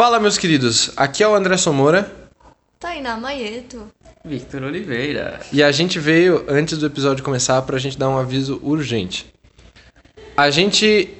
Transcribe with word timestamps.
Fala, 0.00 0.18
meus 0.18 0.38
queridos. 0.38 0.92
Aqui 0.96 1.22
é 1.22 1.28
o 1.28 1.34
André 1.34 1.58
Somora. 1.58 2.10
Tainá 2.78 3.18
Maieto. 3.18 3.86
Victor 4.24 4.62
Oliveira. 4.62 5.38
E 5.52 5.62
a 5.62 5.70
gente 5.70 5.98
veio, 5.98 6.42
antes 6.48 6.78
do 6.78 6.86
episódio 6.86 7.22
começar, 7.22 7.60
pra 7.60 7.78
gente 7.78 7.98
dar 7.98 8.08
um 8.08 8.16
aviso 8.16 8.58
urgente. 8.62 9.30
A 10.34 10.48
gente 10.48 11.12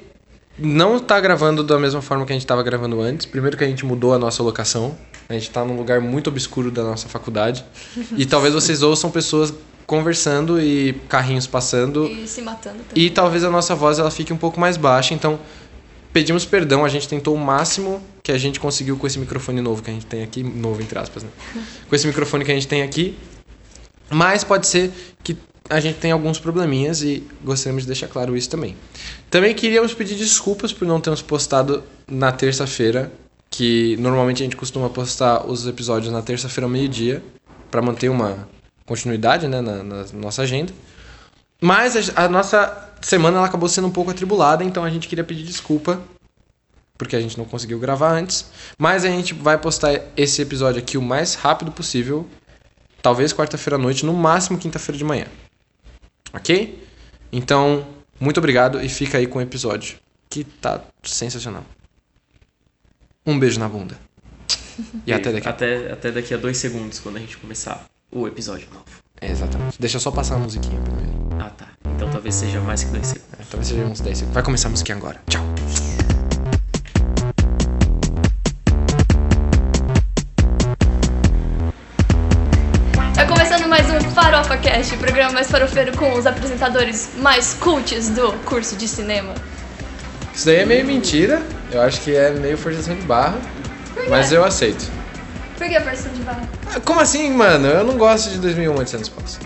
não 0.57 0.97
tá 0.97 1.19
gravando 1.19 1.63
da 1.63 1.77
mesma 1.77 2.01
forma 2.01 2.25
que 2.25 2.31
a 2.31 2.35
gente 2.35 2.47
tava 2.47 2.63
gravando 2.63 2.99
antes. 2.99 3.27
Primeiro 3.27 3.55
que 3.55 3.63
a 3.63 3.67
gente 3.67 3.85
mudou 3.85 4.15
a 4.15 4.17
nossa 4.17 4.41
locação. 4.41 4.97
A 5.29 5.33
gente 5.33 5.51
tá 5.51 5.63
num 5.63 5.77
lugar 5.77 6.01
muito 6.01 6.31
obscuro 6.31 6.71
da 6.71 6.81
nossa 6.81 7.07
faculdade. 7.07 7.63
e 8.17 8.25
talvez 8.25 8.51
vocês 8.51 8.81
ouçam 8.81 9.11
pessoas 9.11 9.53
conversando 9.85 10.59
e 10.59 10.93
carrinhos 11.07 11.45
passando. 11.45 12.07
E 12.07 12.27
se 12.27 12.41
matando 12.41 12.79
também. 12.89 13.03
E 13.03 13.11
talvez 13.11 13.43
a 13.43 13.51
nossa 13.51 13.75
voz 13.75 13.99
ela 13.99 14.09
fique 14.09 14.33
um 14.33 14.37
pouco 14.37 14.59
mais 14.59 14.75
baixa, 14.75 15.13
então 15.13 15.39
pedimos 16.11 16.45
perdão, 16.45 16.83
a 16.83 16.89
gente 16.89 17.07
tentou 17.07 17.35
o 17.35 17.37
máximo 17.37 18.01
que 18.23 18.31
a 18.31 18.37
gente 18.37 18.59
conseguiu 18.59 18.97
com 18.97 19.07
esse 19.07 19.17
microfone 19.17 19.61
novo 19.61 19.81
que 19.81 19.89
a 19.89 19.93
gente 19.93 20.05
tem 20.05 20.23
aqui, 20.23 20.43
novo 20.43 20.81
entre 20.81 20.97
aspas, 20.97 21.23
né? 21.23 21.29
Com 21.89 21.95
esse 21.95 22.05
microfone 22.05 22.45
que 22.45 22.51
a 22.51 22.53
gente 22.53 22.67
tem 22.67 22.81
aqui. 22.83 23.17
Mas 24.09 24.43
pode 24.43 24.67
ser 24.67 24.91
que 25.23 25.37
a 25.69 25.79
gente 25.79 25.99
tenha 25.99 26.13
alguns 26.13 26.37
probleminhas 26.37 27.01
e 27.01 27.23
gostaríamos 27.43 27.83
de 27.83 27.87
deixar 27.87 28.07
claro 28.07 28.35
isso 28.35 28.49
também. 28.49 28.75
Também 29.29 29.55
queríamos 29.55 29.93
pedir 29.93 30.15
desculpas 30.15 30.73
por 30.73 30.87
não 30.87 30.99
termos 30.99 31.21
postado 31.21 31.83
na 32.07 32.31
terça-feira, 32.31 33.11
que 33.49 33.95
normalmente 33.97 34.43
a 34.43 34.45
gente 34.45 34.57
costuma 34.57 34.89
postar 34.89 35.45
os 35.45 35.65
episódios 35.65 36.11
na 36.11 36.21
terça-feira 36.21 36.65
ao 36.65 36.69
meio-dia, 36.69 37.23
para 37.69 37.81
manter 37.81 38.09
uma 38.09 38.49
continuidade 38.85 39.47
né, 39.47 39.61
na, 39.61 39.81
na 39.81 40.05
nossa 40.13 40.41
agenda. 40.41 40.73
Mas 41.61 41.95
a, 41.95 42.25
a 42.25 42.29
nossa 42.29 42.89
semana 43.01 43.37
ela 43.37 43.47
acabou 43.47 43.69
sendo 43.69 43.87
um 43.87 43.91
pouco 43.91 44.11
atribulada, 44.11 44.63
então 44.63 44.83
a 44.83 44.89
gente 44.89 45.07
queria 45.07 45.23
pedir 45.23 45.43
desculpa 45.43 46.01
porque 47.01 47.15
a 47.15 47.19
gente 47.19 47.35
não 47.35 47.45
conseguiu 47.45 47.79
gravar 47.79 48.11
antes. 48.11 48.45
Mas 48.77 49.03
a 49.03 49.07
gente 49.07 49.33
vai 49.33 49.57
postar 49.57 49.99
esse 50.15 50.39
episódio 50.39 50.79
aqui 50.79 50.99
o 50.99 51.01
mais 51.01 51.33
rápido 51.33 51.71
possível. 51.71 52.29
Talvez 53.01 53.33
quarta-feira 53.33 53.75
à 53.75 53.79
noite, 53.79 54.05
no 54.05 54.13
máximo 54.13 54.59
quinta-feira 54.59 54.99
de 54.99 55.03
manhã. 55.03 55.25
Ok? 56.31 56.87
Então, 57.31 57.87
muito 58.19 58.37
obrigado 58.37 58.79
e 58.79 58.87
fica 58.87 59.17
aí 59.17 59.25
com 59.25 59.39
o 59.39 59.41
episódio, 59.41 59.97
que 60.29 60.43
tá 60.43 60.79
sensacional. 61.01 61.65
Um 63.25 63.39
beijo 63.39 63.59
na 63.59 63.67
bunda. 63.67 63.97
E 65.07 65.11
até 65.11 65.31
daqui. 65.31 65.47
Até, 65.47 65.91
até 65.91 66.11
daqui 66.11 66.35
a 66.35 66.37
dois 66.37 66.57
segundos, 66.57 66.99
quando 66.99 67.17
a 67.17 67.19
gente 67.19 67.35
começar 67.37 67.83
o 68.11 68.27
episódio 68.27 68.67
novo. 68.71 68.85
É, 69.19 69.31
exatamente. 69.31 69.81
Deixa 69.81 69.97
eu 69.97 70.01
só 70.01 70.11
passar 70.11 70.35
a 70.35 70.37
musiquinha 70.37 70.79
primeiro. 70.81 71.11
Ah, 71.39 71.49
tá. 71.49 71.67
Então 71.95 72.11
talvez 72.11 72.35
seja 72.35 72.61
mais 72.61 72.83
que 72.83 72.91
dois 72.91 73.07
segundos. 73.07 73.39
É, 73.39 73.43
talvez 73.49 73.67
seja 73.67 73.85
uns 73.85 74.01
10 74.01 74.17
segundos. 74.19 74.33
Vai 74.35 74.43
começar 74.43 74.67
a 74.67 74.71
musiquinha 74.71 74.97
agora. 74.97 75.19
Tchau. 75.27 75.43
Um 84.51 84.57
Farofa 84.57 84.57
Cast, 84.57 84.95
o 84.95 84.97
programa 84.97 85.31
mais 85.31 85.49
farofeiro 85.49 85.95
com 85.95 86.13
os 86.13 86.25
apresentadores 86.25 87.11
mais 87.17 87.53
cults 87.53 88.09
do 88.09 88.33
curso 88.43 88.75
de 88.75 88.87
cinema. 88.87 89.33
Isso 90.33 90.45
daí 90.45 90.57
é 90.57 90.65
meio 90.65 90.85
mentira. 90.85 91.41
Eu 91.71 91.81
acho 91.81 92.01
que 92.01 92.13
é 92.13 92.31
meio 92.31 92.57
forçação 92.57 92.95
de 92.95 93.01
barra. 93.03 93.37
Mas 94.09 94.31
eu 94.31 94.43
aceito. 94.43 94.89
Por 95.57 95.67
que 95.67 95.75
a 95.75 95.79
versão 95.79 96.11
de 96.11 96.21
barra? 96.21 96.41
Ah, 96.73 96.79
Como 96.81 96.99
assim, 96.99 97.31
mano? 97.31 97.67
Eu 97.67 97.83
não 97.85 97.97
gosto 97.97 98.29
de 98.29 98.39
2001 98.39 98.75
Odisseia 98.75 98.99
no 98.99 99.03
Espaço. 99.03 99.39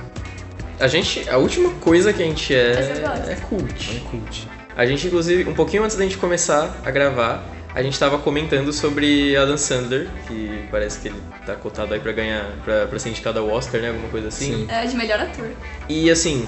A 0.79 0.87
gente. 0.87 1.29
A 1.29 1.37
última 1.37 1.69
coisa 1.75 2.11
que 2.11 2.23
a 2.23 2.25
gente 2.25 2.55
é. 2.55 3.03
É 3.27 3.35
cult. 3.47 4.01
cult. 4.09 4.47
A 4.75 4.85
gente, 4.85 5.07
inclusive, 5.07 5.47
um 5.49 5.53
pouquinho 5.53 5.83
antes 5.83 5.95
da 5.95 6.03
gente 6.03 6.17
começar 6.17 6.75
a 6.83 6.91
gravar, 6.91 7.43
a 7.75 7.83
gente 7.83 7.99
tava 7.99 8.17
comentando 8.17 8.71
sobre 8.71 9.35
Adam 9.35 9.57
Sandler, 9.57 10.07
que 10.27 10.65
parece 10.71 10.99
que 10.99 11.09
ele 11.09 11.21
tá 11.45 11.55
cotado 11.55 11.93
aí 11.93 11.99
pra 11.99 12.13
ganhar. 12.13 12.45
pra, 12.63 12.87
pra 12.87 12.97
ser 12.97 13.09
indicado 13.09 13.37
ao 13.39 13.49
Oscar, 13.49 13.81
né? 13.81 13.89
Alguma 13.89 14.07
coisa 14.07 14.29
assim. 14.29 14.65
Sim. 14.65 14.67
É 14.69 14.85
de 14.85 14.95
melhor 14.95 15.19
ator. 15.19 15.49
E 15.89 16.09
assim. 16.09 16.47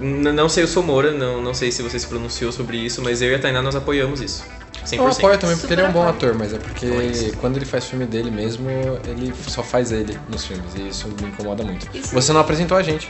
Não 0.00 0.48
sei 0.48 0.64
o 0.64 0.68
Somora, 0.68 1.12
não, 1.12 1.40
não 1.40 1.54
sei 1.54 1.70
se 1.70 1.80
você 1.80 1.98
se 1.98 2.06
pronunciou 2.08 2.50
sobre 2.50 2.76
isso, 2.76 3.00
mas 3.00 3.22
eu 3.22 3.30
e 3.30 3.34
a 3.34 3.38
Tainá 3.38 3.62
nós 3.62 3.76
apoiamos 3.76 4.20
isso. 4.20 4.44
100%. 4.84 4.96
Eu 4.98 5.06
apoio 5.06 5.38
também 5.38 5.56
porque 5.56 5.72
ele 5.72 5.82
é 5.82 5.88
um 5.88 5.92
bom 5.92 6.04
Super 6.06 6.16
ator, 6.16 6.34
mas 6.34 6.52
é 6.52 6.58
porque 6.58 6.86
Pois. 6.86 7.34
quando 7.36 7.56
ele 7.56 7.64
faz 7.64 7.84
filme 7.86 8.04
dele 8.04 8.30
mesmo, 8.30 8.68
ele 9.06 9.32
só 9.48 9.62
faz 9.62 9.92
ele 9.92 10.18
nos 10.28 10.44
filmes. 10.46 10.74
E 10.74 10.88
isso 10.88 11.08
me 11.08 11.28
incomoda 11.28 11.62
muito. 11.62 11.88
Isso. 11.96 12.12
Você 12.12 12.32
não 12.32 12.40
apresentou 12.40 12.76
a 12.76 12.82
gente. 12.82 13.08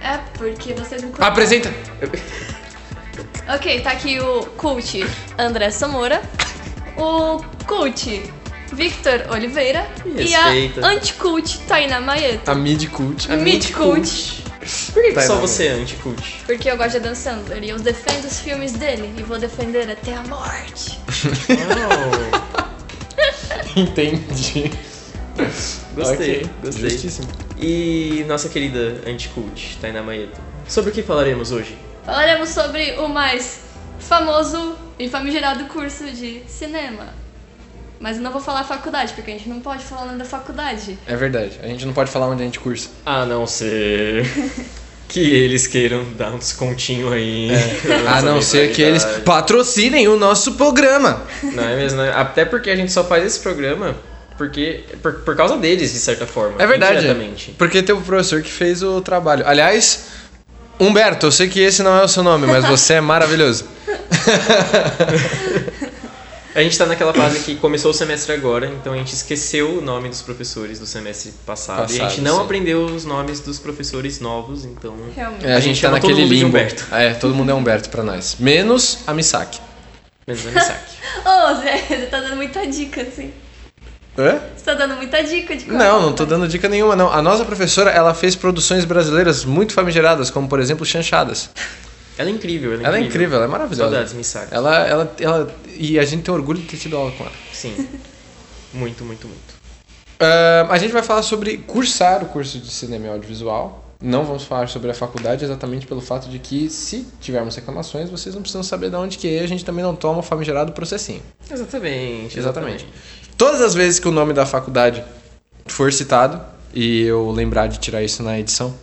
É 0.00 0.18
porque 0.36 0.72
vocês 0.74 1.02
me 1.02 1.10
conhecem. 1.10 1.26
Apresenta! 1.26 1.72
Ok, 3.54 3.80
tá 3.80 3.90
aqui 3.90 4.20
o 4.20 4.46
cult 4.56 5.04
André 5.38 5.70
Samora, 5.70 6.22
o 7.00 7.40
cult 7.66 8.22
Victor 8.72 9.26
Oliveira 9.30 9.86
Me 10.04 10.22
e 10.22 10.34
a 10.34 10.44
respeita. 10.50 10.86
anti-cult 10.86 11.58
Tainá 11.66 12.00
Maieto. 12.00 12.50
A 12.50 12.54
mid 12.54 12.88
cult. 12.90 13.30
A 13.32 13.36
Mid 13.36 13.72
cult. 13.72 14.42
Por 14.92 15.02
que 15.02 15.12
Tainá, 15.12 15.34
só 15.34 15.40
você 15.40 15.66
é 15.68 15.72
anti-cult? 15.72 16.22
Porque 16.46 16.70
eu 16.70 16.76
gosto 16.76 16.90
de 16.92 16.96
Adam 16.98 17.14
Sandler 17.14 17.64
e 17.64 17.70
eu 17.70 17.78
defendo 17.78 18.26
os 18.26 18.40
filmes 18.40 18.72
dele 18.72 19.12
e 19.18 19.22
vou 19.22 19.38
defender 19.38 19.90
até 19.90 20.14
a 20.14 20.22
morte. 20.22 20.98
Entendi. 23.76 24.70
Gostei, 25.94 26.42
Ok, 26.42 26.50
gostei. 26.62 26.90
Justíssimo. 26.90 27.28
E 27.58 28.24
nossa 28.28 28.48
querida 28.48 29.00
anti-cult, 29.06 29.78
Tainá 29.80 30.02
Maieto. 30.02 30.40
Sobre 30.68 30.90
o 30.90 30.92
que 30.92 31.02
falaremos 31.02 31.50
hoje? 31.52 31.76
Falaremos 32.04 32.48
sobre 32.50 32.92
o 32.98 33.08
mais 33.08 33.60
famoso 33.98 34.76
e 35.00 35.08
famigerado 35.08 35.64
curso 35.64 36.04
de 36.04 36.42
cinema. 36.46 37.08
Mas 37.98 38.16
eu 38.16 38.22
não 38.22 38.30
vou 38.30 38.40
falar 38.40 38.64
faculdade, 38.64 39.12
porque 39.14 39.30
a 39.30 39.34
gente 39.34 39.48
não 39.48 39.60
pode 39.60 39.82
falar 39.84 40.02
o 40.02 40.06
nome 40.06 40.18
da 40.18 40.24
faculdade. 40.24 40.98
É 41.06 41.16
verdade. 41.16 41.58
A 41.62 41.66
gente 41.66 41.84
não 41.84 41.92
pode 41.92 42.10
falar 42.10 42.28
onde 42.28 42.42
a 42.42 42.44
gente 42.44 42.60
cursa. 42.60 42.88
A 43.04 43.26
não 43.26 43.46
ser 43.46 44.26
que 45.08 45.20
eles 45.20 45.66
queiram 45.66 46.04
dar 46.12 46.32
um 46.32 46.38
descontinho 46.38 47.12
aí. 47.12 47.50
A 48.08 48.22
não 48.22 48.40
ser 48.40 48.72
que 48.72 48.80
eles 48.80 49.04
patrocinem 49.24 50.08
o 50.08 50.16
nosso 50.16 50.52
programa. 50.52 51.22
Não 51.42 51.64
é 51.64 51.76
mesmo? 51.76 52.00
né? 52.00 52.12
Até 52.14 52.44
porque 52.44 52.70
a 52.70 52.76
gente 52.76 52.92
só 52.92 53.04
faz 53.04 53.24
esse 53.24 53.40
programa 53.40 53.96
porque 54.40 54.84
por, 55.02 55.12
por 55.16 55.36
causa 55.36 55.58
deles, 55.58 55.92
de 55.92 55.98
certa 55.98 56.26
forma. 56.26 56.62
É 56.62 56.66
verdade. 56.66 57.06
Porque 57.58 57.82
teve 57.82 57.98
o 57.98 58.02
professor 58.02 58.40
que 58.40 58.50
fez 58.50 58.82
o 58.82 59.02
trabalho. 59.02 59.46
Aliás, 59.46 60.06
Humberto, 60.80 61.26
eu 61.26 61.32
sei 61.32 61.48
que 61.48 61.60
esse 61.60 61.82
não 61.82 61.94
é 61.96 62.02
o 62.02 62.08
seu 62.08 62.22
nome, 62.22 62.46
mas 62.46 62.64
você 62.64 62.94
é 62.94 63.00
maravilhoso. 63.00 63.66
A 66.52 66.62
gente 66.62 66.76
tá 66.76 66.84
naquela 66.84 67.14
fase 67.14 67.40
que 67.40 67.54
começou 67.54 67.92
o 67.92 67.94
semestre 67.94 68.32
agora, 68.32 68.66
então 68.66 68.92
a 68.92 68.96
gente 68.96 69.14
esqueceu 69.14 69.78
o 69.78 69.80
nome 69.80 70.08
dos 70.08 70.20
professores 70.20 70.80
do 70.80 70.86
semestre 70.86 71.32
passado. 71.46 71.78
e 71.78 71.82
a 71.82 71.86
Passado, 72.00 72.10
gente 72.10 72.20
não 72.22 72.38
sim. 72.38 72.42
aprendeu 72.44 72.86
os 72.86 73.04
nomes 73.04 73.38
dos 73.38 73.60
professores 73.60 74.18
novos, 74.18 74.64
então. 74.64 74.96
Realmente. 75.14 75.46
É, 75.46 75.54
a, 75.54 75.56
A 75.56 75.60
gente, 75.60 75.80
tá 75.80 75.88
todo 75.88 76.00
naquele 76.02 76.24
limbo. 76.26 76.48
Humberto. 76.48 76.86
É, 76.92 77.14
todo 77.14 77.32
mundo 77.36 77.52
é 77.52 77.54
Humberto 77.54 77.88
pra 77.88 78.02
nós. 78.02 78.34
Menos 78.40 78.98
a 79.06 79.14
Misaki. 79.14 79.60
Menos 80.26 80.44
a 80.44 80.50
Misaki. 80.50 80.96
Ô, 81.24 81.54
Zé, 81.60 81.84
você 81.88 82.06
tá 82.06 82.18
dando 82.20 82.34
muita 82.34 82.66
dica, 82.66 83.02
assim. 83.02 83.32
Hã? 84.20 84.40
Você 84.56 84.64
tá 84.64 84.74
dando 84.74 84.96
muita 84.96 85.22
dica 85.22 85.56
de 85.56 85.66
Não, 85.70 86.02
não 86.02 86.12
tô 86.12 86.24
dando 86.26 86.46
dica 86.46 86.68
nenhuma, 86.68 86.94
não. 86.94 87.10
A 87.12 87.22
nossa 87.22 87.44
professora, 87.44 87.90
ela 87.90 88.12
fez 88.14 88.36
produções 88.36 88.84
brasileiras 88.84 89.44
muito 89.44 89.72
famigeradas, 89.72 90.30
como 90.30 90.48
por 90.48 90.60
exemplo 90.60 90.84
Chanchadas. 90.84 91.50
Ela 92.18 92.28
é 92.28 92.32
incrível, 92.32 92.72
ela 92.74 92.82
é 92.82 92.86
Ela 92.86 92.96
é 92.96 93.00
incrível. 93.00 93.06
incrível, 93.08 93.36
ela 93.36 93.44
é 93.46 93.48
maravilhosa. 93.48 93.90
Saudades, 93.90 94.12
Misaki. 94.12 94.54
Ela, 94.54 94.86
ela, 94.86 95.14
ela, 95.18 95.54
e 95.76 95.98
a 95.98 96.04
gente 96.04 96.22
tem 96.22 96.34
orgulho 96.34 96.60
de 96.60 96.66
ter 96.66 96.76
tido 96.76 96.96
aula 96.96 97.10
com 97.12 97.24
ela. 97.24 97.32
Sim. 97.52 97.74
Muito, 98.72 99.04
muito, 99.04 99.26
muito. 99.26 99.54
Ah, 100.20 100.68
a 100.70 100.78
gente 100.78 100.92
vai 100.92 101.02
falar 101.02 101.22
sobre 101.22 101.56
cursar 101.56 102.22
o 102.22 102.26
curso 102.26 102.58
de 102.58 102.70
cinema 102.70 103.06
e 103.06 103.08
audiovisual. 103.08 103.84
Não 104.00 104.24
vamos 104.24 104.44
falar 104.44 104.68
sobre 104.68 104.90
a 104.90 104.94
faculdade 104.94 105.44
exatamente 105.44 105.86
pelo 105.86 106.00
fato 106.00 106.28
de 106.28 106.38
que, 106.38 106.70
se 106.70 107.06
tivermos 107.20 107.54
reclamações, 107.56 108.08
vocês 108.08 108.34
não 108.34 108.40
precisam 108.40 108.62
saber 108.62 108.88
de 108.88 108.96
onde 108.96 109.18
que 109.18 109.28
é, 109.36 109.40
a 109.42 109.46
gente 109.46 109.62
também 109.64 109.84
não 109.84 109.94
toma 109.94 110.20
o 110.20 110.22
famigerado 110.22 110.72
processinho. 110.72 111.20
Exatamente. 111.50 112.38
Exatamente. 112.38 112.86
Todas 113.40 113.62
as 113.62 113.72
vezes 113.72 113.98
que 113.98 114.06
o 114.06 114.10
nome 114.10 114.34
da 114.34 114.44
faculdade 114.44 115.02
for 115.66 115.90
citado, 115.90 116.42
e 116.74 117.04
eu 117.04 117.30
lembrar 117.30 117.68
de 117.68 117.78
tirar 117.78 118.02
isso 118.02 118.22
na 118.22 118.38
edição, 118.38 118.74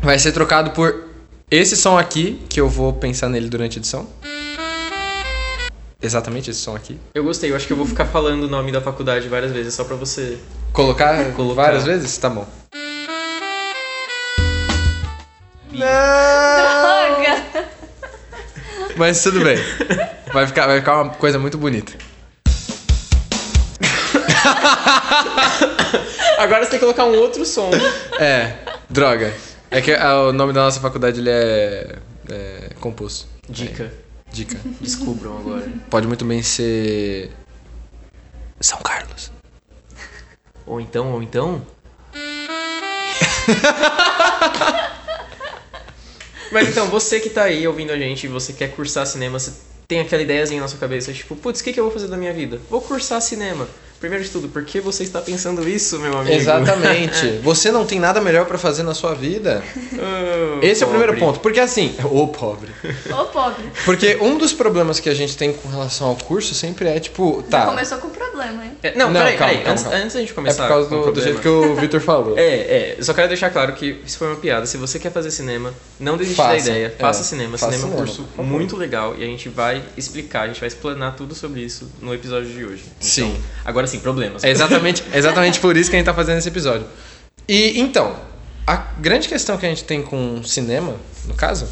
vai 0.00 0.16
ser 0.16 0.30
trocado 0.30 0.70
por 0.70 1.08
esse 1.50 1.76
som 1.76 1.98
aqui, 1.98 2.40
que 2.48 2.60
eu 2.60 2.68
vou 2.68 2.92
pensar 2.92 3.28
nele 3.28 3.48
durante 3.48 3.78
a 3.78 3.80
edição. 3.80 4.06
Exatamente 6.00 6.52
esse 6.52 6.60
som 6.60 6.76
aqui. 6.76 7.00
Eu 7.12 7.24
gostei, 7.24 7.50
eu 7.50 7.56
acho 7.56 7.66
que 7.66 7.72
eu 7.72 7.76
vou 7.76 7.84
ficar 7.84 8.06
falando 8.06 8.44
o 8.44 8.48
nome 8.48 8.70
da 8.70 8.80
faculdade 8.80 9.28
várias 9.28 9.50
vezes 9.50 9.74
só 9.74 9.82
pra 9.82 9.96
você. 9.96 10.38
Colocar, 10.72 11.32
Colocar. 11.32 11.62
várias 11.62 11.84
vezes? 11.84 12.16
Tá 12.18 12.30
bom. 12.30 12.46
Não! 15.72 15.80
Droga! 15.80 17.44
Mas 18.96 19.20
tudo 19.20 19.40
bem. 19.40 19.58
Vai 20.32 20.46
ficar, 20.46 20.68
vai 20.68 20.78
ficar 20.78 21.02
uma 21.02 21.14
coisa 21.14 21.40
muito 21.40 21.58
bonita. 21.58 22.05
Agora 26.38 26.64
você 26.64 26.70
tem 26.70 26.78
que 26.78 26.84
colocar 26.84 27.04
um 27.04 27.16
outro 27.18 27.44
som. 27.44 27.70
É, 28.18 28.54
droga. 28.88 29.34
É 29.70 29.80
que 29.80 29.92
ah, 29.92 30.28
o 30.28 30.32
nome 30.32 30.52
da 30.52 30.62
nossa 30.62 30.80
faculdade 30.80 31.20
ele 31.20 31.30
é, 31.30 31.96
é 32.30 32.70
composto. 32.80 33.26
Dica. 33.48 33.92
Dica. 34.30 34.58
Descubram 34.80 35.38
agora. 35.38 35.70
Pode 35.90 36.06
muito 36.06 36.24
bem 36.24 36.42
ser 36.42 37.30
São 38.60 38.78
Carlos. 38.80 39.30
Ou 40.66 40.80
então, 40.80 41.12
ou 41.12 41.22
então. 41.22 41.62
Mas 46.50 46.68
então, 46.68 46.86
você 46.88 47.20
que 47.20 47.30
tá 47.30 47.44
aí 47.44 47.66
ouvindo 47.66 47.92
a 47.92 47.98
gente, 47.98 48.28
você 48.28 48.52
quer 48.52 48.68
cursar 48.68 49.06
cinema, 49.06 49.38
você 49.38 49.52
tem 49.86 50.00
aquela 50.00 50.22
ideiazinha 50.22 50.60
na 50.60 50.68
sua 50.68 50.78
cabeça, 50.78 51.12
tipo, 51.12 51.36
putz, 51.36 51.60
o 51.60 51.64
que, 51.64 51.72
que 51.72 51.80
eu 51.80 51.84
vou 51.84 51.92
fazer 51.92 52.08
da 52.08 52.16
minha 52.16 52.32
vida? 52.32 52.60
Vou 52.70 52.80
cursar 52.80 53.20
cinema. 53.20 53.68
Primeiro 54.00 54.22
de 54.24 54.30
tudo, 54.30 54.48
por 54.48 54.62
que 54.64 54.78
você 54.80 55.02
está 55.04 55.20
pensando 55.20 55.66
isso, 55.68 55.98
meu 55.98 56.18
amigo? 56.18 56.34
Exatamente. 56.36 57.38
Você 57.42 57.70
não 57.72 57.86
tem 57.86 57.98
nada 57.98 58.20
melhor 58.20 58.44
pra 58.46 58.58
fazer 58.58 58.82
na 58.82 58.92
sua 58.94 59.14
vida? 59.14 59.62
Oh, 59.94 60.58
Esse 60.64 60.82
é 60.82 60.86
o 60.86 60.90
primeiro 60.90 61.12
pobre. 61.14 61.26
ponto. 61.26 61.40
Porque 61.40 61.60
assim, 61.60 61.94
ô 62.04 62.28
pobre. 62.28 62.70
Ô, 63.10 63.24
pobre. 63.26 63.64
Porque 63.84 64.16
um 64.20 64.36
dos 64.36 64.52
problemas 64.52 65.00
que 65.00 65.08
a 65.08 65.14
gente 65.14 65.36
tem 65.36 65.52
com 65.52 65.68
relação 65.68 66.08
ao 66.08 66.16
curso 66.16 66.54
sempre 66.54 66.88
é 66.88 67.00
tipo, 67.00 67.42
Já 67.50 67.60
tá. 67.60 67.66
começou 67.66 67.98
com 67.98 68.08
problema, 68.10 68.64
hein? 68.64 68.72
É, 68.82 68.94
não, 68.96 69.06
Não, 69.10 69.20
peraí, 69.20 69.36
calma, 69.36 69.52
peraí. 69.54 69.64
calma, 69.64 69.72
antes, 69.72 69.84
calma. 69.84 69.98
antes 69.98 70.14
da 70.14 70.20
gente 70.20 70.30
É 70.32 70.34
começar. 70.34 70.62
por 70.64 70.68
causa 70.68 70.88
com 70.88 70.94
o 70.96 71.04
do, 71.06 71.12
do 71.12 71.22
jeito 71.22 71.40
que 71.40 71.48
o 71.48 71.74
Victor 71.80 72.00
falou. 72.00 72.38
É, 72.38 72.42
é, 72.42 72.94
eu 72.98 73.04
só 73.04 73.14
quero 73.14 73.28
deixar 73.28 73.50
claro 73.50 73.72
que 73.72 74.00
isso 74.06 74.18
foi 74.18 74.28
uma 74.28 74.36
piada. 74.36 74.66
Se 74.66 74.76
você 74.76 74.98
quer 74.98 75.10
fazer 75.10 75.30
cinema, 75.30 75.72
não 75.98 76.16
desiste 76.16 76.36
da 76.42 76.56
ideia. 76.56 76.86
é, 76.86 76.90
Faça 77.00 77.24
cinema. 77.24 77.56
faça 77.56 77.72
cinema 77.72 77.92
é 77.92 77.94
um 77.94 77.98
curso 77.98 78.26
muito 78.38 78.76
legal 78.76 79.14
e 79.18 79.22
a 79.22 79.26
gente 79.26 79.48
vai 79.48 79.82
explicar, 79.96 80.42
a 80.42 80.46
gente 80.48 80.60
vai 80.60 80.68
explanar 80.68 81.16
tudo 81.16 81.34
sobre 81.34 81.60
isso 81.62 81.90
no 82.02 82.12
episódio 82.14 82.50
de 82.50 82.64
hoje. 82.64 82.82
Então, 82.86 83.00
Sim. 83.00 83.36
Agora 83.64 83.85
sim, 83.86 84.00
problemas. 84.00 84.44
É 84.44 84.50
exatamente, 84.50 85.02
exatamente 85.12 85.60
por 85.60 85.76
isso 85.76 85.90
que 85.90 85.96
a 85.96 85.98
gente 85.98 86.06
tá 86.06 86.14
fazendo 86.14 86.38
esse 86.38 86.48
episódio. 86.48 86.86
E 87.48 87.78
então, 87.80 88.16
a 88.66 88.76
grande 88.76 89.28
questão 89.28 89.56
que 89.56 89.66
a 89.66 89.68
gente 89.68 89.84
tem 89.84 90.02
com 90.02 90.42
cinema, 90.42 90.96
no 91.26 91.34
caso, 91.34 91.68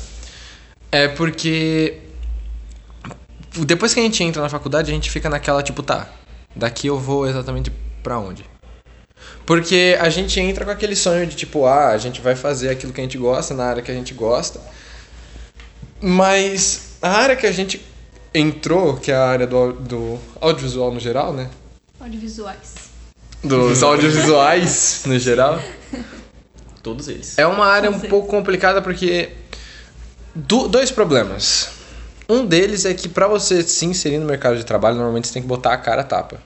é 0.92 1.08
porque 1.08 1.98
depois 3.58 3.92
que 3.92 4.00
a 4.00 4.02
gente 4.02 4.22
entra 4.22 4.42
na 4.42 4.48
faculdade, 4.48 4.90
a 4.90 4.94
gente 4.94 5.10
fica 5.10 5.28
naquela 5.28 5.62
tipo, 5.62 5.82
tá, 5.82 6.08
daqui 6.54 6.86
eu 6.86 6.98
vou 6.98 7.26
exatamente 7.26 7.72
pra 8.02 8.18
onde? 8.18 8.44
Porque 9.46 9.96
a 10.00 10.08
gente 10.08 10.40
entra 10.40 10.64
com 10.64 10.70
aquele 10.70 10.96
sonho 10.96 11.26
de 11.26 11.36
tipo, 11.36 11.66
ah, 11.66 11.88
a 11.88 11.98
gente 11.98 12.20
vai 12.20 12.34
fazer 12.34 12.70
aquilo 12.70 12.92
que 12.92 13.00
a 13.00 13.04
gente 13.04 13.18
gosta 13.18 13.54
na 13.54 13.64
área 13.64 13.82
que 13.82 13.90
a 13.90 13.94
gente 13.94 14.14
gosta. 14.14 14.60
Mas 16.00 16.96
a 17.02 17.10
área 17.10 17.36
que 17.36 17.46
a 17.46 17.52
gente 17.52 17.80
entrou, 18.34 18.96
que 18.96 19.12
é 19.12 19.14
a 19.14 19.26
área 19.26 19.46
do, 19.46 19.72
do 19.72 20.18
audiovisual 20.40 20.92
no 20.92 20.98
geral, 20.98 21.32
né? 21.32 21.48
Audiovisuais. 22.04 22.74
dos 23.42 23.82
audiovisuais 23.82 25.02
no 25.06 25.18
geral. 25.18 25.58
Todos 26.82 27.08
eles. 27.08 27.38
É 27.38 27.46
uma 27.46 27.64
área 27.66 27.90
um 27.90 27.98
pouco 27.98 28.28
complicada 28.28 28.82
porque 28.82 29.30
do- 30.34 30.68
dois 30.68 30.90
problemas. 30.90 31.70
Um 32.28 32.44
deles 32.44 32.84
é 32.84 32.92
que 32.92 33.08
pra 33.08 33.26
você 33.26 33.62
se 33.62 33.86
inserir 33.86 34.18
no 34.18 34.26
mercado 34.26 34.56
de 34.56 34.64
trabalho, 34.64 34.96
normalmente 34.96 35.28
você 35.28 35.32
tem 35.34 35.42
que 35.42 35.48
botar 35.48 35.72
a 35.72 35.78
cara 35.78 36.02
a 36.02 36.04
tapa. 36.04 36.38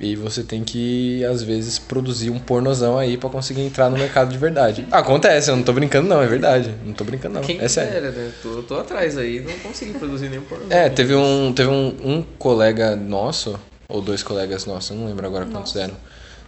E 0.00 0.14
você 0.16 0.42
tem 0.44 0.62
que, 0.64 1.22
às 1.24 1.42
vezes, 1.42 1.78
produzir 1.78 2.30
um 2.30 2.38
pornozão 2.38 2.96
aí 2.96 3.18
pra 3.18 3.28
conseguir 3.28 3.62
entrar 3.62 3.90
no 3.90 3.98
mercado 3.98 4.30
de 4.30 4.38
verdade. 4.38 4.86
Acontece, 4.92 5.50
eu 5.50 5.56
não 5.56 5.62
tô 5.64 5.72
brincando 5.72 6.08
não, 6.08 6.22
é 6.22 6.26
verdade. 6.26 6.72
Não 6.86 6.92
tô 6.94 7.02
brincando 7.04 7.34
não, 7.34 7.42
Quem 7.42 7.58
é 7.60 7.66
sério. 7.68 7.92
dera, 7.92 8.10
né? 8.12 8.32
Tô, 8.42 8.62
tô 8.62 8.76
atrás 8.78 9.18
aí, 9.18 9.40
não 9.40 9.58
consegui 9.58 9.98
produzir 9.98 10.28
nenhum 10.30 10.42
pornô. 10.42 10.66
É, 10.70 10.88
teve 10.88 11.14
um, 11.16 11.52
teve 11.52 11.68
um, 11.68 11.88
um 12.04 12.22
colega 12.38 12.94
nosso, 12.94 13.58
ou 13.88 14.02
dois 14.02 14.22
colegas 14.22 14.66
nossos, 14.66 14.90
eu 14.90 14.96
não 14.96 15.06
lembro 15.06 15.26
agora 15.26 15.46
quantos 15.46 15.72
Nossa. 15.74 15.80
eram, 15.80 15.96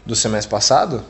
do 0.04 0.14
semestre 0.14 0.50
passado, 0.50 1.02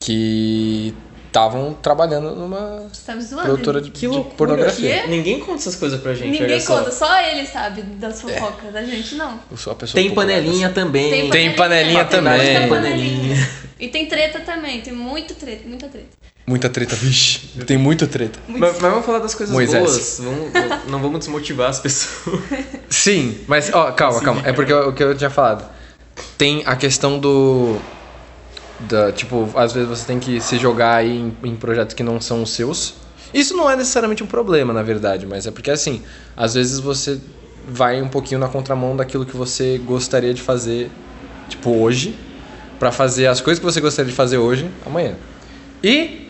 que 0.00 0.94
estavam 1.28 1.72
trabalhando 1.72 2.34
numa 2.34 2.90
tá 3.06 3.14
produtora 3.42 3.80
de, 3.80 3.90
Que 3.90 4.06
de 4.06 4.20
pornografia. 4.36 5.02
Quê? 5.02 5.06
Ninguém 5.08 5.40
conta 5.40 5.60
essas 5.60 5.76
coisas 5.76 5.98
pra 6.00 6.14
gente, 6.14 6.38
Ninguém 6.40 6.60
só. 6.60 6.78
conta, 6.78 6.90
só 6.92 7.20
ele 7.22 7.46
sabe 7.46 7.82
das 7.82 8.20
fofocas 8.20 8.72
da 8.72 8.84
gente, 8.84 9.14
não. 9.14 9.40
Eu 9.50 9.56
sou 9.56 9.72
a 9.72 9.76
pessoa 9.76 10.00
Tem 10.00 10.10
popular 10.10 10.26
panelinha 10.26 10.70
também. 10.70 11.30
Tem 11.30 11.54
panelinha 11.54 12.04
também. 12.04 12.38
Tem 12.38 12.68
Panelinha. 12.68 12.68
panelinha. 12.68 13.48
E 13.80 13.88
tem 13.88 14.06
treta 14.06 14.40
também, 14.40 14.80
tem 14.82 14.92
muito 14.92 15.34
treta, 15.34 15.66
muita 15.66 15.88
treta. 15.88 16.21
Muita 16.46 16.68
treta, 16.68 16.96
vixe. 16.96 17.38
Tem 17.66 17.78
muita 17.78 18.06
treta. 18.06 18.38
Mas, 18.48 18.58
mas 18.80 18.90
vamos 18.90 19.06
falar 19.06 19.20
das 19.20 19.34
coisas 19.34 19.52
Moisés. 19.54 19.82
boas. 19.82 20.20
Vamos- 20.20 20.90
não 20.90 21.00
vamos 21.00 21.20
desmotivar 21.20 21.70
as 21.70 21.78
pessoas. 21.78 22.40
Sim, 22.90 23.38
mas 23.46 23.72
ó, 23.72 23.92
calma, 23.92 24.20
calma. 24.20 24.42
É 24.44 24.52
porque 24.52 24.72
o 24.72 24.88
o 24.88 24.92
que 24.92 25.02
eu 25.04 25.14
tinha 25.16 25.30
falado. 25.30 25.64
Tem 26.36 26.62
a 26.66 26.74
questão 26.76 27.18
do. 27.18 27.76
Da, 28.80 29.12
tipo, 29.12 29.48
às 29.54 29.72
vezes 29.72 29.88
você 29.88 30.04
tem 30.04 30.18
que 30.18 30.40
se 30.40 30.58
jogar 30.58 30.96
aí 30.96 31.16
em, 31.16 31.36
em 31.44 31.54
projetos 31.54 31.94
que 31.94 32.02
não 32.02 32.20
são 32.20 32.42
os 32.42 32.50
seus. 32.50 32.94
Isso 33.32 33.56
não 33.56 33.70
é 33.70 33.76
necessariamente 33.76 34.22
um 34.24 34.26
problema, 34.26 34.72
na 34.72 34.82
verdade, 34.82 35.24
mas 35.24 35.46
é 35.46 35.50
porque 35.52 35.70
assim, 35.70 36.02
às 36.36 36.54
vezes 36.54 36.80
você 36.80 37.18
vai 37.66 38.02
um 38.02 38.08
pouquinho 38.08 38.40
na 38.40 38.48
contramão 38.48 38.96
daquilo 38.96 39.24
que 39.24 39.36
você 39.36 39.78
gostaria 39.86 40.34
de 40.34 40.42
fazer, 40.42 40.90
tipo, 41.48 41.70
hoje, 41.70 42.14
pra 42.80 42.90
fazer 42.92 43.28
as 43.28 43.40
coisas 43.40 43.60
que 43.60 43.64
você 43.64 43.80
gostaria 43.80 44.10
de 44.10 44.16
fazer 44.16 44.36
hoje, 44.38 44.68
amanhã. 44.84 45.14
E 45.82 46.28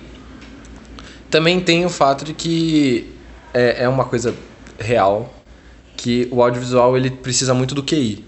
também 1.33 1.59
tem 1.61 1.85
o 1.85 1.89
fato 1.91 2.25
de 2.25 2.33
que 2.35 3.11
é, 3.53 3.83
é 3.85 3.89
uma 3.89 4.05
coisa 4.05 4.35
real 4.79 5.33
que 5.97 6.29
o 6.31 6.43
audiovisual 6.43 6.97
ele 6.97 7.11
precisa 7.11 7.55
muito 7.55 7.75
do 7.75 7.83
QI. 7.83 8.25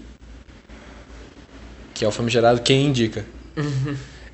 Que 1.93 2.03
é 2.03 2.07
o 2.07 2.11
famigerado 2.11 2.59
quem 2.61 2.87
indica. 2.87 3.25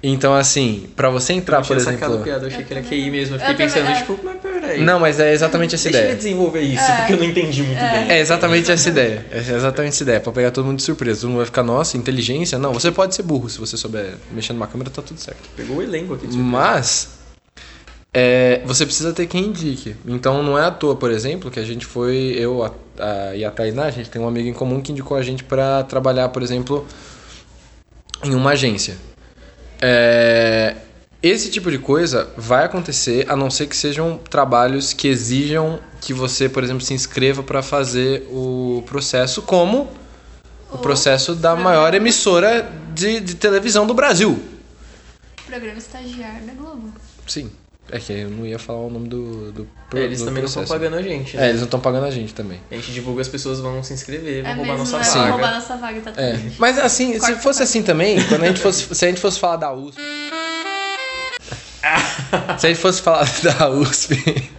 Então, 0.03 0.33
assim, 0.33 0.89
pra 0.95 1.12
você 1.12 1.33
entrar, 1.33 1.59
eu 1.59 1.63
por 1.65 1.77
exemplo. 1.77 2.19
piada, 2.23 2.45
eu 2.45 2.47
achei 2.47 2.63
que 2.63 2.73
era 2.73 2.81
QI 2.81 3.12
mesmo. 3.12 3.35
Eu 3.35 3.39
Eu 3.39 3.45
fiquei 3.50 3.68
também, 3.68 3.83
pensando, 3.85 3.88
é. 3.95 4.00
tipo, 4.00 4.19
mas 4.23 4.41
peraí. 4.41 4.81
Não, 4.83 5.00
mas 5.00 5.19
é 5.19 5.31
exatamente 5.31 5.75
essa 5.75 5.83
Deixa 5.83 5.97
ele 6.00 6.06
ideia. 6.07 6.18
desenvolver 6.18 6.62
isso, 6.62 6.81
É. 6.81 6.97
porque 6.97 7.13
eu 7.13 7.18
não 7.18 7.25
entendi 7.25 7.62
muito 7.62 7.77
bem. 7.79 8.09
É 8.12 8.19
exatamente 8.19 8.71
essa 8.71 8.89
ideia. 8.89 9.25
É 9.31 9.38
exatamente 9.38 9.94
essa 9.94 10.01
ideia. 10.03 10.19
Pra 10.19 10.31
pegar 10.31 10.50
todo 10.50 10.65
mundo 10.65 10.77
de 10.77 10.83
surpresa. 10.83 11.21
Todo 11.21 11.29
mundo 11.29 11.38
vai 11.38 11.45
ficar, 11.45 11.62
nossa, 11.62 11.97
inteligência? 11.97 12.57
Não, 12.57 12.73
você 12.73 12.91
pode 12.91 13.13
ser 13.13 13.21
burro. 13.21 13.47
Se 13.47 13.59
você 13.59 13.77
souber 13.77 14.15
mexer 14.31 14.53
numa 14.53 14.65
câmera, 14.65 14.89
tá 14.89 15.03
tudo 15.03 15.19
certo. 15.19 15.38
Pegou 15.56 15.77
o 15.77 15.81
elenco 15.83 16.15
aqui. 16.15 16.25
de 16.25 16.33
surpresa. 16.33 16.51
Mas 16.57 17.09
é, 18.13 18.62
você 18.66 18.86
precisa 18.86 19.13
ter 19.13 19.28
quem 19.28 19.46
indique. 19.46 19.96
Então 20.06 20.44
não 20.44 20.58
é 20.58 20.66
à 20.66 20.72
toa, 20.72 20.96
por 20.96 21.12
exemplo, 21.12 21.50
que 21.50 21.60
a 21.60 21.66
gente 21.66 21.86
foi, 21.86 22.36
eu 22.38 22.63
a, 22.63 22.72
a, 23.00 23.36
e 23.36 23.46
a 23.46 23.52
Tainá, 23.52 23.86
a 23.86 23.92
gente 23.92 24.10
tem 24.10 24.22
um 24.22 24.28
amigo 24.28 24.50
em 24.50 24.54
comum 24.54 24.81
que 24.81 24.92
indicou 24.92 25.16
a 25.16 25.22
gente 25.22 25.44
pra 25.44 25.84
trabalhar, 25.84 26.30
por 26.30 26.44
exemplo, 26.44 26.86
em 28.24 28.36
uma 28.36 28.52
agência. 28.52 28.98
É, 29.81 30.75
esse 31.24 31.50
tipo 31.50 31.72
de 31.72 31.78
coisa 31.78 32.30
vai 32.36 32.66
acontecer 32.66 33.25
a 33.30 33.36
não 33.36 33.50
ser 33.50 33.68
que 33.68 33.78
sejam 33.78 34.18
trabalhos 34.18 34.92
que 34.92 35.07
exijam 35.07 35.80
que 36.02 36.14
você, 36.14 36.50
por 36.50 36.64
exemplo, 36.64 36.84
se 36.84 36.94
inscreva 36.94 37.42
pra 37.42 37.62
fazer 37.62 38.28
o 38.30 38.84
processo, 38.88 39.42
como 39.42 39.90
o 40.72 40.78
processo 40.78 41.36
da 41.36 41.56
maior 41.56 41.94
emissora 41.94 42.69
de, 42.94 43.19
de 43.19 43.35
televisão 43.35 43.85
do 43.85 43.94
Brasil. 43.94 44.42
Programa 45.45 45.78
estagiário 45.78 46.45
da 46.45 46.54
Globo. 46.54 46.94
Sim. 47.28 47.52
É 47.92 48.00
que 48.00 48.14
eu 48.14 48.30
não 48.30 48.45
ia 48.45 48.57
falar 48.57 48.80
o 48.80 48.90
nome 48.90 49.10
do, 49.10 49.52
do, 49.52 49.68
pro- 49.90 50.00
É, 50.00 50.04
eles 50.04 50.19
do 50.19 50.26
também 50.26 50.42
não 50.42 50.48
estão 50.48 50.64
processo. 50.64 50.80
pagando 50.80 50.98
a 50.98 51.02
gente, 51.02 51.36
É, 51.36 51.40
né? 51.42 51.48
eles 51.50 51.57
não 51.60 51.66
estão 51.66 51.80
pagando 51.80 52.06
a 52.06 52.12
gente 52.12 52.33
também. 52.33 52.60
A 52.71 52.76
gente 52.76 52.92
divulga, 52.94 53.21
as 53.21 53.28
pessoas 53.28 53.60
vão 53.60 53.83
se 53.83 53.94
inscrever, 53.94 54.44
vão 54.44 54.52
É 54.52 54.56
roubar 54.56 54.78
mesmo, 54.78 54.92
nossa 54.92 54.98
né? 54.98 55.04
Sim. 55.04 55.12
Vão 55.14 55.21
vaga. 55.24 55.31
roubar 55.33 55.54
nossa 55.56 55.78
vaga, 55.78 56.02
tá 56.02 56.14
É. 56.21 56.40
Mas 56.57 56.80
assim, 56.80 57.19
Corta 57.19 57.36
se 57.36 57.42
fosse 57.44 57.64
assim 57.64 57.83
também, 57.83 58.24
quando 58.28 58.44
a 58.44 58.48
gente 58.48 58.62
fosse, 58.62 58.95
se 58.95 59.06
a 59.06 59.07
gente 59.10 59.19
fosse 59.19 59.40
falar 59.40 59.57
da 59.57 59.74
USP. 59.74 60.00
se 62.57 62.68
a 62.68 62.69
gente 62.69 62.80
fosse 62.80 63.02
falar 63.02 63.28
da 63.44 63.69
USP, 63.69 64.50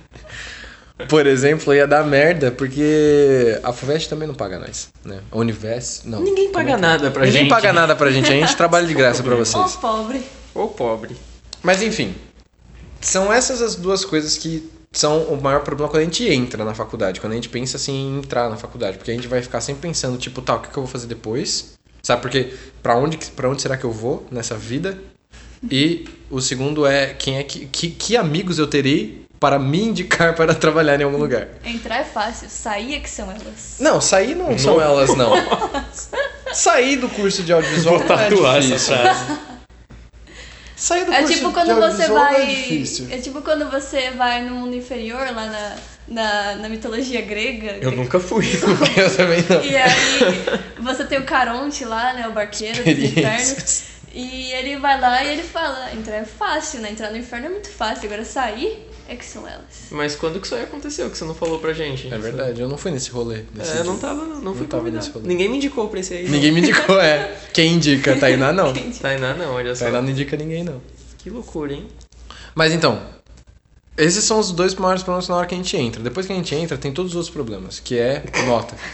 por 1.09 1.27
exemplo, 1.27 1.73
ia 1.75 1.87
dar 1.87 2.05
merda, 2.05 2.51
porque 2.51 3.59
a 3.63 3.73
FUVEST 3.73 4.09
também 4.11 4.29
não 4.29 4.35
paga 4.35 4.59
nós, 4.59 4.89
né? 5.05 5.21
A 5.31 5.39
Univest, 5.39 6.07
não. 6.07 6.21
Ninguém 6.21 6.51
paga 6.53 6.77
nada 6.77 7.11
pra 7.11 7.25
Ninguém 7.25 7.43
gente. 7.43 7.51
paga 7.51 7.73
nada 7.73 7.97
pra 7.97 8.11
gente, 8.11 8.29
a 8.31 8.35
gente 8.35 8.55
trabalha 8.57 8.87
de 8.87 8.95
graça 8.95 9.23
pra 9.23 9.35
vocês. 9.37 9.77
pobre. 9.77 10.23
Ô, 10.55 10.69
pobre. 10.69 11.17
Mas 11.63 11.83
enfim, 11.83 12.15
são 13.03 13.33
essas 13.33 13.61
as 13.61 13.77
duas 13.77 14.05
coisas 14.05 14.39
que 14.39 14.71
são 14.93 15.23
o 15.25 15.41
maior 15.41 15.61
problema 15.61 15.91
quando 15.91 16.03
a 16.03 16.05
gente 16.05 16.29
entra 16.29 16.65
na 16.65 16.75
faculdade, 16.75 17.21
quando 17.21 17.33
a 17.33 17.37
gente 17.37 17.49
pensa 17.49 17.77
assim 17.77 17.93
em 17.93 18.19
entrar 18.19 18.51
na 18.51 18.57
faculdade, 18.57 18.99
porque 18.99 19.11
a 19.11 19.15
gente 19.15 19.27
vai 19.27 19.41
ficar 19.41 19.61
sempre 19.61 19.83
pensando, 19.83 20.19
tipo, 20.19 20.43
tá, 20.43 20.57
o 20.57 20.61
que, 20.61 20.69
que 20.69 20.77
eu 20.77 20.83
vou 20.83 20.91
fazer 20.91 21.07
depois? 21.07 21.73
Sabe, 22.03 22.21
porque 22.21 22.53
pra 22.83 22.97
onde, 22.97 23.17
pra 23.17 23.49
onde 23.49 23.63
será 23.63 23.77
que 23.77 23.85
eu 23.85 23.93
vou 23.93 24.27
nessa 24.31 24.57
vida? 24.57 24.99
E 25.71 26.09
o 26.29 26.41
segundo 26.41 26.85
é 26.85 27.15
quem 27.15 27.39
é 27.39 27.45
que, 27.45 27.67
que, 27.67 27.91
que 27.91 28.17
amigos 28.17 28.59
eu 28.59 28.67
terei 28.67 29.25
para 29.39 29.59
me 29.59 29.83
indicar 29.83 30.35
para 30.37 30.55
trabalhar 30.55 31.01
em 31.01 31.05
algum 31.05 31.19
lugar. 31.19 31.49
Entrar 31.65 32.01
é 32.01 32.05
fácil, 32.05 32.49
sair 32.51 32.95
é 32.95 33.01
que 33.01 33.09
são 33.09 33.31
elas. 33.31 33.77
Não, 33.79 34.01
sair 34.01 34.35
não 34.35 34.59
são 34.59 34.81
elas, 34.81 35.17
não. 35.17 35.33
sair 36.53 36.97
do 36.97 37.09
curso 37.09 37.43
de 37.43 37.53
audiovisual 37.53 37.99
Vou 37.99 38.09
não 38.09 38.15
é 38.15 38.29
tatuar 38.29 38.59
essa 38.59 38.97
frase. 38.97 39.52
Sair 40.83 41.05
do 41.05 41.13
É 41.13 41.19
curso 41.19 41.35
tipo 41.35 41.49
de 41.49 41.55
quando 41.55 41.75
você 41.77 42.09
não 42.09 42.15
vai. 42.17 42.43
é 42.43 42.47
difícil. 42.47 43.07
É 43.09 43.19
tipo 43.19 43.41
quando 43.41 43.71
você 43.71 44.11
vai 44.11 44.43
no 44.43 44.53
mundo 44.57 44.75
inferior, 44.75 45.31
lá 45.33 45.47
na, 45.47 45.77
na, 46.09 46.55
na 46.57 46.69
mitologia 46.69 47.21
grega. 47.23 47.79
Eu 47.81 47.93
nunca 47.93 48.19
fui. 48.19 48.45
Eu 48.97 49.17
também 49.17 49.45
não. 49.49 49.65
E 49.65 49.77
aí 49.77 49.93
você 50.81 51.05
tem 51.05 51.21
o 51.21 51.25
Caronte 51.25 51.85
lá, 51.85 52.15
né? 52.15 52.27
O 52.27 52.33
barqueiro 52.33 52.83
dos 52.83 52.99
infernos. 52.99 53.83
E 54.13 54.51
ele 54.55 54.77
vai 54.77 55.01
lá 55.01 55.23
e 55.23 55.29
ele 55.35 55.45
fala, 55.45 55.93
entrar 55.95 56.17
é 56.17 56.25
fácil, 56.25 56.81
né? 56.81 56.91
Entrar 56.91 57.13
no 57.13 57.17
inferno 57.17 57.47
é 57.47 57.51
muito 57.51 57.71
fácil. 57.71 58.07
Agora 58.07 58.25
sair 58.25 58.85
É 59.09 59.17
que 59.17 59.25
são 59.25 59.47
elas. 59.47 59.65
Mas 59.91 60.15
quando 60.15 60.41
que 60.41 60.47
isso 60.47 60.55
aí 60.55 60.63
aconteceu 60.63 61.11
que 61.11 61.19
você 61.19 61.25
não 61.25 61.35
falou 61.35 61.59
pra 61.59 61.73
gente? 61.73 62.13
É 62.13 62.17
verdade, 62.17 62.61
eu 62.61 62.69
não 62.69 62.79
fui 62.79 62.91
nesse 62.91 63.11
rolê. 63.11 63.43
Nesse 63.55 63.71
É, 63.73 63.75
dia. 63.75 63.85
não 63.85 63.99
tava, 63.99 64.25
não, 64.25 64.41
não 64.41 64.55
fui 64.55 64.67
tava 64.67 64.83
convidado. 64.85 65.05
nesse 65.05 65.11
rolê. 65.17 65.29
Ninguém 65.29 65.49
me 65.49 65.57
indicou 65.57 65.89
pra 65.89 66.01
esse 66.01 66.15
aí. 66.15 66.25
não. 66.25 66.31
Ninguém 66.31 66.53
me 66.53 66.61
indicou, 66.61 66.99
é. 67.01 67.37
Quem 67.53 67.75
indica? 67.75 68.17
Tainá 68.17 68.53
não. 68.53 68.73
Tainá 69.01 69.35
não, 69.35 69.55
olha 69.55 69.75
só. 69.75 69.85
Tainá 69.85 70.01
não 70.01 70.09
indica 70.11 70.37
ninguém, 70.37 70.65
não. 70.65 70.81
Que 71.19 71.29
loucura, 71.31 71.73
hein? 71.75 71.87
Mas 72.55 72.73
então, 72.73 73.03
esses 73.99 74.25
são 74.25 74.39
os 74.39 74.51
dois 74.53 74.75
maiores 74.77 75.03
problemas 75.03 75.29
na 75.29 75.37
hora 75.37 75.47
que 75.47 75.55
a 75.55 75.59
gente 75.59 75.77
entra. 75.77 76.03
Depois 76.03 76.27
que 76.27 76.33
a 76.33 76.37
gente 76.37 76.55
entra, 76.55 76.79
tem 76.79 76.93
todos 76.93 77.13
os 77.13 77.17
outros 77.17 77.33
problemas, 77.35 77.81
que 77.81 77.99
é 77.99 78.23
nota. 78.47 78.75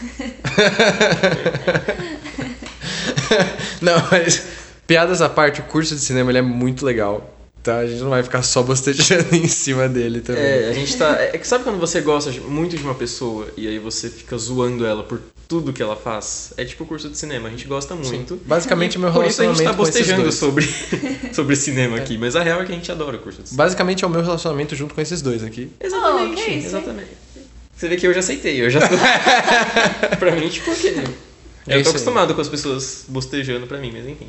não, 3.81 3.95
mas 4.11 4.43
piadas 4.87 5.21
à 5.21 5.29
parte, 5.29 5.61
o 5.61 5.63
curso 5.65 5.95
de 5.95 6.01
cinema 6.01 6.31
ele 6.31 6.39
é 6.39 6.41
muito 6.41 6.85
legal. 6.85 7.35
Tá? 7.69 7.77
A 7.77 7.87
gente 7.87 8.01
não 8.01 8.09
vai 8.09 8.23
ficar 8.23 8.41
só 8.41 8.63
bostejando 8.63 9.27
em 9.35 9.47
cima 9.47 9.87
dele 9.87 10.21
também. 10.21 10.41
É, 10.41 10.69
a 10.69 10.73
gente 10.73 10.97
tá. 10.97 11.15
É 11.21 11.37
que 11.37 11.47
sabe 11.47 11.63
quando 11.63 11.79
você 11.79 12.01
gosta 12.01 12.31
muito 12.47 12.75
de 12.75 12.81
uma 12.83 12.95
pessoa 12.95 13.47
e 13.55 13.67
aí 13.67 13.77
você 13.77 14.09
fica 14.09 14.35
zoando 14.37 14.85
ela 14.85 15.03
por 15.03 15.21
tudo 15.47 15.71
que 15.71 15.81
ela 15.81 15.95
faz? 15.95 16.51
É 16.57 16.65
tipo 16.65 16.83
o 16.83 16.87
curso 16.87 17.09
de 17.09 17.17
cinema, 17.17 17.47
a 17.47 17.51
gente 17.51 17.67
gosta 17.67 17.93
muito. 17.95 18.39
Basicamente, 18.45 18.97
o 18.97 18.99
meu 18.99 19.11
Por 19.11 19.25
isso 19.25 19.41
a 19.41 19.45
gente 19.45 19.61
relacionamento 19.61 19.71
tá 19.71 19.77
com 19.77 19.83
esses 19.83 20.01
bostejando 20.01 20.23
dois. 20.23 20.35
sobre, 20.35 20.69
sobre 21.33 21.55
cinema 21.55 21.97
aqui, 21.97 22.17
mas 22.17 22.35
a 22.35 22.41
real 22.41 22.61
é 22.61 22.65
que 22.65 22.71
a 22.71 22.75
gente 22.75 22.91
adora 22.91 23.17
o 23.17 23.19
curso 23.19 23.41
de 23.43 23.49
cinema. 23.49 23.63
Basicamente 23.65 24.03
é 24.03 24.07
o 24.07 24.09
meu 24.09 24.21
relacionamento 24.21 24.75
junto 24.75 24.93
com 24.95 25.01
esses 25.01 25.21
dois 25.21 25.43
aqui. 25.43 25.71
Exatamente, 25.79 26.31
Oh, 26.31 26.35
que 26.35 26.41
isso, 26.41 26.49
hein? 26.49 26.65
exatamente. 26.65 27.09
Você 27.75 27.87
vê 27.87 27.95
que 27.97 28.07
eu 28.07 28.13
já 28.13 28.19
aceitei, 28.19 28.61
eu 28.61 28.69
já 28.69 28.79
tô. 28.81 28.95
pra 30.17 30.31
mim, 30.35 30.49
tipo, 30.49 30.69
ok. 30.71 30.89
É 30.91 31.77
eu 31.77 31.83
tô 31.83 31.89
aí. 31.89 31.95
acostumado 31.95 32.33
com 32.33 32.41
as 32.41 32.49
pessoas 32.49 33.05
bostejando 33.07 33.67
pra 33.67 33.77
mim, 33.77 33.91
mas 33.93 34.07
enfim. 34.07 34.27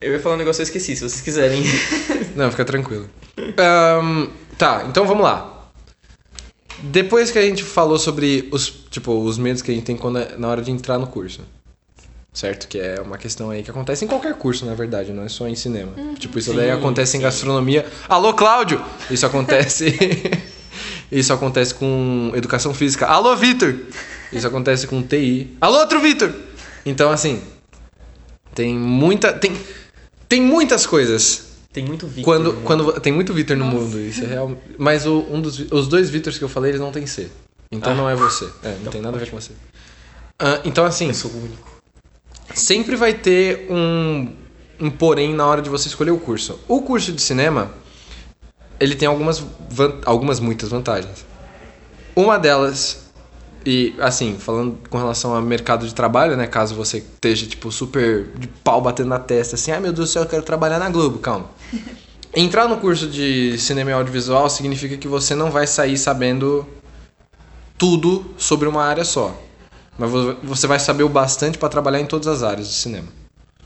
Eu 0.00 0.12
ia 0.12 0.20
falar 0.20 0.36
um 0.36 0.38
negócio 0.38 0.58
que 0.58 0.62
eu 0.62 0.76
esqueci, 0.78 0.94
se 0.94 1.02
vocês 1.08 1.20
quiserem. 1.20 1.62
Não, 2.36 2.50
fica 2.50 2.64
tranquilo. 2.64 3.10
Ahn, 3.56 4.28
tá, 4.56 4.84
então 4.88 5.04
vamos 5.06 5.24
lá. 5.24 5.70
Depois 6.80 7.32
que 7.32 7.38
a 7.38 7.42
gente 7.42 7.64
falou 7.64 7.98
sobre 7.98 8.48
os, 8.52 8.68
tipo, 8.90 9.12
os 9.20 9.36
medos 9.38 9.60
que 9.60 9.72
a 9.72 9.74
gente 9.74 9.84
tem 9.84 9.96
quando 9.96 10.18
é- 10.20 10.36
na 10.38 10.46
hora 10.48 10.62
de 10.62 10.70
entrar 10.70 10.98
no 10.98 11.08
curso. 11.08 11.40
Certo? 12.32 12.68
Que 12.68 12.78
é 12.78 13.00
uma 13.00 13.18
questão 13.18 13.50
aí 13.50 13.64
que 13.64 13.70
acontece 13.72 14.04
em 14.04 14.08
qualquer 14.08 14.34
curso, 14.34 14.64
na 14.64 14.74
verdade, 14.74 15.12
não 15.12 15.24
é 15.24 15.28
só 15.28 15.48
em 15.48 15.56
cinema. 15.56 15.92
Tipo, 16.16 16.38
isso 16.38 16.52
daí 16.54 16.66
Sim, 16.70 16.76
acontece 16.78 17.16
em 17.16 17.20
sim. 17.20 17.24
gastronomia. 17.24 17.84
Alô, 18.08 18.32
Cláudio! 18.34 18.80
Isso 19.10 19.26
acontece. 19.26 19.98
isso 21.10 21.32
acontece 21.32 21.74
com 21.74 22.30
educação 22.36 22.72
física. 22.72 23.06
Alô, 23.06 23.34
Vitor! 23.34 23.74
Isso 24.32 24.46
acontece 24.46 24.86
com 24.86 25.02
TI. 25.02 25.56
Alô, 25.60 25.78
outro 25.80 25.98
Vitor! 26.00 26.32
Então, 26.86 27.10
assim. 27.10 27.42
Tem 28.54 28.72
muita. 28.76 29.32
Tem, 29.32 29.56
tem 30.28 30.40
muitas 30.42 30.86
coisas 30.86 31.44
Tem 31.72 31.84
muito 31.84 32.06
vídeo. 32.06 32.24
quando, 32.24 32.52
quando 32.64 32.92
tem 33.00 33.12
muito 33.12 33.32
Vitor 33.32 33.56
no 33.56 33.64
Nossa. 33.64 33.76
mundo, 33.78 34.00
isso 34.00 34.24
é 34.24 34.26
real. 34.26 34.56
Mas 34.78 35.06
o, 35.06 35.20
um 35.30 35.40
dos, 35.40 35.58
os 35.70 35.88
dois 35.88 36.10
Vitors 36.10 36.36
que 36.38 36.44
eu 36.44 36.48
falei, 36.48 36.70
eles 36.72 36.80
não 36.80 36.90
têm 36.92 37.06
C. 37.06 37.28
Então 37.70 37.92
Ah. 37.92 37.94
não 37.94 38.08
é 38.08 38.14
você. 38.14 38.48
É, 38.62 38.76
não 38.82 38.90
tem 38.90 39.00
nada 39.00 39.16
a 39.16 39.20
ver 39.20 39.30
com 39.30 39.40
você. 39.40 39.52
Ah, 40.38 40.60
então 40.64 40.84
assim, 40.84 41.08
Eu 41.08 41.14
sou 41.14 41.30
o 41.30 41.36
único. 41.44 41.68
sempre 42.54 42.96
vai 42.96 43.12
ter 43.14 43.66
um, 43.70 44.32
um 44.80 44.90
porém 44.90 45.34
na 45.34 45.46
hora 45.46 45.60
de 45.62 45.68
você 45.68 45.88
escolher 45.88 46.10
o 46.12 46.18
curso. 46.18 46.58
O 46.68 46.80
curso 46.82 47.12
de 47.12 47.20
cinema, 47.20 47.70
ele 48.80 48.94
tem 48.94 49.06
algumas, 49.08 49.42
algumas 50.04 50.40
muitas 50.40 50.68
vantagens. 50.70 51.24
Uma 52.16 52.38
delas, 52.38 53.07
e 53.66 53.94
assim, 53.98 54.36
falando 54.38 54.78
com 54.88 54.98
relação 54.98 55.34
ao 55.34 55.42
mercado 55.42 55.86
de 55.86 55.94
trabalho, 55.94 56.36
né? 56.36 56.46
Caso 56.46 56.74
você 56.74 56.98
esteja, 56.98 57.46
tipo, 57.46 57.70
super 57.72 58.26
de 58.38 58.46
pau 58.48 58.80
batendo 58.80 59.08
na 59.08 59.18
testa, 59.18 59.56
assim, 59.56 59.70
ai 59.70 59.80
meu 59.80 59.92
Deus 59.92 60.08
do 60.08 60.12
céu, 60.12 60.22
eu 60.22 60.28
quero 60.28 60.42
trabalhar 60.42 60.78
na 60.78 60.88
Globo, 60.90 61.18
calma. 61.18 61.46
Entrar 62.34 62.68
no 62.68 62.76
curso 62.76 63.06
de 63.08 63.56
cinema 63.58 63.90
e 63.90 63.92
audiovisual 63.94 64.48
significa 64.50 64.96
que 64.96 65.08
você 65.08 65.34
não 65.34 65.50
vai 65.50 65.66
sair 65.66 65.96
sabendo 65.96 66.66
tudo 67.76 68.24
sobre 68.36 68.68
uma 68.68 68.84
área 68.84 69.04
só. 69.04 69.34
Mas 69.96 70.10
vo- 70.10 70.36
você 70.42 70.66
vai 70.66 70.78
saber 70.78 71.02
o 71.02 71.08
bastante 71.08 71.58
para 71.58 71.68
trabalhar 71.68 72.00
em 72.00 72.06
todas 72.06 72.28
as 72.28 72.42
áreas 72.42 72.68
de 72.68 72.74
cinema. 72.74 73.08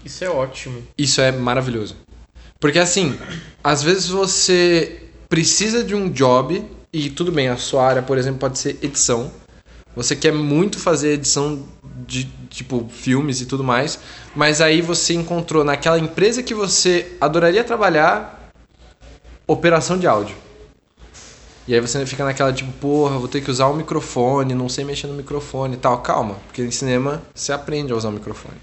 Isso 0.05 0.25
é 0.25 0.31
ótimo. 0.31 0.83
Isso 0.97 1.21
é 1.21 1.31
maravilhoso. 1.33 1.97
Porque 2.61 2.79
assim, 2.79 3.19
às 3.63 3.83
vezes 3.83 4.09
você 4.09 5.03
precisa 5.29 5.83
de 5.83 5.95
um 5.95 6.09
job 6.11 6.65
e 6.93 7.11
tudo 7.11 7.33
bem, 7.33 7.49
a 7.49 7.57
sua 7.57 7.85
área, 7.87 8.03
por 8.03 8.19
exemplo, 8.19 8.39
pode 8.39 8.59
ser 8.59 8.79
edição. 8.83 9.31
Você 9.95 10.17
quer 10.17 10.33
muito 10.33 10.79
fazer 10.79 11.13
edição 11.13 11.67
de 12.07 12.25
tipo 12.49 12.89
filmes 12.91 13.41
e 13.41 13.47
tudo 13.47 13.63
mais, 13.63 13.99
mas 14.35 14.61
aí 14.61 14.81
você 14.81 15.15
encontrou 15.15 15.65
naquela 15.65 15.99
empresa 15.99 16.43
que 16.43 16.55
você 16.55 17.17
adoraria 17.21 17.63
trabalhar 17.63 18.51
operação 19.47 19.99
de 19.99 20.07
áudio. 20.07 20.37
E 21.69 21.75
aí 21.75 21.81
você 21.81 22.05
fica 22.07 22.25
naquela 22.25 22.53
tipo, 22.53 22.73
porra, 22.73 23.19
vou 23.19 23.29
ter 23.29 23.41
que 23.41 23.51
usar 23.51 23.67
o 23.67 23.75
microfone, 23.75 24.55
não 24.55 24.69
sei 24.69 24.85
mexer 24.85 25.07
no 25.07 25.15
microfone 25.15 25.75
e 25.75 25.77
tal. 25.77 25.99
Calma, 25.99 26.37
porque 26.47 26.63
em 26.63 26.71
cinema 26.71 27.23
você 27.35 27.53
aprende 27.53 27.93
a 27.93 27.97
usar 27.97 28.09
o 28.09 28.13
microfone. 28.13 28.57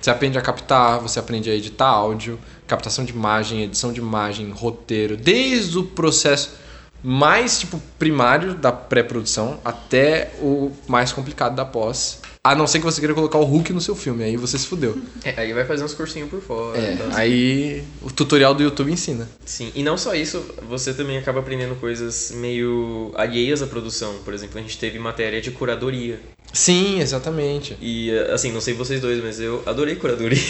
Você 0.00 0.10
aprende 0.10 0.36
a 0.36 0.42
captar, 0.42 0.98
você 0.98 1.18
aprende 1.18 1.48
a 1.48 1.54
editar 1.54 1.86
áudio, 1.86 2.38
captação 2.66 3.04
de 3.04 3.12
imagem, 3.12 3.62
edição 3.62 3.92
de 3.92 4.00
imagem, 4.00 4.50
roteiro, 4.50 5.16
desde 5.16 5.78
o 5.78 5.84
processo 5.84 6.63
mais 7.06 7.60
tipo 7.60 7.80
primário 7.98 8.54
da 8.54 8.72
pré-produção 8.72 9.60
até 9.62 10.30
o 10.40 10.72
mais 10.88 11.12
complicado 11.12 11.54
da 11.54 11.64
pós. 11.64 12.20
A 12.42 12.54
não 12.54 12.66
ser 12.66 12.78
que 12.78 12.84
você 12.84 13.00
queira 13.00 13.14
colocar 13.14 13.38
o 13.38 13.44
Hulk 13.44 13.72
no 13.72 13.80
seu 13.80 13.94
filme, 13.94 14.24
aí 14.24 14.36
você 14.36 14.58
se 14.58 14.66
fudeu. 14.66 14.98
É, 15.22 15.34
aí 15.38 15.52
vai 15.52 15.64
fazer 15.64 15.84
uns 15.84 15.92
cursinhos 15.94 16.30
por 16.30 16.40
fora. 16.40 16.78
É, 16.78 16.92
então, 16.92 17.08
aí 17.12 17.84
o 18.02 18.10
tutorial 18.10 18.54
do 18.54 18.62
YouTube 18.62 18.90
ensina. 18.90 19.28
Sim, 19.44 19.70
e 19.74 19.82
não 19.82 19.96
só 19.98 20.14
isso, 20.14 20.44
você 20.68 20.94
também 20.94 21.18
acaba 21.18 21.40
aprendendo 21.40 21.74
coisas 21.76 22.32
meio 22.34 23.12
alheias 23.16 23.62
à 23.62 23.66
produção. 23.66 24.14
Por 24.24 24.32
exemplo, 24.32 24.58
a 24.58 24.62
gente 24.62 24.78
teve 24.78 24.98
matéria 24.98 25.40
de 25.40 25.50
curadoria. 25.50 26.20
Sim, 26.52 27.00
exatamente. 27.00 27.76
E, 27.80 28.10
assim, 28.32 28.52
não 28.52 28.60
sei 28.60 28.72
vocês 28.74 29.00
dois, 29.00 29.22
mas 29.22 29.40
eu 29.40 29.62
adorei 29.66 29.96
curadoria. 29.96 30.42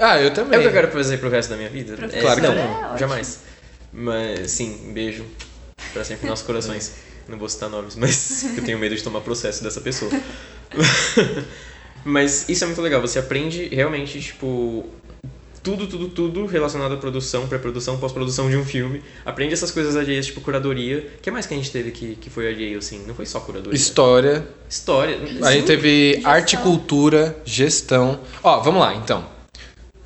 Ah, 0.00 0.20
eu 0.20 0.32
também. 0.32 0.54
É 0.54 0.58
o 0.58 0.62
que 0.62 0.68
eu 0.68 0.72
quero 0.72 0.92
fazer 0.92 1.18
pro 1.18 1.28
resto 1.28 1.50
da 1.50 1.56
minha 1.56 1.68
vida? 1.68 1.96
Professor 1.96 2.20
Claro 2.20 2.40
que 2.40 2.46
não, 2.46 2.54
é 2.54 2.64
ótimo. 2.64 2.98
jamais. 2.98 3.40
Mas, 3.92 4.50
sim, 4.52 4.92
beijo 4.92 5.24
pra 5.98 6.04
sempre 6.04 6.22
nos 6.22 6.30
nossos 6.30 6.46
corações. 6.46 6.92
Não 7.28 7.36
vou 7.36 7.48
citar 7.48 7.68
nomes, 7.68 7.96
mas 7.96 8.44
eu 8.56 8.64
tenho 8.64 8.78
medo 8.78 8.94
de 8.94 9.02
tomar 9.02 9.20
processo 9.20 9.62
dessa 9.64 9.80
pessoa. 9.80 10.10
mas 12.04 12.48
isso 12.48 12.62
é 12.62 12.66
muito 12.68 12.80
legal, 12.80 13.00
você 13.00 13.18
aprende 13.18 13.66
realmente, 13.66 14.20
tipo, 14.20 14.86
tudo, 15.60 15.88
tudo, 15.88 16.08
tudo 16.08 16.46
relacionado 16.46 16.94
à 16.94 16.96
produção, 16.96 17.48
pré-produção, 17.48 17.98
pós-produção 17.98 18.48
de 18.48 18.56
um 18.56 18.64
filme. 18.64 19.02
Aprende 19.26 19.54
essas 19.54 19.72
coisas 19.72 19.96
alheias, 19.96 20.26
tipo 20.26 20.40
curadoria. 20.40 21.10
O 21.18 21.20
que 21.20 21.30
mais 21.32 21.46
que 21.46 21.54
a 21.54 21.56
gente 21.56 21.70
teve 21.70 21.90
que, 21.90 22.14
que 22.14 22.30
foi 22.30 22.46
alheio, 22.46 22.78
assim? 22.78 23.04
Não 23.04 23.14
foi 23.14 23.26
só 23.26 23.40
curadoria. 23.40 23.76
História. 23.76 24.46
História. 24.70 25.18
A 25.42 25.52
gente 25.52 25.66
teve 25.66 26.14
Gestão. 26.14 26.30
arte 26.30 26.54
e 26.54 26.58
cultura, 26.58 27.36
gestão. 27.44 28.20
Ó, 28.42 28.60
vamos 28.60 28.80
lá, 28.80 28.94
então. 28.94 29.26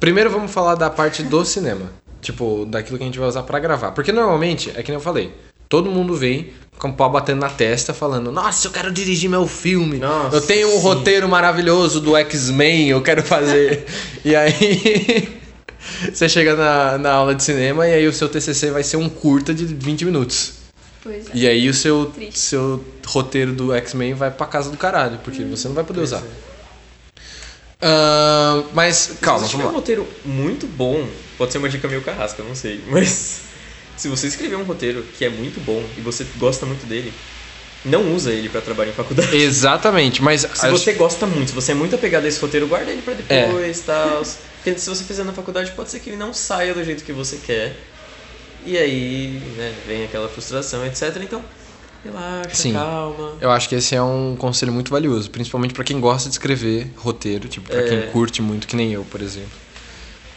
Primeiro 0.01 0.31
vamos 0.31 0.51
falar 0.51 0.75
da 0.75 0.89
parte 0.89 1.23
do 1.23 1.45
cinema. 1.45 1.93
Tipo, 2.23 2.65
daquilo 2.65 2.97
que 2.97 3.05
a 3.05 3.07
gente 3.07 3.19
vai 3.19 3.29
usar 3.29 3.43
pra 3.43 3.59
gravar. 3.59 3.93
Porque 3.93 4.11
normalmente, 4.11 4.71
é 4.71 4.83
que 4.83 4.91
nem 4.91 4.95
eu 4.95 5.01
falei, 5.01 5.33
todo 5.73 5.91
mundo 5.91 6.15
vem 6.15 6.53
com 6.79 6.89
o 6.89 6.93
pau 6.93 7.09
batendo 7.09 7.41
na 7.41 7.49
testa 7.49 7.95
falando: 7.95 8.31
Nossa, 8.31 8.67
eu 8.67 8.71
quero 8.71 8.93
dirigir 8.93 9.31
meu 9.31 9.47
filme. 9.47 9.97
Nossa, 9.97 10.37
eu 10.37 10.43
tenho 10.43 10.69
um 10.69 10.73
sim. 10.73 10.83
roteiro 10.83 11.27
maravilhoso 11.27 11.99
do 11.99 12.15
X-Men, 12.15 12.91
eu 12.91 13.01
quero 13.01 13.23
fazer. 13.23 13.87
e 14.23 14.37
aí. 14.37 15.41
Você 16.13 16.29
chega 16.29 16.55
na, 16.55 16.99
na 16.99 17.13
aula 17.13 17.35
de 17.35 17.43
cinema 17.43 17.89
e 17.89 17.95
aí 17.95 18.07
o 18.07 18.13
seu 18.13 18.29
TCC 18.29 18.71
vai 18.71 18.83
ser 18.85 18.99
um 18.99 19.09
curta 19.09 19.55
de 19.55 19.65
20 19.65 20.05
minutos. 20.05 20.55
Pois 21.03 21.27
é. 21.29 21.31
E 21.33 21.49
aí 21.49 21.69
o 21.69 21.75
seu, 21.75 22.07
Triste. 22.07 22.39
seu 22.39 22.85
roteiro 23.07 23.53
do 23.53 23.73
X-Men 23.73 24.15
vai 24.15 24.31
pra 24.31 24.47
casa 24.47 24.71
do 24.71 24.77
caralho, 24.77 25.19
porque 25.25 25.43
você 25.43 25.67
não 25.69 25.75
vai 25.75 25.85
poder 25.85 26.01
usar. 26.01 26.23
é. 27.81 27.87
Ahn, 27.87 28.65
mas 28.75 29.13
calma, 29.21 29.41
se 29.41 29.53
você 29.53 29.57
tiver 29.57 29.69
um 29.69 29.75
roteiro 29.75 30.07
muito 30.25 30.67
bom, 30.67 31.09
pode 31.37 31.51
ser 31.51 31.59
uma 31.59 31.69
dica 31.69 31.89
meio 31.89 32.03
carrasca, 32.03 32.43
eu 32.43 32.47
não 32.47 32.55
sei. 32.55 32.81
Mas 32.89 33.52
se 34.03 34.09
você 34.09 34.27
escrever 34.27 34.57
um 34.57 34.65
roteiro 34.65 35.05
que 35.13 35.25
é 35.25 35.29
muito 35.31 35.61
bom 35.61 35.89
e 35.97 36.01
você 36.01 36.25
gosta 36.37 36.67
muito 36.67 36.85
dele, 36.87 37.15
não 37.85 38.13
usa 38.13 38.33
ele 38.33 38.49
pra 38.49 38.61
trabalhar 38.61 38.91
em 38.91 38.95
faculdade. 38.95 39.35
Exatamente, 39.37 40.21
mas 40.21 40.41
Se 40.55 40.69
você 40.71 40.93
gosta 40.95 41.25
muito, 41.25 41.51
se 41.51 41.55
você 41.55 41.71
é 41.71 41.75
muito 41.75 41.95
apegado 41.95 42.25
a 42.25 42.29
esse 42.29 42.41
roteiro, 42.41 42.67
guarda 42.67 42.91
ele 42.91 43.01
pra 43.03 43.15
É. 43.15 43.47
depois 43.47 43.79
e 43.79 43.83
tal. 43.85 44.23
Porque 44.57 44.77
se 44.77 44.89
você 44.89 45.05
fizer 45.05 45.23
na 45.23 45.33
faculdade, 45.33 45.71
pode 45.71 45.89
ser 45.91 46.01
que 46.01 46.11
ele 46.11 46.17
não 46.17 46.33
saia 46.35 46.75
do 46.75 46.83
jeito 46.83 47.05
que 47.05 47.13
você 47.13 47.37
quer. 47.39 47.77
E 48.65 48.77
aí, 48.77 49.53
né, 49.57 49.73
vem 49.87 50.03
aquela 50.05 50.29
frustração, 50.29 50.85
etc. 50.85 51.17
Então, 51.23 51.45
relaxa, 52.03 52.57
Sim. 52.57 52.73
calma. 52.73 53.39
eu 53.41 53.51
acho 53.53 53.69
que 53.69 53.77
esse 53.77 53.95
é 53.95 54.03
um 54.03 54.35
conselho 54.37 54.73
muito 54.73 54.91
valioso, 54.91 55.31
principalmente 55.31 55.75
pra 55.75 55.85
quem 55.85 56.01
gosta 56.01 56.29
de 56.29 56.35
escrever 56.35 56.93
roteiro, 56.97 57.49
tipo, 57.49 57.69
pra 57.71 57.81
É. 57.81 57.83
quem 57.89 58.03
curte 58.13 58.43
muito, 58.43 58.67
que 58.67 58.75
nem 58.75 58.93
eu, 58.93 59.05
por 59.05 59.23
exemplo. 59.23 59.62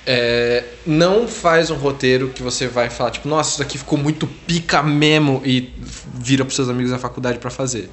É, 0.08 0.80
não 0.86 1.28
faz 1.28 1.72
um 1.72 1.78
roteiro 1.78 2.32
que 2.32 2.44
você 2.44 2.68
vai 2.68 2.90
falar, 2.92 3.12
tipo, 3.12 3.28
nossa, 3.28 3.50
isso 3.52 3.60
daqui 3.60 3.78
ficou 3.78 3.98
muito 3.98 4.28
pica 4.28 4.84
mesmo 4.84 5.42
e 5.46 5.74
vira 6.14 6.46
pros 6.46 6.56
seus 6.56 6.70
amigos 6.70 6.92
na 6.92 7.00
faculdade 7.00 7.40
pra 7.40 7.50
fazer. 7.50 7.92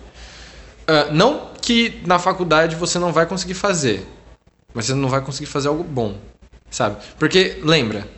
Ah, 0.87 1.11
não 1.12 1.54
que 1.61 2.02
na 2.07 2.19
faculdade 2.19 2.76
você 2.76 2.99
não 2.99 3.12
vai 3.12 3.26
conseguir 3.26 3.54
fazer, 3.54 4.07
mas 4.75 4.87
você 4.87 4.95
não 4.95 5.09
vai 5.09 5.23
conseguir 5.25 5.47
fazer 5.47 5.69
algo 5.69 5.85
bom, 5.85 6.21
sabe? 6.71 7.02
Porque, 7.19 7.61
lembra, 7.62 8.09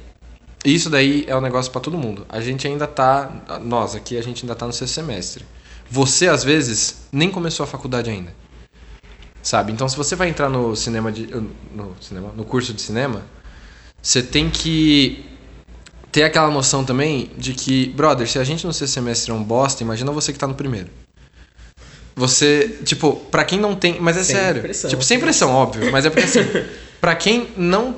Isso 0.65 0.89
daí 0.91 1.25
é 1.29 1.37
um 1.37 1.41
negócio 1.41 1.71
pra 1.73 1.81
todo 1.81 1.99
mundo. 1.99 2.27
A 2.29 2.41
gente 2.41 2.67
ainda 2.67 2.87
tá. 2.87 3.61
Nós 3.63 3.95
aqui, 3.95 4.17
a 4.17 4.23
gente 4.23 4.45
ainda 4.45 4.55
tá 4.57 4.67
no 4.67 4.73
sexto 4.73 4.95
semestre. 4.95 5.47
Você, 5.89 6.29
às 6.29 6.43
vezes, 6.45 7.09
nem 7.13 7.31
começou 7.31 7.65
a 7.65 7.67
faculdade 7.67 8.11
ainda. 8.11 8.35
Sabe? 9.43 9.73
Então, 9.73 9.89
se 9.89 9.97
você 9.97 10.17
vai 10.17 10.29
entrar 10.29 10.49
no 10.49 10.75
cinema 10.75 11.13
de. 11.13 11.27
No, 11.71 11.97
cinema, 12.01 12.33
no 12.33 12.45
curso 12.45 12.73
de 12.73 12.81
cinema, 12.81 13.31
você 14.05 14.23
tem 14.23 14.51
que 14.51 15.25
ter 16.13 16.25
aquela 16.25 16.51
noção 16.51 16.85
também 16.85 17.31
de 17.39 17.55
que, 17.55 17.87
brother, 17.97 18.29
se 18.29 18.39
a 18.39 18.45
gente 18.45 18.67
no 18.67 18.73
sexto 18.73 18.93
semestre 18.93 19.33
é 19.33 19.35
um 19.35 19.43
bosta, 19.43 19.83
imagina 19.83 20.13
você 20.13 20.31
que 20.31 20.39
tá 20.39 20.47
no 20.47 20.55
primeiro. 20.55 20.89
Você, 22.15 22.81
tipo, 22.85 23.17
pra 23.31 23.45
quem 23.45 23.59
não 23.59 23.75
tem. 23.75 23.99
Mas 23.99 24.19
é 24.19 24.23
Sem 24.23 24.37
sério. 24.37 24.61
pressão, 24.61 24.91
tipo, 24.91 25.03
sem 25.03 25.19
pressão, 25.19 25.51
óbvio. 25.51 25.91
Mas 25.91 26.05
é 26.05 26.11
porque 26.11 26.27
assim, 26.27 26.41
pra 27.01 27.17
quem 27.17 27.49
não. 27.57 27.97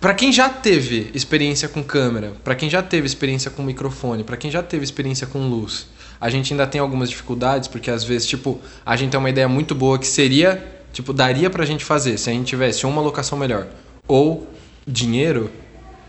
Pra 0.00 0.14
quem 0.14 0.32
já 0.32 0.48
teve 0.48 1.10
experiência 1.12 1.68
com 1.68 1.82
câmera, 1.82 2.32
pra 2.42 2.54
quem 2.54 2.68
já 2.70 2.82
teve 2.82 3.06
experiência 3.06 3.50
com 3.50 3.62
microfone, 3.62 4.24
pra 4.24 4.36
quem 4.36 4.50
já 4.50 4.62
teve 4.62 4.82
experiência 4.82 5.26
com 5.26 5.46
luz, 5.46 5.88
a 6.18 6.30
gente 6.30 6.52
ainda 6.54 6.66
tem 6.66 6.80
algumas 6.80 7.10
dificuldades, 7.10 7.68
porque 7.68 7.90
às 7.90 8.02
vezes, 8.02 8.26
tipo, 8.26 8.58
a 8.84 8.96
gente 8.96 9.10
tem 9.10 9.20
uma 9.20 9.30
ideia 9.30 9.48
muito 9.48 9.74
boa 9.74 9.98
que 9.98 10.06
seria, 10.06 10.66
tipo, 10.92 11.12
daria 11.12 11.48
pra 11.50 11.64
gente 11.66 11.84
fazer 11.84 12.18
se 12.18 12.28
a 12.28 12.32
gente 12.32 12.46
tivesse 12.46 12.84
uma 12.86 13.00
locação 13.00 13.38
melhor 13.38 13.66
ou 14.06 14.46
dinheiro, 14.88 15.50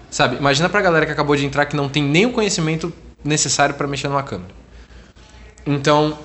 sabe? 0.09 0.37
Imagina 0.37 0.69
pra 0.69 0.81
galera 0.81 1.05
que 1.05 1.11
acabou 1.11 1.35
de 1.35 1.45
entrar 1.45 1.65
que 1.65 1.75
não 1.75 1.89
tem 1.89 2.01
nem 2.01 2.25
o 2.25 2.31
conhecimento 2.31 2.91
necessário 3.23 3.75
pra 3.75 3.87
mexer 3.87 4.07
numa 4.07 4.23
câmera. 4.23 4.53
Então, 5.65 6.17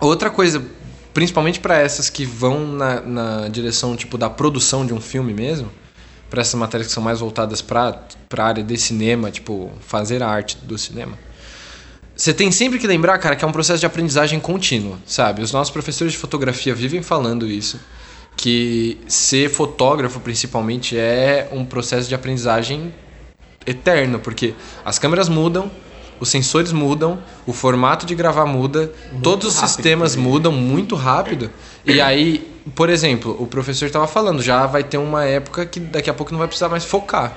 outra 0.00 0.30
coisa, 0.30 0.64
principalmente 1.12 1.58
pra 1.60 1.78
essas 1.78 2.08
que 2.08 2.24
vão 2.24 2.66
na, 2.66 3.00
na 3.00 3.48
direção, 3.48 3.96
tipo, 3.96 4.16
da 4.16 4.30
produção 4.30 4.86
de 4.86 4.94
um 4.94 5.00
filme 5.00 5.34
mesmo, 5.34 5.70
pra 6.30 6.40
essas 6.40 6.54
matérias 6.54 6.86
que 6.86 6.94
são 6.94 7.02
mais 7.02 7.20
voltadas 7.20 7.60
pra, 7.60 8.00
pra 8.28 8.46
área 8.46 8.64
de 8.64 8.76
cinema, 8.78 9.30
tipo, 9.30 9.70
fazer 9.80 10.22
a 10.22 10.28
arte 10.28 10.56
do 10.62 10.78
cinema. 10.78 11.18
Você 12.14 12.32
tem 12.32 12.52
sempre 12.52 12.78
que 12.78 12.86
lembrar, 12.86 13.18
cara, 13.18 13.34
que 13.34 13.44
é 13.44 13.48
um 13.48 13.52
processo 13.52 13.80
de 13.80 13.86
aprendizagem 13.86 14.38
contínua, 14.38 14.98
sabe? 15.04 15.42
Os 15.42 15.50
nossos 15.50 15.72
professores 15.72 16.12
de 16.12 16.18
fotografia 16.18 16.74
vivem 16.74 17.02
falando 17.02 17.46
isso, 17.46 17.80
que 18.36 18.98
ser 19.06 19.48
fotógrafo, 19.48 20.20
principalmente, 20.20 20.96
é 20.96 21.48
um 21.52 21.64
processo 21.64 22.08
de 22.08 22.14
aprendizagem 22.14 22.92
eterno, 23.66 24.18
porque 24.18 24.54
as 24.84 24.98
câmeras 24.98 25.28
mudam, 25.28 25.70
os 26.18 26.28
sensores 26.28 26.72
mudam, 26.72 27.18
o 27.46 27.52
formato 27.52 28.06
de 28.06 28.14
gravar 28.14 28.46
muda, 28.46 28.92
todos 29.22 29.46
os 29.48 29.54
sistemas 29.54 30.14
também. 30.14 30.30
mudam 30.30 30.52
muito 30.52 30.94
rápido. 30.94 31.50
E 31.84 32.00
aí, 32.00 32.48
por 32.74 32.88
exemplo, 32.88 33.36
o 33.40 33.46
professor 33.46 33.86
estava 33.86 34.06
falando, 34.06 34.40
já 34.42 34.66
vai 34.66 34.84
ter 34.84 34.98
uma 34.98 35.24
época 35.24 35.66
que 35.66 35.80
daqui 35.80 36.08
a 36.08 36.14
pouco 36.14 36.32
não 36.32 36.38
vai 36.38 36.46
precisar 36.46 36.68
mais 36.68 36.84
focar. 36.84 37.36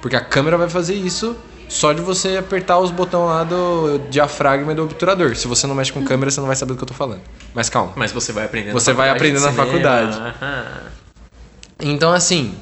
Porque 0.00 0.14
a 0.14 0.20
câmera 0.20 0.56
vai 0.56 0.68
fazer 0.68 0.94
isso 0.94 1.36
só 1.68 1.92
de 1.92 2.00
você 2.00 2.36
apertar 2.36 2.78
os 2.78 2.90
botões 2.90 3.28
lá 3.28 3.44
do 3.44 3.98
diafragma 4.10 4.72
e 4.72 4.74
do 4.74 4.84
obturador. 4.84 5.34
Se 5.36 5.46
você 5.48 5.66
não 5.66 5.74
mexe 5.74 5.92
com 5.92 6.04
câmera, 6.04 6.30
você 6.30 6.40
não 6.40 6.46
vai 6.46 6.56
saber 6.56 6.72
do 6.74 6.76
que 6.78 6.84
eu 6.84 6.88
tô 6.88 6.94
falando. 6.94 7.20
Mas 7.54 7.68
calma. 7.68 7.92
Mas 7.96 8.12
você 8.12 8.32
vai 8.32 8.44
aprender 8.44 8.72
Você 8.72 8.92
vai 8.92 9.10
aprender 9.10 9.40
na 9.40 9.52
faculdade. 9.52 10.16
Aham. 10.16 10.82
Então, 11.80 12.12
assim, 12.12 12.54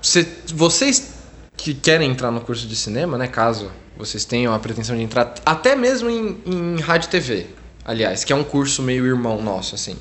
cê- 0.00 0.26
vocês 0.54 1.14
que 1.56 1.74
querem 1.74 2.10
entrar 2.10 2.30
no 2.30 2.40
curso 2.40 2.66
de 2.66 2.76
cinema, 2.76 3.18
né? 3.18 3.26
Caso 3.26 3.70
vocês 3.96 4.24
tenham 4.24 4.54
a 4.54 4.58
pretensão 4.60 4.96
de 4.96 5.02
entrar, 5.02 5.34
até 5.44 5.74
mesmo 5.74 6.08
em, 6.08 6.40
em 6.46 6.80
rádio 6.80 7.08
e 7.08 7.10
TV, 7.10 7.46
aliás, 7.84 8.22
que 8.22 8.32
é 8.32 8.36
um 8.36 8.44
curso 8.44 8.80
meio 8.80 9.04
irmão 9.04 9.42
nosso, 9.42 9.74
assim. 9.74 9.96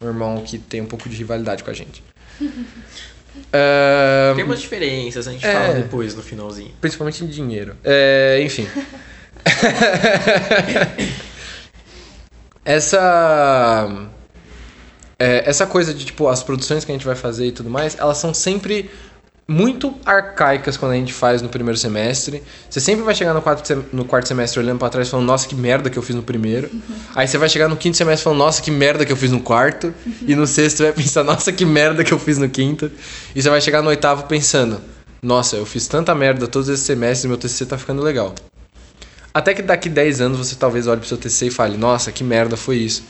Um 0.00 0.06
irmão 0.06 0.42
que 0.42 0.56
tem 0.58 0.80
um 0.80 0.86
pouco 0.86 1.06
de 1.08 1.16
rivalidade 1.16 1.62
com 1.62 1.70
a 1.70 1.74
gente. 1.74 2.02
Tem 4.34 4.44
umas 4.44 4.60
diferenças, 4.60 5.26
a 5.28 5.32
gente 5.32 5.46
É. 5.46 5.52
fala 5.52 5.74
depois 5.74 6.14
no 6.14 6.22
finalzinho. 6.22 6.72
Principalmente 6.80 7.24
em 7.24 7.26
dinheiro. 7.26 7.76
É, 7.84 8.40
enfim. 8.42 8.68
essa. 12.64 13.88
é, 15.18 15.48
essa 15.48 15.66
coisa 15.66 15.94
de, 15.94 16.04
tipo, 16.04 16.28
as 16.28 16.42
produções 16.42 16.84
que 16.84 16.92
a 16.92 16.94
gente 16.94 17.06
vai 17.06 17.16
fazer 17.16 17.46
e 17.46 17.52
tudo 17.52 17.70
mais, 17.70 17.96
elas 17.98 18.18
são 18.18 18.34
sempre 18.34 18.90
muito 19.48 19.94
arcaicas 20.04 20.76
quando 20.76 20.92
a 20.92 20.94
gente 20.96 21.12
faz 21.12 21.40
no 21.40 21.48
primeiro 21.48 21.78
semestre. 21.78 22.42
Você 22.68 22.80
sempre 22.80 23.04
vai 23.04 23.14
chegar 23.14 23.32
no 23.32 23.40
quarto, 23.40 23.84
no 23.92 24.04
quarto 24.04 24.26
semestre 24.26 24.58
olhando 24.58 24.78
pra 24.78 24.88
trás 24.88 25.06
e 25.06 25.10
falando, 25.10 25.26
nossa, 25.26 25.46
que 25.46 25.54
merda 25.54 25.88
que 25.88 25.96
eu 25.96 26.02
fiz 26.02 26.16
no 26.16 26.22
primeiro. 26.22 26.68
Aí 27.14 27.28
você 27.28 27.38
vai 27.38 27.48
chegar 27.48 27.68
no 27.68 27.76
quinto 27.76 27.96
semestre 27.96 28.24
falando, 28.24 28.40
nossa, 28.40 28.60
que 28.60 28.70
merda 28.72 29.06
que 29.06 29.12
eu 29.12 29.16
fiz 29.16 29.30
no 29.30 29.40
quarto. 29.40 29.94
E 30.26 30.34
no 30.34 30.46
sexto 30.46 30.78
você 30.78 30.82
vai 30.84 30.92
pensar, 31.04 31.22
nossa, 31.22 31.52
que 31.52 31.64
merda 31.64 32.02
que 32.02 32.12
eu 32.12 32.18
fiz 32.18 32.38
no 32.38 32.48
quinto. 32.48 32.90
E 33.34 33.40
você 33.42 33.48
vai 33.48 33.60
chegar 33.60 33.82
no 33.82 33.88
oitavo 33.88 34.24
pensando, 34.24 34.80
nossa, 35.22 35.56
eu 35.56 35.64
fiz 35.64 35.86
tanta 35.86 36.12
merda 36.14 36.48
todos 36.48 36.68
esses 36.68 36.84
semestres 36.84 37.24
e 37.24 37.28
meu 37.28 37.36
TCC 37.38 37.66
tá 37.66 37.78
ficando 37.78 38.02
legal. 38.02 38.34
Até 39.32 39.54
que 39.54 39.62
daqui 39.62 39.88
10 39.88 40.22
anos 40.22 40.38
você 40.38 40.56
talvez 40.56 40.86
olhe 40.88 40.98
pro 40.98 41.08
seu 41.08 41.18
TCC 41.18 41.46
e 41.46 41.50
fale, 41.50 41.76
nossa, 41.76 42.10
que 42.10 42.24
merda 42.24 42.56
foi 42.56 42.78
isso. 42.78 43.04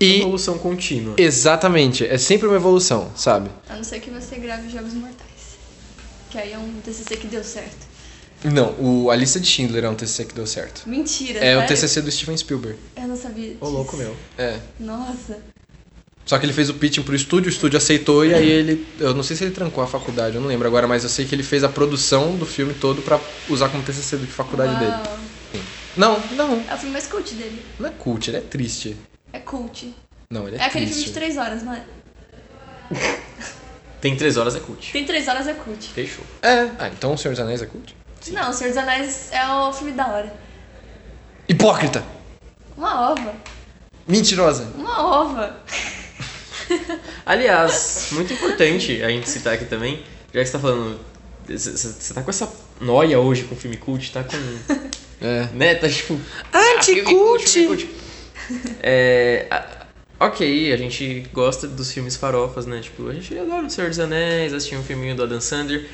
E 0.00 0.20
Evolução 0.22 0.58
contínua. 0.58 1.14
exatamente, 1.18 2.04
é 2.04 2.18
sempre 2.18 2.48
uma 2.48 2.56
evolução, 2.56 3.12
sabe? 3.14 3.50
A 3.68 3.76
não 3.76 3.84
ser 3.84 4.00
que 4.00 4.10
você 4.10 4.36
grave 4.36 4.68
Jogos 4.68 4.94
Mortais. 4.94 5.31
Que 6.32 6.38
aí 6.38 6.52
é 6.52 6.58
um 6.58 6.80
TCC 6.80 7.16
que 7.18 7.26
deu 7.26 7.44
certo. 7.44 7.92
Não, 8.44 8.72
o, 8.80 9.10
a 9.10 9.14
lista 9.14 9.38
de 9.38 9.46
Schindler 9.46 9.84
é 9.84 9.88
um 9.88 9.94
TCC 9.94 10.24
que 10.24 10.34
deu 10.34 10.46
certo. 10.46 10.82
Mentira, 10.88 11.38
É 11.38 11.54
o 11.56 11.60
sério? 11.60 11.68
TCC 11.76 12.00
do 12.02 12.10
Steven 12.10 12.36
Spielberg. 12.36 12.78
Eu 12.96 13.06
não 13.06 13.16
sabia 13.16 13.56
Ô, 13.60 13.68
louco 13.68 13.96
disso. 13.96 14.08
meu. 14.08 14.16
É. 14.38 14.58
Nossa. 14.80 15.38
Só 16.24 16.38
que 16.38 16.46
ele 16.46 16.52
fez 16.52 16.70
o 16.70 16.74
pitching 16.74 17.02
pro 17.02 17.14
estúdio, 17.14 17.50
o 17.50 17.52
estúdio 17.52 17.76
aceitou 17.76 18.24
e 18.24 18.32
aí 18.34 18.48
ele. 18.48 18.86
Eu 18.98 19.14
não 19.14 19.22
sei 19.22 19.36
se 19.36 19.44
ele 19.44 19.52
trancou 19.52 19.84
a 19.84 19.86
faculdade, 19.86 20.36
eu 20.36 20.40
não 20.40 20.48
lembro 20.48 20.66
agora, 20.66 20.88
mas 20.88 21.02
eu 21.04 21.10
sei 21.10 21.26
que 21.26 21.34
ele 21.34 21.42
fez 21.42 21.62
a 21.64 21.68
produção 21.68 22.34
do 22.36 22.46
filme 22.46 22.72
todo 22.74 23.02
pra 23.02 23.20
usar 23.48 23.68
como 23.68 23.82
TCC 23.84 24.16
de 24.16 24.26
faculdade 24.26 24.74
dele. 24.78 24.90
Uau. 24.92 25.18
Não, 25.96 26.20
não. 26.34 26.64
É 26.70 26.74
o 26.74 26.78
filme 26.78 26.92
mais 26.92 27.06
cult 27.06 27.34
dele. 27.34 27.62
Não 27.78 27.88
é 27.88 27.92
cult, 27.92 28.30
ele 28.30 28.38
é 28.38 28.40
triste. 28.40 28.96
É 29.32 29.38
cult. 29.38 29.92
Não, 30.30 30.48
ele 30.48 30.56
é, 30.56 30.60
É, 30.60 30.64
aquele 30.64 30.86
triste. 30.86 31.04
filme 31.04 31.12
de 31.12 31.12
três 31.12 31.36
horas, 31.36 31.62
não 31.62 31.74
é? 31.74 31.84
Tem 34.02 34.14
três 34.16 34.36
horas 34.36 34.54
é 34.56 34.60
cult. 34.60 34.92
Tem 34.92 35.06
três 35.06 35.26
horas 35.28 35.46
é 35.48 35.54
cult. 35.54 35.88
Fechou. 35.94 36.24
É. 36.42 36.68
Ah, 36.78 36.88
então 36.88 37.14
o 37.14 37.16
Senhor 37.18 37.32
dos 37.32 37.40
Anéis 37.40 37.62
é 37.62 37.66
cult? 37.66 37.96
Não, 38.32 38.50
O 38.50 38.52
Senhor 38.52 38.68
dos 38.70 38.76
Anéis 38.78 39.28
é 39.32 39.46
o 39.48 39.72
filme 39.72 39.92
da 39.92 40.06
hora. 40.08 40.34
Hipócrita! 41.48 42.04
Uma 42.76 43.12
ova. 43.12 43.32
Mentirosa! 44.06 44.64
Uma 44.76 45.02
ova. 45.20 45.56
Aliás, 47.24 48.08
muito 48.12 48.32
importante 48.32 49.02
a 49.02 49.08
gente 49.08 49.28
citar 49.28 49.54
aqui 49.54 49.64
também, 49.66 50.02
já 50.34 50.40
que 50.40 50.46
você 50.46 50.52
tá 50.52 50.58
falando. 50.58 50.98
Você 51.48 52.14
tá 52.14 52.22
com 52.22 52.30
essa 52.30 52.50
noia 52.80 53.18
hoje 53.18 53.44
com 53.44 53.54
filme 53.56 53.76
cult, 53.76 54.12
tá 54.12 54.24
com. 54.24 54.36
É. 55.20 55.48
Né? 55.54 55.74
Tá 55.76 55.88
tipo. 55.88 56.18
ah, 56.52 56.82
filme 56.82 57.02
cult, 57.02 57.48
filme 57.48 57.66
cult. 57.68 57.88
É. 58.82 59.46
a- 59.50 59.81
Ok, 60.26 60.72
a 60.72 60.76
gente 60.76 61.26
gosta 61.32 61.66
dos 61.66 61.90
filmes 61.92 62.16
farofas, 62.16 62.64
né? 62.66 62.80
Tipo, 62.80 63.08
a 63.08 63.14
gente 63.14 63.36
adora 63.36 63.66
O 63.66 63.70
Senhor 63.70 63.88
dos 63.90 63.98
Anéis, 63.98 64.52
assistir 64.52 64.76
um 64.76 64.82
filminho 64.82 65.16
do 65.16 65.22
Adam 65.24 65.40
Sandler. 65.40 65.86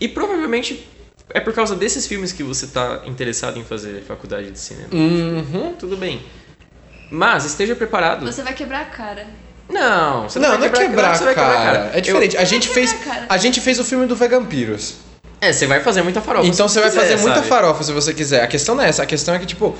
E 0.00 0.08
provavelmente 0.08 0.86
é 1.30 1.40
por 1.40 1.52
causa 1.52 1.76
desses 1.76 2.06
filmes 2.06 2.32
que 2.32 2.42
você 2.42 2.66
tá 2.68 3.02
interessado 3.06 3.58
em 3.58 3.64
fazer 3.64 4.02
faculdade 4.06 4.50
de 4.50 4.58
cinema. 4.58 4.88
Uhum. 4.92 5.74
Tudo 5.78 5.96
bem. 5.96 6.22
Mas 7.10 7.44
esteja 7.44 7.74
preparado. 7.76 8.24
Você 8.26 8.42
vai 8.42 8.54
quebrar 8.54 8.80
a 8.82 8.84
cara. 8.86 9.26
Não, 9.68 10.28
você 10.28 10.38
Não, 10.38 10.48
vai 10.50 10.58
não 10.58 10.64
é 10.66 10.70
quebrar, 10.70 11.14
você 11.16 11.24
vai 11.24 11.34
cara. 11.34 11.90
É 11.92 12.00
diferente. 12.00 12.36
A 12.36 12.42
Eu- 12.42 12.46
gente 12.46 12.66
Vai 12.68 12.74
fez. 12.74 12.92
quebrar, 12.92 13.14
cara. 13.14 13.26
A 13.28 13.36
gente 13.36 13.60
fez 13.60 13.78
o 13.78 13.84
filme 13.84 14.06
do 14.06 14.16
Vegampiros. 14.16 14.94
É, 15.40 15.52
você 15.52 15.66
vai 15.66 15.80
fazer 15.80 16.02
muita 16.02 16.20
farofa. 16.20 16.46
Então 16.48 16.66
se 16.66 16.74
você 16.74 16.80
vai 16.80 16.88
quiser, 16.90 17.00
fazer 17.02 17.16
muita 17.22 17.36
sabe? 17.36 17.48
farofa 17.48 17.84
se 17.84 17.92
você 17.92 18.12
quiser. 18.14 18.42
A 18.42 18.46
questão 18.46 18.74
não 18.74 18.82
é 18.82 18.88
essa. 18.88 19.02
A 19.02 19.06
questão 19.06 19.34
é 19.34 19.38
que, 19.38 19.46
tipo, 19.46 19.76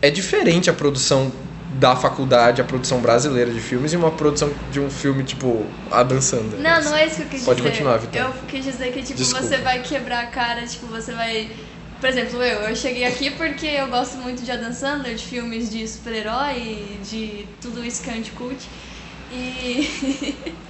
é 0.00 0.10
diferente 0.10 0.70
a 0.70 0.72
produção 0.72 1.32
da 1.78 1.94
faculdade, 1.94 2.60
a 2.60 2.64
produção 2.64 3.00
brasileira 3.00 3.50
de 3.52 3.60
filmes, 3.60 3.92
e 3.92 3.96
uma 3.96 4.10
produção 4.10 4.52
de 4.72 4.80
um 4.80 4.90
filme, 4.90 5.22
tipo, 5.22 5.64
Adam 5.90 6.20
Sandler. 6.20 6.60
Não, 6.60 6.82
não 6.82 6.96
é 6.96 7.06
isso 7.06 7.16
que 7.16 7.22
eu 7.22 7.28
quis 7.28 7.44
Pode 7.44 7.60
dizer. 7.60 7.70
continuar, 7.70 7.98
Vitor. 7.98 8.20
Eu 8.20 8.32
quis 8.48 8.64
dizer 8.64 8.92
que, 8.92 9.02
tipo, 9.02 9.18
Desculpa. 9.18 9.46
você 9.46 9.56
vai 9.58 9.80
quebrar 9.82 10.24
a 10.24 10.26
cara, 10.26 10.66
tipo, 10.66 10.86
você 10.86 11.12
vai... 11.12 11.50
Por 12.00 12.08
exemplo, 12.08 12.42
eu, 12.42 12.60
eu 12.62 12.74
cheguei 12.74 13.04
aqui 13.04 13.30
porque 13.30 13.66
eu 13.66 13.88
gosto 13.88 14.16
muito 14.18 14.42
de 14.42 14.50
Adam 14.50 14.72
Sandler, 14.72 15.14
de 15.14 15.24
filmes 15.24 15.70
de 15.70 15.86
super-herói, 15.86 16.98
de 17.04 17.46
tudo 17.60 17.84
isso 17.84 18.02
que 18.02 18.10
é 18.10 18.14
anti-cult. 18.14 18.66
E... 19.30 20.54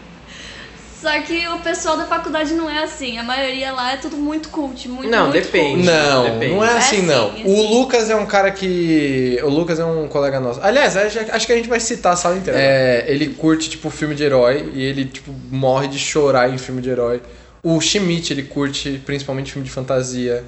Só 1.01 1.11
que 1.23 1.49
o 1.49 1.59
pessoal 1.61 1.97
da 1.97 2.05
faculdade 2.05 2.53
não 2.53 2.69
é 2.69 2.83
assim. 2.83 3.17
A 3.17 3.23
maioria 3.23 3.73
lá 3.73 3.93
é 3.93 3.97
tudo 3.97 4.17
muito 4.19 4.51
cult, 4.51 4.87
muito, 4.89 5.09
Não, 5.11 5.29
muito 5.29 5.33
depende. 5.33 5.75
cult. 5.77 5.87
Não, 5.87 6.25
Depende. 6.25 6.55
não 6.55 6.65
é 6.65 6.69
É 6.75 6.77
assim, 6.77 6.97
sim, 6.97 7.03
não. 7.07 7.29
é 7.29 7.43
O 7.45 7.57
sim. 7.57 7.69
Lucas 7.69 8.11
é 8.11 8.17
um 8.17 8.27
cara 8.27 8.51
que. 8.51 9.39
O 9.43 9.49
Lucas 9.49 9.79
é 9.81 9.85
um 9.85 10.07
colega 10.09 10.39
nosso. 10.39 10.61
Aliás, 10.63 10.97
acho 10.97 11.47
que 11.47 11.53
a 11.53 11.57
gente 11.57 11.69
vai 11.69 11.81
citar 11.81 12.13
a 12.13 12.17
sala 12.17 12.37
inteira. 12.37 12.59
É, 12.61 13.05
ele 13.09 13.29
curte, 13.29 13.71
tipo, 13.71 13.89
filme 13.89 14.15
de 14.15 14.25
herói 14.25 14.71
e 14.75 14.83
ele, 14.83 15.07
tipo, 15.07 15.33
morre 15.51 15.89
de 15.89 15.99
chorar 15.99 16.53
em 16.53 16.59
filme 16.59 16.83
de 16.83 16.91
herói. 16.91 17.23
O 17.63 17.81
Schmidt, 17.81 18.33
ele 18.33 18.43
curte 18.43 19.01
principalmente 19.05 19.53
filme 19.53 19.67
de 19.67 19.73
fantasia. 19.73 20.45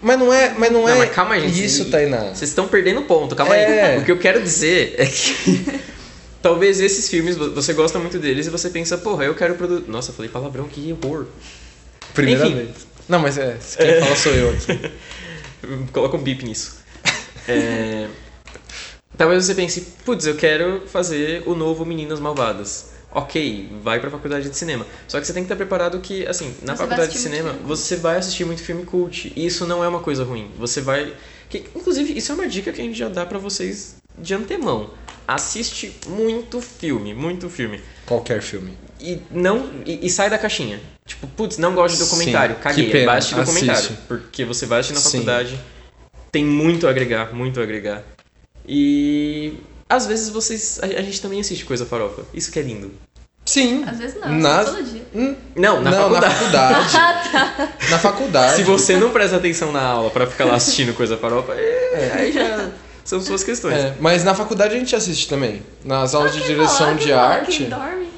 Mas 0.00 0.18
não 0.18 0.32
é, 0.32 0.52
mas 0.58 0.72
não, 0.72 0.82
Não, 0.82 0.88
é 0.88 0.94
mas 0.96 1.10
calma 1.12 1.34
aí, 1.36 1.42
gente. 1.48 1.64
isso, 1.64 1.84
Tainá. 1.90 2.18
Vocês 2.34 2.50
estão 2.50 2.66
perdendo 2.66 3.02
ponto, 3.02 3.36
calma 3.36 3.54
É. 3.56 3.92
aí. 3.94 3.98
O 3.98 4.04
que 4.04 4.10
eu 4.10 4.18
quero 4.18 4.42
dizer 4.42 4.96
é 4.98 5.06
que 5.06 5.64
talvez 6.42 6.80
esses 6.80 7.08
filmes, 7.08 7.36
vo- 7.36 7.50
você 7.52 7.72
gosta 7.72 7.98
muito 7.98 8.18
deles 8.18 8.46
e 8.46 8.50
você 8.50 8.68
pensa, 8.70 8.98
porra, 8.98 9.24
eu 9.24 9.34
quero 9.34 9.54
produzir. 9.54 9.84
Nossa, 9.88 10.10
eu 10.10 10.14
falei 10.14 10.30
palavrão, 10.30 10.68
que 10.68 10.92
horror. 11.04 11.26
Primeira 12.14 12.46
Enfim, 12.46 12.54
vez. 12.56 12.70
Não, 13.08 13.18
mas 13.18 13.38
é, 13.38 13.58
quem 13.78 14.00
fala 14.00 14.16
sou 14.16 14.32
eu 14.32 14.50
aqui. 14.50 14.92
Coloca 15.92 16.16
um 16.16 16.22
bip 16.22 16.44
nisso. 16.44 16.76
É, 17.48 18.08
Talvez 19.16 19.44
você 19.44 19.54
pense, 19.54 19.80
putz, 20.04 20.26
eu 20.26 20.34
quero 20.36 20.82
fazer 20.86 21.42
o 21.46 21.54
novo 21.54 21.84
Meninas 21.84 22.18
Malvadas. 22.18 22.90
Ok, 23.14 23.70
vai 23.82 24.00
pra 24.00 24.10
faculdade 24.10 24.48
de 24.48 24.56
cinema. 24.56 24.86
Só 25.06 25.20
que 25.20 25.26
você 25.26 25.34
tem 25.34 25.42
que 25.42 25.46
estar 25.46 25.56
preparado 25.56 26.00
que, 26.00 26.26
assim, 26.26 26.54
na 26.62 26.74
Você 26.74 26.78
faculdade 26.78 27.12
de 27.12 27.18
cinema, 27.18 27.52
você 27.62 27.96
vai 27.96 28.16
assistir 28.16 28.46
muito 28.46 28.62
filme 28.62 28.84
cult. 28.86 29.30
E 29.36 29.44
isso 29.44 29.66
não 29.66 29.84
é 29.84 29.88
uma 29.88 30.00
coisa 30.00 30.24
ruim. 30.24 30.50
Você 30.58 30.80
vai. 30.80 31.14
Que, 31.50 31.58
inclusive, 31.76 32.16
isso 32.16 32.32
é 32.32 32.34
uma 32.34 32.48
dica 32.48 32.72
que 32.72 32.80
a 32.80 32.84
gente 32.84 32.96
já 32.98 33.10
dá 33.10 33.26
pra 33.26 33.38
vocês 33.38 33.96
de 34.18 34.34
antemão. 34.34 34.90
Assiste 35.26 35.96
muito 36.08 36.60
filme, 36.60 37.14
muito 37.14 37.48
filme. 37.48 37.80
Qualquer 38.06 38.42
filme. 38.42 38.76
E 39.00 39.20
não. 39.30 39.70
E, 39.86 40.06
e 40.06 40.10
sai 40.10 40.28
da 40.30 40.38
caixinha. 40.38 40.80
Tipo, 41.06 41.26
putz, 41.28 41.58
não 41.58 41.74
gosto 41.74 41.94
de 41.94 42.00
documentário. 42.04 42.56
Sim, 42.56 42.60
Caguei. 42.62 42.86
que 42.86 42.92
pena, 42.92 43.12
assistir 43.14 43.34
documentário. 43.36 43.72
assiste. 43.80 43.98
Porque 44.06 44.44
você 44.44 44.66
vai 44.66 44.80
assistir 44.80 44.94
na 44.94 45.00
Sim. 45.00 45.10
faculdade. 45.18 45.60
Tem 46.30 46.44
muito 46.44 46.86
a 46.86 46.90
agregar, 46.90 47.34
muito 47.34 47.60
a 47.60 47.62
agregar. 47.62 48.02
E. 48.66 49.54
Às 49.88 50.06
vezes 50.06 50.28
vocês. 50.30 50.78
A, 50.82 50.86
a 50.86 51.02
gente 51.02 51.20
também 51.20 51.40
assiste 51.40 51.64
coisa 51.64 51.84
farofa. 51.86 52.22
Isso 52.32 52.50
que 52.50 52.58
é 52.58 52.62
lindo. 52.62 52.90
Sim. 53.44 53.84
Às 53.86 53.98
vezes 53.98 54.20
não, 54.20 54.28
Nas- 54.38 54.66
todo 54.66 54.82
dia. 54.84 55.02
Hum, 55.14 55.34
Não, 55.56 55.80
na 55.82 55.90
não, 55.90 55.98
faculdade. 55.98 56.26
na 56.26 56.30
faculdade. 56.38 56.92
Na 57.90 57.98
faculdade. 57.98 58.56
Se 58.56 58.62
você 58.62 58.96
não 58.96 59.10
presta 59.10 59.36
atenção 59.36 59.72
na 59.72 59.82
aula 59.82 60.10
pra 60.10 60.26
ficar 60.28 60.44
lá 60.44 60.54
assistindo 60.54 60.94
coisa 60.94 61.16
farofa, 61.16 61.52
é, 61.54 62.12
aí 62.14 62.32
já 62.32 62.70
são 63.04 63.20
suas 63.20 63.42
questões. 63.44 63.74
É, 63.74 63.94
mas 64.00 64.24
na 64.24 64.34
faculdade 64.34 64.74
a 64.74 64.78
gente 64.78 64.94
assiste 64.94 65.28
também. 65.28 65.62
Nas 65.84 66.14
aulas 66.14 66.32
de 66.32 66.38
Quem 66.38 66.48
direção 66.48 66.78
fala, 66.78 66.94
de 66.94 67.04
quem 67.04 67.14
fala, 67.14 67.26
arte. 67.28 67.56
Quem 67.58 67.68
dorme? 67.68 68.08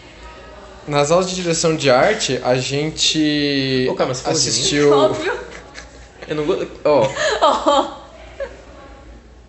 Nas 0.86 1.10
aulas 1.10 1.28
de 1.30 1.34
direção 1.34 1.76
de 1.76 1.90
arte, 1.90 2.40
a 2.44 2.56
gente 2.56 3.86
Ô, 3.90 3.94
calma, 3.94 4.14
você 4.14 4.22
falou 4.22 4.38
de 4.38 4.44
mim? 4.44 4.50
assistiu. 4.50 4.90
Óbvio. 4.96 5.32
Eu 6.28 6.36
não 6.36 6.44
gosto. 6.44 6.68
Ó, 6.84 7.08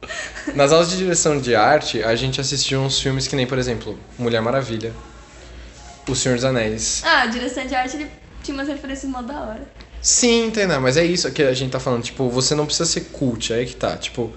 Oh, 0.01 0.51
Nas 0.53 0.71
aulas 0.71 0.89
de 0.89 0.97
direção 0.97 1.39
de 1.39 1.55
arte, 1.55 2.03
a 2.03 2.15
gente 2.15 2.39
assistiu 2.39 2.79
uns 2.79 2.99
filmes 2.99 3.27
que 3.27 3.35
nem, 3.35 3.47
por 3.47 3.57
exemplo, 3.57 3.97
Mulher 4.17 4.41
Maravilha, 4.41 4.93
O 6.07 6.15
Senhor 6.15 6.35
dos 6.35 6.45
Anéis. 6.45 7.01
Ah, 7.03 7.23
a 7.23 7.25
direção 7.25 7.65
de 7.65 7.73
arte 7.75 7.97
ele 7.97 8.07
tinha 8.43 8.55
umas 8.55 8.67
referências 8.67 9.11
mó 9.11 9.21
da 9.21 9.39
hora. 9.41 9.67
Sim, 10.01 10.51
Tainá, 10.53 10.79
mas 10.79 10.97
é 10.97 11.03
isso 11.03 11.29
que 11.31 11.41
a 11.41 11.53
gente 11.53 11.71
tá 11.71 11.79
falando. 11.79 12.03
Tipo, 12.03 12.29
você 12.29 12.53
não 12.53 12.65
precisa 12.65 12.85
ser 12.85 13.01
cult, 13.11 13.51
é 13.51 13.57
aí 13.57 13.65
que 13.65 13.75
tá. 13.75 13.97
Tipo, 13.97 14.31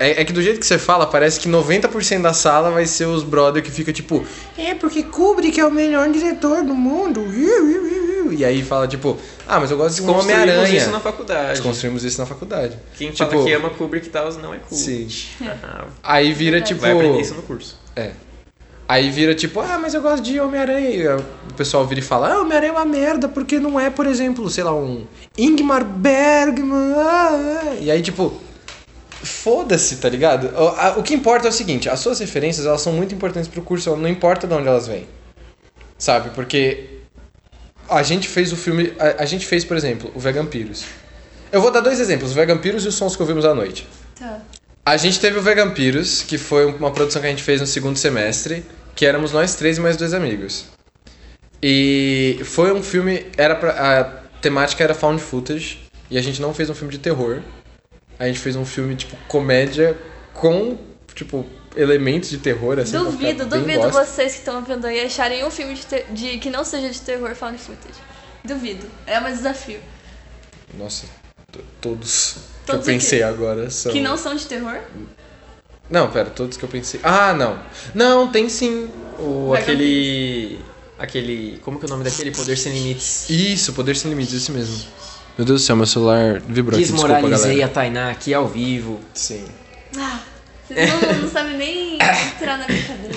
é, 0.00 0.22
é 0.22 0.24
que 0.24 0.32
do 0.32 0.42
jeito 0.42 0.58
que 0.58 0.66
você 0.66 0.78
fala, 0.78 1.06
parece 1.06 1.38
que 1.38 1.48
90% 1.48 2.22
da 2.22 2.32
sala 2.32 2.70
vai 2.70 2.86
ser 2.86 3.04
os 3.04 3.22
brother 3.22 3.62
que 3.62 3.70
fica 3.70 3.92
tipo, 3.92 4.24
é 4.56 4.74
porque 4.74 5.02
Kubrick 5.02 5.60
é 5.60 5.66
o 5.66 5.70
melhor 5.70 6.08
diretor 6.10 6.64
do 6.64 6.74
mundo. 6.74 7.24
E 8.30 8.44
aí 8.44 8.62
fala 8.62 8.86
tipo, 8.86 9.18
ah, 9.48 9.58
mas 9.58 9.70
eu 9.72 9.76
gosto 9.76 9.96
de 9.96 10.02
construímos 10.02 10.24
Homem-Aranha. 10.42 10.76
isso 10.76 10.90
na 10.90 11.00
faculdade. 11.00 11.60
Construímos 11.62 12.04
isso 12.04 12.20
na 12.20 12.26
faculdade. 12.26 12.78
Quem 12.96 13.10
Tipo, 13.10 13.28
fala 13.30 13.44
que 13.44 13.52
ama 13.52 13.70
Kubrick 13.70 14.06
e 14.06 14.10
tal 14.10 14.32
não 14.34 14.54
é 14.54 14.58
cult. 14.58 14.80
Sim. 14.80 15.08
Ah, 15.62 15.86
Aí 16.02 16.32
vira 16.32 16.60
tipo. 16.60 16.80
Vai 16.80 16.92
aprender 16.92 17.20
isso 17.20 17.34
no 17.34 17.42
curso. 17.42 17.76
É. 17.96 18.12
Aí 18.88 19.10
vira 19.10 19.34
tipo, 19.34 19.60
ah, 19.60 19.78
mas 19.80 19.94
eu 19.94 20.02
gosto 20.02 20.22
de 20.22 20.38
Homem-Aranha. 20.38 21.16
O 21.50 21.54
pessoal 21.54 21.84
vira 21.86 22.00
e 22.00 22.04
fala, 22.04 22.32
ah, 22.32 22.40
Homem-Aranha 22.40 22.70
é 22.70 22.76
uma 22.76 22.84
merda, 22.84 23.28
porque 23.28 23.58
não 23.58 23.80
é, 23.80 23.90
por 23.90 24.06
exemplo, 24.06 24.48
sei 24.48 24.62
lá, 24.64 24.72
um 24.74 25.04
Ingmar 25.36 25.84
Bergman. 25.84 26.92
ah, 26.96 27.62
ah." 27.64 27.74
E 27.80 27.90
aí, 27.90 28.00
tipo, 28.00 28.32
foda-se, 29.22 29.96
tá 29.96 30.08
ligado? 30.08 30.50
O, 30.96 31.02
que 31.02 31.14
importa 31.14 31.48
é 31.48 31.50
o 31.50 31.52
seguinte, 31.52 31.88
as 31.88 32.00
suas 32.00 32.18
referências, 32.18 32.66
elas 32.66 32.80
são 32.80 32.92
muito 32.92 33.14
importantes 33.14 33.48
pro 33.48 33.62
curso, 33.62 33.94
não 33.96 34.08
importa 34.08 34.46
de 34.46 34.54
onde 34.54 34.68
elas 34.68 34.86
vêm. 34.86 35.06
Sabe? 35.98 36.30
Porque 36.30 37.00
a 37.88 38.02
gente 38.02 38.28
fez 38.28 38.52
o 38.52 38.56
filme, 38.56 38.92
a, 38.98 39.22
a 39.22 39.26
gente 39.26 39.46
fez, 39.46 39.64
por 39.64 39.76
exemplo, 39.76 40.10
o 40.14 40.20
Vegampiros. 40.20 40.84
Eu 41.52 41.60
vou 41.60 41.70
dar 41.70 41.80
dois 41.80 42.00
exemplos, 42.00 42.30
o 42.30 42.34
Vegampiros 42.34 42.84
e 42.84 42.88
os 42.88 42.94
Sons 42.94 43.16
que 43.16 43.22
Ouvimos 43.22 43.44
à 43.44 43.54
Noite. 43.54 43.86
Tá. 44.18 44.40
A 44.84 44.96
gente 44.96 45.20
teve 45.20 45.38
o 45.38 45.42
Vegampiros, 45.42 46.22
que 46.22 46.38
foi 46.38 46.64
uma 46.66 46.90
produção 46.90 47.20
que 47.20 47.26
a 47.26 47.30
gente 47.30 47.42
fez 47.42 47.60
no 47.60 47.66
segundo 47.66 47.96
semestre, 47.96 48.64
que 48.94 49.04
éramos 49.04 49.32
nós 49.32 49.54
três 49.54 49.78
e 49.78 49.80
mais 49.80 49.96
dois 49.96 50.14
amigos. 50.14 50.66
E 51.62 52.40
foi 52.44 52.72
um 52.72 52.82
filme, 52.82 53.26
era 53.36 53.54
pra, 53.54 54.00
a 54.00 54.04
temática 54.40 54.82
era 54.82 54.94
found 54.94 55.20
footage, 55.20 55.78
e 56.10 56.16
a 56.16 56.22
gente 56.22 56.40
não 56.40 56.54
fez 56.54 56.70
um 56.70 56.74
filme 56.74 56.92
de 56.92 56.98
terror. 56.98 57.42
A 58.20 58.26
gente 58.26 58.38
fez 58.38 58.54
um 58.54 58.64
filme 58.66 58.94
tipo 58.94 59.16
comédia 59.26 59.98
com 60.34 60.78
tipo 61.14 61.44
elementos 61.74 62.28
de 62.30 62.36
terror 62.38 62.78
assim. 62.78 62.92
duvido, 62.98 63.46
duvido 63.46 63.80
bosta. 63.80 64.04
vocês 64.04 64.32
que 64.34 64.38
estão 64.40 64.62
vendo 64.62 64.86
aí 64.86 65.00
acharem 65.00 65.42
um 65.44 65.50
filme 65.50 65.74
de, 65.74 65.86
ter- 65.86 66.06
de- 66.10 66.38
que 66.38 66.50
não 66.50 66.62
seja 66.64 66.90
de 66.90 67.00
terror 67.00 67.34
found 67.34 67.56
footage. 67.58 67.98
Duvido. 68.44 68.86
É 69.06 69.18
um 69.18 69.24
desafio. 69.24 69.80
Nossa, 70.74 71.06
to- 71.50 71.60
todos, 71.80 72.34
que 72.34 72.66
Todos 72.72 72.86
eu 72.86 72.94
pensei 72.94 73.22
agora 73.22 73.70
são 73.70 73.90
Que 73.90 74.00
não 74.00 74.16
são 74.16 74.34
de 74.34 74.46
terror? 74.46 74.80
Não, 75.88 76.10
pera, 76.10 76.28
todos 76.30 76.56
que 76.56 76.62
eu 76.64 76.68
pensei. 76.68 77.00
Ah, 77.02 77.32
não. 77.32 77.58
Não, 77.94 78.30
tem 78.30 78.48
sim. 78.48 78.88
O, 79.18 79.48
Vai 79.50 79.62
aquele. 79.62 80.60
Aquele. 80.98 81.58
Como 81.64 81.78
que 81.80 81.86
é 81.86 81.88
o 81.88 81.90
nome 81.90 82.04
daquele? 82.04 82.30
Poder 82.30 82.56
Sem 82.56 82.72
Limites. 82.72 83.28
Isso, 83.30 83.72
Poder 83.72 83.96
Sem 83.96 84.10
Limites, 84.10 84.34
esse 84.34 84.52
mesmo. 84.52 84.86
Meu 85.40 85.46
Deus 85.46 85.62
do 85.62 85.64
céu, 85.64 85.74
meu 85.74 85.86
celular 85.86 86.38
vibrou 86.40 86.76
aqui, 86.76 86.86
desculpa, 86.86 87.14
Desmoralizei 87.14 87.52
galera. 87.52 87.64
a 87.64 87.68
Tainá 87.74 88.10
aqui 88.10 88.34
ao 88.34 88.46
vivo. 88.46 89.00
Sim. 89.14 89.46
Ah, 89.96 90.20
vocês 90.68 90.90
não, 91.02 91.22
não 91.22 91.30
sabem 91.30 91.56
nem 91.56 91.94
entrar 91.96 92.58
na 92.58 92.66
brincadeira. 92.66 93.16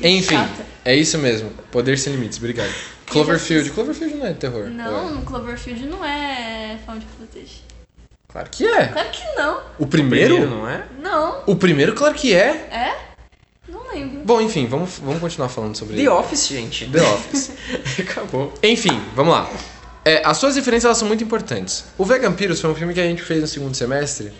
Enfim, 0.00 0.36
chata. 0.36 0.64
é 0.84 0.94
isso 0.94 1.18
mesmo. 1.18 1.50
Poder 1.72 1.98
Sem 1.98 2.12
Limites, 2.12 2.38
obrigado. 2.38 2.72
Cloverfield. 3.06 3.68
Cloverfield 3.70 4.14
não 4.18 4.26
é 4.28 4.32
terror. 4.32 4.70
Não, 4.70 5.22
Cloverfield 5.22 5.86
não 5.86 6.04
é 6.04 6.78
found 6.86 7.04
footage. 7.18 7.62
Claro 8.28 8.48
que 8.48 8.64
é. 8.64 8.86
Claro 8.86 9.10
que 9.10 9.24
não. 9.34 9.60
O 9.76 9.88
primeiro? 9.88 10.36
Primeiro, 10.36 10.56
não 10.56 10.68
é? 10.68 10.84
Não. 11.02 11.42
O 11.48 11.56
primeiro, 11.56 11.94
claro 11.96 12.14
que 12.14 12.32
é. 12.32 12.46
É? 12.70 12.96
Não 13.68 13.92
lembro. 13.92 14.20
Bom, 14.24 14.40
enfim, 14.40 14.68
vamos, 14.68 15.00
vamos 15.02 15.18
continuar 15.18 15.48
falando 15.48 15.76
sobre 15.76 15.96
The 15.96 16.08
Office, 16.08 16.46
gente. 16.46 16.88
The 16.88 17.02
Office. 17.02 17.50
Acabou. 17.98 18.54
Enfim, 18.62 19.02
vamos 19.16 19.34
lá. 19.34 19.50
É, 20.04 20.22
as 20.24 20.38
suas 20.38 20.56
referências 20.56 20.84
elas 20.84 20.98
são 20.98 21.08
muito 21.08 21.22
importantes. 21.22 21.84
O 21.98 22.04
Vegampiros 22.04 22.60
foi 22.60 22.70
um 22.70 22.74
filme 22.74 22.94
que 22.94 23.00
a 23.00 23.06
gente 23.06 23.22
fez 23.22 23.40
no 23.40 23.46
segundo 23.46 23.74
semestre. 23.74 24.32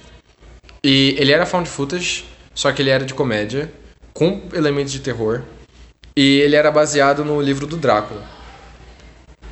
E 0.83 1.15
ele 1.19 1.33
era 1.33 1.45
found 1.45 1.69
footage, 1.69 2.25
só 2.55 2.73
que 2.73 2.81
ele 2.81 2.91
era 2.91 3.05
de 3.05 3.13
comédia, 3.13 3.71
com 4.15 4.49
elementos 4.55 4.93
de 4.93 5.01
terror. 5.01 5.43
E 6.17 6.41
ele 6.41 6.57
era 6.57 6.71
baseado 6.71 7.25
no 7.25 7.41
livro 7.41 7.67
do 7.67 7.77
Drácula. 7.77 8.23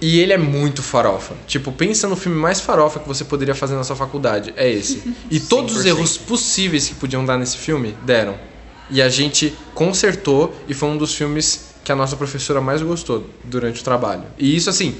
E 0.01 0.21
ele 0.21 0.33
é 0.33 0.39
muito 0.39 0.83
farofa. 0.83 1.35
Tipo, 1.47 1.73
pensa 1.73 2.09
no 2.09 2.17
filme 2.17 2.39
mais 2.39 2.61
farofa 2.61 3.01
que 3.01 3.09
você 3.09 3.25
poderia 3.25 3.55
fazer 3.55 3.75
na 3.75 3.85
sua 3.85 3.97
faculdade. 3.97 4.55
É 4.57 4.69
esse. 4.69 5.03
E 5.31 5.41
todos 5.41 5.77
os 5.77 5.85
100%. 5.85 5.87
erros 5.89 6.17
possíveis 6.17 6.89
que 6.89 6.95
podiam 6.95 7.25
dar 7.25 7.37
nesse 7.37 7.59
filme, 7.59 7.95
deram. 8.05 8.39
E 8.91 9.03
a 9.03 9.09
gente 9.09 9.55
consertou 9.75 10.55
e 10.67 10.73
foi 10.73 10.89
um 10.89 10.97
dos 10.97 11.15
filmes 11.15 11.75
que 11.85 11.93
a 11.93 11.97
nossa 11.97 12.17
professora 12.17 12.61
mais 12.61 12.81
gostou 12.81 13.29
durante 13.45 13.81
o 13.81 13.85
trabalho. 13.85 14.25
E 14.39 14.57
isso, 14.57 14.71
assim, 14.71 14.97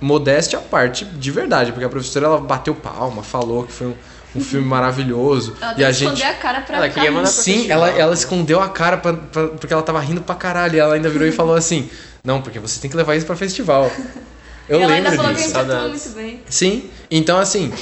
modéstia 0.00 0.58
à 0.58 0.62
parte, 0.62 1.04
de 1.04 1.30
verdade. 1.30 1.72
Porque 1.72 1.84
a 1.84 1.88
professora, 1.88 2.26
ela 2.26 2.40
bateu 2.40 2.74
palma, 2.74 3.22
falou 3.22 3.64
que 3.64 3.72
foi 3.72 3.88
um, 3.88 3.94
um 4.36 4.40
filme 4.40 4.66
maravilhoso. 4.66 5.54
Ela 5.60 5.74
e 5.78 5.84
a 5.84 5.92
gente... 5.92 6.14
esconder 6.14 6.24
a 6.30 6.34
cara 6.34 6.60
pra 6.60 6.76
Ela 6.76 6.88
queria 6.88 7.10
mandar 7.10 7.28
Sim, 7.28 7.70
ela, 7.70 7.88
ela 7.90 8.14
escondeu 8.14 8.60
a 8.60 8.68
cara 8.68 8.96
pra- 8.96 9.14
pra- 9.14 9.48
porque 9.48 9.72
ela 9.72 9.82
tava 9.82 10.00
rindo 10.00 10.20
pra 10.20 10.34
caralho. 10.34 10.76
E 10.76 10.78
ela 10.78 10.94
ainda 10.94 11.08
virou 11.08 11.26
e 11.26 11.32
falou 11.32 11.54
assim: 11.54 11.88
Não, 12.22 12.40
porque 12.42 12.58
você 12.58 12.80
tem 12.80 12.90
que 12.90 12.96
levar 12.96 13.14
isso 13.16 13.26
pra 13.26 13.36
festival. 13.36 13.90
Eu 14.68 14.80
e 14.80 14.82
ela 14.82 14.94
ainda 14.94 15.10
lembro 15.10 15.24
falou 15.24 15.36
que 15.36 15.44
a 15.44 15.62
disso. 15.62 15.88
muito 15.88 16.08
bem. 16.16 16.40
Sim, 16.48 16.90
então 17.08 17.38
assim, 17.38 17.72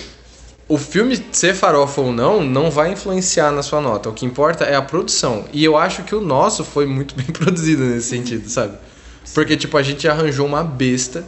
o 0.68 0.78
filme 0.78 1.22
ser 1.32 1.54
farofa 1.54 2.00
ou 2.00 2.12
não, 2.12 2.42
não 2.42 2.70
vai 2.70 2.92
influenciar 2.92 3.50
na 3.50 3.62
sua 3.62 3.80
nota. 3.80 4.08
O 4.08 4.12
que 4.12 4.24
importa 4.26 4.64
é 4.64 4.74
a 4.76 4.82
produção. 4.82 5.44
E 5.52 5.64
eu 5.64 5.76
acho 5.76 6.02
que 6.02 6.14
o 6.14 6.20
nosso 6.20 6.62
foi 6.64 6.86
muito 6.86 7.14
bem 7.16 7.26
produzido 7.26 7.84
nesse 7.84 8.08
sentido, 8.08 8.48
sabe? 8.48 8.76
Porque, 9.32 9.56
tipo, 9.56 9.76
a 9.76 9.82
gente 9.82 10.06
arranjou 10.06 10.46
uma 10.46 10.62
besta. 10.62 11.24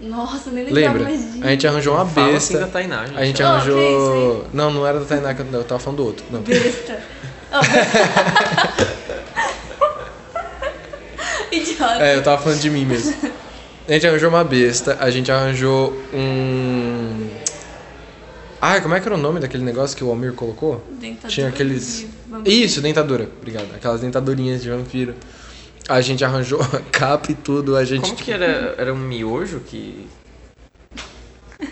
Nossa, 0.00 0.50
nem 0.50 0.64
lembrava 0.64 0.98
Lembra? 0.98 1.04
mais 1.10 1.32
disso. 1.32 1.44
A 1.44 1.48
gente 1.50 1.66
arranjou 1.66 1.94
uma 1.96 2.06
Fala 2.06 2.36
assim 2.36 2.52
besta. 2.54 2.58
da 2.60 2.66
Tainá, 2.72 3.06
gente. 3.06 3.18
A 3.18 3.24
gente 3.24 3.42
Oh, 3.42 3.46
arranjou. 3.46 3.76
que 3.76 3.82
isso 4.42 4.44
Não, 4.52 4.70
não 4.70 4.86
era 4.86 5.00
da 5.00 5.06
Tainá, 5.06 5.34
que 5.34 5.40
eu 5.42 5.46
eu 5.52 5.64
tava 5.64 5.80
falando 5.80 5.96
do 5.96 6.04
outro. 6.06 6.24
Não. 6.30 6.40
Besta. 6.42 7.00
Oh, 7.52 7.58
Idiota. 11.52 12.04
É, 12.04 12.16
eu 12.16 12.22
tava 12.22 12.42
falando 12.42 12.60
de 12.60 12.70
mim 12.70 12.84
mesmo. 12.84 13.14
A 13.88 13.92
gente 13.92 14.06
arranjou 14.06 14.28
uma 14.28 14.44
besta, 14.44 14.96
a 15.00 15.10
gente 15.10 15.32
arranjou 15.32 15.92
um. 16.12 17.28
Ai, 18.60 18.80
como 18.82 18.94
é 18.94 19.00
que 19.00 19.06
era 19.06 19.14
o 19.14 19.18
nome 19.18 19.40
daquele 19.40 19.62
negócio 19.64 19.96
que 19.96 20.04
o 20.04 20.10
Almir 20.10 20.32
colocou? 20.32 20.84
Dentadura 21.00 21.28
Tinha 21.30 21.48
aqueles. 21.48 22.06
de. 22.44 22.64
Isso, 22.64 22.80
dentadura. 22.80 23.28
Obrigado. 23.40 23.66
Aquelas 23.74 24.00
dentadurinhas 24.00 24.62
de 24.62 24.70
vampiro. 24.70 25.14
A 25.88 26.00
gente 26.02 26.22
arranjou 26.24 26.60
a 26.60 26.80
capa 26.92 27.32
e 27.32 27.34
tudo, 27.34 27.74
a 27.76 27.84
gente. 27.84 28.02
Como 28.02 28.14
que 28.16 28.30
era? 28.30 28.74
Era 28.76 28.92
um 28.92 28.98
miojo 28.98 29.60
que. 29.60 30.06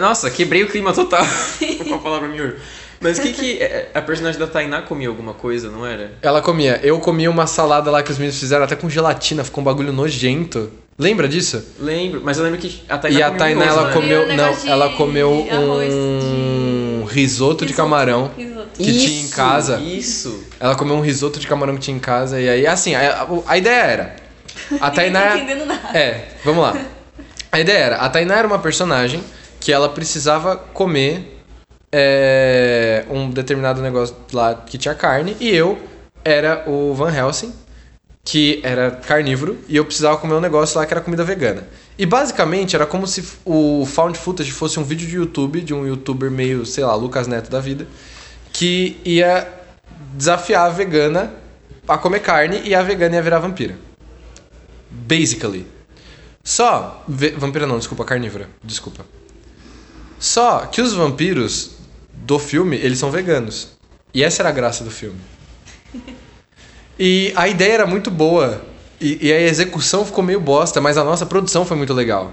Nossa, 0.00 0.30
quebrei 0.30 0.62
o 0.62 0.68
clima 0.68 0.92
total 0.92 1.24
com 1.86 1.94
a 1.94 1.98
palavra 1.98 2.28
miojo. 2.28 2.56
Mas 3.00 3.16
o 3.18 3.22
que 3.22 3.32
que... 3.32 3.58
é, 3.62 3.90
A 3.94 4.02
personagem 4.02 4.40
da 4.40 4.46
Tainá 4.48 4.82
comia 4.82 5.08
alguma 5.08 5.32
coisa, 5.32 5.70
não 5.70 5.86
era? 5.86 6.12
Ela 6.20 6.42
comia. 6.42 6.80
Eu 6.82 6.98
comia 6.98 7.30
uma 7.30 7.46
salada 7.46 7.90
lá 7.92 8.02
que 8.02 8.10
os 8.10 8.18
meninos 8.18 8.40
fizeram 8.40 8.64
até 8.64 8.74
com 8.74 8.90
gelatina, 8.90 9.44
ficou 9.44 9.62
um 9.62 9.64
bagulho 9.64 9.92
nojento. 9.92 10.70
Lembra 10.98 11.28
disso? 11.28 11.64
Lembro, 11.78 12.20
mas 12.24 12.38
eu 12.38 12.44
lembro 12.44 12.58
que 12.58 12.82
a 12.88 12.98
Tainá 12.98 13.18
e 13.20 13.22
a 13.22 13.28
comia 13.30 13.34
um 13.34 13.38
Tainá, 13.38 13.64
miojo, 13.66 13.78
ela 13.78 13.86
né? 13.88 13.94
comeu. 13.94 14.26
Não, 14.36 14.52
de 14.54 14.68
ela 14.68 14.88
comeu 14.96 15.46
arroz 15.48 15.94
um 15.94 17.04
de- 17.06 17.14
risoto 17.14 17.64
de 17.64 17.70
Risoto, 17.72 17.74
camarão. 17.76 18.32
risoto. 18.36 18.57
Que 18.78 18.92
tinha 18.92 19.20
em 19.20 19.24
Isso, 19.24 19.34
casa. 19.36 19.78
Isso. 19.78 20.44
Ela 20.58 20.74
comeu 20.74 20.94
um 20.96 21.00
risoto 21.00 21.38
de 21.38 21.46
camarão 21.46 21.74
que 21.74 21.80
tinha 21.80 21.96
em 21.96 22.00
casa. 22.00 22.40
E 22.40 22.48
aí, 22.48 22.66
assim, 22.66 22.94
a, 22.94 23.26
a- 23.46 23.58
ideia 23.58 23.82
era. 23.82 24.16
A 24.68 24.72
Ninguém 24.72 24.80
tá 24.80 24.90
Tainá. 24.90 25.36
entendendo 25.36 25.66
nada. 25.66 25.96
É, 25.98 26.28
vamos 26.44 26.62
lá. 26.62 26.76
A 27.52 27.60
ideia 27.60 27.78
era, 27.78 27.96
a 27.96 28.08
Tainá 28.08 28.36
era 28.36 28.46
uma 28.46 28.58
personagem 28.58 29.22
que 29.60 29.72
ela 29.72 29.88
precisava 29.88 30.56
comer 30.56 31.40
é, 31.92 33.04
um 33.10 33.30
determinado 33.30 33.80
negócio 33.80 34.14
lá 34.32 34.54
que 34.54 34.76
tinha 34.78 34.94
carne, 34.94 35.36
e 35.40 35.48
eu 35.48 35.78
era 36.24 36.64
o 36.68 36.92
Van 36.94 37.14
Helsing, 37.14 37.52
que 38.24 38.60
era 38.62 38.90
carnívoro, 38.90 39.56
e 39.68 39.76
eu 39.76 39.84
precisava 39.84 40.18
comer 40.18 40.34
um 40.34 40.40
negócio 40.40 40.78
lá 40.78 40.84
que 40.84 40.92
era 40.92 41.00
comida 41.00 41.24
vegana. 41.24 41.66
E 41.98 42.04
basicamente 42.04 42.76
era 42.76 42.84
como 42.84 43.06
se 43.06 43.24
o 43.44 43.86
found 43.86 44.18
footage 44.18 44.50
fosse 44.52 44.78
um 44.78 44.84
vídeo 44.84 45.08
de 45.08 45.16
YouTube, 45.16 45.62
de 45.62 45.72
um 45.72 45.86
youtuber 45.86 46.30
meio, 46.30 46.66
sei 46.66 46.84
lá, 46.84 46.94
Lucas 46.94 47.26
Neto 47.26 47.50
da 47.50 47.60
vida, 47.60 47.86
que 48.58 49.00
ia 49.04 49.46
desafiar 50.14 50.66
a 50.66 50.68
vegana 50.68 51.32
a 51.86 51.96
comer 51.96 52.18
carne 52.18 52.60
e 52.64 52.74
a 52.74 52.82
vegana 52.82 53.14
ia 53.14 53.22
virar 53.22 53.38
vampira. 53.38 53.78
Basically. 54.90 55.64
Só. 56.42 57.04
Vampira 57.36 57.68
não, 57.68 57.78
desculpa, 57.78 58.04
carnívora. 58.04 58.48
Desculpa. 58.64 59.06
Só 60.18 60.66
que 60.66 60.80
os 60.80 60.92
vampiros 60.92 61.76
do 62.12 62.36
filme, 62.40 62.76
eles 62.76 62.98
são 62.98 63.12
veganos. 63.12 63.78
E 64.12 64.24
essa 64.24 64.42
era 64.42 64.48
a 64.48 64.52
graça 64.52 64.82
do 64.82 64.90
filme. 64.90 65.20
E 67.00 67.32
a 67.36 67.46
ideia 67.46 67.74
era 67.74 67.86
muito 67.86 68.10
boa. 68.10 68.60
E, 69.00 69.28
e 69.28 69.32
a 69.32 69.40
execução 69.40 70.04
ficou 70.04 70.24
meio 70.24 70.40
bosta, 70.40 70.80
mas 70.80 70.96
a 70.98 71.04
nossa 71.04 71.24
produção 71.24 71.64
foi 71.64 71.76
muito 71.76 71.94
legal. 71.94 72.32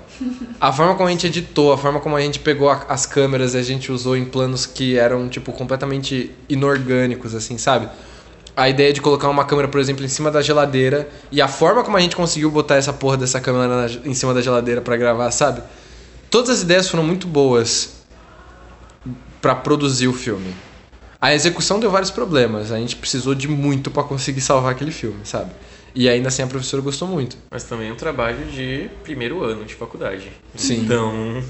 A 0.60 0.74
forma 0.74 0.96
como 0.96 1.08
a 1.08 1.12
gente 1.12 1.28
editou, 1.28 1.72
a 1.72 1.78
forma 1.78 2.00
como 2.00 2.16
a 2.16 2.22
gente 2.22 2.40
pegou 2.40 2.70
a- 2.72 2.86
as 2.90 3.06
câmeras 3.06 3.54
e 3.54 3.58
a 3.58 3.62
gente 3.62 3.92
usou 3.92 4.18
em 4.18 4.26
planos 4.26 4.66
que 4.66 4.98
eram, 4.98 5.30
tipo, 5.30 5.52
completamente 5.52 6.32
inorgânicos, 6.50 7.36
assim, 7.36 7.58
sabe? 7.60 7.88
A 8.58 8.68
ideia 8.68 8.92
de 8.92 9.00
colocar 9.00 9.30
uma 9.30 9.46
câmera, 9.46 9.68
por 9.68 9.80
exemplo, 9.80 10.04
em 10.04 10.08
cima 10.08 10.32
da 10.32 10.42
geladeira 10.42 11.08
e 11.32 11.40
a 11.40 11.48
forma 11.48 11.84
como 11.84 11.98
a 11.98 12.00
gente 12.00 12.16
conseguiu 12.16 12.50
botar 12.50 12.78
essa 12.78 12.92
porra 12.94 13.18
dessa 13.18 13.40
câmera 13.40 13.68
na- 13.88 14.10
em 14.10 14.14
cima 14.16 14.34
da 14.34 14.42
geladeira 14.42 14.82
pra 14.82 14.98
gravar, 14.98 15.30
sabe? 15.30 15.62
Todas 16.32 16.50
as 16.50 16.62
ideias 16.64 16.90
foram 16.90 17.04
muito 17.04 17.28
boas 17.28 17.98
pra 19.42 19.54
produzir 19.54 20.08
o 20.08 20.14
filme. 20.14 20.56
A 21.22 21.34
execução 21.36 21.80
deu 21.80 21.92
vários 21.92 22.10
problemas, 22.12 22.72
a 22.72 22.78
gente 22.78 22.96
precisou 22.96 23.36
de 23.36 23.48
muito 23.48 23.92
pra 23.92 24.04
conseguir 24.04 24.42
salvar 24.42 24.72
aquele 24.72 24.92
filme, 24.92 25.20
sabe? 25.26 25.52
E 25.96 26.10
ainda 26.10 26.28
assim 26.28 26.44
a 26.44 26.48
professora 26.48 26.84
gostou 26.84 27.08
muito. 27.08 27.38
Mas 27.50 27.64
também 27.64 27.90
é 27.90 27.94
um 27.94 27.96
trabalho 27.96 28.46
de 28.52 28.90
primeiro 29.02 29.42
ano 29.44 29.64
de 29.64 29.74
faculdade. 29.74 30.30
Sim. 30.56 30.82
Então, 30.84 31.42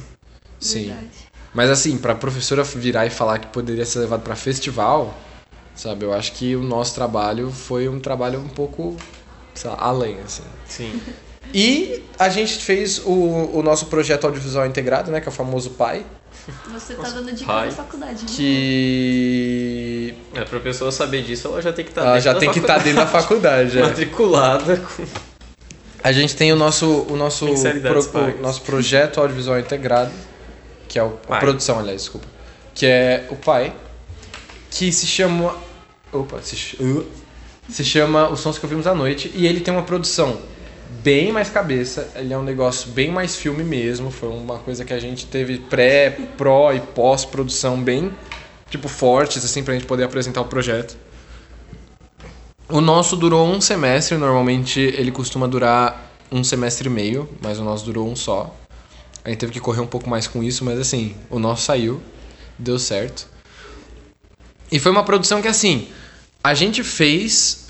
Sim. 0.59 0.85
Verdade. 0.85 1.09
Mas 1.53 1.69
assim, 1.69 1.97
pra 1.97 2.13
professora 2.13 2.63
virar 2.63 3.05
e 3.05 3.09
falar 3.09 3.39
que 3.39 3.47
poderia 3.47 3.85
ser 3.85 3.99
levado 3.99 4.21
pra 4.21 4.35
festival, 4.35 5.17
sabe? 5.73 6.05
Eu 6.05 6.13
acho 6.13 6.33
que 6.33 6.55
o 6.55 6.61
nosso 6.61 6.93
trabalho 6.93 7.49
foi 7.49 7.87
um 7.87 7.99
trabalho 7.99 8.39
um 8.39 8.47
pouco, 8.47 8.97
sei 9.53 9.69
lá, 9.69 9.77
além, 9.79 10.19
assim. 10.19 10.43
sim. 10.67 11.01
E 11.53 12.03
a 12.19 12.27
gente 12.27 12.57
fez 12.57 12.99
o, 13.05 13.11
o 13.53 13.63
nosso 13.63 13.85
projeto 13.85 14.25
audiovisual 14.25 14.65
integrado, 14.65 15.09
né? 15.11 15.21
Que 15.21 15.29
é 15.29 15.31
o 15.31 15.33
famoso 15.33 15.69
PAI. 15.71 16.05
Você 16.73 16.93
tá 16.95 17.09
dando 17.09 17.31
dica 17.31 17.51
pai. 17.51 17.69
da 17.69 17.75
faculdade. 17.75 18.21
né? 18.23 18.27
Que. 18.35 20.13
É, 20.33 20.43
pra 20.43 20.59
pessoa 20.59 20.91
saber 20.91 21.23
disso, 21.23 21.47
ela 21.47 21.61
já 21.61 21.73
tem 21.73 21.85
que 21.85 21.91
estar 21.91 22.01
Ela 22.05 22.19
já 22.19 22.35
tem 22.35 22.51
que 22.51 22.59
estar 22.59 22.77
dentro 22.79 22.99
da 22.99 23.07
faculdade. 23.07 23.77
é. 23.79 23.81
matriculada 23.81 24.77
com... 24.77 25.05
A 26.03 26.11
gente 26.11 26.35
tem 26.35 26.53
o 26.53 26.55
nosso, 26.55 27.07
o 27.09 27.15
nosso, 27.15 27.47
pro- 27.47 28.37
o 28.37 28.41
nosso 28.41 28.61
projeto 28.61 29.19
audiovisual 29.19 29.59
integrado, 29.59 30.11
que 30.87 30.99
é 30.99 31.03
o. 31.03 31.07
A 31.25 31.27
Pai. 31.27 31.39
produção, 31.39 31.79
aliás, 31.79 32.01
desculpa. 32.01 32.27
Que 32.75 32.85
é 32.85 33.27
o 33.31 33.35
PAI. 33.35 33.73
Que 34.69 34.91
se 34.91 35.07
chama. 35.07 35.55
Opa, 36.13 36.39
se, 36.43 36.75
uh, 36.79 37.05
se 37.67 37.83
chama 37.83 38.29
Os 38.29 38.39
Sons 38.39 38.59
que 38.59 38.65
Ouvimos 38.65 38.85
à 38.85 38.93
Noite. 38.93 39.31
E 39.33 39.47
ele 39.47 39.61
tem 39.61 39.73
uma 39.73 39.81
produção 39.81 40.39
bem 41.03 41.31
mais 41.31 41.49
cabeça. 41.49 42.09
Ele 42.15 42.33
é 42.33 42.37
um 42.37 42.43
negócio 42.43 42.91
bem 42.91 43.11
mais 43.11 43.35
filme 43.35 43.63
mesmo. 43.63 44.11
Foi 44.11 44.29
uma 44.29 44.59
coisa 44.59 44.85
que 44.85 44.93
a 44.93 44.99
gente 44.99 45.25
teve 45.25 45.57
pré, 45.57 46.09
pró 46.37 46.73
e 46.73 46.79
pós-produção 46.79 47.81
bem, 47.81 48.11
tipo, 48.69 48.87
fortes, 48.87 49.43
assim, 49.43 49.63
pra 49.63 49.73
gente 49.73 49.85
poder 49.85 50.03
apresentar 50.03 50.41
o 50.41 50.45
projeto. 50.45 50.97
O 52.69 52.81
nosso 52.81 53.15
durou 53.15 53.47
um 53.47 53.61
semestre, 53.61 54.17
normalmente 54.17 54.79
ele 54.79 55.11
costuma 55.11 55.47
durar 55.47 56.11
um 56.31 56.43
semestre 56.43 56.87
e 56.87 56.91
meio, 56.91 57.29
mas 57.41 57.59
o 57.59 57.63
nosso 57.63 57.85
durou 57.85 58.09
um 58.09 58.15
só. 58.15 58.55
A 59.23 59.29
gente 59.29 59.39
teve 59.39 59.51
que 59.51 59.59
correr 59.59 59.81
um 59.81 59.87
pouco 59.87 60.09
mais 60.09 60.27
com 60.27 60.43
isso, 60.43 60.65
mas 60.65 60.79
assim, 60.79 61.15
o 61.29 61.37
nosso 61.37 61.63
saiu, 61.63 62.01
deu 62.57 62.79
certo. 62.79 63.27
E 64.71 64.79
foi 64.79 64.91
uma 64.91 65.03
produção 65.03 65.41
que 65.41 65.47
assim, 65.47 65.87
a 66.43 66.53
gente 66.53 66.83
fez 66.83 67.64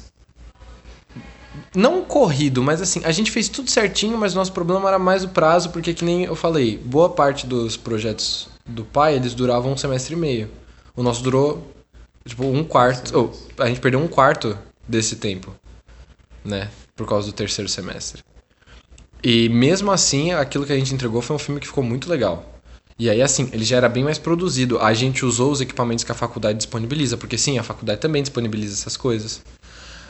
não 1.75 2.03
corrido, 2.03 2.63
mas 2.63 2.81
assim, 2.81 3.01
a 3.03 3.11
gente 3.11 3.31
fez 3.31 3.49
tudo 3.49 3.69
certinho, 3.69 4.17
mas 4.17 4.33
o 4.33 4.35
nosso 4.37 4.51
problema 4.51 4.87
era 4.87 4.99
mais 4.99 5.23
o 5.23 5.29
prazo, 5.29 5.69
porque 5.69 5.93
que 5.93 6.05
nem 6.05 6.23
eu 6.23 6.35
falei, 6.35 6.77
boa 6.77 7.09
parte 7.09 7.45
dos 7.45 7.77
projetos 7.77 8.47
do 8.65 8.83
pai, 8.83 9.15
eles 9.15 9.33
duravam 9.33 9.73
um 9.73 9.77
semestre 9.77 10.15
e 10.15 10.17
meio. 10.17 10.49
O 10.95 11.03
nosso 11.03 11.21
durou 11.21 11.71
tipo 12.27 12.43
um 12.45 12.63
quarto, 12.63 13.17
ou 13.17 13.33
a 13.57 13.67
gente 13.67 13.79
perdeu 13.79 13.99
um 13.99 14.07
quarto 14.07 14.57
desse 14.87 15.17
tempo, 15.17 15.53
né, 16.43 16.69
por 16.95 17.07
causa 17.07 17.27
do 17.27 17.33
terceiro 17.33 17.69
semestre. 17.69 18.23
E 19.23 19.49
mesmo 19.49 19.91
assim, 19.91 20.31
aquilo 20.33 20.65
que 20.65 20.73
a 20.73 20.77
gente 20.77 20.93
entregou 20.93 21.21
foi 21.21 21.35
um 21.35 21.39
filme 21.39 21.59
que 21.59 21.67
ficou 21.67 21.83
muito 21.83 22.09
legal. 22.09 22.55
E 22.97 23.09
aí, 23.09 23.21
assim, 23.21 23.49
ele 23.51 23.65
já 23.65 23.75
era 23.77 23.89
bem 23.89 24.03
mais 24.03 24.17
produzido. 24.17 24.79
A 24.79 24.93
gente 24.93 25.25
usou 25.25 25.51
os 25.51 25.59
equipamentos 25.59 26.05
que 26.05 26.11
a 26.11 26.15
faculdade 26.15 26.59
disponibiliza, 26.59 27.17
porque 27.17 27.37
sim, 27.37 27.57
a 27.57 27.63
faculdade 27.63 27.99
também 27.99 28.21
disponibiliza 28.21 28.73
essas 28.73 28.95
coisas. 28.95 29.41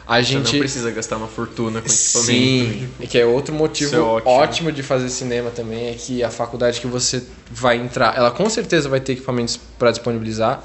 A 0.07 0.17
Você 0.17 0.23
gente. 0.23 0.53
não 0.53 0.59
precisa 0.59 0.91
gastar 0.91 1.17
uma 1.17 1.27
fortuna 1.27 1.81
com 1.81 1.87
equipamento. 1.87 2.25
Sim, 2.25 2.89
e 2.99 3.07
que 3.07 3.17
é 3.17 3.25
outro 3.25 3.53
motivo 3.53 3.95
é 3.95 3.99
ótimo. 3.99 4.31
ótimo. 4.31 4.71
de 4.71 4.83
fazer 4.83 5.09
cinema 5.09 5.49
também, 5.49 5.87
é 5.89 5.93
que 5.93 6.23
a 6.23 6.29
faculdade 6.29 6.79
que 6.79 6.87
você 6.87 7.23
vai 7.49 7.77
entrar, 7.77 8.15
ela 8.15 8.29
com 8.29 8.47
certeza 8.49 8.87
vai 8.87 8.99
ter 8.99 9.13
equipamentos 9.13 9.57
para 9.57 9.89
disponibilizar. 9.91 10.63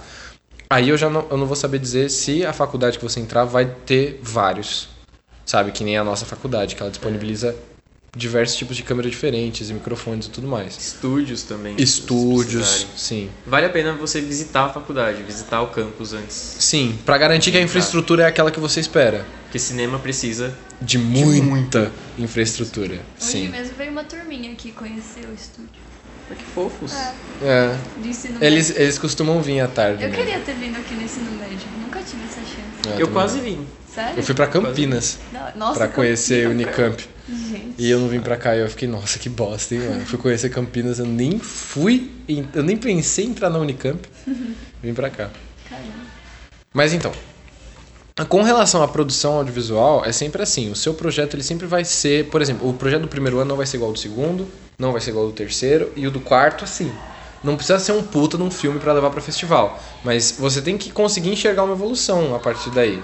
Aí 0.68 0.90
eu 0.90 0.96
já 0.96 1.08
não, 1.08 1.26
eu 1.30 1.36
não 1.36 1.46
vou 1.46 1.56
saber 1.56 1.78
dizer 1.78 2.10
se 2.10 2.44
a 2.44 2.52
faculdade 2.52 2.98
que 2.98 3.04
você 3.04 3.18
entrar 3.18 3.44
vai 3.44 3.64
ter 3.64 4.20
vários. 4.22 4.88
Sabe, 5.46 5.72
que 5.72 5.82
nem 5.82 5.96
a 5.96 6.04
nossa 6.04 6.24
faculdade, 6.24 6.76
que 6.76 6.82
ela 6.82 6.90
disponibiliza 6.90 7.56
diversos 8.16 8.56
tipos 8.56 8.76
de 8.76 8.82
câmera 8.82 9.08
diferentes 9.08 9.70
e 9.70 9.74
microfones 9.74 10.26
e 10.26 10.30
tudo 10.30 10.46
mais. 10.46 10.76
Estúdios 10.76 11.42
também. 11.42 11.74
Estúdios, 11.78 12.86
sim. 12.96 13.30
Vale 13.46 13.66
a 13.66 13.70
pena 13.70 13.92
você 13.92 14.20
visitar 14.20 14.66
a 14.66 14.68
faculdade, 14.68 15.22
visitar 15.22 15.62
o 15.62 15.68
campus 15.68 16.12
antes. 16.12 16.56
Sim, 16.58 16.98
pra 17.04 17.16
garantir 17.16 17.52
que 17.52 17.58
a 17.58 17.62
infraestrutura 17.62 18.24
é 18.24 18.26
aquela 18.26 18.50
que 18.50 18.60
você 18.60 18.80
espera. 18.80 19.24
Porque 19.44 19.58
cinema 19.58 19.98
precisa. 19.98 20.56
De 20.80 20.96
muita 20.96 21.90
infraestrutura. 22.18 22.94
Hoje 22.94 23.02
Sim. 23.18 23.48
mesmo 23.48 23.74
veio 23.76 23.90
uma 23.90 24.04
turminha 24.04 24.52
aqui 24.52 24.72
conhecer 24.72 25.26
o 25.28 25.34
estúdio. 25.34 25.89
Ah, 26.30 26.34
que 26.34 26.44
fofos. 26.44 26.92
É, 26.94 27.12
É. 27.42 27.76
de 28.00 28.08
ensino 28.08 28.38
Eles, 28.40 28.68
médio. 28.68 28.82
eles 28.82 28.98
costumam 28.98 29.40
vir 29.42 29.60
à 29.60 29.68
tarde. 29.68 30.02
Eu 30.04 30.10
né? 30.10 30.16
queria 30.16 30.38
ter 30.40 30.54
vindo 30.54 30.76
aqui 30.78 30.94
no 30.94 31.02
ensino 31.02 31.30
médio. 31.32 31.58
Nunca 31.82 32.00
tive 32.02 32.22
essa 32.24 32.40
chance. 32.40 32.88
É, 32.88 32.92
Eu 32.94 32.98
também 32.98 33.12
quase 33.12 33.40
vim. 33.40 33.66
Sério? 33.92 34.14
Eu 34.18 34.22
fui 34.22 34.34
pra 34.36 34.46
Campinas 34.46 35.18
Não, 35.32 35.40
Nossa, 35.56 35.78
pra 35.78 35.88
conhecer 35.88 36.46
o 36.46 36.50
Campinas. 36.50 36.76
Unicamp. 36.78 37.08
Gente. 37.28 37.74
E 37.78 37.90
eu 37.90 37.98
não 37.98 38.08
vim 38.08 38.20
pra 38.20 38.36
cá 38.36 38.54
e 38.56 38.60
eu 38.60 38.68
fiquei, 38.70 38.86
nossa, 38.88 39.18
que 39.18 39.28
bosta, 39.28 39.74
hein, 39.74 39.80
mano. 39.80 40.06
Fui 40.06 40.18
conhecer 40.18 40.48
Campinas, 40.50 40.98
eu 41.00 41.06
nem 41.06 41.38
fui, 41.40 42.10
eu 42.54 42.62
nem 42.62 42.76
pensei 42.76 43.24
em 43.24 43.28
entrar 43.30 43.50
na 43.50 43.58
Unicamp. 43.58 44.00
Vim 44.82 44.94
pra 44.94 45.10
cá. 45.10 45.28
Caramba. 45.68 45.88
Mas 46.72 46.92
então, 46.92 47.12
com 48.28 48.42
relação 48.42 48.82
à 48.82 48.88
produção 48.88 49.34
audiovisual, 49.34 50.04
é 50.04 50.12
sempre 50.12 50.42
assim. 50.42 50.70
O 50.70 50.76
seu 50.76 50.94
projeto 50.94 51.34
ele 51.34 51.42
sempre 51.42 51.66
vai 51.66 51.84
ser, 51.84 52.28
por 52.28 52.42
exemplo, 52.42 52.68
o 52.68 52.74
projeto 52.74 53.02
do 53.02 53.08
primeiro 53.08 53.38
ano 53.38 53.50
não 53.50 53.56
vai 53.56 53.66
ser 53.66 53.76
igual 53.76 53.90
ao 53.90 53.92
do 53.94 53.98
segundo, 53.98 54.48
não 54.78 54.92
vai 54.92 55.00
ser 55.00 55.10
igual 55.10 55.26
ao 55.26 55.30
do 55.30 55.36
terceiro 55.36 55.92
e 55.94 56.06
o 56.06 56.10
do 56.10 56.20
quarto 56.20 56.64
assim. 56.64 56.92
Não 57.42 57.56
precisa 57.56 57.78
ser 57.78 57.92
um 57.92 58.02
puta 58.02 58.36
num 58.36 58.50
filme 58.50 58.78
pra 58.78 58.92
levar 58.92 59.10
pra 59.10 59.20
festival, 59.20 59.80
mas 60.04 60.36
você 60.38 60.60
tem 60.60 60.76
que 60.76 60.90
conseguir 60.90 61.30
enxergar 61.30 61.62
uma 61.62 61.72
evolução 61.72 62.34
a 62.34 62.38
partir 62.38 62.70
daí. 62.70 63.02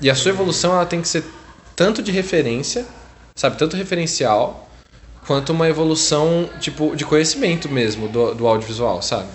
E 0.00 0.08
a 0.08 0.14
sua 0.14 0.30
evolução 0.30 0.72
ela 0.72 0.86
tem 0.86 1.02
que 1.02 1.08
ser 1.08 1.24
tanto 1.76 2.02
de 2.02 2.10
referência, 2.10 2.86
sabe, 3.36 3.58
tanto 3.58 3.76
referencial, 3.76 4.68
quanto 5.26 5.52
uma 5.52 5.68
evolução 5.68 6.48
tipo 6.60 6.96
de 6.96 7.04
conhecimento 7.04 7.68
mesmo 7.68 8.08
do, 8.08 8.34
do 8.34 8.46
audiovisual, 8.46 9.02
sabe? 9.02 9.28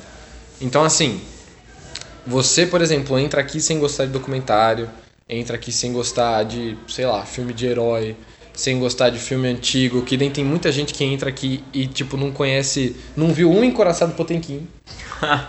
Então 0.59 0.83
assim, 0.83 1.21
você, 2.25 2.65
por 2.65 2.81
exemplo, 2.81 3.19
entra 3.19 3.41
aqui 3.41 3.61
sem 3.61 3.79
gostar 3.79 4.05
de 4.05 4.11
documentário, 4.11 4.89
entra 5.29 5.55
aqui 5.55 5.71
sem 5.71 5.93
gostar 5.93 6.43
de, 6.43 6.75
sei 6.87 7.05
lá, 7.05 7.23
filme 7.25 7.53
de 7.53 7.67
herói, 7.67 8.15
sem 8.53 8.79
gostar 8.79 9.09
de 9.09 9.19
filme 9.19 9.47
antigo, 9.47 10.01
que 10.01 10.17
nem 10.17 10.29
tem 10.31 10.43
muita 10.43 10.71
gente 10.71 10.93
que 10.93 11.03
entra 11.03 11.29
aqui 11.29 11.63
e, 11.73 11.87
tipo, 11.87 12.17
não 12.17 12.31
conhece, 12.31 12.95
não 13.15 13.31
viu 13.31 13.49
um 13.51 13.63
Encoraçado 13.63 14.13
Potemkin. 14.13 14.67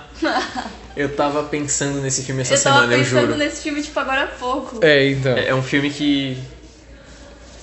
Eu 0.96 1.08
tava 1.14 1.44
pensando 1.44 2.00
nesse 2.00 2.22
filme 2.24 2.42
essa 2.42 2.54
eu 2.54 2.62
tava 2.62 2.80
semana, 2.80 2.94
eu 2.94 2.98
pensando 2.98 3.20
juro. 3.26 3.36
nesse 3.38 3.62
filme, 3.62 3.80
tipo, 3.80 3.98
agora 3.98 4.24
há 4.24 4.26
pouco. 4.26 4.84
É, 4.84 5.08
então. 5.10 5.32
É 5.36 5.48
é 5.48 5.54
um 5.54 5.62
filme 5.62 5.88
que. 5.88 6.36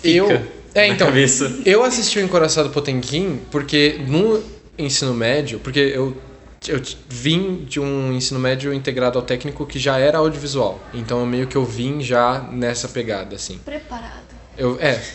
eu. 0.04 0.28
fica 0.28 0.48
É, 0.74 0.88
na 0.88 0.94
então. 0.94 1.08
cabeça. 1.08 1.54
Eu 1.66 1.84
assisti 1.84 2.20
o 2.20 2.22
Encoraçado 2.22 2.70
Potemkin 2.70 3.42
porque 3.52 4.00
no 4.08 4.42
ensino 4.78 5.14
médio, 5.14 5.60
porque 5.60 5.80
eu, 5.80 6.16
eu 6.68 6.82
vim 7.08 7.66
de 7.66 7.80
um 7.80 8.12
ensino 8.12 8.40
médio 8.40 8.74
integrado 8.74 9.18
ao 9.18 9.24
técnico 9.24 9.66
que 9.66 9.78
já 9.78 9.98
era 9.98 10.18
audiovisual. 10.18 10.80
Então 10.94 11.26
meio 11.26 11.48
que 11.48 11.56
eu 11.56 11.66
vim 11.66 12.02
já 12.02 12.42
nessa 12.52 12.88
pegada, 12.88 13.36
assim. 13.36 13.60
Preparado. 13.60 14.24
Eu, 14.58 14.78
é. 14.80 15.02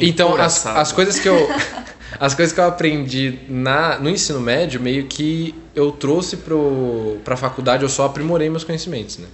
Então, 0.00 0.36
as, 0.36 0.64
as 0.64 0.92
coisas 0.92 1.18
que 1.18 1.28
eu. 1.28 1.36
As 2.18 2.34
coisas 2.34 2.54
que 2.54 2.58
eu 2.58 2.64
aprendi 2.64 3.40
na, 3.48 3.98
no 3.98 4.08
ensino 4.08 4.40
médio, 4.40 4.80
meio 4.80 5.06
que 5.06 5.54
eu 5.74 5.92
trouxe 5.92 6.38
pro, 6.38 7.18
pra 7.22 7.36
faculdade, 7.36 7.82
eu 7.82 7.88
só 7.88 8.06
aprimorei 8.06 8.48
meus 8.48 8.64
conhecimentos, 8.64 9.18
né? 9.18 9.28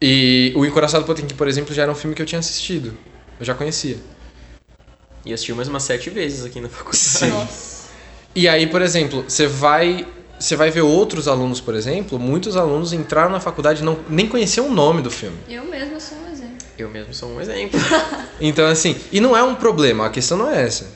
E 0.00 0.52
o 0.56 0.64
Encoraçado 0.64 1.04
Potemkin, 1.04 1.34
por 1.34 1.46
exemplo, 1.46 1.74
já 1.74 1.82
era 1.82 1.92
um 1.92 1.94
filme 1.94 2.16
que 2.16 2.22
eu 2.22 2.26
tinha 2.26 2.38
assistido. 2.38 2.96
Eu 3.38 3.44
já 3.44 3.54
conhecia. 3.54 3.98
E 5.24 5.34
assisti 5.34 5.52
mais 5.52 5.68
umas 5.68 5.82
sete 5.82 6.08
vezes 6.08 6.44
aqui 6.44 6.60
na 6.60 6.68
faculdade. 6.68 6.96
Sim. 6.96 7.28
Nossa. 7.28 7.79
E 8.34 8.48
aí, 8.48 8.66
por 8.66 8.82
exemplo, 8.82 9.24
você 9.26 9.46
vai. 9.46 10.06
Você 10.38 10.56
vai 10.56 10.70
ver 10.70 10.80
outros 10.80 11.28
alunos, 11.28 11.60
por 11.60 11.74
exemplo, 11.74 12.18
muitos 12.18 12.56
alunos 12.56 12.94
entraram 12.94 13.30
na 13.30 13.40
faculdade 13.40 13.82
e 13.82 13.84
não, 13.84 13.98
nem 14.08 14.26
conheciam 14.26 14.68
o 14.68 14.72
nome 14.72 15.02
do 15.02 15.10
filme. 15.10 15.36
Eu 15.46 15.64
mesma 15.66 16.00
sou 16.00 16.16
um 16.16 16.32
exemplo. 16.32 16.56
Eu 16.78 16.88
mesmo 16.88 17.12
sou 17.12 17.28
um 17.30 17.40
exemplo. 17.40 17.78
Então, 18.40 18.66
assim, 18.66 18.96
e 19.12 19.20
não 19.20 19.36
é 19.36 19.42
um 19.42 19.54
problema, 19.54 20.06
a 20.06 20.08
questão 20.08 20.38
não 20.38 20.50
é 20.50 20.62
essa. 20.64 20.86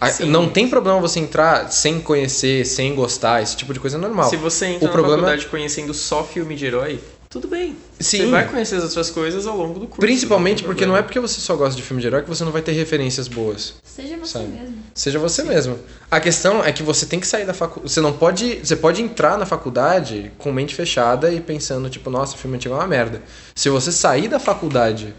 A- 0.00 0.08
Sim. 0.08 0.30
não 0.30 0.48
tem 0.48 0.66
problema 0.66 0.98
você 0.98 1.20
entrar 1.20 1.70
sem 1.70 2.00
conhecer, 2.00 2.64
sem 2.64 2.94
gostar, 2.94 3.42
esse 3.42 3.54
tipo 3.54 3.74
de 3.74 3.78
coisa 3.80 3.98
é 3.98 4.00
normal. 4.00 4.30
Se 4.30 4.36
você 4.36 4.64
entra 4.68 4.84
O 4.84 4.86
na 4.86 4.92
problema- 4.94 5.18
faculdade 5.24 5.46
conhecendo 5.48 5.92
só 5.92 6.24
filme 6.24 6.54
de 6.56 6.64
herói, 6.64 6.98
tudo 7.30 7.46
bem. 7.46 7.76
Sim. 8.00 8.18
Você 8.18 8.26
vai 8.26 8.48
conhecer 8.48 8.74
as 8.74 8.82
outras 8.82 9.08
coisas 9.08 9.46
ao 9.46 9.56
longo 9.56 9.78
do 9.78 9.86
curso. 9.86 10.00
Principalmente 10.00 10.58
tem 10.58 10.66
porque 10.66 10.84
não 10.84 10.96
é 10.96 11.00
porque 11.02 11.20
você 11.20 11.40
só 11.40 11.54
gosta 11.54 11.76
de 11.76 11.82
filme 11.82 12.02
de 12.02 12.08
herói 12.08 12.22
que 12.22 12.28
você 12.28 12.42
não 12.42 12.50
vai 12.50 12.60
ter 12.60 12.72
referências 12.72 13.28
boas. 13.28 13.74
Seja 13.84 14.16
você 14.16 14.32
Sabe. 14.32 14.48
mesmo. 14.48 14.76
Seja 14.92 15.18
você 15.20 15.44
mesmo. 15.44 15.78
A 16.10 16.18
questão 16.18 16.64
é 16.64 16.72
que 16.72 16.82
você 16.82 17.06
tem 17.06 17.20
que 17.20 17.28
sair 17.28 17.46
da 17.46 17.54
faculdade. 17.54 17.92
Você 17.92 18.00
não 18.00 18.12
pode. 18.12 18.56
Você 18.56 18.74
pode 18.74 19.00
entrar 19.00 19.38
na 19.38 19.46
faculdade 19.46 20.32
com 20.38 20.50
mente 20.50 20.74
fechada 20.74 21.32
e 21.32 21.40
pensando, 21.40 21.88
tipo, 21.88 22.10
nossa, 22.10 22.36
filme 22.36 22.56
antigo 22.56 22.74
é 22.74 22.78
uma 22.78 22.86
merda. 22.88 23.22
Se 23.54 23.68
você 23.68 23.92
sair 23.92 24.26
da 24.26 24.40
faculdade 24.40 25.14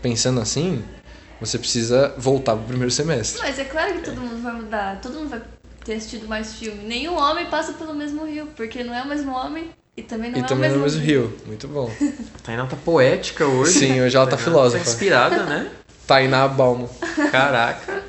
pensando 0.00 0.40
assim, 0.40 0.82
você 1.38 1.58
precisa 1.58 2.14
voltar 2.16 2.56
pro 2.56 2.68
primeiro 2.68 2.90
semestre. 2.90 3.38
Mas 3.42 3.58
é 3.58 3.64
claro 3.64 3.92
que 3.96 4.00
todo 4.00 4.18
mundo 4.18 4.42
vai 4.42 4.54
mudar. 4.54 4.98
Todo 5.02 5.12
mundo 5.12 5.28
vai 5.28 5.42
ter 5.84 5.96
assistido 5.96 6.26
mais 6.26 6.54
filme. 6.54 6.84
Nenhum 6.84 7.18
homem 7.18 7.44
passa 7.50 7.74
pelo 7.74 7.92
mesmo 7.92 8.24
rio, 8.24 8.48
porque 8.56 8.82
não 8.82 8.94
é 8.94 9.02
o 9.02 9.06
mesmo 9.06 9.32
homem 9.32 9.70
e 9.96 10.02
também 10.02 10.30
não 10.30 10.38
e 10.38 10.42
é 10.42 10.46
também 10.46 10.70
o 10.70 10.74
no 10.74 10.80
mesmo 10.80 10.98
mesmo 10.98 11.02
rio. 11.02 11.36
Muito 11.46 11.68
bom. 11.68 11.90
Tainá 12.42 12.64
tá 12.66 12.76
poética 12.76 13.46
hoje. 13.46 13.78
Sim, 13.78 14.00
hoje 14.00 14.16
ela 14.16 14.26
tá 14.26 14.36
Tainá 14.36 14.44
filósofa. 14.44 14.84
Tá 14.84 14.90
inspirada, 14.90 15.44
né? 15.44 15.70
Tainá 16.06 16.48
Balmo. 16.48 16.90
Caraca. 17.30 18.02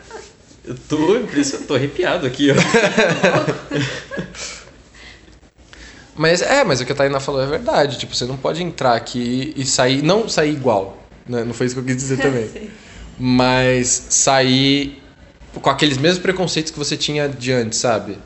Eu 0.64 0.76
tô 0.76 1.18
impressionado, 1.18 1.68
tô 1.68 1.76
arrepiado 1.76 2.28
aqui, 2.28 2.52
ó. 2.52 2.56
Mas 6.16 6.42
é, 6.42 6.64
mas 6.64 6.82
o 6.82 6.86
que 6.86 6.92
a 6.92 6.96
Tainá 6.96 7.20
falou 7.20 7.42
é 7.42 7.48
verdade. 7.48 7.98
Tipo, 7.98 8.14
você 8.14 8.26
não 8.26 8.38
pode 8.38 8.62
entrar 8.62 8.96
aqui 8.96 9.54
e 9.56 9.66
sair. 9.66 10.04
Não 10.04 10.30
sair 10.30 10.52
igual. 10.52 10.98
Né? 11.28 11.44
Não 11.44 11.54
foi 11.54 11.66
isso 11.66 11.74
que 11.74 11.82
eu 11.82 11.86
quis 11.86 11.96
dizer 11.96 12.18
também. 12.22 12.70
Mas 13.18 14.06
sair 14.10 15.02
com 15.60 15.70
aqueles 15.70 15.98
mesmos 15.98 16.22
preconceitos 16.22 16.72
que 16.72 16.78
você 16.78 16.96
tinha 16.96 17.28
de 17.28 17.52
antes, 17.52 17.80
sabe? 17.80 18.20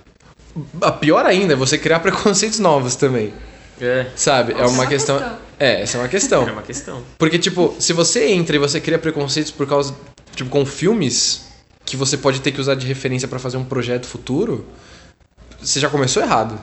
A 0.82 0.92
pior 0.92 1.26
ainda 1.26 1.54
é 1.54 1.56
você 1.56 1.78
criar 1.78 2.00
preconceitos 2.02 2.60
novos 2.60 2.96
também, 2.96 3.34
É. 3.82 4.08
sabe? 4.16 4.54
É 4.54 4.56
Essa 4.56 4.64
uma 4.68 4.70
é 4.70 4.74
uma 4.74 4.88
questão. 4.88 5.18
questão. 5.20 5.38
É, 5.60 5.82
essa 5.82 5.98
é 5.98 6.02
uma 6.02 6.08
questão. 6.10 6.48
É 6.48 6.52
uma 6.52 6.62
questão. 6.62 7.04
Porque, 7.18 7.40
tipo, 7.40 7.76
se 7.80 7.94
você 7.94 8.28
entra 8.30 8.56
e 8.56 8.60
você 8.60 8.80
cria 8.80 9.00
preconceitos 9.00 9.52
por 9.52 9.68
causa. 9.68 9.96
Tipo, 10.36 10.50
com 10.50 10.66
filmes 10.66 11.46
que 11.86 11.96
você 11.96 12.18
pode 12.18 12.42
ter 12.42 12.52
que 12.52 12.60
usar 12.60 12.76
de 12.76 12.86
referência 12.86 13.28
pra 13.28 13.40
fazer 13.40 13.56
um 13.58 13.64
projeto 13.64 14.06
futuro, 14.06 14.66
você 15.62 15.80
já 15.80 15.90
começou 15.90 16.22
errado. 16.22 16.60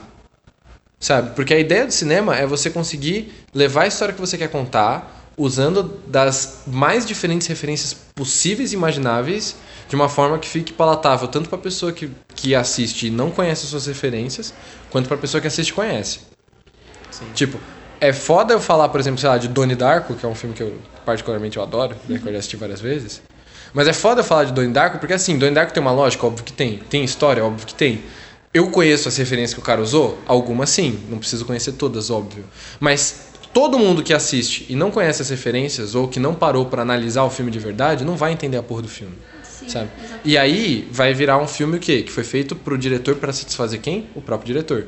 Sabe? 1.01 1.35
Porque 1.35 1.53
a 1.55 1.59
ideia 1.59 1.87
do 1.87 1.93
cinema 1.93 2.37
é 2.37 2.47
você 2.47 2.71
conseguir 2.71 3.33
levar 3.55 3.83
a 3.83 3.87
história 3.87 4.15
que 4.15 4.21
você 4.21 4.37
quer 4.39 4.49
contar 4.49 5.31
usando 5.37 5.83
das 6.07 6.59
mais 6.67 7.07
diferentes 7.07 7.47
referências 7.47 7.97
possíveis 8.15 8.73
e 8.73 8.77
imagináveis 8.77 9.57
de 9.93 9.97
uma 9.97 10.09
forma 10.09 10.39
que 10.39 10.49
fique 10.49 10.73
palatável 10.73 11.29
tanto 11.29 11.51
pra 11.51 11.59
pessoa 11.59 11.93
que, 11.93 12.11
que 12.35 12.55
assiste 12.55 13.09
e 13.09 13.11
não 13.11 13.31
conhece 13.31 13.65
as 13.65 13.69
suas 13.69 13.87
referências, 13.87 14.55
quanto 14.89 15.07
pra 15.07 15.19
pessoa 15.19 15.39
que 15.39 15.47
assiste 15.47 15.69
e 15.69 15.73
conhece. 15.75 16.21
Sim. 17.11 17.27
Tipo, 17.35 17.61
é 18.01 18.11
foda 18.11 18.55
eu 18.55 18.59
falar, 18.59 18.89
por 18.89 18.99
exemplo, 18.99 19.21
sei 19.21 19.29
lá, 19.29 19.37
de 19.37 19.49
Donnie 19.49 19.77
Darko, 19.77 20.15
que 20.15 20.25
é 20.25 20.29
um 20.31 20.35
filme 20.35 20.55
que 20.57 20.63
eu 20.63 20.79
particularmente 21.05 21.59
eu 21.59 21.63
adoro, 21.63 21.95
né, 22.09 22.19
que 22.19 22.27
eu 22.27 22.33
já 22.33 22.39
assisti 22.39 22.57
várias 22.57 22.81
vezes. 22.81 23.21
Mas 23.75 23.87
é 23.87 23.93
foda 23.93 24.23
eu 24.23 24.25
falar 24.25 24.45
de 24.45 24.55
Donnie 24.55 24.73
Darko, 24.73 24.99
porque 24.99 25.13
assim, 25.13 25.37
Donnie 25.37 25.55
Darko 25.55 25.75
tem 25.75 25.83
uma 25.83 25.93
lógica, 25.93 26.27
óbvio 26.27 26.43
que 26.43 26.55
tem. 26.55 26.79
Tem 26.89 27.05
história, 27.05 27.45
óbvio 27.45 27.67
que 27.67 27.75
tem. 27.75 28.01
Eu 28.55 28.71
conheço 28.71 29.09
as 29.09 29.17
referências 29.19 29.53
que 29.53 29.61
o 29.61 29.63
cara 29.63 29.83
usou? 29.83 30.19
Algumas 30.27 30.71
sim, 30.71 31.01
não 31.11 31.19
preciso 31.19 31.45
conhecer 31.45 31.73
todas, 31.73 32.09
óbvio. 32.09 32.47
Mas 32.81 33.27
todo 33.53 33.79
mundo 33.79 34.03
que 34.03 34.15
assiste 34.15 34.65
e 34.71 34.75
não 34.75 34.91
conhece 34.91 35.21
as 35.21 35.29
referências, 35.29 35.95
ou 35.95 36.09
que 36.09 36.19
não 36.19 36.35
parou 36.35 36.65
pra 36.65 36.81
analisar 36.81 37.25
o 37.25 37.31
filme 37.31 37.51
de 37.51 37.59
verdade, 37.59 38.07
não 38.07 38.17
vai 38.17 38.33
entender 38.33 38.57
a 38.57 38.63
porra 38.63 38.81
do 38.81 38.89
filme. 38.89 39.15
Sim, 39.63 39.69
Sabe? 39.69 39.91
exatamente. 39.99 40.21
E 40.29 40.39
aí 40.39 40.89
vai 40.91 41.15
virar 41.15 41.39
um 41.39 41.47
filme 41.47 41.77
o 41.77 41.81
quê? 41.81 42.03
Que 42.03 42.13
foi 42.13 42.25
feito 42.25 42.55
pro 42.57 42.77
diretor 42.79 43.17
pra 43.17 43.33
satisfazer 43.33 43.81
quem? 43.81 44.09
O 44.15 44.21
próprio 44.21 44.47
diretor. 44.47 44.87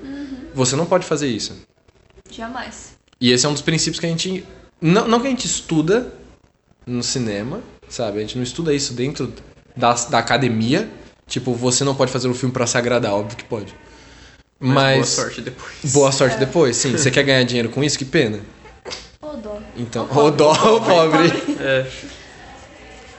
Você 0.54 0.76
não 0.76 0.86
pode 0.86 1.04
fazer 1.06 1.28
isso. 1.28 1.56
Jamais. 2.30 2.94
E 3.20 3.30
esse 3.32 3.46
é 3.46 3.48
um 3.48 3.52
dos 3.52 3.62
princípios 3.62 4.00
que 4.00 4.06
a 4.06 4.08
gente. 4.08 4.44
Não, 4.80 5.06
não 5.08 5.20
que 5.20 5.26
a 5.26 5.30
gente 5.30 5.46
estuda 5.46 6.12
no 6.86 7.02
cinema, 7.02 7.60
sabe? 7.88 8.18
A 8.18 8.20
gente 8.20 8.36
não 8.36 8.42
estuda 8.42 8.72
isso 8.74 8.92
dentro 8.92 9.32
da, 9.76 9.92
da 9.94 10.18
academia. 10.18 10.88
Tipo, 11.26 11.54
você 11.54 11.84
não 11.84 11.94
pode 11.94 12.12
fazer 12.12 12.28
um 12.28 12.34
filme 12.34 12.52
pra 12.52 12.66
se 12.66 12.76
agradar, 12.76 13.12
óbvio 13.14 13.36
que 13.36 13.44
pode. 13.44 13.74
Mas, 14.60 14.74
Mas. 14.74 14.94
boa 14.96 15.06
sorte 15.06 15.40
depois. 15.40 15.92
Boa 15.92 16.12
sorte 16.12 16.36
depois, 16.38 16.76
sim. 16.76 16.92
Você 16.92 17.10
quer 17.10 17.22
ganhar 17.22 17.42
dinheiro 17.44 17.68
com 17.70 17.82
isso? 17.82 17.98
Que 17.98 18.04
pena. 18.04 18.40
Ô, 19.20 19.28
dó. 19.36 19.58
Então. 19.76 20.08
Ô, 20.14 20.24
Ô 20.24 20.30
dó, 20.30 20.52
ô 20.52 20.80
pobre. 20.80 21.30
pobre. 21.30 21.56
É. 21.60 21.86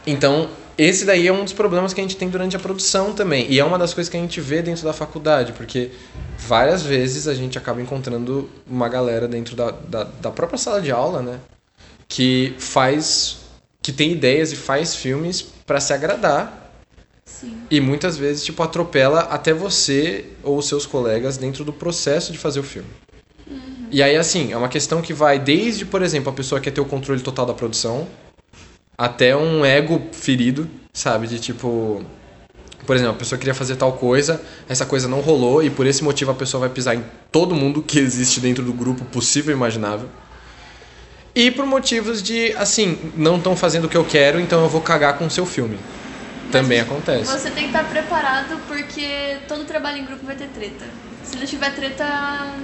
Então, 0.07 0.49
esse 0.77 1.05
daí 1.05 1.27
é 1.27 1.31
um 1.31 1.43
dos 1.43 1.53
problemas 1.53 1.93
que 1.93 2.01
a 2.01 2.03
gente 2.03 2.17
tem 2.17 2.29
durante 2.29 2.55
a 2.55 2.59
produção 2.59 3.13
também. 3.13 3.45
E 3.49 3.59
é 3.59 3.63
uma 3.63 3.77
das 3.77 3.93
coisas 3.93 4.09
que 4.09 4.17
a 4.17 4.19
gente 4.19 4.41
vê 4.41 4.61
dentro 4.61 4.83
da 4.83 4.93
faculdade, 4.93 5.53
porque 5.53 5.91
várias 6.37 6.83
vezes 6.83 7.27
a 7.27 7.33
gente 7.33 7.57
acaba 7.57 7.81
encontrando 7.81 8.49
uma 8.67 8.89
galera 8.89 9.27
dentro 9.27 9.55
da, 9.55 9.71
da, 9.71 10.03
da 10.03 10.31
própria 10.31 10.57
sala 10.57 10.81
de 10.81 10.91
aula, 10.91 11.21
né? 11.21 11.39
Que 12.07 12.53
faz. 12.57 13.37
que 13.81 13.91
tem 13.91 14.11
ideias 14.11 14.51
e 14.51 14.55
faz 14.55 14.95
filmes 14.95 15.41
pra 15.65 15.79
se 15.79 15.93
agradar. 15.93 16.71
Sim. 17.25 17.57
E 17.71 17.79
muitas 17.81 18.17
vezes, 18.17 18.43
tipo, 18.43 18.61
atropela 18.61 19.21
até 19.21 19.53
você 19.53 20.25
ou 20.43 20.61
seus 20.61 20.85
colegas 20.85 21.37
dentro 21.37 21.63
do 21.63 21.73
processo 21.73 22.31
de 22.31 22.37
fazer 22.37 22.59
o 22.59 22.63
filme. 22.63 22.89
E 23.91 24.03
aí, 24.03 24.15
assim, 24.15 24.51
é 24.51 24.57
uma 24.57 24.67
questão 24.67 25.01
que 25.01 25.13
vai 25.13 25.39
desde, 25.39 25.85
por 25.85 26.01
exemplo, 26.01 26.29
a 26.29 26.33
pessoa 26.33 26.59
quer 26.59 26.71
ter 26.71 26.81
o 26.81 26.85
controle 26.85 27.21
total 27.21 27.45
da 27.45 27.53
produção, 27.53 28.07
até 28.97 29.35
um 29.35 29.65
ego 29.65 30.01
ferido, 30.11 30.69
sabe? 30.93 31.27
De 31.27 31.39
tipo. 31.39 32.03
Por 32.85 32.95
exemplo, 32.95 33.15
a 33.15 33.17
pessoa 33.17 33.39
queria 33.39 33.55
fazer 33.55 33.77
tal 33.77 33.93
coisa, 33.93 34.39
essa 34.69 34.85
coisa 34.85 35.07
não 35.07 35.19
rolou, 35.19 35.63
e 35.63 35.71
por 35.71 35.87
esse 35.87 36.03
motivo 36.03 36.29
a 36.29 36.35
pessoa 36.35 36.61
vai 36.61 36.69
pisar 36.69 36.95
em 36.95 37.03
todo 37.31 37.55
mundo 37.55 37.81
que 37.81 37.97
existe 37.97 38.39
dentro 38.39 38.63
do 38.63 38.71
grupo 38.71 39.03
possível 39.05 39.55
e 39.55 39.57
imaginável. 39.57 40.07
E 41.33 41.49
por 41.49 41.65
motivos 41.65 42.21
de, 42.21 42.53
assim, 42.53 43.11
não 43.17 43.37
estão 43.37 43.55
fazendo 43.57 43.85
o 43.85 43.89
que 43.89 43.97
eu 43.97 44.05
quero, 44.05 44.39
então 44.39 44.61
eu 44.61 44.69
vou 44.69 44.81
cagar 44.81 45.17
com 45.17 45.25
o 45.25 45.31
seu 45.31 45.47
filme. 45.47 45.79
Também 46.51 46.79
acontece. 46.79 47.25
Você 47.25 47.49
tem 47.49 47.63
que 47.63 47.77
estar 47.77 47.89
preparado 47.89 48.57
porque 48.67 49.37
todo 49.47 49.65
trabalho 49.65 49.97
em 49.97 50.05
grupo 50.05 50.25
vai 50.25 50.35
ter 50.35 50.47
treta. 50.49 50.85
Se 51.25 51.37
não 51.37 51.45
tiver 51.45 51.73
treta. 51.73 52.05
não 52.05 52.55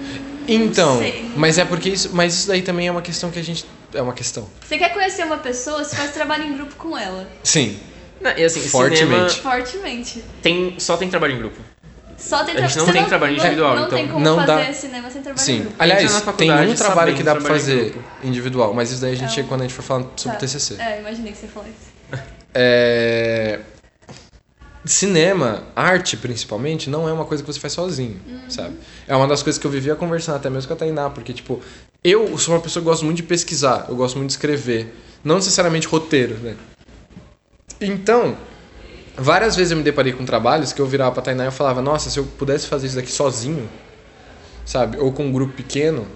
Então, 0.47 1.00
sei. 1.00 1.32
mas 1.36 1.58
é 1.58 1.65
porque 1.65 1.89
isso, 1.89 2.10
mas 2.13 2.34
isso 2.34 2.47
daí 2.47 2.62
também 2.62 2.88
é 2.88 2.91
uma 2.91 3.02
questão 3.02 3.32
que 3.32 3.39
a 3.39 3.43
gente 3.43 3.65
é 3.93 4.02
uma 4.02 4.13
questão. 4.13 4.47
Você 4.65 4.78
quer 4.78 4.89
conhecer 4.93 5.24
uma 5.26 5.38
pessoa, 5.38 5.84
você 5.84 5.95
faz 5.95 6.12
trabalho 6.12 6.43
em 6.45 6.54
grupo 6.56 6.76
com 6.76 6.97
ela. 6.97 7.28
Sim. 7.43 7.80
Não, 8.21 8.32
e 8.38 8.43
assim, 8.43 8.62
Fortemente. 8.62 9.00
cinema 9.08 9.30
Fortemente. 9.30 10.24
tem, 10.41 10.76
só 10.80 10.95
tem 10.95 11.10
trabalho 11.10 11.34
em 11.36 11.39
grupo. 11.39 11.60
Só 12.17 12.43
tem 12.43 12.56
A 12.56 12.62
gente 12.67 12.78
não 12.78 12.86
tem 12.91 13.04
trabalho 13.06 13.36
não, 13.36 13.39
individual, 13.43 13.76
não, 13.76 13.86
então 13.88 13.97
tem 13.97 14.08
como 14.08 14.24
não 14.24 14.36
fazer 14.45 14.67
dá- 14.67 14.74
cinema 14.74 15.10
sem 15.10 15.21
trabalho 15.24 15.41
em 15.41 15.43
Sim. 15.45 15.60
grupo. 15.62 15.76
Aliás, 15.80 16.21
tem 16.38 16.52
um 16.69 16.76
trabalho 16.76 17.15
que 17.15 17.24
dá 17.24 17.33
pra 17.36 17.44
em 17.44 17.48
fazer 17.48 17.96
individual, 18.23 18.75
mas 18.75 18.92
isso 18.92 19.02
daí 19.02 19.13
a 19.13 19.15
gente 19.15 19.23
É 19.23 19.27
um- 19.27 19.33
chega 19.33 19.48
quando 19.48 19.62
a 19.62 19.63
gente 19.63 19.73
for 19.73 19.81
falar 19.81 20.06
sobre 20.15 20.33
Tá. 20.33 20.40
TCC. 20.40 20.75
É, 20.79 21.00
imaginei 21.00 21.31
que 21.31 21.38
você 21.40 21.48
falou 21.48 21.67
isso. 21.67 22.21
É... 22.54 23.60
Cinema, 24.84 25.63
arte 25.75 26.17
principalmente, 26.17 26.90
não 26.90 27.08
é 27.08 27.13
uma 27.13 27.25
coisa 27.25 27.44
que 27.44 27.52
você 27.52 27.60
faz 27.60 27.73
sozinho, 27.73 28.19
sabe? 28.50 28.77
É 29.08 29.15
uma 29.15 29.27
das 29.27 29.44
coisas 29.44 29.60
que 29.60 29.67
eu 29.67 29.71
vivia 29.71 29.96
conversando 29.96 30.38
até 30.38 30.50
mesmo 30.50 30.67
com 30.67 30.73
a 30.73 30.77
Tainá, 30.77 31.10
porque, 31.10 31.34
tipo, 31.34 31.62
eu 32.04 32.36
sou 32.40 32.56
uma 32.56 32.60
pessoa 32.60 32.82
que 32.82 32.90
gosto 32.90 33.06
muito 33.06 33.17
de 33.17 33.23
pesquisar, 33.23 33.86
eu 33.90 33.96
gosto 33.96 34.17
muito 34.17 34.29
de 34.29 34.34
escrever, 34.34 34.92
não 35.23 35.36
necessariamente 35.36 35.88
roteiro, 35.88 36.34
né? 36.36 36.56
Então, 37.79 38.36
várias 39.15 39.56
vezes 39.56 39.71
eu 39.71 39.77
me 39.77 39.84
deparei 39.84 40.13
com 40.13 40.25
trabalhos 40.25 40.73
que 40.73 40.82
eu 40.82 40.88
virava 40.88 41.12
pra 41.12 41.21
Tainá 41.21 41.44
e 41.44 41.48
eu 41.48 41.52
falava, 41.52 41.79
nossa, 41.79 42.10
se 42.10 42.17
eu 42.17 42.25
pudesse 42.25 42.65
fazer 42.65 42.88
isso 42.88 42.96
daqui 42.96 43.12
sozinho, 43.12 43.69
sabe? 44.65 44.98
Ou 44.98 45.12
com 45.12 45.25
um 45.25 45.32
grupo 45.32 45.54
pequeno, 45.54 46.08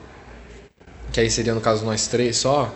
que 1.11 1.19
aí 1.19 1.29
seria 1.29 1.53
no 1.53 1.61
caso 1.61 1.85
nós 1.85 2.07
três 2.07 2.37
só, 2.37 2.73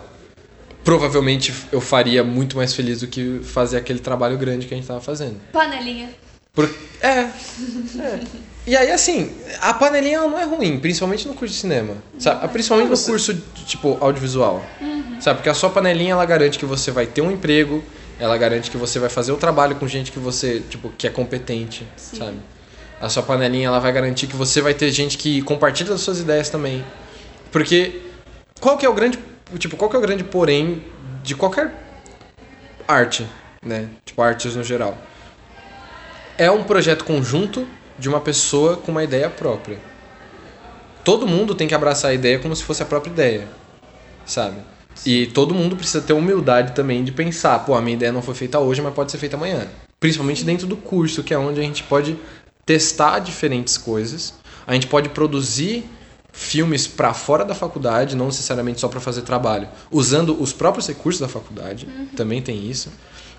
provavelmente 0.84 1.52
eu 1.70 1.80
faria 1.80 2.24
muito 2.24 2.56
mais 2.56 2.74
feliz 2.74 3.00
do 3.00 3.06
que 3.06 3.40
fazer 3.42 3.76
aquele 3.76 3.98
trabalho 3.98 4.36
grande 4.38 4.66
que 4.66 4.74
a 4.74 4.76
gente 4.76 4.86
tava 4.86 5.00
fazendo. 5.00 5.36
Panelinha. 5.52 6.10
Por... 6.52 6.68
É, 7.00 7.08
é. 7.08 8.20
E 8.66 8.76
aí, 8.76 8.90
assim, 8.90 9.32
a 9.60 9.72
panelinha 9.72 10.20
não 10.20 10.38
é 10.38 10.44
ruim, 10.44 10.78
principalmente 10.78 11.26
no 11.26 11.34
curso 11.34 11.54
de 11.54 11.60
cinema. 11.60 11.94
Sabe? 12.18 12.46
Principalmente 12.48 12.90
no 12.90 12.98
curso, 12.98 13.34
tipo, 13.66 13.96
audiovisual. 14.00 14.64
Sabe? 15.20 15.38
Porque 15.38 15.48
a 15.48 15.54
sua 15.54 15.70
panelinha, 15.70 16.12
ela 16.12 16.24
garante 16.24 16.58
que 16.58 16.66
você 16.66 16.90
vai 16.90 17.06
ter 17.06 17.22
um 17.22 17.30
emprego, 17.30 17.82
ela 18.18 18.36
garante 18.36 18.70
que 18.70 18.76
você 18.76 18.98
vai 18.98 19.08
fazer 19.08 19.32
o 19.32 19.36
trabalho 19.36 19.76
com 19.76 19.88
gente 19.88 20.12
que 20.12 20.18
você, 20.18 20.60
tipo, 20.68 20.90
que 20.90 21.06
é 21.06 21.10
competente, 21.10 21.86
Sim. 21.96 22.18
sabe? 22.18 22.36
A 23.00 23.08
sua 23.08 23.22
panelinha, 23.22 23.68
ela 23.68 23.78
vai 23.78 23.92
garantir 23.92 24.26
que 24.26 24.36
você 24.36 24.60
vai 24.60 24.74
ter 24.74 24.90
gente 24.90 25.16
que 25.16 25.40
compartilha 25.42 25.94
as 25.94 26.02
suas 26.02 26.20
ideias 26.20 26.50
também. 26.50 26.84
Porque 27.50 28.02
qual 28.60 28.76
que 28.76 28.84
é 28.84 28.88
o 28.88 28.92
grande, 28.92 29.18
tipo, 29.58 29.76
qual 29.76 29.90
que 29.90 29.96
é 29.96 29.98
o 29.98 30.02
grande 30.02 30.24
porém 30.24 30.82
de 31.22 31.34
qualquer 31.34 31.72
arte, 32.86 33.26
né? 33.64 33.88
Tipo, 34.04 34.22
artes 34.22 34.56
no 34.56 34.64
geral 34.64 34.96
é 36.40 36.50
um 36.50 36.64
projeto 36.64 37.04
conjunto 37.04 37.68
de 37.98 38.08
uma 38.08 38.18
pessoa 38.18 38.78
com 38.78 38.90
uma 38.90 39.04
ideia 39.04 39.28
própria. 39.28 39.78
Todo 41.04 41.26
mundo 41.26 41.54
tem 41.54 41.68
que 41.68 41.74
abraçar 41.74 42.12
a 42.12 42.14
ideia 42.14 42.38
como 42.38 42.56
se 42.56 42.64
fosse 42.64 42.82
a 42.82 42.86
própria 42.86 43.10
ideia, 43.10 43.48
sabe? 44.24 44.56
E 45.04 45.26
todo 45.26 45.54
mundo 45.54 45.76
precisa 45.76 46.00
ter 46.00 46.14
humildade 46.14 46.72
também 46.72 47.04
de 47.04 47.12
pensar, 47.12 47.58
pô, 47.58 47.74
a 47.74 47.82
minha 47.82 47.94
ideia 47.94 48.10
não 48.10 48.22
foi 48.22 48.34
feita 48.34 48.58
hoje, 48.58 48.80
mas 48.80 48.94
pode 48.94 49.12
ser 49.12 49.18
feita 49.18 49.36
amanhã. 49.36 49.68
Principalmente 50.00 50.42
dentro 50.42 50.66
do 50.66 50.78
curso, 50.78 51.22
que 51.22 51.34
é 51.34 51.38
onde 51.38 51.60
a 51.60 51.62
gente 51.62 51.82
pode 51.82 52.16
testar 52.64 53.18
diferentes 53.18 53.76
coisas. 53.76 54.32
A 54.66 54.72
gente 54.72 54.86
pode 54.86 55.10
produzir 55.10 55.84
filmes 56.32 56.86
para 56.86 57.12
fora 57.12 57.44
da 57.44 57.54
faculdade, 57.54 58.16
não 58.16 58.26
necessariamente 58.26 58.80
só 58.80 58.88
para 58.88 59.00
fazer 59.00 59.22
trabalho, 59.22 59.68
usando 59.90 60.40
os 60.40 60.52
próprios 60.52 60.86
recursos 60.86 61.20
da 61.20 61.28
faculdade. 61.28 61.86
Também 62.16 62.40
tem 62.40 62.68
isso. 62.68 62.90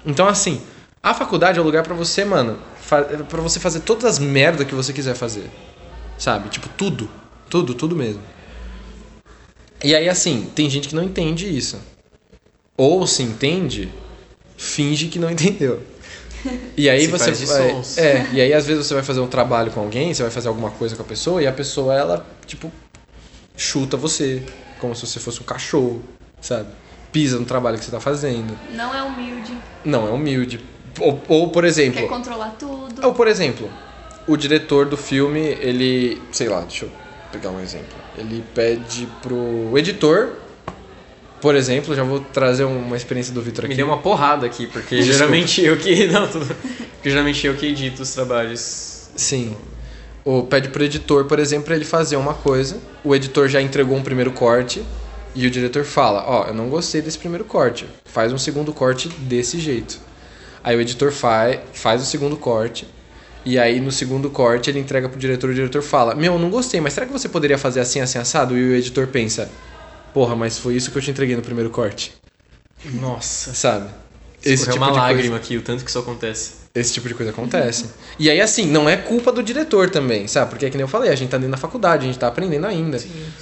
Então, 0.06 0.28
assim, 0.28 0.62
a 1.02 1.14
faculdade 1.14 1.58
é 1.58 1.62
o 1.62 1.66
lugar 1.66 1.84
para 1.84 1.96
você, 1.96 2.24
mano, 2.26 2.58
para 2.88 3.42
você 3.42 3.60
fazer 3.60 3.82
todas 3.82 4.06
as 4.06 4.20
merda 4.20 4.66
que 4.66 4.76
você 4.76 4.94
quiser 4.94 5.16
fazer. 5.16 5.50
Sabe? 6.18 6.50
Tipo, 6.50 6.70
tudo. 6.70 7.10
Tudo, 7.50 7.74
tudo 7.74 7.96
mesmo. 7.96 8.22
E 9.84 9.96
aí, 9.96 10.08
assim, 10.08 10.50
tem 10.54 10.70
gente 10.70 10.88
que 10.88 10.96
não 10.96 11.04
entende 11.04 11.48
isso. 11.48 11.80
Ou 12.78 13.06
se 13.08 13.24
entende, 13.24 13.92
finge 14.56 15.08
que 15.08 15.20
não 15.20 15.30
entendeu. 15.32 15.82
E 16.78 16.89
aí 16.89 17.02
Se 17.06 17.08
você 17.12 17.26
faz 17.26 17.39
de 17.39 17.46
vai, 17.46 17.70
sons. 17.72 17.98
é, 17.98 18.28
e 18.34 18.42
aí 18.42 18.54
às 18.54 18.66
vezes 18.66 18.86
você 18.88 18.94
vai 18.94 19.04
fazer 19.04 19.20
um 19.20 19.28
trabalho 19.28 19.72
com 19.72 19.80
alguém, 19.82 20.14
você 20.14 20.24
vai 20.24 20.32
fazer 20.32 20.48
alguma 20.48 20.72
coisa 20.72 20.96
com 20.96 21.02
a 21.04 21.06
pessoa 21.06 21.42
e 21.42 21.48
a 21.48 21.52
pessoa 21.52 21.94
ela 21.94 22.26
tipo 22.46 22.72
chuta 23.56 23.96
você, 23.98 24.42
como 24.80 24.96
se 24.96 25.06
você 25.06 25.20
fosse 25.20 25.42
um 25.42 25.44
cachorro, 25.46 26.02
sabe? 26.39 26.68
Pisa 27.12 27.38
no 27.38 27.46
trabalho 27.46 27.78
que 27.78 27.86
você 27.86 27.92
tá 27.92 28.00
fazendo. 28.00 28.58
Não 28.74 28.96
é 28.96 29.04
humilde. 29.04 29.54
Não 29.84 30.08
é 30.08 30.12
humilde. 30.12 30.60
Ou, 31.00 31.22
ou 31.28 31.50
por 31.50 31.64
exemplo, 31.66 32.02
Quer 32.02 32.08
controlar 32.08 32.56
tudo. 32.58 33.06
ou, 33.06 33.14
por 33.14 33.28
exemplo, 33.28 33.70
o 34.28 34.36
diretor 34.36 34.86
do 34.86 34.98
filme, 34.98 35.39
ele. 35.39 36.22
Sei 36.32 36.48
lá, 36.48 36.62
deixa 36.62 36.86
eu 36.86 36.92
pegar 37.32 37.50
um 37.50 37.60
exemplo. 37.60 37.96
Ele 38.18 38.44
pede 38.56 39.08
pro 39.22 39.78
editor, 39.78 40.34
por 41.42 41.56
exemplo, 41.56 41.96
já 41.96 42.04
vou 42.04 42.20
trazer 42.20 42.64
uma 42.64 42.96
experiência 42.96 43.34
do 43.34 43.42
Vitor 43.42 43.66
aqui. 43.66 43.74
Me 43.74 43.78
deu 43.78 43.88
uma 43.88 43.98
porrada 43.98 44.46
aqui, 44.46 44.68
porque 44.68 44.96
Desculpa. 44.96 45.18
geralmente 45.18 45.62
eu 45.62 45.76
que. 45.76 46.06
Não, 46.08 46.28
tudo. 46.28 46.46
Porque 46.46 47.10
geralmente 47.10 47.46
eu 47.46 47.56
que 47.56 47.66
edito 47.66 48.04
os 48.04 48.14
trabalhos. 48.14 49.10
Sim. 49.16 49.56
Ou 50.24 50.46
pede 50.46 50.70
pro 50.70 50.84
editor, 50.84 51.26
por 51.26 51.39
exemplo, 51.39 51.74
ele 51.74 51.84
fazer 51.84 52.16
uma 52.16 52.36
coisa. 52.36 52.78
O 53.04 53.16
editor 53.16 53.48
já 53.48 53.60
entregou 53.60 53.98
um 53.98 54.04
primeiro 54.04 54.32
corte. 54.32 54.84
E 55.34 55.48
o 55.48 55.52
diretor 55.52 55.84
fala: 55.84 56.24
Ó, 56.28 56.48
eu 56.48 56.54
não 56.54 56.70
gostei 56.70 57.02
desse 57.02 57.18
primeiro 57.18 57.44
corte. 57.44 57.88
Faz 58.06 58.32
um 58.32 58.38
segundo 58.38 58.72
corte 58.72 59.10
desse 59.10 59.60
jeito. 59.60 60.00
Aí 60.64 60.76
o 60.76 60.82
editor 60.82 61.12
faz, 61.12 61.60
faz 61.74 62.02
o 62.02 62.06
segundo 62.06 62.38
corte. 62.38 62.88
E 63.44 63.58
aí 63.58 63.80
no 63.80 63.92
segundo 63.92 64.30
corte 64.30 64.70
ele 64.70 64.80
entrega 64.80 65.10
pro 65.10 65.20
diretor. 65.20 65.50
O 65.50 65.54
diretor 65.54 65.82
fala: 65.82 66.14
Meu, 66.14 66.38
não 66.38 66.50
gostei, 66.50 66.80
mas 66.80 66.94
será 66.94 67.08
que 67.08 67.12
você 67.12 67.28
poderia 67.28 67.58
fazer 67.58 67.80
assim, 67.80 68.00
assim, 68.00 68.20
assado? 68.20 68.56
E 68.56 68.72
o 68.72 68.76
editor 68.76 69.08
pensa: 69.08 69.50
Porra, 70.14 70.36
mas 70.36 70.57
foi 70.57 70.76
isso 70.76 70.91
que 70.91 70.97
eu 70.97 71.01
te 71.01 71.12
entreguei 71.12 71.36
no 71.36 71.41
primeiro 71.41 71.70
corte. 71.70 72.14
Nossa. 72.86 73.53
Sabe? 73.53 73.89
Esse 74.43 74.64
tipo 74.66 74.78
uma 74.78 74.88
de 74.88 74.91
coisa- 74.93 75.07
lágrima 75.07 75.36
aqui, 75.38 75.55
o 75.57 75.62
tanto 75.62 75.84
que 75.84 75.89
isso 75.89 75.99
acontece. 75.99 76.53
esse 76.74 76.93
tipo 76.93 77.07
de 77.07 77.14
coisa 77.14 77.32
acontece. 77.32 77.91
E 78.18 78.30
aí, 78.30 78.41
assim, 78.41 78.66
não 78.66 78.89
é 78.89 78.97
culpa 78.97 79.32
do 79.32 79.43
diretor 79.43 79.89
também, 79.89 80.28
sabe? 80.28 80.49
Porque, 80.49 80.66
é 80.66 80.70
que 80.70 80.78
nem 80.78 80.82
eu 80.84 80.88
falei, 80.88 81.12
a 81.12 81.16
gente 81.16 81.30
tá 81.30 81.38
dentro 81.38 81.51
da 81.51 81.57
faculdade, 81.57 82.03
a 82.03 82.07
gente 82.07 82.18
tá 82.18 82.28
aprendendo 82.28 82.66
ainda. 82.66 82.97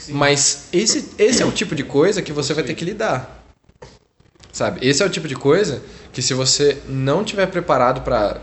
Mas 0.09 0.65
esse, 0.73 1.11
esse 1.17 1.41
é 1.41 1.45
o 1.45 1.51
tipo 1.51 1.73
de 1.75 1.83
coisa 1.83 2.21
que 2.21 2.33
você 2.33 2.53
vai 2.53 2.63
ter 2.63 2.73
que 2.75 2.83
lidar. 2.83 3.43
Sabe? 4.51 4.85
Esse 4.85 5.01
é 5.01 5.05
o 5.05 5.09
tipo 5.09 5.27
de 5.27 5.35
coisa 5.35 5.81
que 6.11 6.21
se 6.21 6.33
você 6.33 6.79
não 6.87 7.23
tiver 7.23 7.45
preparado 7.47 8.01
pra 8.01 8.37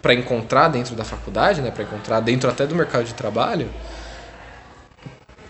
para 0.00 0.14
encontrar 0.14 0.66
dentro 0.66 0.96
da 0.96 1.04
faculdade, 1.04 1.60
né, 1.62 1.70
para 1.70 1.84
encontrar 1.84 2.18
dentro 2.18 2.50
até 2.50 2.66
do 2.66 2.74
mercado 2.74 3.04
de 3.04 3.14
trabalho, 3.14 3.70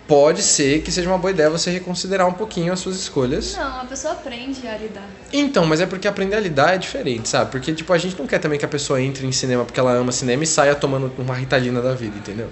pode 0.07 0.43
ser 0.43 0.83
que 0.83 0.91
seja 0.91 1.09
uma 1.09 1.19
boa 1.19 1.31
ideia 1.31 1.49
você 1.49 1.71
reconsiderar 1.71 2.27
um 2.27 2.33
pouquinho 2.33 2.73
as 2.73 2.81
suas 2.81 2.97
escolhas. 2.97 3.57
Não, 3.57 3.81
a 3.81 3.85
pessoa 3.85 4.15
aprende 4.15 4.67
a 4.67 4.77
lidar. 4.77 5.09
Então, 5.33 5.65
mas 5.65 5.81
é 5.81 5.87
porque 5.87 6.07
aprender 6.09 6.37
a 6.37 6.41
lidar 6.41 6.75
é 6.75 6.79
diferente, 6.79 7.29
sabe? 7.29 7.51
Porque, 7.51 7.73
tipo, 7.73 7.93
a 7.93 7.99
gente 7.99 8.19
não 8.19 8.27
quer 8.27 8.39
também 8.39 8.59
que 8.59 8.65
a 8.65 8.69
pessoa 8.69 9.01
entre 9.01 9.27
em 9.27 9.33
cinema 9.33 9.65
porque 9.65 9.81
ela 9.81 9.93
ama 9.93 10.13
cinema 10.13 10.43
e 10.43 10.47
saia 10.47 10.75
tomando 10.75 11.13
uma 11.19 11.35
ritalina 11.35 11.81
da 11.81 11.95
vida, 11.95 12.17
entendeu? 12.17 12.51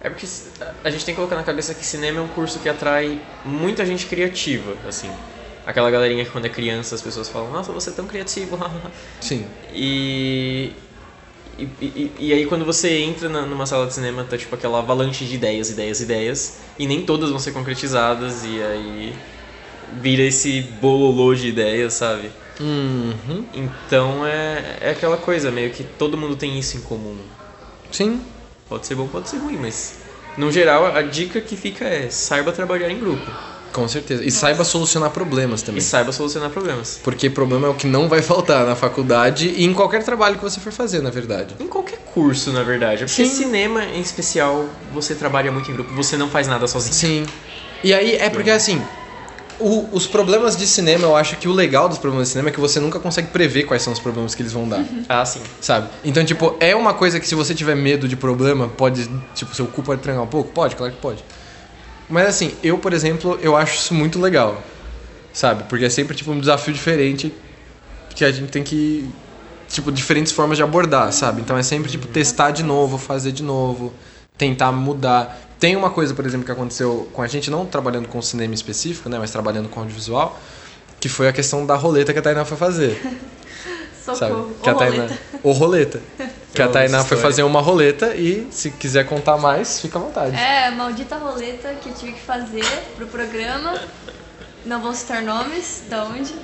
É 0.00 0.08
porque 0.08 0.26
a 0.84 0.90
gente 0.90 1.04
tem 1.04 1.14
que 1.14 1.16
colocar 1.16 1.36
na 1.36 1.42
cabeça 1.42 1.74
que 1.74 1.84
cinema 1.84 2.18
é 2.18 2.22
um 2.22 2.28
curso 2.28 2.60
que 2.60 2.68
atrai 2.68 3.20
muita 3.44 3.84
gente 3.84 4.06
criativa, 4.06 4.76
assim. 4.86 5.10
Aquela 5.66 5.90
galerinha 5.90 6.24
que 6.24 6.30
quando 6.30 6.46
é 6.46 6.48
criança 6.48 6.94
as 6.94 7.02
pessoas 7.02 7.28
falam, 7.28 7.50
nossa, 7.50 7.72
você 7.72 7.90
é 7.90 7.92
tão 7.92 8.06
criativo. 8.06 8.58
Sim. 9.20 9.44
E, 9.72 10.72
e, 11.58 11.64
e, 11.80 12.12
e 12.28 12.32
aí 12.32 12.46
quando 12.46 12.64
você 12.64 12.98
entra 12.98 13.28
na- 13.28 13.46
numa 13.46 13.66
sala 13.66 13.86
de 13.86 13.94
cinema, 13.94 14.24
tá 14.24 14.38
tipo 14.38 14.54
aquela 14.54 14.78
avalanche 14.78 15.24
de 15.24 15.34
ideias, 15.34 15.70
ideias, 15.70 16.00
ideias, 16.00 16.58
e 16.78 16.86
nem 16.86 17.04
todas 17.04 17.30
vão 17.30 17.38
ser 17.38 17.52
concretizadas, 17.52 18.44
e 18.44 18.62
aí 18.62 19.14
vira 19.90 20.22
esse 20.22 20.60
bololô 20.60 21.34
de 21.34 21.48
ideias, 21.48 21.94
sabe? 21.94 22.30
Uhum. 22.60 23.44
Então 23.52 24.26
é, 24.26 24.78
é 24.80 24.90
aquela 24.90 25.16
coisa, 25.16 25.50
meio 25.50 25.70
que 25.70 25.84
todo 25.84 26.16
mundo 26.16 26.36
tem 26.36 26.58
isso 26.58 26.76
em 26.76 26.80
comum. 26.80 27.16
Sim. 27.90 28.20
Pode 28.68 28.86
ser 28.86 28.94
bom, 28.94 29.08
pode 29.08 29.28
ser 29.28 29.38
ruim, 29.38 29.56
mas 29.56 30.00
no 30.36 30.52
geral 30.52 30.86
a 30.86 31.02
dica 31.02 31.40
que 31.40 31.56
fica 31.56 31.84
é 31.84 32.10
saiba 32.10 32.52
trabalhar 32.52 32.90
em 32.90 32.98
grupo 32.98 33.32
Com 33.72 33.86
certeza. 33.86 34.24
E 34.24 34.30
saiba 34.30 34.64
solucionar 34.64 35.10
problemas 35.10 35.62
também. 35.62 35.78
e 35.80 35.82
saiba 35.84 36.10
solucionar 36.12 36.50
problemas. 36.50 37.00
Porque 37.02 37.28
problema 37.30 37.66
é 37.66 37.70
o 37.70 37.74
que 37.74 37.86
não 37.86 38.08
vai 38.08 38.20
faltar 38.22 38.66
na 38.66 38.74
faculdade 38.74 39.48
e 39.48 39.64
em 39.64 39.72
qualquer 39.74 40.02
trabalho 40.02 40.36
que 40.36 40.42
você 40.42 40.58
for 40.60 40.72
fazer, 40.72 41.00
na 41.02 41.10
verdade. 41.10 41.54
Em 41.60 41.66
qualquer 41.68 41.98
curso, 42.04 42.52
na 42.52 42.62
verdade. 42.62 43.04
Porque 43.04 43.24
Sim. 43.24 43.44
cinema, 43.44 43.84
em 43.84 44.00
especial, 44.00 44.68
você 44.92 45.14
trabalha 45.14 45.52
muito 45.52 45.70
em 45.70 45.74
grupo, 45.74 45.92
você 45.94 46.16
não 46.16 46.28
faz 46.28 46.46
nada 46.48 46.66
sozinho. 46.66 46.94
Sim. 46.94 47.26
E 47.84 47.92
aí 47.94 48.16
é 48.16 48.28
porque 48.30 48.50
assim, 48.50 48.82
o- 49.60 49.88
os 49.92 50.06
problemas 50.06 50.56
de 50.56 50.66
cinema, 50.66 51.04
eu 51.04 51.14
acho 51.16 51.36
que 51.36 51.48
o 51.48 51.52
legal 51.52 51.88
dos 51.88 51.98
problemas 51.98 52.28
de 52.28 52.32
cinema 52.32 52.48
é 52.48 52.52
que 52.52 52.60
você 52.60 52.80
nunca 52.80 52.98
consegue 52.98 53.28
prever 53.28 53.64
quais 53.64 53.82
são 53.82 53.92
os 53.92 53.98
problemas 54.00 54.34
que 54.34 54.42
eles 54.42 54.52
vão 54.52 54.68
dar. 54.68 54.84
Ah, 55.08 55.24
sim. 55.24 55.40
Sabe? 55.60 55.88
Então, 56.04 56.24
tipo, 56.24 56.56
é 56.60 56.74
uma 56.74 56.94
coisa 56.94 57.20
que 57.20 57.26
se 57.28 57.34
você 57.34 57.54
tiver 57.54 57.74
medo 57.76 58.08
de 58.08 58.16
problema, 58.16 58.68
pode, 58.68 59.08
tipo, 59.34 59.54
seu 59.54 59.66
cu 59.66 59.82
pode 59.82 60.00
trancar 60.00 60.22
um 60.22 60.28
pouco? 60.28 60.50
Pode, 60.52 60.74
claro 60.76 60.92
que 60.92 60.98
pode. 61.00 61.24
Mas 62.08 62.26
assim, 62.26 62.54
eu, 62.62 62.78
por 62.78 62.92
exemplo, 62.92 63.38
eu 63.42 63.56
acho 63.56 63.76
isso 63.76 63.94
muito 63.94 64.20
legal. 64.20 64.62
Sabe? 65.32 65.64
Porque 65.64 65.84
é 65.84 65.90
sempre, 65.90 66.16
tipo, 66.16 66.30
um 66.32 66.40
desafio 66.40 66.72
diferente 66.72 67.32
que 68.14 68.24
a 68.24 68.32
gente 68.32 68.50
tem 68.50 68.62
que... 68.62 69.08
Tipo, 69.68 69.92
diferentes 69.92 70.32
formas 70.32 70.56
de 70.56 70.62
abordar, 70.62 71.12
sabe? 71.12 71.42
Então 71.42 71.56
é 71.56 71.62
sempre, 71.62 71.90
tipo, 71.90 72.06
testar 72.06 72.50
de 72.50 72.62
novo, 72.62 72.96
fazer 72.96 73.32
de 73.32 73.42
novo, 73.42 73.92
tentar 74.36 74.72
mudar. 74.72 75.38
Tem 75.60 75.76
uma 75.76 75.90
coisa, 75.90 76.14
por 76.14 76.24
exemplo, 76.24 76.46
que 76.46 76.52
aconteceu 76.52 77.08
com 77.12 77.20
a 77.20 77.26
gente, 77.26 77.50
não 77.50 77.66
trabalhando 77.66 78.08
com 78.08 78.22
cinema 78.22 78.54
específico, 78.54 79.10
né? 79.10 79.18
Mas 79.18 79.30
trabalhando 79.30 79.68
com 79.68 79.80
audiovisual, 79.80 80.40
que 80.98 81.08
foi 81.08 81.28
a 81.28 81.32
questão 81.32 81.66
da 81.66 81.76
roleta 81.76 82.14
que 82.14 82.18
a 82.18 82.22
Tainá 82.22 82.46
foi 82.46 82.56
fazer 82.56 82.98
sabe? 84.16 84.32
Socorro. 84.32 84.56
Que 84.62 84.70
a 84.70 84.74
Tainá, 84.74 85.02
roleta. 85.02 85.18
ou 85.42 85.52
roleta. 85.52 86.02
Que 86.54 86.62
a 86.62 86.64
amo 86.64 86.72
Tainá 86.72 87.04
foi 87.04 87.16
fazer 87.16 87.42
uma 87.42 87.60
roleta 87.60 88.14
e 88.14 88.48
se 88.50 88.70
quiser 88.70 89.06
contar 89.06 89.36
mais, 89.36 89.80
fica 89.80 89.98
à 89.98 90.02
vontade. 90.02 90.36
É, 90.36 90.70
maldita 90.70 91.16
roleta 91.16 91.74
que 91.74 91.88
eu 91.88 91.94
tive 91.94 92.12
que 92.12 92.20
fazer 92.20 92.64
pro 92.96 93.06
programa. 93.06 93.78
Não 94.64 94.80
vou 94.80 94.92
citar 94.92 95.22
nomes, 95.22 95.84
da 95.88 96.04
onde. 96.04 96.34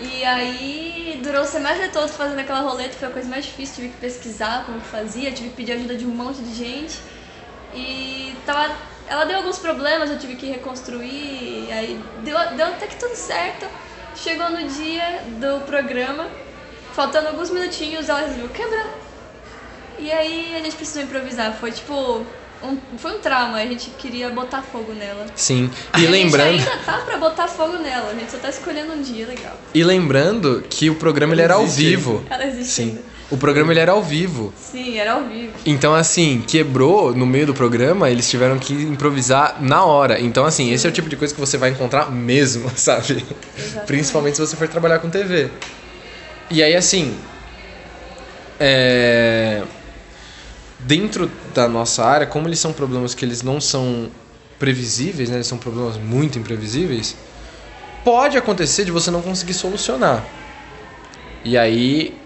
E 0.00 0.24
aí 0.24 1.20
durou 1.22 1.42
o 1.42 1.46
semestre 1.46 1.88
todo 1.88 2.08
fazendo 2.08 2.38
aquela 2.38 2.60
roleta, 2.60 2.94
foi 2.94 3.08
a 3.08 3.10
coisa 3.10 3.28
mais 3.28 3.44
difícil, 3.44 3.74
tive 3.76 3.88
que 3.90 3.96
pesquisar 3.98 4.64
como 4.64 4.80
que 4.80 4.86
fazia, 4.86 5.30
tive 5.30 5.50
que 5.50 5.56
pedir 5.56 5.72
ajuda 5.72 5.94
de 5.94 6.06
um 6.06 6.10
monte 6.10 6.40
de 6.40 6.54
gente. 6.54 6.98
E 7.74 8.34
tava. 8.46 8.74
Ela 9.06 9.24
deu 9.24 9.38
alguns 9.38 9.58
problemas, 9.58 10.08
eu 10.08 10.18
tive 10.18 10.36
que 10.36 10.46
reconstruir, 10.46 11.66
e 11.66 11.72
aí 11.72 12.00
deu, 12.24 12.36
deu 12.56 12.66
até 12.66 12.86
que 12.86 12.96
tudo 12.96 13.14
certo. 13.14 13.66
Chegou 14.14 14.48
no 14.50 14.68
dia 14.68 15.22
do 15.38 15.64
programa, 15.66 16.28
faltando 16.92 17.28
alguns 17.28 17.50
minutinhos, 17.50 18.08
ela 18.08 18.20
resolveu 18.20 18.48
quebrar. 18.48 18.86
E 19.98 20.10
aí 20.10 20.54
a 20.56 20.62
gente 20.62 20.76
precisou 20.76 21.02
improvisar. 21.02 21.52
Foi 21.58 21.70
tipo 21.70 22.24
um, 22.62 22.76
foi 22.98 23.16
um 23.16 23.18
trauma, 23.20 23.56
a 23.56 23.66
gente 23.66 23.90
queria 23.90 24.28
botar 24.30 24.62
fogo 24.62 24.92
nela. 24.92 25.26
Sim. 25.34 25.70
E 25.98 26.06
a 26.06 26.10
lembrando, 26.10 26.58
gente 26.58 26.68
ainda 26.68 26.82
tá 26.84 26.98
pra 26.98 27.16
botar 27.18 27.48
fogo 27.48 27.78
nela, 27.78 28.10
a 28.10 28.14
gente 28.14 28.30
só 28.30 28.38
tá 28.38 28.48
escolhendo 28.50 28.92
um 28.92 29.02
dia 29.02 29.26
legal. 29.26 29.56
e 29.74 29.82
lembrando 29.82 30.62
que 30.68 30.90
o 30.90 30.94
programa 30.94 31.32
ele 31.34 31.42
era 31.42 31.54
ao 31.54 31.66
vivo. 31.66 32.24
Ela 32.28 32.46
existe 32.46 32.72
Sim. 32.72 32.82
ainda. 32.82 33.10
O 33.30 33.36
programa 33.36 33.72
ele 33.72 33.78
era 33.78 33.92
ao 33.92 34.02
vivo. 34.02 34.52
Sim, 34.56 34.98
era 34.98 35.12
ao 35.12 35.22
vivo. 35.22 35.52
Então, 35.64 35.94
assim, 35.94 36.42
quebrou 36.44 37.14
no 37.14 37.24
meio 37.24 37.46
do 37.46 37.54
programa, 37.54 38.10
eles 38.10 38.28
tiveram 38.28 38.58
que 38.58 38.72
improvisar 38.74 39.58
na 39.60 39.84
hora. 39.84 40.20
Então, 40.20 40.44
assim, 40.44 40.72
esse 40.72 40.84
é 40.84 40.90
o 40.90 40.92
tipo 40.92 41.08
de 41.08 41.14
coisa 41.14 41.32
que 41.32 41.38
você 41.38 41.56
vai 41.56 41.70
encontrar 41.70 42.10
mesmo, 42.10 42.68
sabe? 42.74 43.24
Exatamente. 43.56 43.86
Principalmente 43.86 44.34
se 44.34 44.40
você 44.40 44.56
for 44.56 44.66
trabalhar 44.66 44.98
com 44.98 45.08
TV. 45.08 45.48
E 46.50 46.62
aí, 46.62 46.74
assim. 46.74 47.16
É... 48.58 49.62
Dentro 50.80 51.30
da 51.54 51.68
nossa 51.68 52.04
área, 52.04 52.26
como 52.26 52.48
eles 52.48 52.58
são 52.58 52.72
problemas 52.72 53.14
que 53.14 53.24
eles 53.24 53.42
não 53.42 53.60
são 53.60 54.10
previsíveis, 54.58 55.28
né? 55.28 55.36
Eles 55.36 55.46
são 55.46 55.58
problemas 55.58 55.96
muito 55.96 56.38
imprevisíveis. 56.38 57.16
Pode 58.04 58.36
acontecer 58.36 58.84
de 58.84 58.90
você 58.90 59.10
não 59.10 59.20
conseguir 59.22 59.54
solucionar. 59.54 60.24
E 61.44 61.56
aí 61.56 62.18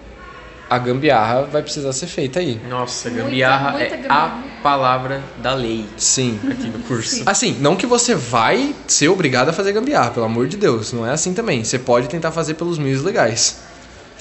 a 0.68 0.78
gambiarra 0.78 1.42
vai 1.42 1.62
precisar 1.62 1.92
ser 1.92 2.06
feita 2.06 2.40
aí. 2.40 2.60
Nossa, 2.68 3.08
Muita, 3.10 3.24
gambiarra 3.24 3.70
muita 3.72 3.84
é 3.86 3.96
gambiarra. 3.96 4.44
a 4.58 4.62
palavra 4.62 5.22
da 5.38 5.54
lei 5.54 5.84
Sim. 5.96 6.40
aqui 6.50 6.68
no 6.68 6.78
curso. 6.80 7.22
Assim, 7.26 7.56
não 7.60 7.76
que 7.76 7.86
você 7.86 8.14
vai 8.14 8.74
ser 8.86 9.08
obrigado 9.08 9.50
a 9.50 9.52
fazer 9.52 9.72
gambiarra, 9.72 10.10
pelo 10.10 10.26
amor 10.26 10.48
de 10.48 10.56
Deus. 10.56 10.92
Não 10.92 11.06
é 11.06 11.10
assim 11.10 11.34
também. 11.34 11.62
Você 11.62 11.78
pode 11.78 12.08
tentar 12.08 12.32
fazer 12.32 12.54
pelos 12.54 12.78
meios 12.78 13.02
legais. 13.02 13.58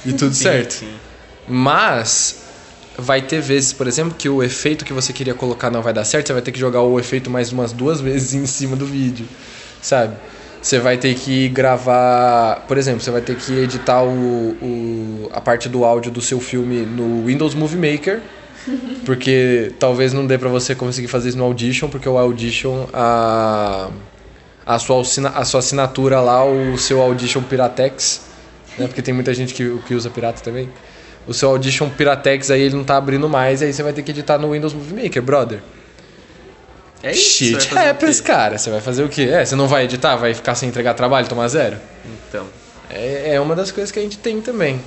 E 0.06 0.14
tudo 0.14 0.34
Sim, 0.36 0.44
certo. 0.44 0.72
sim. 0.74 0.94
Mas 1.48 2.36
vai 2.98 3.22
ter 3.22 3.42
vezes, 3.42 3.74
por 3.74 3.88
exemplo, 3.88 4.16
que 4.18 4.30
o 4.30 4.44
efeito 4.44 4.86
que 4.86 4.94
você 4.94 5.12
queria 5.12 5.34
colocar 5.34 5.70
não 5.72 5.82
vai 5.82 5.94
dar 5.94 6.04
certo, 6.06 6.28
você 6.28 6.34
vai 6.34 6.42
ter 6.42 6.52
que 6.52 6.60
jogar 6.60 6.82
o 6.82 7.00
efeito 7.00 7.30
mais 7.30 7.52
umas 7.52 7.72
duas 7.74 8.00
vezes 8.02 8.34
em 8.34 8.46
cima 8.46 8.76
do 8.76 8.86
vídeo, 8.86 9.26
sabe? 9.82 10.16
Você 10.62 10.80
vai 10.80 10.98
ter 10.98 11.14
que 11.16 11.50
gravar, 11.50 12.64
por 12.68 12.78
exemplo, 12.78 13.02
você 13.02 13.12
vai 13.12 13.22
ter 13.22 13.36
que 13.36 13.54
editar 13.60 14.02
o, 14.04 14.52
o- 14.62 15.30
a 15.34 15.42
parte 15.42 15.68
do 15.68 15.84
áudio 15.84 16.10
do 16.12 16.22
seu 16.22 16.40
filme 16.40 16.86
no 16.86 17.26
Windows 17.26 17.54
Movie 17.54 17.78
Maker, 17.92 18.22
porque 19.06 19.74
talvez 19.80 20.14
não 20.14 20.26
dê 20.26 20.38
pra 20.38 20.48
você 20.48 20.74
conseguir 20.74 21.08
fazer 21.10 21.30
isso 21.30 21.38
no 21.38 21.44
Audition, 21.44 21.90
porque 21.90 22.08
o 22.08 22.18
Audition 22.18 22.86
a 22.94 23.90
a 24.66 24.80
sua, 24.80 25.02
a 25.02 25.44
sua 25.44 25.60
assinatura 25.60 26.22
lá, 26.22 26.46
o 26.46 26.78
seu 26.78 27.02
Audition 27.02 27.42
Piratex, 27.42 28.22
né? 28.78 28.88
Porque 28.88 29.02
tem 29.02 29.14
muita 29.14 29.34
gente 29.34 29.54
que, 29.54 29.78
que 29.88 29.94
usa 29.94 30.10
pirata 30.10 30.42
também. 30.42 30.70
O 31.28 31.34
seu 31.34 31.50
Audition 31.50 31.90
Piratex 31.90 32.52
aí 32.52 32.62
ele 32.62 32.76
não 32.76 32.84
tá 32.84 32.98
abrindo 32.98 33.30
mais, 33.30 33.62
aí 33.62 33.72
você 33.72 33.82
vai 33.82 33.94
ter 33.94 34.04
que 34.04 34.12
editar 34.12 34.38
no 34.38 34.52
Windows 34.52 34.74
Movie 34.74 35.04
Maker, 35.04 35.22
brother. 35.22 35.62
É 37.02 37.12
isso. 37.12 37.52
vai 37.52 37.62
Shit 37.62 37.68
fazer 37.70 37.88
o 37.88 37.92
happens, 37.92 38.22
cara. 38.22 38.58
Você 38.58 38.70
vai 38.70 38.82
fazer 38.82 39.04
o 39.04 39.10
quê? 39.10 39.24
É, 39.24 39.46
você 39.46 39.56
não 39.56 39.68
vai 39.68 39.84
editar? 39.84 40.16
Vai 40.16 40.34
ficar 40.34 40.56
sem 40.56 40.70
entregar 40.70 40.94
trabalho, 40.94 41.28
tomar 41.28 41.48
zero? 41.48 41.78
Então. 42.06 42.48
É, 42.90 43.36
é 43.36 43.42
uma 43.42 43.56
das 43.56 43.72
coisas 43.72 43.92
que 43.92 44.00
a 44.00 44.02
gente 44.02 44.18
tem 44.18 44.42
também. 44.42 44.82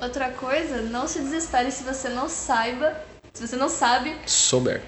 Outra 0.00 0.28
coisa, 0.30 0.82
não 0.82 1.06
se 1.06 1.20
desespere 1.20 1.70
se 1.70 1.84
você 1.84 2.08
não 2.08 2.28
saiba, 2.28 2.94
se 3.32 3.46
você 3.46 3.56
não 3.56 3.68
sabe. 3.68 4.14
Souber. 4.26 4.82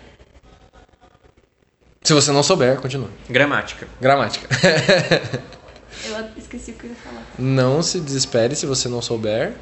Se 2.03 2.13
você 2.13 2.31
não 2.31 2.43
souber, 2.43 2.77
continua. 2.77 3.09
Gramática. 3.29 3.89
Gramática. 4.01 4.49
Eu 6.05 6.29
esqueci 6.37 6.71
o 6.73 6.75
que 6.75 6.85
eu 6.85 6.91
ia 6.91 6.97
falar. 6.97 7.23
não 7.39 7.83
se 7.83 8.01
desespere 8.01 8.55
se 8.55 8.67
você 8.67 8.89
não 8.89 9.01
souber. 9.03 9.55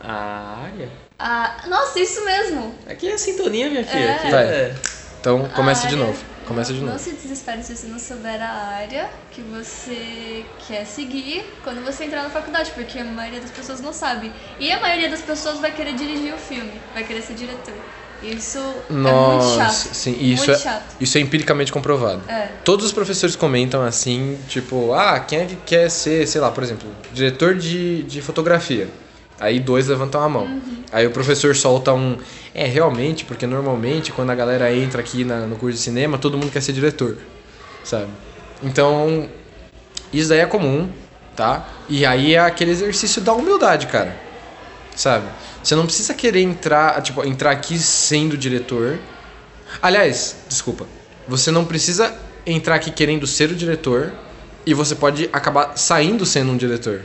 A 0.00 0.62
área? 0.64 0.88
Ah, 1.18 1.64
nossa, 1.68 2.00
isso 2.00 2.24
mesmo! 2.24 2.74
Aqui 2.86 3.08
é 3.08 3.14
a 3.14 3.18
sintonia, 3.18 3.68
minha 3.68 3.84
filha. 3.84 4.00
É. 4.00 4.14
Aqui 4.14 4.34
é... 4.34 4.74
Então, 5.20 5.46
começa 5.50 5.86
de 5.86 5.96
novo. 5.96 6.18
Começa 6.46 6.72
de 6.72 6.80
Não 6.80 6.88
novo. 6.94 6.98
se 6.98 7.12
desespere 7.12 7.62
se 7.62 7.76
você 7.76 7.86
não 7.86 7.98
souber 7.98 8.42
a 8.42 8.50
área 8.50 9.08
que 9.30 9.40
você 9.42 10.44
quer 10.66 10.84
seguir 10.86 11.44
quando 11.62 11.84
você 11.84 12.04
entrar 12.04 12.24
na 12.24 12.30
faculdade, 12.30 12.72
porque 12.72 12.98
a 12.98 13.04
maioria 13.04 13.40
das 13.40 13.50
pessoas 13.50 13.80
não 13.80 13.92
sabe. 13.92 14.32
E 14.58 14.72
a 14.72 14.80
maioria 14.80 15.08
das 15.08 15.20
pessoas 15.20 15.60
vai 15.60 15.70
querer 15.70 15.94
dirigir 15.94 16.34
o 16.34 16.38
filme, 16.38 16.72
vai 16.94 17.04
querer 17.04 17.22
ser 17.22 17.34
diretor. 17.34 17.74
Isso 18.22 18.58
é 18.58 18.92
muito 18.92 18.92
Nossa, 18.92 19.56
chato. 19.56 19.94
sim, 19.94 20.16
isso 20.20 20.46
muito 20.46 20.50
é, 20.52 20.58
chato. 20.58 20.82
isso 21.00 21.16
é 21.16 21.20
empiricamente 21.22 21.72
comprovado. 21.72 22.20
É. 22.28 22.48
Todos 22.64 22.84
os 22.84 22.92
professores 22.92 23.34
comentam 23.34 23.82
assim, 23.82 24.38
tipo, 24.46 24.92
ah, 24.92 25.18
quem 25.20 25.40
é 25.40 25.44
que 25.46 25.56
quer 25.56 25.90
ser, 25.90 26.26
sei 26.26 26.40
lá, 26.40 26.50
por 26.50 26.62
exemplo, 26.62 26.88
diretor 27.12 27.54
de, 27.54 28.02
de 28.02 28.20
fotografia? 28.20 28.88
Aí 29.40 29.58
dois 29.58 29.86
levantam 29.88 30.22
a 30.22 30.28
mão. 30.28 30.44
Uhum. 30.44 30.82
Aí 30.92 31.06
o 31.06 31.10
professor 31.10 31.56
solta 31.56 31.94
um. 31.94 32.18
É, 32.54 32.66
realmente, 32.66 33.24
porque 33.24 33.46
normalmente 33.46 34.12
quando 34.12 34.28
a 34.30 34.34
galera 34.34 34.70
entra 34.74 35.00
aqui 35.00 35.24
na- 35.24 35.46
no 35.46 35.56
curso 35.56 35.78
de 35.78 35.82
cinema, 35.82 36.18
todo 36.18 36.36
mundo 36.36 36.52
quer 36.52 36.60
ser 36.60 36.74
diretor. 36.74 37.16
Sabe? 37.82 38.08
Então, 38.62 39.26
isso 40.12 40.28
daí 40.28 40.40
é 40.40 40.46
comum, 40.46 40.90
tá? 41.34 41.66
E 41.88 42.04
aí 42.04 42.34
é 42.34 42.38
aquele 42.40 42.70
exercício 42.72 43.22
da 43.22 43.32
humildade, 43.32 43.86
cara. 43.86 44.14
Sabe? 44.94 45.24
Você 45.62 45.74
não 45.74 45.84
precisa 45.84 46.14
querer 46.14 46.40
entrar, 46.42 47.02
tipo, 47.02 47.24
entrar 47.24 47.50
aqui 47.50 47.78
sendo 47.78 48.36
diretor. 48.36 48.98
Aliás, 49.82 50.36
desculpa. 50.48 50.86
Você 51.28 51.50
não 51.50 51.64
precisa 51.64 52.14
entrar 52.46 52.76
aqui 52.76 52.90
querendo 52.90 53.26
ser 53.26 53.50
o 53.50 53.54
diretor 53.54 54.12
e 54.64 54.72
você 54.74 54.94
pode 54.94 55.28
acabar 55.32 55.76
saindo 55.76 56.24
sendo 56.24 56.52
um 56.52 56.56
diretor. 56.56 57.02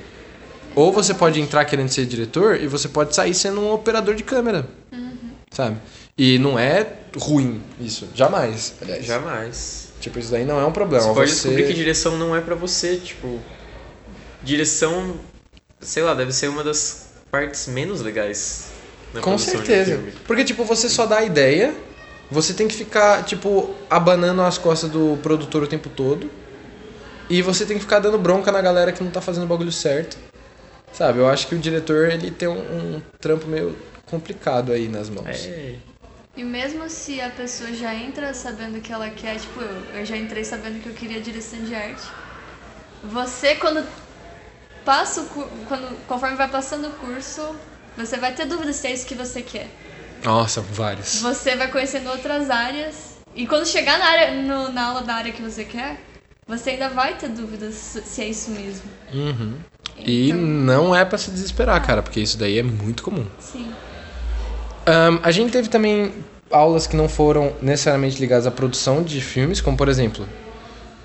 Ou 0.73 0.91
você 0.91 1.13
pode 1.13 1.39
entrar 1.39 1.63
querendo 1.65 1.89
ser 1.89 2.05
diretor 2.05 2.59
e 2.61 2.67
você 2.67 2.87
pode 2.87 3.13
sair 3.15 3.33
sendo 3.33 3.61
um 3.61 3.71
operador 3.71 4.15
de 4.15 4.23
câmera. 4.23 4.67
Sabe? 5.51 5.77
E 6.17 6.39
não 6.39 6.57
é 6.57 6.87
ruim 7.17 7.61
isso. 7.79 8.07
Jamais, 8.15 8.73
aliás. 8.81 9.05
Jamais. 9.05 9.89
Tipo, 10.01 10.19
isso 10.19 10.31
daí 10.31 10.45
não 10.45 10.59
é 10.59 10.65
um 10.65 10.71
problema. 10.71 11.03
Você 11.05 11.13
pode 11.13 11.29
Você- 11.29 11.35
descobrir 11.35 11.67
que 11.67 11.73
direção 11.73 12.17
não 12.17 12.35
é 12.35 12.41
pra 12.41 12.55
você, 12.55 12.97
tipo... 12.97 13.39
Direção, 14.43 15.15
sei 15.81 16.03
lá, 16.03 16.13
deve 16.13 16.31
ser 16.31 16.47
uma 16.49 16.63
das 16.63 17.04
partes 17.35 17.67
menos 17.67 17.99
legais 18.01 18.71
na 19.13 19.21
Com 19.21 19.33
um 19.33 19.37
certeza. 19.37 19.91
filme. 19.91 20.11
Porque, 20.25 20.45
tipo, 20.45 20.63
você 20.63 20.87
só 20.87 21.05
dá 21.05 21.17
a 21.17 21.25
ideia, 21.25 21.73
você 22.31 22.53
tem 22.53 22.65
que 22.65 22.73
ficar, 22.75 23.23
tipo, 23.25 23.75
abanando 23.89 24.41
as 24.41 24.57
costas 24.57 24.89
do 24.89 25.17
produtor 25.21 25.63
o 25.63 25.67
tempo 25.67 25.89
todo. 25.89 26.29
E 27.29 27.41
você 27.41 27.65
tem 27.65 27.75
que 27.77 27.83
ficar 27.83 27.99
dando 27.99 28.17
bronca 28.17 28.51
na 28.51 28.61
galera 28.61 28.91
que 28.91 29.03
não 29.03 29.11
tá 29.11 29.19
fazendo 29.19 29.43
o 29.43 29.47
bagulho 29.47 29.71
certo. 29.71 30.15
Sabe? 30.93 31.19
Eu 31.19 31.27
acho 31.27 31.47
que 31.47 31.55
o 31.55 31.59
diretor, 31.59 32.09
ele 32.09 32.31
tem 32.31 32.47
um, 32.47 32.53
um 32.53 33.01
trampo 33.19 33.47
meio 33.47 33.75
complicado 34.05 34.71
aí 34.71 34.87
nas 34.87 35.09
mãos. 35.09 35.27
É, 35.27 35.75
E 36.37 36.43
mesmo 36.43 36.89
se 36.89 37.19
a 37.19 37.29
pessoa 37.29 37.73
já 37.73 37.93
entra 37.93 38.33
sabendo 38.33 38.79
que 38.79 38.93
ela 38.93 39.09
quer, 39.09 39.37
tipo 39.39 39.59
eu, 39.59 39.99
eu 39.99 40.05
já 40.05 40.15
entrei 40.15 40.45
sabendo 40.45 40.81
que 40.81 40.87
eu 40.87 40.93
queria 40.93 41.19
direção 41.19 41.59
de 41.65 41.75
arte. 41.75 42.03
Você 43.03 43.55
quando 43.55 43.83
passa 44.85 45.21
o 45.21 45.25
quando 45.67 45.97
conforme 46.07 46.35
vai 46.37 46.47
passando 46.47 46.87
o 46.87 46.91
curso, 46.91 47.41
você 47.97 48.17
vai 48.17 48.33
ter 48.33 48.45
dúvidas 48.45 48.75
se 48.77 48.87
é 48.87 48.93
isso 48.93 49.05
que 49.05 49.15
você 49.15 49.41
quer. 49.41 49.67
Nossa, 50.23 50.61
vários. 50.61 51.21
Você 51.21 51.55
vai 51.55 51.69
conhecendo 51.69 52.09
outras 52.09 52.49
áreas 52.49 53.15
e 53.35 53.45
quando 53.47 53.65
chegar 53.67 53.97
na 53.99 54.05
área 54.05 54.31
no- 54.41 54.71
na 54.71 54.85
aula 54.85 55.01
da 55.01 55.15
área 55.15 55.31
que 55.31 55.41
você 55.41 55.65
quer, 55.65 55.99
você 56.47 56.71
ainda 56.71 56.89
vai 56.89 57.15
ter 57.17 57.29
dúvidas 57.29 57.73
se 57.75 58.21
é 58.21 58.27
isso 58.29 58.51
mesmo. 58.51 58.83
Uhum. 59.13 59.55
E 59.97 60.29
Então, 60.29 60.39
não 60.41 60.95
é 60.95 61.03
pra 61.05 61.17
se 61.17 61.31
desesperar, 61.31 61.83
cara, 61.85 62.01
porque 62.03 62.19
isso 62.19 62.37
daí 62.37 62.59
é 62.59 62.63
muito 62.63 63.01
comum. 63.03 63.25
sim. 63.39 63.71
Ahn, 64.87 65.19
a 65.23 65.31
gente 65.31 65.51
teve 65.51 65.67
também 65.67 66.13
aulas 66.51 66.85
que 66.85 66.95
não 66.95 67.09
foram 67.09 67.53
necessariamente 67.61 68.19
ligadas 68.19 68.45
à 68.45 68.51
produção 68.51 69.01
de 69.03 69.19
filmes, 69.19 69.59
como 69.59 69.75
por 69.75 69.89
exemplo, 69.89 70.27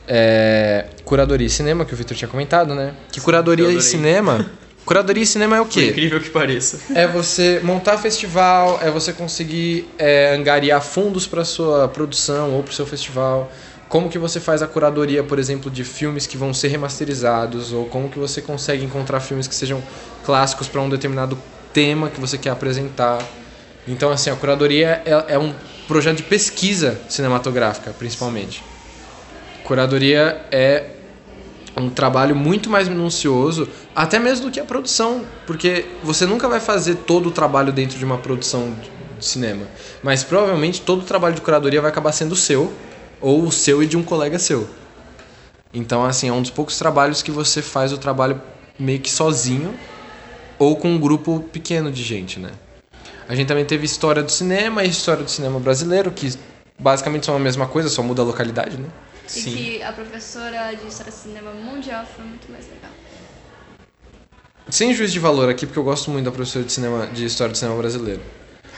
é, 0.07 0.87
curadoria 1.05 1.47
e 1.47 1.51
cinema, 1.51 1.85
que 1.85 1.95
o 1.95 1.97
Victor 1.97 2.17
tinha 2.17 2.29
comentado, 2.29 2.75
né? 2.75 2.95
Que 3.13 3.21
curadoria 3.21 3.71
e 3.71 3.81
cinema. 3.81 4.51
Curadoria 4.85 5.23
e 5.23 5.27
cinema 5.27 5.57
é 5.57 5.61
o 5.61 5.67
por 5.67 5.73
quê? 5.73 5.89
incrível 5.91 6.21
que 6.21 6.31
pareça. 6.31 6.81
É 6.95 7.07
você 7.07 7.61
montar 7.63 7.99
festival, 7.99 8.81
é 8.83 8.91
você 8.91 9.13
conseguir 9.13 9.89
é, 9.99 10.35
angariar 10.35 10.83
fundos 10.83 11.27
para 11.27 11.45
sua 11.45 11.87
produção 11.87 12.55
ou 12.55 12.63
para 12.63 12.73
seu 12.73 12.87
festival. 12.87 13.53
Como 13.89 14.09
que 14.09 14.19
você 14.19 14.41
faz 14.41 14.63
a 14.63 14.67
curadoria, 14.67 15.23
por 15.23 15.39
exemplo, 15.39 15.71
de 15.71 15.85
filmes 15.85 16.27
que 16.27 16.37
vão 16.37 16.55
ser 16.55 16.69
remasterizados 16.69 17.73
ou 17.73 17.87
como 17.87 18.09
que 18.09 18.19
você 18.19 18.41
consegue 18.41 18.85
encontrar 18.85 19.21
filmes 19.21 19.47
que 19.47 19.55
sejam 19.55 19.83
clássicos 20.25 20.67
para 20.67 20.81
um 20.81 20.89
determinado 20.89 21.39
tema 21.73 22.09
que 22.09 22.21
você 22.21 22.39
quer 22.39 22.51
apresentar. 22.51 23.19
Então, 23.87 24.11
assim, 24.11 24.31
a 24.31 24.37
curadoria 24.37 25.03
é, 25.05 25.35
é 25.35 25.39
um 25.39 25.55
projeto 25.87 26.19
de 26.19 26.23
pesquisa 26.23 27.01
cinematográfica, 27.09 27.93
principalmente. 27.99 28.63
Curadoria 29.65 30.47
é 30.51 30.91
um 31.77 31.89
trabalho 31.89 32.35
muito 32.35 32.69
mais 32.69 32.89
minucioso, 32.89 33.69
até 33.95 34.19
mesmo 34.19 34.47
do 34.47 34.53
que 34.53 34.61
a 34.61 34.65
produção, 34.65 35.25
porque 35.47 35.87
você 36.03 36.27
nunca 36.27 36.49
vai 36.49 36.61
fazer 36.61 36.97
todo 36.97 37.29
o 37.29 37.31
trabalho 37.31 37.73
dentro 37.73 37.99
de 37.99 38.05
uma 38.05 38.19
produção 38.19 38.75
de 39.19 39.25
cinema, 39.25 39.67
mas 40.03 40.25
provavelmente 40.25 40.81
todo 40.81 41.03
o 41.03 41.05
trabalho 41.05 41.35
de 41.35 41.41
curadoria 41.41 41.81
vai 41.81 41.91
acabar 41.91 42.13
sendo 42.13 42.35
seu, 42.35 42.73
ou 43.21 43.45
o 43.45 43.53
seu 43.53 43.83
e 43.83 43.87
de 43.87 43.97
um 43.97 44.03
colega 44.03 44.39
seu. 44.39 44.69
Então, 45.73 46.05
assim, 46.05 46.29
é 46.29 46.33
um 46.33 46.43
dos 46.43 46.51
poucos 46.51 46.77
trabalhos 46.79 47.23
que 47.23 47.31
você 47.31 47.63
faz 47.63 47.93
o 47.93 47.99
trabalho 47.99 48.41
meio 48.79 48.99
que 48.99 49.11
sozinho 49.11 49.75
ou 50.59 50.77
com 50.77 50.89
um 50.89 50.99
grupo 50.99 51.41
pequeno 51.53 51.93
de 51.93 52.03
gente, 52.03 52.41
né? 52.41 52.51
A 53.29 53.35
gente 53.35 53.47
também 53.47 53.65
teve 53.65 53.85
história 53.85 54.23
do 54.23 54.33
cinema 54.33 54.85
e 54.85 54.89
história 54.89 55.23
do 55.23 55.31
cinema 55.31 55.61
brasileiro, 55.61 56.11
que 56.11 56.35
basicamente 56.79 57.27
são 57.27 57.37
a 57.37 57.39
mesma 57.39 57.67
coisa, 57.67 57.89
só 57.89 58.03
muda 58.03 58.23
a 58.23 58.25
localidade, 58.25 58.77
né? 58.77 58.89
E 59.37 59.43
que 59.43 59.83
a 59.83 59.93
professora 59.93 60.73
de 60.75 60.87
História 60.89 61.13
do 61.13 61.17
Cinema 61.17 61.53
Mundial 61.53 62.05
foi 62.17 62.25
muito 62.25 62.51
mais 62.51 62.65
legal. 62.67 62.91
Sem 64.69 64.95
juízo 64.95 65.13
de 65.13 65.19
valor 65.19 65.49
aqui, 65.49 65.67
porque 65.67 65.79
eu 65.79 65.85
gosto 65.85 66.11
muito 66.11 66.25
da 66.25 66.31
professora 66.31 66.65
de 66.65 66.73
cinema 66.73 67.07
de 67.09 67.25
história 67.25 67.53
do 67.53 67.59
cinema 67.59 67.77
brasileiro. 67.79 68.23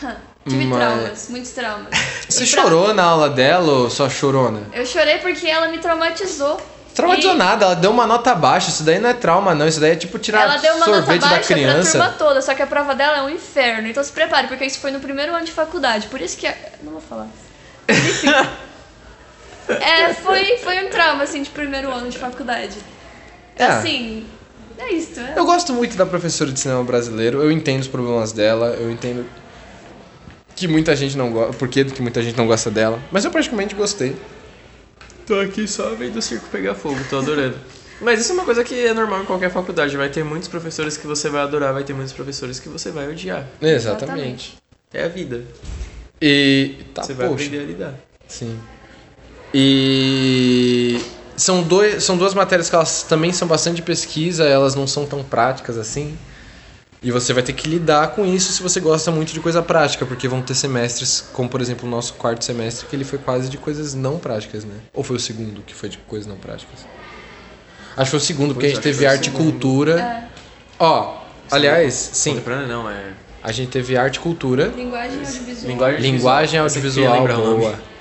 Tive 0.49 0.65
Mas- 0.65 0.79
traumas, 0.79 1.29
muitos 1.29 1.51
traumas. 1.53 1.89
Você 2.29 2.45
E 2.45 2.51
pra- 2.51 2.63
chorou 2.63 2.93
na 2.95 3.05
aula 3.05 3.31
dela 3.31 3.73
ou 3.73 3.91
só 3.91 4.09
chorona? 4.11 4.63
Eu 4.73 4.85
chorei 4.87 5.19
porque 5.19 5.47
ela 5.47 5.69
me 5.69 5.79
traumatizou. 5.79 6.61
Traumatizou 6.95 7.35
E 7.35 7.37
nada, 7.39 7.65
ela 7.67 7.75
deu 7.77 7.91
uma 7.91 8.07
nota 8.07 8.35
baixa. 8.35 8.69
Isso 8.71 8.83
daí 8.83 8.99
não 8.99 9.09
é 9.11 9.15
trauma, 9.15 9.55
não. 9.55 9.67
Isso 9.69 9.81
daí 9.81 9.93
é 9.93 9.97
tipo 9.97 10.19
tirar 10.19 10.43
Ela 10.43 10.57
deu 10.59 10.75
uma 10.77 10.87
nota 10.87 10.99
sorvete 10.99 11.21
da 11.21 11.29
baixa 11.29 11.47
pra 11.47 11.55
criança. 11.57 11.93
turma 11.99 12.13
toda, 12.19 12.43
só 12.43 12.55
que 12.55 12.63
a 12.63 12.67
prova 12.67 12.95
dela 12.95 13.19
é 13.19 13.23
um 13.23 13.31
inferno. 13.31 13.87
Então 13.89 14.03
se 14.03 14.13
prepare, 14.13 14.49
porque 14.49 14.65
isso 14.65 14.79
foi 14.81 14.91
no 14.91 15.01
primeiro 15.01 15.33
ano 15.35 15.45
de 15.45 15.53
faculdade. 15.53 16.09
Por 16.09 16.21
isso 16.21 16.37
que. 16.37 16.47
Não 16.83 16.93
vou 16.93 17.01
falar. 17.01 17.29
Enfim. 17.89 18.29
É, 19.69 20.13
foi, 20.15 20.59
foi 20.59 20.85
um 20.85 20.91
trauma, 20.91 21.25
assim, 21.25 21.43
de 21.43 21.51
primeiro 21.51 21.91
ano 21.91 22.09
de 22.09 22.19
faculdade. 22.19 22.77
É. 23.57 23.65
Assim, 23.65 24.27
é 24.79 24.93
isso. 24.93 25.21
É. 25.21 25.35
Eu 25.37 25.45
gosto 25.45 25.73
muito 25.73 25.97
da 25.97 26.07
professora 26.07 26.51
de 26.51 26.59
cinema 26.59 26.83
brasileiro. 26.83 27.43
Eu 27.43 27.51
entendo 27.51 27.81
os 27.81 27.89
problemas 27.89 28.33
dela. 28.33 28.69
Eu 28.69 28.91
entendo 28.91 29.25
que 30.57 30.67
muita 30.67 30.95
gente 30.97 31.17
não 31.17 31.31
gosta. 31.31 31.53
Por 31.53 31.69
que 31.69 31.85
que 31.85 32.03
muita 32.03 32.23
gente 32.23 32.37
não 32.37 32.47
gosta 32.47 32.71
dela. 32.71 33.01
Mas 33.11 33.25
eu 33.25 33.31
praticamente 33.31 33.75
gostei. 33.75 34.17
Tô 35.27 35.39
aqui 35.39 35.69
só 35.69 35.95
vendo 35.95 36.17
o 36.17 36.23
circo 36.23 36.49
pegar 36.51 36.75
fogo, 36.75 36.99
tô 37.09 37.19
adorando. 37.19 37.57
Mas 38.01 38.21
isso 38.21 38.33
é 38.33 38.35
uma 38.35 38.45
coisa 38.45 38.65
que 38.65 38.75
é 38.85 38.93
normal 38.93 39.23
em 39.23 39.25
qualquer 39.25 39.51
faculdade. 39.51 39.97
Vai 39.97 40.09
ter 40.09 40.25
muitos 40.25 40.49
professores 40.49 40.97
que 40.97 41.07
você 41.07 41.29
vai 41.29 41.43
adorar, 41.43 41.73
vai 41.73 41.85
ter 41.85 41.93
muitos 41.93 42.13
professores 42.13 42.59
que 42.59 42.69
você 42.69 42.91
vai 42.91 43.09
odiar. 43.09 43.47
Exatamente. 43.61 44.59
É 44.93 45.05
a 45.05 45.09
vida. 45.09 45.45
E. 46.21 46.77
Tá, 46.93 47.03
você 47.03 47.15
vai 47.15 47.29
poxa. 47.29 47.45
aprender 47.45 47.63
a 47.63 47.67
lidar. 47.67 47.95
Sim. 48.27 48.59
E 49.55 51.01
são, 51.37 51.63
dois, 51.63 52.05
são 52.05 52.17
duas 52.17 52.35
matérias 52.35 52.69
que 52.71 52.75
elas 52.75 53.03
também 53.03 53.33
são 53.33 53.47
bastante 53.47 53.77
de 53.77 53.83
pesquisa, 53.83 54.45
elas 54.45 54.75
não 54.75 54.87
são 54.87 55.07
tão 55.07 55.23
práticas 55.23 55.77
assim. 55.77 56.17
E 57.03 57.11
você 57.11 57.33
vai 57.33 57.43
ter 57.43 57.53
que 57.53 57.69
lidar 57.69 58.13
com 58.13 58.25
isso 58.25 58.53
se 58.53 58.63
você 58.63 58.79
gosta 58.79 59.11
muito 59.11 59.33
de 59.33 59.41
coisa 59.41 59.61
prática, 59.61 60.07
porque 60.07 60.29
vão 60.29 60.41
ter 60.41 60.55
semestres, 60.55 61.25
como 61.33 61.49
por 61.49 61.61
exemplo 61.61 61.87
o 61.89 61.91
nosso 61.91 62.15
quarto 62.15 62.45
semestre, 62.45 62.87
que 62.87 62.95
ele 62.95 63.05
foi 63.05 63.19
quase 63.19 63.49
de 63.49 63.59
coisas 63.59 63.93
não 63.93 64.19
práticas, 64.19 64.65
né? 64.65 64.77
Ou 64.95 65.03
foi 65.03 65.17
o 65.17 65.21
segundo 65.21 65.63
que 65.63 65.75
foi 65.75 65.89
de 65.89 65.99
coisas 65.99 66.29
não 66.29 66.37
práticas? 66.37 66.87
Acho 67.97 68.05
que 68.05 68.11
foi 68.11 68.19
o 68.19 68.21
segundo, 68.21 68.55
porque 68.55 68.67
a 68.67 68.71
Pois, 68.71 68.85
gente 68.85 68.89
acho 68.89 68.99
que 68.99 69.05
teve 69.05 69.07
arte 69.07 69.27
e 69.29 69.33
cultura. 69.33 70.01
É. 70.01 70.25
Ó, 70.79 71.17
aliás, 71.51 71.93
sim, 71.93 72.31
Contemporâneo 72.31 72.69
não, 72.69 72.89
é. 72.89 73.15
a 73.43 73.51
gente 73.51 73.71
teve 73.71 73.97
arte 73.97 74.17
e 74.17 74.21
cultura. 74.21 74.73
Linguagem 74.75 75.19
audiovisual. 75.19 75.93
Linguagem 75.99 76.61
audiovisual, 76.61 77.27
boa. 77.27 77.92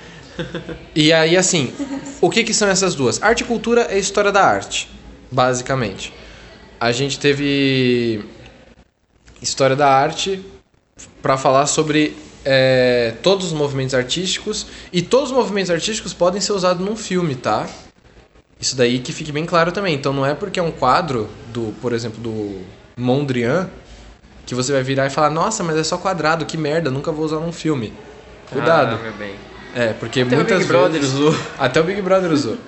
E 0.94 1.12
aí, 1.12 1.36
assim, 1.36 1.72
o 2.20 2.28
que 2.30 2.44
que 2.44 2.54
são 2.54 2.68
essas 2.68 2.94
duas? 2.94 3.22
Arte 3.22 3.42
e 3.42 3.44
cultura 3.44 3.86
é 3.90 3.98
história 3.98 4.30
da 4.30 4.44
arte, 4.44 4.88
basicamente. 5.30 6.12
A 6.78 6.92
gente 6.92 7.18
teve 7.18 8.24
história 9.40 9.74
da 9.74 9.88
arte 9.88 10.44
para 11.20 11.36
falar 11.36 11.66
sobre 11.66 12.16
é, 12.44 13.14
todos 13.22 13.46
os 13.46 13.52
movimentos 13.52 13.94
artísticos 13.94 14.66
e 14.92 15.00
todos 15.00 15.30
os 15.30 15.36
movimentos 15.36 15.70
artísticos 15.70 16.12
podem 16.12 16.40
ser 16.40 16.52
usados 16.52 16.84
num 16.84 16.96
filme, 16.96 17.34
tá? 17.34 17.68
Isso 18.60 18.76
daí 18.76 19.00
que 19.00 19.12
fique 19.12 19.32
bem 19.32 19.44
claro 19.44 19.72
também. 19.72 19.94
Então 19.94 20.12
não 20.12 20.24
é 20.24 20.34
porque 20.34 20.60
é 20.60 20.62
um 20.62 20.70
quadro 20.70 21.28
do, 21.52 21.74
por 21.80 21.92
exemplo, 21.92 22.20
do 22.20 22.60
Mondrian 22.96 23.68
que 24.46 24.54
você 24.54 24.72
vai 24.72 24.82
virar 24.82 25.06
e 25.06 25.10
falar: 25.10 25.30
"Nossa, 25.30 25.62
mas 25.64 25.76
é 25.76 25.84
só 25.84 25.96
quadrado, 25.98 26.46
que 26.46 26.56
merda, 26.56 26.90
nunca 26.90 27.10
vou 27.10 27.24
usar 27.24 27.40
num 27.40 27.52
filme". 27.52 27.92
Cuidado. 28.50 28.96
Ah, 28.96 29.02
meu 29.02 29.12
bem. 29.14 29.51
É, 29.74 29.92
porque 29.94 30.20
Até 30.20 30.34
o 30.34 30.36
muitas 30.36 30.58
Big 30.58 30.68
Brother 30.68 31.00
vezes... 31.00 31.14
usou. 31.14 31.34
Até 31.58 31.80
o 31.80 31.84
Big 31.84 32.02
Brother 32.02 32.30
usou. 32.30 32.58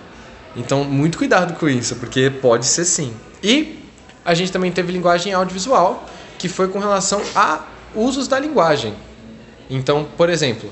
Então, 0.57 0.85
muito 0.85 1.19
cuidado 1.19 1.55
com 1.55 1.69
isso, 1.69 1.97
porque 1.97 2.31
pode 2.31 2.67
ser 2.67 2.85
sim. 2.85 3.13
E 3.43 3.85
a 4.25 4.35
gente 4.35 4.53
também 4.53 4.71
teve 4.71 4.93
linguagem 4.93 5.33
audiovisual, 5.33 6.09
que 6.39 6.49
foi 6.49 6.69
com 6.69 6.79
relação 6.79 7.21
a 7.35 7.65
usos 7.95 8.29
da 8.29 8.39
linguagem. 8.39 8.95
Então, 9.69 10.07
por 10.17 10.31
exemplo, 10.31 10.71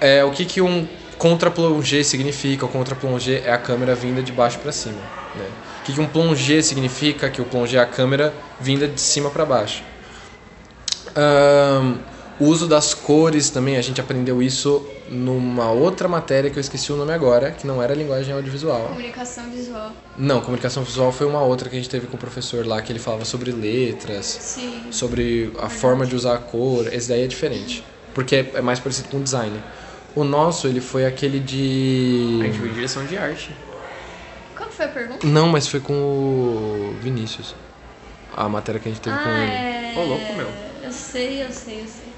é, 0.00 0.24
o 0.24 0.30
que, 0.30 0.44
que 0.44 0.60
um 0.60 0.88
contra-plongé 1.18 2.02
significa? 2.02 2.64
O 2.64 2.68
contra-plongé 2.68 3.42
é 3.44 3.52
a 3.52 3.58
câmera 3.58 3.94
vinda 3.94 4.22
de 4.22 4.32
baixo 4.32 4.58
para 4.58 4.72
cima. 4.72 5.00
Né? 5.34 5.46
O 5.80 5.84
que, 5.84 5.92
que 5.92 6.00
um 6.00 6.06
plongé 6.06 6.62
significa? 6.62 7.28
Que 7.28 7.40
o 7.40 7.44
plongé 7.44 7.78
é 7.78 7.80
a 7.80 7.86
câmera 7.86 8.32
vinda 8.60 8.86
de 8.88 9.00
cima 9.00 9.30
para 9.30 9.44
baixo. 9.44 9.82
Ahn, 11.16 11.96
o 12.40 12.44
uso 12.46 12.66
das 12.66 12.94
cores 12.94 13.50
também, 13.50 13.76
a 13.76 13.82
gente 13.82 14.00
aprendeu 14.00 14.42
isso 14.42 14.84
numa 15.10 15.70
outra 15.70 16.08
matéria 16.08 16.50
que 16.50 16.56
eu 16.56 16.60
esqueci 16.60 16.90
o 16.92 16.96
nome 16.96 17.12
agora, 17.12 17.50
que 17.50 17.66
não 17.66 17.82
era 17.82 17.94
linguagem 17.94 18.32
audiovisual. 18.34 18.88
Comunicação 18.88 19.50
visual. 19.50 19.92
Não, 20.16 20.40
comunicação 20.40 20.82
visual 20.82 21.12
foi 21.12 21.26
uma 21.26 21.42
outra 21.42 21.68
que 21.68 21.76
a 21.76 21.78
gente 21.78 21.90
teve 21.90 22.06
com 22.06 22.16
o 22.16 22.18
professor 22.18 22.66
lá, 22.66 22.80
que 22.80 22.90
ele 22.92 22.98
falava 22.98 23.24
sobre 23.24 23.52
letras, 23.52 24.24
Sim. 24.26 24.84
sobre 24.90 25.52
a 25.60 25.68
forma 25.68 26.06
de 26.06 26.14
usar 26.16 26.34
a 26.34 26.38
cor. 26.38 26.92
Esse 26.92 27.08
daí 27.08 27.22
é 27.24 27.26
diferente, 27.26 27.84
porque 28.14 28.36
é 28.36 28.50
é 28.54 28.60
mais 28.62 28.78
parecido 28.80 29.08
com 29.08 29.20
design. 29.22 29.60
O 30.16 30.24
nosso, 30.24 30.66
ele 30.66 30.80
foi 30.80 31.06
aquele 31.06 31.38
de... 31.38 32.38
A 32.40 32.44
gente 32.46 32.58
viu 32.58 32.70
em 32.70 32.74
direção 32.74 33.04
de 33.06 33.16
arte. 33.16 33.50
Qual 34.56 34.68
que 34.68 34.74
foi 34.74 34.86
a 34.86 34.88
pergunta? 34.88 35.24
Não, 35.26 35.48
mas 35.48 35.68
foi 35.68 35.78
com 35.80 35.92
o 35.94 36.94
Vinícius. 37.00 37.54
A 38.36 38.48
matéria 38.48 38.80
que 38.80 38.88
a 38.88 38.92
gente 38.92 39.00
teve 39.00 39.16
com 39.16 39.28
Ah, 39.28 39.38
ele. 39.42 39.52
é... 39.52 39.94
Ô, 39.96 40.04
louco, 40.04 40.32
meu. 40.34 40.48
Eu 40.82 40.92
sei, 40.92 41.42
eu 41.44 41.52
sei, 41.52 41.82
eu 41.82 41.86
sei. 41.86 42.09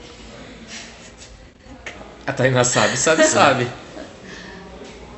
A 2.27 2.33
Tainá 2.33 2.65
sabe, 2.65 2.97
sabe, 2.97 3.25
sabe. 3.25 3.69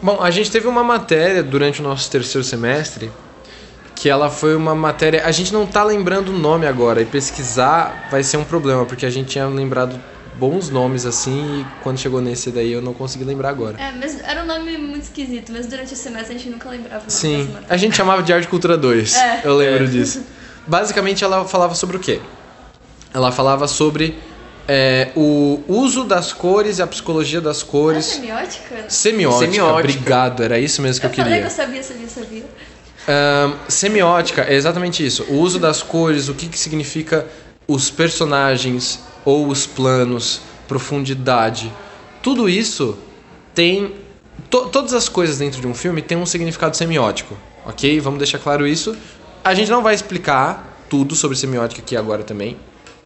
Bom, 0.02 0.20
a 0.22 0.30
gente 0.30 0.50
teve 0.50 0.66
uma 0.66 0.84
matéria 0.84 1.42
durante 1.42 1.80
o 1.80 1.82
nosso 1.82 2.10
terceiro 2.10 2.44
semestre 2.44 3.10
que 3.94 4.08
ela 4.08 4.28
foi 4.28 4.54
uma 4.56 4.74
matéria. 4.74 5.24
A 5.24 5.32
gente 5.32 5.52
não 5.52 5.66
tá 5.66 5.82
lembrando 5.82 6.30
o 6.30 6.38
nome 6.38 6.66
agora 6.66 7.00
e 7.00 7.04
pesquisar 7.06 8.08
vai 8.10 8.22
ser 8.22 8.36
um 8.36 8.44
problema, 8.44 8.84
porque 8.84 9.06
a 9.06 9.10
gente 9.10 9.28
tinha 9.28 9.46
lembrado 9.46 9.98
bons 10.36 10.68
nomes 10.68 11.06
assim 11.06 11.60
e 11.60 11.66
quando 11.82 11.98
chegou 11.98 12.20
nesse 12.20 12.50
daí 12.50 12.72
eu 12.72 12.82
não 12.82 12.92
consegui 12.92 13.24
lembrar 13.24 13.50
agora. 13.50 13.80
É, 13.80 13.92
mas 13.92 14.20
era 14.22 14.42
um 14.42 14.46
nome 14.46 14.76
muito 14.76 15.04
esquisito, 15.04 15.52
mas 15.52 15.66
durante 15.66 15.94
o 15.94 15.96
semestre 15.96 16.34
a 16.34 16.38
gente 16.38 16.50
nunca 16.50 16.68
lembrava 16.68 16.96
o 16.96 16.98
nome 17.00 17.10
Sim, 17.10 17.56
a 17.68 17.76
gente 17.76 17.96
chamava 17.96 18.22
de 18.22 18.32
Arte 18.32 18.48
Cultura 18.48 18.76
2. 18.76 19.14
É. 19.14 19.40
Eu 19.44 19.56
lembro 19.56 19.84
É. 19.84 19.86
disso. 19.86 20.22
Basicamente 20.66 21.22
ela 21.22 21.44
falava 21.44 21.74
sobre 21.74 21.96
o 21.96 22.00
quê? 22.00 22.20
Ela 23.12 23.30
falava 23.30 23.68
sobre 23.68 24.18
é, 24.66 25.10
o 25.14 25.60
uso 25.68 26.04
das 26.04 26.32
cores 26.32 26.78
e 26.78 26.82
a 26.82 26.86
psicologia 26.86 27.40
das 27.40 27.62
Ah, 27.62 27.66
cores. 27.66 28.04
semiótica? 28.06 28.84
Semiótica, 28.88 29.52
Semiótica. 29.52 29.78
obrigado, 29.78 30.42
era 30.42 30.58
isso 30.58 30.80
mesmo 30.80 31.00
que 31.00 31.06
eu, 31.06 31.10
Eu 31.10 31.14
falei 31.16 31.32
queria. 31.32 31.48
que 31.48 31.52
eu 31.52 31.64
sabia, 31.64 31.82
sabia, 31.82 32.08
sabia. 32.08 32.44
Ahn, 33.06 33.52
semiótica 33.68 34.42
é 34.42 34.54
exatamente 34.54 35.04
isso. 35.04 35.24
O 35.24 35.34
uso 35.40 35.58
das 35.58 35.82
cores, 35.82 36.28
o 36.28 36.34
que, 36.34 36.48
que 36.48 36.58
significa 36.58 37.26
os 37.68 37.90
personagens 37.90 39.00
ou 39.24 39.46
os 39.48 39.66
planos, 39.66 40.40
profundidade. 40.66 41.70
Tudo 42.22 42.48
isso 42.48 42.96
tem. 43.54 43.94
to- 44.50 44.66
todas 44.68 44.92
as 44.94 45.08
coisas 45.08 45.38
dentro 45.38 45.60
de 45.60 45.66
um 45.66 45.74
filme 45.74 46.00
têm 46.02 46.16
um 46.16 46.26
significado 46.26 46.76
semiótico, 46.76 47.36
ok? 47.66 48.00
Vamos 48.00 48.18
deixar 48.18 48.38
claro 48.38 48.66
isso. 48.66 48.96
A 49.44 49.54
gente 49.54 49.70
não 49.70 49.82
vai 49.82 49.94
explicar 49.94 50.78
tudo 50.88 51.14
sobre 51.14 51.36
semiótica 51.36 51.80
aqui 51.82 51.96
agora 51.96 52.22
também, 52.22 52.56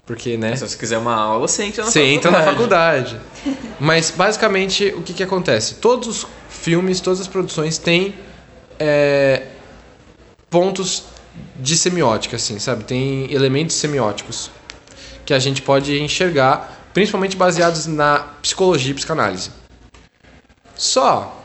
porque, 0.08 0.38
né? 0.38 0.56
Se 0.56 0.66
você 0.66 0.76
quiser 0.78 0.96
uma 0.96 1.14
aula, 1.14 1.46
você 1.46 1.64
entra 1.64 1.84
na 1.84 1.90
Você 1.90 2.00
faculdade. 2.00 2.16
entra 2.16 2.30
na 2.30 2.42
faculdade. 2.42 3.20
Mas 3.78 4.10
basicamente 4.10 4.86
o 4.96 5.02
que, 5.02 5.12
que 5.12 5.22
acontece? 5.22 5.74
Todos 5.74 6.08
os 6.08 6.26
filmes, 6.48 6.98
todas 6.98 7.20
as 7.20 7.28
produções 7.28 7.76
têm 7.76 8.14
é, 8.78 9.48
pontos 10.48 11.04
de 11.56 11.76
semiótica, 11.76 12.36
assim, 12.36 12.58
sabe? 12.58 12.84
Tem 12.84 13.30
elementos 13.30 13.76
semióticos 13.76 14.50
que 15.26 15.34
a 15.34 15.38
gente 15.38 15.60
pode 15.60 16.00
enxergar, 16.00 16.88
principalmente 16.94 17.36
baseados 17.36 17.86
na 17.86 18.20
psicologia 18.40 18.92
e 18.92 18.94
psicanálise. 18.94 19.50
Só 20.74 21.38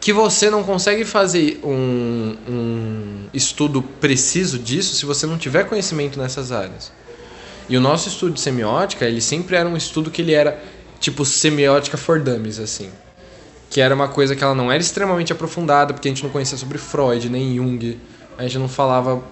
que 0.00 0.12
você 0.12 0.48
não 0.48 0.62
consegue 0.62 1.04
fazer 1.04 1.58
um, 1.64 2.36
um 2.48 3.26
estudo 3.34 3.82
preciso 3.82 4.60
disso 4.60 4.94
se 4.94 5.04
você 5.04 5.26
não 5.26 5.36
tiver 5.36 5.64
conhecimento 5.64 6.20
nessas 6.20 6.52
áreas. 6.52 6.92
E 7.68 7.76
o 7.76 7.80
nosso 7.80 8.08
estudo 8.08 8.34
de 8.34 8.40
semiótica, 8.40 9.06
ele 9.06 9.20
sempre 9.20 9.56
era 9.56 9.68
um 9.68 9.76
estudo 9.76 10.10
que 10.10 10.20
ele 10.20 10.32
era 10.32 10.62
tipo 11.00 11.24
semiótica 11.24 11.96
for 11.96 12.20
dummies, 12.20 12.58
assim. 12.58 12.90
Que 13.70 13.80
era 13.80 13.94
uma 13.94 14.08
coisa 14.08 14.36
que 14.36 14.44
ela 14.44 14.54
não 14.54 14.70
era 14.70 14.82
extremamente 14.82 15.32
aprofundada, 15.32 15.92
porque 15.92 16.08
a 16.08 16.10
gente 16.10 16.22
não 16.22 16.30
conhecia 16.30 16.58
sobre 16.58 16.78
Freud, 16.78 17.28
nem 17.28 17.56
Jung. 17.56 17.98
A 18.36 18.42
gente 18.42 18.58
não 18.58 18.68
falava... 18.68 19.22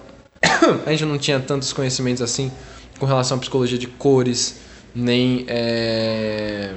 a 0.85 0.89
gente 0.91 1.05
não 1.05 1.17
tinha 1.17 1.39
tantos 1.39 1.71
conhecimentos 1.71 2.21
assim 2.21 2.51
com 2.99 3.05
relação 3.05 3.37
à 3.37 3.39
psicologia 3.39 3.77
de 3.77 3.87
cores, 3.87 4.59
nem 4.93 5.45
é, 5.47 6.73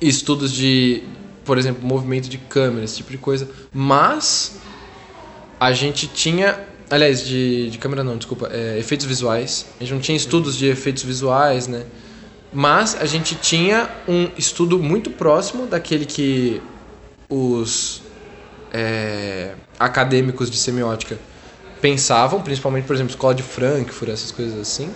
estudos 0.00 0.52
de, 0.52 1.02
por 1.44 1.58
exemplo, 1.58 1.86
movimento 1.86 2.28
de 2.28 2.38
câmera, 2.38 2.84
esse 2.84 2.96
tipo 2.96 3.10
de 3.10 3.18
coisa. 3.18 3.48
Mas 3.72 4.58
a 5.58 5.72
gente 5.72 6.06
tinha 6.06 6.58
Aliás, 6.90 7.26
de, 7.26 7.70
de 7.70 7.78
câmera 7.78 8.02
não, 8.02 8.16
desculpa. 8.16 8.48
é, 8.52 8.78
efeitos 8.78 9.06
visuais. 9.06 9.66
A 9.78 9.84
gente 9.84 9.92
não 9.92 10.00
tinha 10.00 10.16
estudos 10.16 10.56
de 10.56 10.66
efeitos 10.66 11.02
visuais, 11.02 11.66
né? 11.66 11.84
Mas 12.52 12.96
a 12.98 13.04
gente 13.04 13.34
tinha 13.34 13.90
um 14.08 14.28
estudo 14.36 14.78
muito 14.78 15.10
próximo 15.10 15.66
daquele 15.66 16.06
que 16.06 16.62
os 17.28 18.02
é, 18.72 19.54
acadêmicos 19.78 20.50
de 20.50 20.56
semiótica 20.56 21.18
pensavam, 21.80 22.40
principalmente, 22.40 22.86
por 22.86 22.94
exemplo, 22.94 23.10
escola 23.10 23.34
de 23.34 23.42
Frankfurt, 23.42 24.10
essas 24.10 24.30
coisas 24.30 24.58
assim, 24.58 24.90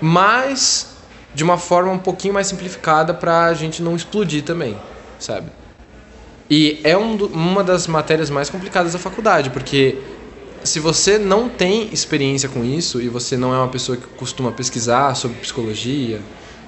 mas 0.00 0.96
de 1.34 1.44
uma 1.44 1.58
forma 1.58 1.92
um 1.92 1.98
pouquinho 1.98 2.34
mais 2.34 2.46
simplificada 2.46 3.12
para 3.12 3.44
a 3.44 3.54
gente 3.54 3.82
não 3.82 3.94
explodir 3.94 4.42
também, 4.42 4.76
sabe? 5.18 5.50
E 6.50 6.80
é 6.82 6.96
um, 6.96 7.14
uma 7.26 7.62
das 7.62 7.86
matérias 7.86 8.30
mais 8.30 8.48
complicadas 8.48 8.94
da 8.94 8.98
faculdade, 8.98 9.50
porque 9.50 9.98
se 10.68 10.78
você 10.78 11.18
não 11.18 11.48
tem 11.48 11.88
experiência 11.92 12.48
com 12.48 12.64
isso 12.64 13.00
e 13.00 13.08
você 13.08 13.36
não 13.36 13.54
é 13.54 13.58
uma 13.58 13.68
pessoa 13.68 13.96
que 13.96 14.06
costuma 14.08 14.52
pesquisar 14.52 15.14
sobre 15.14 15.38
psicologia, 15.38 16.20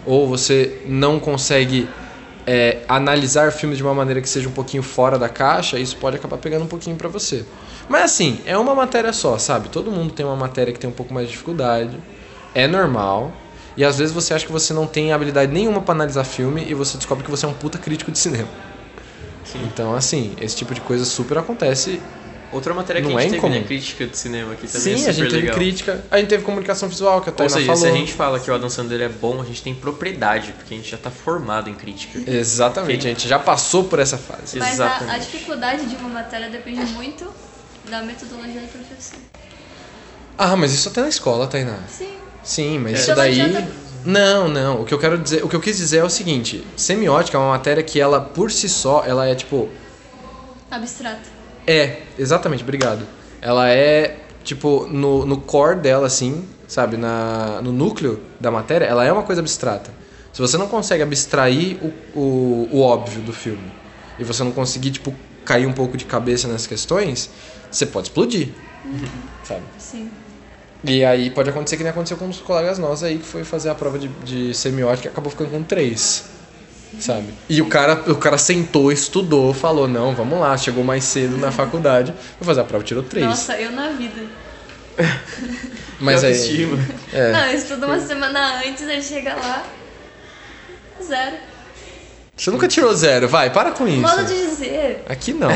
ou 0.06 0.26
você 0.26 0.80
não 0.86 1.20
consegue 1.20 1.88
é, 2.46 2.78
analisar 2.88 3.52
filmes 3.52 3.76
de 3.76 3.84
uma 3.84 3.94
maneira 3.94 4.20
que 4.20 4.28
seja 4.28 4.48
um 4.48 4.52
pouquinho 4.52 4.82
fora 4.82 5.18
da 5.18 5.28
caixa, 5.28 5.78
isso 5.78 5.96
pode 5.96 6.16
acabar 6.16 6.38
pegando 6.38 6.64
um 6.64 6.68
pouquinho 6.68 6.96
para 6.96 7.08
você. 7.08 7.44
Mas 7.88 8.04
assim, 8.04 8.40
é 8.46 8.56
uma 8.56 8.74
matéria 8.74 9.12
só, 9.12 9.36
sabe? 9.36 9.68
Todo 9.68 9.90
mundo 9.90 10.12
tem 10.12 10.24
uma 10.24 10.36
matéria 10.36 10.72
que 10.72 10.78
tem 10.78 10.88
um 10.88 10.92
pouco 10.92 11.12
mais 11.12 11.26
de 11.26 11.32
dificuldade. 11.32 11.96
É 12.54 12.66
normal. 12.66 13.32
E 13.76 13.84
às 13.84 13.98
vezes 13.98 14.14
você 14.14 14.32
acha 14.32 14.46
que 14.46 14.52
você 14.52 14.72
não 14.72 14.86
tem 14.86 15.12
habilidade 15.12 15.52
nenhuma 15.52 15.80
para 15.82 15.94
analisar 15.94 16.24
filme 16.24 16.64
e 16.68 16.74
você 16.74 16.96
descobre 16.96 17.24
que 17.24 17.30
você 17.30 17.44
é 17.46 17.48
um 17.48 17.54
puta 17.54 17.78
crítico 17.78 18.10
de 18.10 18.18
cinema. 18.18 18.48
Sim. 19.44 19.60
Então, 19.64 19.94
assim, 19.94 20.34
esse 20.40 20.56
tipo 20.56 20.74
de 20.74 20.80
coisa 20.80 21.04
super 21.04 21.38
acontece 21.38 22.00
Outra 22.52 22.74
matéria 22.74 23.00
que 23.00 23.08
Não 23.08 23.16
a 23.16 23.20
é 23.20 23.22
gente 23.22 23.30
teve, 23.34 23.38
incomum. 23.46 23.60
né? 23.60 23.64
Crítica 23.66 24.06
de 24.08 24.16
cinema 24.16 24.52
aqui 24.54 24.66
também 24.66 24.96
Sim, 24.98 25.04
é 25.06 25.08
a 25.08 25.12
gente 25.12 25.28
teve 25.30 25.40
legal. 25.42 25.54
crítica. 25.54 26.04
A 26.10 26.18
gente 26.18 26.28
teve 26.28 26.42
comunicação 26.42 26.88
visual, 26.88 27.20
que 27.20 27.28
a 27.28 27.32
Ou 27.32 27.36
Tainá 27.36 27.50
seja, 27.54 27.66
falou. 27.66 27.80
se 27.80 27.86
a 27.86 27.92
gente 27.92 28.12
fala 28.12 28.40
que 28.40 28.50
o 28.50 28.54
Adam 28.54 28.68
Sandler 28.68 29.02
é 29.02 29.08
bom, 29.08 29.40
a 29.40 29.44
gente 29.44 29.62
tem 29.62 29.72
propriedade, 29.72 30.52
porque 30.52 30.74
a 30.74 30.76
gente 30.76 30.90
já 30.90 30.96
tá 30.98 31.10
formado 31.12 31.70
em 31.70 31.74
crítica. 31.74 32.18
Exatamente, 32.28 33.06
a 33.06 33.10
gente 33.10 33.28
já 33.28 33.38
passou 33.38 33.84
por 33.84 34.00
essa 34.00 34.18
fase. 34.18 34.58
Mas 34.58 34.80
a, 34.80 34.84
a 34.84 34.96
Exatamente. 34.96 35.20
dificuldade 35.30 35.86
de 35.86 35.94
uma 35.96 36.08
matéria 36.08 36.48
depende 36.50 36.80
muito 36.92 37.32
da 37.88 38.02
metodologia 38.02 38.60
do 38.60 38.66
professor. 38.68 39.18
Ah, 40.36 40.56
mas 40.56 40.72
isso 40.72 40.88
até 40.88 41.02
na 41.02 41.08
escola, 41.08 41.46
Tainá. 41.46 41.78
Sim. 41.88 42.14
Sim, 42.42 42.78
mas 42.80 42.92
É. 42.92 42.94
isso 42.96 43.02
Então 43.12 43.16
daí. 43.16 43.40
adianta- 43.40 43.68
Não, 44.04 44.48
não. 44.48 44.80
O 44.80 44.84
que 44.86 44.94
eu 44.94 44.98
quero 44.98 45.18
dizer, 45.18 45.44
o 45.44 45.48
que 45.48 45.54
eu 45.54 45.60
quis 45.60 45.76
dizer 45.76 45.98
é 45.98 46.04
o 46.04 46.08
seguinte: 46.10 46.66
semiótica 46.76 47.36
é 47.36 47.40
uma 47.40 47.50
matéria 47.50 47.82
que 47.82 48.00
ela, 48.00 48.18
por 48.20 48.50
si 48.50 48.68
só, 48.68 49.04
ela 49.06 49.26
é 49.28 49.34
tipo. 49.34 49.68
Abstrato. 50.70 51.39
É, 51.70 52.02
exatamente, 52.18 52.64
obrigado. 52.64 53.06
Ela 53.40 53.70
é, 53.70 54.18
tipo, 54.42 54.88
no, 54.88 55.24
no 55.24 55.36
core 55.36 55.76
dela, 55.78 56.08
assim, 56.08 56.44
sabe? 56.66 56.96
Na, 56.96 57.60
no 57.62 57.70
núcleo 57.70 58.20
da 58.40 58.50
matéria, 58.50 58.86
ela 58.86 59.04
é 59.04 59.12
uma 59.12 59.22
coisa 59.22 59.40
abstrata. 59.40 59.92
Se 60.32 60.40
você 60.40 60.58
não 60.58 60.66
consegue 60.66 61.00
abstrair 61.00 61.78
o, 61.80 62.18
o, 62.18 62.68
o 62.72 62.80
óbvio 62.80 63.22
do 63.22 63.32
filme 63.32 63.70
e 64.18 64.24
você 64.24 64.42
não 64.42 64.50
conseguir, 64.50 64.90
tipo, 64.90 65.14
cair 65.44 65.64
um 65.64 65.72
pouco 65.72 65.96
de 65.96 66.06
cabeça 66.06 66.48
nessas 66.48 66.66
questões, 66.66 67.30
você 67.70 67.86
pode 67.86 68.08
explodir. 68.08 68.48
Sabe? 69.44 69.62
Sim. 69.78 70.10
E 70.82 71.04
aí 71.04 71.30
pode 71.30 71.50
acontecer 71.50 71.76
que 71.76 71.84
nem 71.84 71.92
aconteceu 71.92 72.16
com 72.16 72.24
uns 72.24 72.40
colegas 72.40 72.80
nossos 72.80 73.04
aí 73.04 73.18
que 73.18 73.26
foi 73.26 73.44
fazer 73.44 73.70
a 73.70 73.76
prova 73.76 73.96
de, 73.96 74.08
de 74.08 74.52
semiótica 74.54 75.06
e 75.06 75.10
acabou 75.10 75.30
ficando 75.30 75.50
com 75.50 75.62
três. 75.62 76.24
Sabe? 76.98 77.32
E 77.48 77.62
o 77.62 77.66
cara, 77.68 77.94
o 78.10 78.16
cara 78.16 78.36
sentou, 78.36 78.90
estudou, 78.90 79.54
falou, 79.54 79.86
não, 79.86 80.14
vamos 80.14 80.38
lá, 80.40 80.56
chegou 80.58 80.82
mais 80.82 81.04
cedo 81.04 81.36
na 81.38 81.52
faculdade, 81.52 82.12
foi 82.38 82.46
fazer 82.46 82.60
a 82.60 82.64
prova, 82.64 82.82
tirou 82.84 83.02
três. 83.02 83.24
Nossa, 83.24 83.54
eu 83.60 83.70
na 83.72 83.88
vida. 83.90 84.22
Mas 86.00 86.24
aí. 86.24 86.68
É. 87.12 87.32
Não, 87.32 87.46
eu 87.46 87.56
estudo 87.58 87.86
uma 87.86 88.00
semana 88.00 88.60
antes, 88.66 88.86
aí 88.86 89.02
chega 89.02 89.34
lá. 89.34 89.64
Zero. 91.02 91.36
Você 92.36 92.50
nunca 92.50 92.68
tirou 92.68 92.94
zero, 92.94 93.28
vai, 93.28 93.50
para 93.50 93.70
com 93.72 93.86
isso. 93.86 94.00
Modo 94.00 94.24
de 94.24 94.34
dizer. 94.34 95.04
Aqui 95.08 95.32
não. 95.32 95.50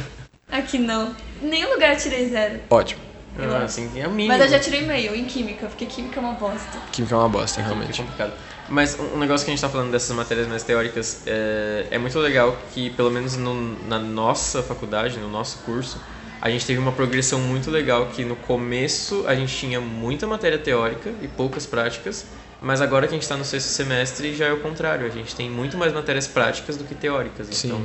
Aqui 0.50 0.78
não. 0.78 1.14
Em 1.42 1.46
nenhum 1.48 1.70
lugar 1.72 1.94
eu 1.94 1.98
tirei 1.98 2.28
zero. 2.28 2.60
Ótimo. 2.68 3.00
Eu 3.38 3.50
Ah, 3.50 3.56
acho. 3.58 3.64
assim, 3.64 3.90
é 4.00 4.06
o 4.06 4.10
mínimo. 4.10 4.34
Mas 4.36 4.42
eu 4.42 4.48
já 4.50 4.58
tirei 4.58 4.82
meio 4.82 5.14
em 5.14 5.24
química, 5.24 5.66
porque 5.66 5.86
química 5.86 6.20
é 6.20 6.22
uma 6.22 6.34
bosta. 6.34 6.78
Química 6.90 7.14
é 7.14 7.18
uma 7.18 7.28
bosta, 7.28 7.62
realmente. 7.62 8.02
complicado. 8.02 8.32
Mas 8.68 8.98
um 8.98 9.18
negócio 9.18 9.44
que 9.44 9.50
a 9.50 9.54
gente 9.54 9.60
tá 9.60 9.68
falando 9.68 9.90
dessas 9.90 10.14
matérias 10.16 10.46
mais 10.46 10.62
teóricas 10.62 11.22
é, 11.26 11.88
é 11.90 11.98
muito 11.98 12.18
legal 12.18 12.56
que, 12.72 12.90
pelo 12.90 13.10
menos 13.10 13.36
no- 13.36 13.76
na 13.86 13.98
nossa 13.98 14.62
faculdade, 14.62 15.18
no 15.18 15.28
nosso 15.28 15.58
curso, 15.58 16.00
a 16.40 16.48
gente 16.48 16.64
teve 16.66 16.78
uma 16.78 16.92
progressão 16.92 17.40
muito 17.40 17.70
legal 17.70 18.06
que 18.06 18.24
no 18.24 18.36
começo 18.36 19.24
a 19.26 19.34
gente 19.34 19.54
tinha 19.56 19.80
muita 19.80 20.26
matéria 20.26 20.58
teórica 20.58 21.12
e 21.20 21.28
poucas 21.28 21.66
práticas, 21.66 22.26
mas 22.60 22.80
agora 22.80 23.06
que 23.06 23.12
a 23.12 23.16
gente 23.16 23.22
está 23.24 23.36
no 23.36 23.44
sexto 23.44 23.66
semestre 23.68 24.34
já 24.34 24.46
é 24.46 24.52
o 24.52 24.60
contrário, 24.60 25.06
a 25.06 25.10
gente 25.10 25.34
tem 25.34 25.50
muito 25.50 25.76
mais 25.76 25.92
matérias 25.92 26.26
práticas 26.26 26.76
do 26.76 26.84
que 26.84 26.94
teóricas. 26.94 27.48
Sim. 27.48 27.68
Então, 27.68 27.82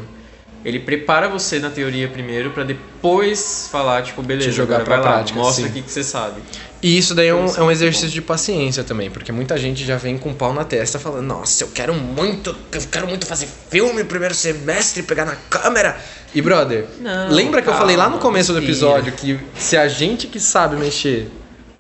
ele 0.65 0.79
prepara 0.79 1.29
você 1.29 1.59
na 1.59 1.69
teoria 1.69 2.07
primeiro 2.07 2.51
para 2.51 2.63
depois 2.63 3.69
falar, 3.71 4.03
tipo, 4.03 4.21
beleza, 4.21 4.49
Te 4.49 4.55
jogar 4.55 4.81
agora 4.81 4.85
pra 4.85 4.95
vai 4.97 5.05
lá, 5.05 5.11
prática, 5.17 5.39
mostra 5.39 5.63
sim. 5.65 5.69
o 5.69 5.83
que, 5.83 5.89
você 5.91 6.03
sabe. 6.03 6.41
E 6.81 6.97
isso 6.97 7.15
daí 7.15 7.27
é 7.27 7.33
um, 7.33 7.45
Isso 7.45 7.57
é 7.57 7.61
um 7.61 7.65
muito 7.65 7.77
exercício 7.77 8.07
bom. 8.09 8.13
de 8.13 8.21
paciência 8.21 8.83
também, 8.83 9.09
porque 9.09 9.31
muita 9.31 9.57
gente 9.57 9.85
já 9.85 9.97
vem 9.97 10.17
com 10.17 10.29
o 10.29 10.33
pau 10.33 10.53
na 10.53 10.63
testa 10.63 10.99
falando, 10.99 11.25
nossa, 11.25 11.63
eu 11.63 11.69
quero 11.73 11.93
muito, 11.93 12.55
eu 12.71 12.81
quero 12.91 13.07
muito 13.07 13.25
fazer 13.25 13.47
filme 13.69 14.03
no 14.03 14.05
primeiro 14.05 14.35
semestre, 14.35 15.03
pegar 15.03 15.25
na 15.25 15.35
câmera. 15.49 15.97
E 16.35 16.41
brother, 16.41 16.85
Não, 16.99 17.29
lembra 17.29 17.61
que 17.61 17.69
eu 17.69 17.73
falei 17.73 17.95
lá 17.95 18.05
no 18.05 18.11
calma, 18.11 18.23
começo 18.23 18.51
do 18.53 18.59
episódio 18.59 19.13
que 19.13 19.39
se 19.55 19.77
a 19.77 19.87
gente 19.87 20.27
que 20.27 20.39
sabe 20.39 20.75
mexer 20.75 21.31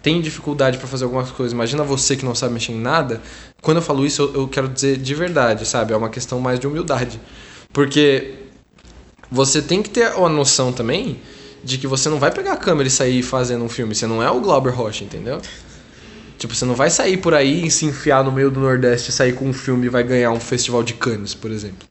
tem 0.01 0.21
dificuldade 0.21 0.77
pra 0.77 0.87
fazer 0.87 1.03
algumas 1.03 1.29
coisas, 1.31 1.51
imagina 1.51 1.83
você 1.83 2.15
que 2.15 2.23
não 2.23 2.33
sabe 2.33 2.53
mexer 2.53 2.71
em 2.71 2.79
nada. 2.79 3.21
Quando 3.61 3.77
eu 3.77 3.83
falo 3.83 4.05
isso, 4.05 4.21
eu, 4.21 4.41
eu 4.41 4.47
quero 4.47 4.69
dizer 4.69 4.97
de 4.97 5.13
verdade, 5.13 5.65
sabe? 5.65 5.91
É 5.93 5.97
uma 5.97 6.09
questão 6.09 6.39
mais 6.39 6.59
de 6.59 6.65
humildade. 6.65 7.19
Porque 7.73 8.33
você 9.29 9.61
tem 9.61 9.81
que 9.81 9.89
ter 9.89 10.07
a 10.07 10.29
noção 10.29 10.71
também 10.71 11.19
de 11.63 11.77
que 11.77 11.87
você 11.87 12.09
não 12.09 12.19
vai 12.19 12.31
pegar 12.31 12.53
a 12.53 12.57
câmera 12.57 12.87
e 12.87 12.91
sair 12.91 13.21
fazendo 13.21 13.63
um 13.63 13.69
filme. 13.69 13.93
Você 13.93 14.07
não 14.07 14.23
é 14.23 14.31
o 14.31 14.39
Glauber 14.39 14.73
Rocha, 14.73 15.03
entendeu? 15.03 15.41
Tipo, 16.37 16.53
você 16.53 16.65
não 16.65 16.75
vai 16.75 16.89
sair 16.89 17.17
por 17.17 17.33
aí 17.33 17.65
e 17.65 17.71
se 17.71 17.85
enfiar 17.85 18.23
no 18.23 18.31
meio 18.31 18.51
do 18.51 18.59
Nordeste 18.59 19.11
sair 19.11 19.33
com 19.33 19.45
um 19.45 19.53
filme 19.53 19.87
e 19.87 19.89
vai 19.89 20.03
ganhar 20.03 20.31
um 20.31 20.39
festival 20.39 20.83
de 20.83 20.93
Cannes, 20.93 21.33
por 21.33 21.51
exemplo. 21.51 21.87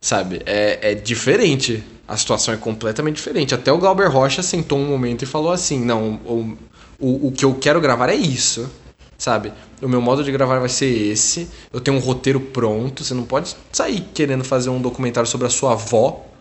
Sabe? 0.00 0.42
É, 0.44 0.90
é 0.90 0.94
diferente. 0.94 1.82
A 2.06 2.16
situação 2.16 2.52
é 2.52 2.56
completamente 2.56 3.16
diferente. 3.16 3.54
Até 3.54 3.72
o 3.72 3.78
Glauber 3.78 4.08
Rocha 4.08 4.42
sentou 4.42 4.78
um 4.78 4.86
momento 4.86 5.22
e 5.22 5.26
falou 5.26 5.52
assim: 5.52 5.82
não, 5.82 6.20
o, 6.26 6.58
o, 6.98 7.28
o 7.28 7.32
que 7.32 7.44
eu 7.44 7.54
quero 7.54 7.80
gravar 7.80 8.10
é 8.10 8.16
isso. 8.16 8.68
Sabe? 9.16 9.52
O 9.80 9.88
meu 9.88 10.02
modo 10.02 10.24
de 10.24 10.32
gravar 10.32 10.58
vai 10.58 10.68
ser 10.68 10.86
esse. 10.86 11.48
Eu 11.72 11.80
tenho 11.80 11.96
um 11.96 12.00
roteiro 12.00 12.40
pronto. 12.40 13.04
Você 13.04 13.14
não 13.14 13.22
pode 13.22 13.56
sair 13.70 14.00
querendo 14.12 14.42
fazer 14.42 14.70
um 14.70 14.80
documentário 14.80 15.30
sobre 15.30 15.46
a 15.46 15.50
sua 15.50 15.72
avó 15.72 16.31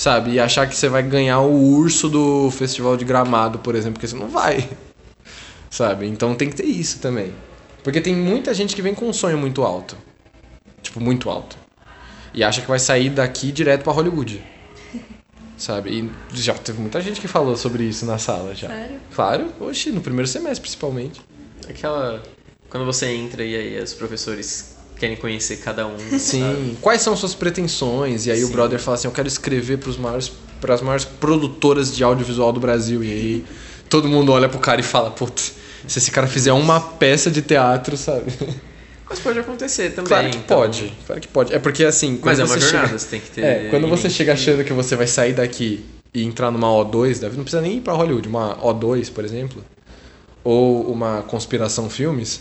sabe? 0.00 0.30
E 0.32 0.40
achar 0.40 0.66
que 0.66 0.74
você 0.74 0.88
vai 0.88 1.02
ganhar 1.02 1.40
o 1.40 1.52
urso 1.52 2.08
do 2.08 2.50
festival 2.50 2.96
de 2.96 3.04
gramado, 3.04 3.58
por 3.58 3.74
exemplo, 3.74 3.94
porque 3.94 4.08
você 4.08 4.16
não 4.16 4.28
vai. 4.28 4.66
Sabe? 5.68 6.06
Então 6.06 6.34
tem 6.34 6.48
que 6.48 6.56
ter 6.56 6.64
isso 6.64 7.00
também. 7.00 7.34
Porque 7.84 8.00
tem 8.00 8.16
muita 8.16 8.54
gente 8.54 8.74
que 8.74 8.80
vem 8.80 8.94
com 8.94 9.06
um 9.06 9.12
sonho 9.12 9.36
muito 9.36 9.62
alto. 9.62 9.98
Tipo, 10.80 11.00
muito 11.00 11.28
alto. 11.28 11.56
E 12.32 12.42
acha 12.42 12.62
que 12.62 12.66
vai 12.66 12.78
sair 12.78 13.10
daqui 13.10 13.52
direto 13.52 13.82
pra 13.82 13.92
Hollywood. 13.92 14.42
Sabe? 15.58 15.90
E 15.90 16.10
já 16.32 16.54
teve 16.54 16.80
muita 16.80 17.00
gente 17.02 17.20
que 17.20 17.28
falou 17.28 17.54
sobre 17.54 17.84
isso 17.84 18.06
na 18.06 18.16
sala 18.16 18.54
já. 18.54 18.68
Sério? 18.68 19.00
Claro, 19.14 19.52
oxe, 19.60 19.90
no 19.90 20.00
primeiro 20.00 20.26
semestre 20.26 20.62
principalmente. 20.62 21.20
Aquela. 21.68 22.22
Quando 22.70 22.86
você 22.86 23.06
entra 23.12 23.44
e 23.44 23.54
aí 23.54 23.82
os 23.82 23.92
professores 23.92 24.78
querem 25.00 25.16
conhecer 25.16 25.56
cada 25.56 25.86
um. 25.86 25.98
sabe? 25.98 26.18
Sim. 26.20 26.76
Quais 26.80 27.00
são 27.02 27.16
suas 27.16 27.34
pretensões? 27.34 28.26
E 28.26 28.30
aí 28.30 28.44
o 28.44 28.46
Sim. 28.46 28.52
brother 28.52 28.78
fala 28.78 28.96
assim: 28.96 29.08
eu 29.08 29.12
quero 29.12 29.26
escrever 29.26 29.78
pros 29.78 29.96
maiores, 29.96 30.30
pras 30.60 30.80
maiores 30.82 31.04
produtoras 31.04 31.94
de 31.96 32.04
audiovisual 32.04 32.52
do 32.52 32.60
Brasil. 32.60 33.02
E 33.02 33.10
aí 33.10 33.44
todo 33.88 34.06
mundo 34.08 34.30
olha 34.32 34.48
pro 34.48 34.58
cara 34.60 34.80
e 34.80 34.84
fala: 34.84 35.10
putz, 35.10 35.54
se 35.88 35.98
esse 35.98 36.10
cara 36.10 36.26
fizer 36.26 36.52
uma 36.52 36.78
peça 36.80 37.30
de 37.30 37.42
teatro, 37.42 37.96
sabe? 37.96 38.30
Mas 39.08 39.18
pode 39.18 39.40
acontecer 39.40 39.90
também. 39.90 40.06
claro 40.08 40.30
que 40.30 40.36
então- 40.36 40.58
pode. 40.58 40.92
Claro 41.04 41.20
que 41.20 41.26
pode. 41.28 41.52
É 41.52 41.58
porque 41.58 41.82
assim. 41.84 42.20
Mas 42.22 42.38
é 42.38 42.44
uma 42.44 42.56
jornada, 42.60 42.86
chega- 42.86 42.98
você 42.98 43.06
tem 43.08 43.20
que 43.20 43.30
ter. 43.34 43.40
É, 43.44 43.68
quando 43.70 43.88
você 43.88 44.08
chega 44.08 44.34
achando 44.34 44.62
que 44.62 44.72
você 44.72 44.94
vai 44.94 45.08
sair 45.08 45.32
daqui 45.32 45.84
e 46.14 46.22
entrar 46.24 46.50
numa 46.52 46.68
O2, 46.68 47.18
da 47.20 47.28
vida, 47.28 47.36
não 47.36 47.42
precisa 47.44 47.60
nem 47.60 47.78
ir 47.78 47.80
pra 47.80 47.92
Hollywood, 47.92 48.28
uma 48.28 48.56
O2, 48.58 49.10
por 49.12 49.24
exemplo, 49.24 49.64
ou 50.44 50.82
uma 50.92 51.22
Conspiração 51.22 51.90
Filmes, 51.90 52.40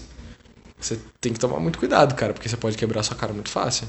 você 0.80 1.00
tem 1.20 1.34
que 1.34 1.40
tomar 1.40 1.60
muito 1.60 1.78
cuidado, 1.80 2.16
cara, 2.16 2.34
porque 2.34 2.48
você 2.50 2.58
pode 2.58 2.78
quebrar 2.78 3.04
sua 3.04 3.16
cara 3.16 3.34
muito 3.34 3.50
fácil. 3.50 3.88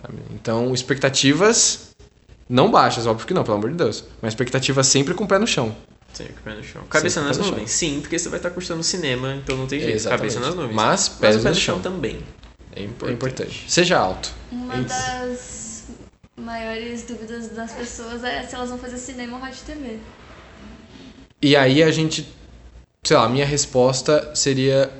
sabe? 0.00 0.18
Então, 0.30 0.72
expectativas 0.74 1.90
não 2.48 2.70
baixas, 2.70 3.06
óbvio 3.06 3.26
que 3.26 3.34
não, 3.34 3.42
pelo 3.44 3.56
amor 3.56 3.70
de 3.70 3.76
Deus. 3.76 4.04
Mas 4.22 4.32
expectativas 4.32 4.86
sempre 4.86 5.14
com 5.14 5.24
o 5.24 5.28
pé 5.28 5.38
no 5.38 5.46
chão. 5.46 5.74
Sim, 6.12 6.24
com 6.28 6.40
o 6.40 6.42
pé 6.44 6.54
no 6.54 6.64
chão. 6.64 6.82
Cabeça 6.88 7.20
Sempre 7.20 7.36
nas 7.38 7.46
nuvens. 7.50 7.70
Sim, 7.70 8.00
porque 8.00 8.18
você 8.18 8.28
vai 8.28 8.38
estar 8.38 8.50
cursando 8.50 8.82
cinema, 8.82 9.34
então 9.34 9.56
não 9.56 9.66
tem 9.66 9.80
jeito. 9.80 9.94
Exatamente. 9.96 10.32
Cabeça 10.34 10.40
nas 10.40 10.54
nuvens. 10.54 10.74
Mas 10.74 11.08
Mas 11.08 11.18
pés 11.18 11.36
o 11.36 11.38
pé 11.40 11.48
no 11.50 11.54
no 11.54 11.60
chão 11.60 11.74
chão. 11.74 11.82
também. 11.82 12.20
É, 12.74 12.82
im- 12.82 12.94
é 13.06 13.10
importante. 13.12 13.64
Seja 13.68 13.98
alto. 13.98 14.32
Uma 14.52 14.76
Isso. 14.76 14.88
das 14.88 15.84
maiores 16.38 17.02
dúvidas 17.04 17.48
das 17.48 17.72
pessoas 17.72 18.22
é 18.24 18.42
se 18.44 18.54
elas 18.54 18.68
vão 18.70 18.78
fazer 18.78 18.96
cinema 18.98 19.36
ou 19.36 19.42
rádio 19.42 19.58
e 19.62 19.66
TV. 19.72 19.98
E 21.42 21.56
aí 21.56 21.82
a 21.82 21.90
gente, 21.90 22.26
sei 23.06 23.16
lá, 23.16 23.24
a 23.24 23.28
minha 23.28 23.44
resposta 23.46 24.34
seria 24.34 24.90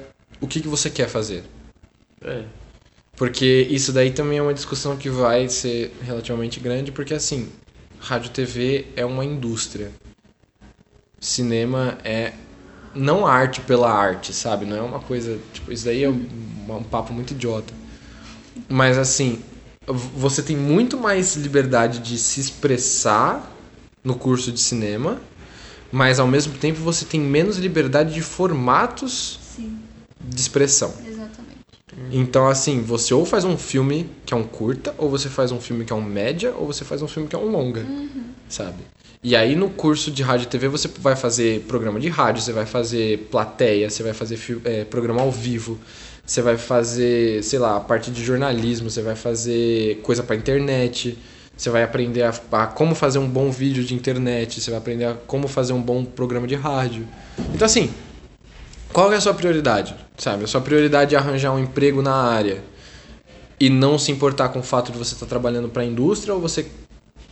o 0.41 0.47
que, 0.47 0.61
que 0.61 0.69
você 0.69 0.91
quer 0.91 1.09
fazer? 1.09 1.45
É. 2.23 2.45
Porque 3.17 3.67
isso 3.71 3.93
daí 3.93 4.11
também 4.11 4.39
é 4.39 4.43
uma 4.43 4.53
discussão 4.53 4.97
que 4.97 5.09
vai 5.09 5.49
ser 5.49 5.95
relativamente 6.03 6.61
grande, 6.61 6.93
porque 6.93 7.15
assim, 7.15 7.49
rádio 7.99 8.29
e 8.29 8.33
TV 8.33 8.87
é 8.95 9.05
uma 9.05 9.25
indústria. 9.25 9.91
Cinema 11.21 11.97
é 12.05 12.35
não 12.95 13.27
arte 13.27 13.61
pela 13.63 13.91
arte, 13.91 14.35
sabe? 14.35 14.67
Não 14.67 14.77
é 14.77 14.83
uma 14.83 15.01
coisa, 15.01 15.39
tipo, 15.53 15.73
isso 15.73 15.87
daí 15.87 16.05
é 16.05 16.11
um, 16.11 16.27
um 16.69 16.83
papo 16.83 17.13
muito 17.13 17.33
idiota. 17.33 17.73
Mas 18.69 18.99
assim, 18.99 19.43
você 19.87 20.43
tem 20.43 20.57
muito 20.57 20.99
mais 20.99 21.37
liberdade 21.37 22.01
de 22.01 22.19
se 22.19 22.41
expressar 22.41 23.51
no 24.05 24.15
curso 24.15 24.53
de 24.53 24.61
cinema, 24.61 25.21
mas 25.91 26.19
ao 26.19 26.27
mesmo 26.27 26.55
tempo 26.59 26.81
você 26.81 27.05
tem 27.05 27.21
menos 27.21 27.57
liberdade 27.57 28.13
de 28.13 28.21
formatos 28.23 29.46
de 30.27 30.41
expressão. 30.41 30.93
exatamente. 31.07 31.57
Então, 32.11 32.47
assim, 32.49 32.83
você 32.83 33.15
ou 33.15 33.25
faz 33.25 33.45
um 33.45 33.57
filme 33.57 34.11
que 34.25 34.35
é 34.35 34.37
um 34.37 34.43
curta, 34.43 34.95
ou 34.99 35.09
você 35.09 35.29
faz 35.29 35.51
um 35.51 35.61
filme 35.61 35.85
que 35.85 35.93
é 35.93 35.97
um 35.97 36.03
média, 36.03 36.53
ou 36.55 36.67
você 36.67 36.85
faz 36.85 37.01
um 37.01 37.09
filme 37.09 37.29
que 37.29 37.35
é 37.35 37.39
um 37.39 37.51
longa, 37.51 37.87
sabe? 38.49 38.85
E 39.23 39.35
aí, 39.35 39.57
no 39.57 39.71
curso 39.71 40.11
de 40.11 40.23
rádio 40.23 40.45
e 40.45 40.49
TV, 40.49 40.69
você 40.69 40.89
vai 40.99 41.17
fazer 41.17 41.63
programa 41.63 41.99
de 41.99 42.09
rádio, 42.09 42.43
você 42.43 42.53
vai 42.53 42.67
fazer 42.67 43.27
plateia, 43.31 43.89
você 43.89 44.03
vai 44.03 44.13
fazer 44.13 44.39
é, 44.65 44.85
programa 44.85 45.23
ao 45.23 45.33
vivo, 45.33 45.79
você 46.25 46.43
vai 46.43 46.57
fazer, 46.57 47.43
sei 47.43 47.59
lá, 47.59 47.77
a 47.77 47.81
parte 47.81 48.11
de 48.11 48.23
jornalismo, 48.23 48.91
você 48.91 49.01
vai 49.01 49.17
fazer 49.17 50.01
coisa 50.03 50.23
pra 50.23 50.37
internet, 50.37 51.17
você 51.57 51.71
vai 51.71 51.83
aprender 51.83 52.23
a, 52.23 52.35
a 52.53 52.67
como 52.67 52.95
fazer 52.95 53.19
um 53.19 53.29
bom 53.29 53.51
vídeo 53.51 53.83
de 53.83 53.95
internet, 53.95 54.61
você 54.61 54.71
vai 54.71 54.79
aprender 54.79 55.07
a 55.07 55.15
como 55.15 55.49
fazer 55.49 55.73
um 55.73 55.81
bom 55.81 56.05
programa 56.05 56.47
de 56.47 56.55
rádio. 56.55 57.07
Então, 57.55 57.65
assim, 57.65 57.91
qual 58.97 59.13
é 59.13 59.17
a 59.17 59.21
sua 59.21 59.35
prioridade? 59.35 59.95
Sabe? 60.17 60.45
A 60.45 60.47
sua 60.47 60.63
prioridade 60.63 61.15
é 61.15 61.19
arranjar 61.19 61.53
um 61.53 61.59
emprego 61.59 62.01
na 62.01 62.15
área 62.15 62.65
e 63.61 63.69
não 63.69 63.99
se 63.99 64.11
importar 64.11 64.49
com 64.49 64.61
o 64.61 64.63
fato 64.63 64.91
de 64.91 64.97
você 64.97 65.13
estar 65.13 65.27
trabalhando 65.27 65.69
para 65.69 65.83
a 65.83 65.85
indústria 65.85 66.35
ou 66.35 66.41
você 66.41 66.67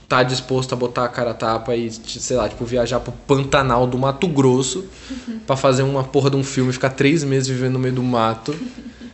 tá 0.07 0.23
disposto 0.23 0.75
a 0.75 0.77
botar 0.77 1.07
a 1.07 1.09
cara 1.09 1.31
a 1.31 1.35
tapa 1.35 1.75
e, 1.75 1.91
sei 1.91 2.37
lá, 2.37 2.51
tipo, 2.51 2.67
viajar 2.67 3.01
pro 3.01 3.13
Pantanal 3.13 3.87
do 3.87 3.97
Mato 3.97 4.29
Grosso 4.29 4.85
pra 5.47 5.57
fazer 5.57 5.85
uma 5.85 6.05
porra 6.05 6.29
de 6.29 6.37
um 6.37 6.45
filme 6.45 6.69
e 6.69 6.75
ficar 6.75 6.91
três 6.91 7.25
meses 7.25 7.49
vivendo 7.49 7.73
no 7.73 7.79
meio 7.79 7.95
do 7.95 8.03
mato, 8.03 8.55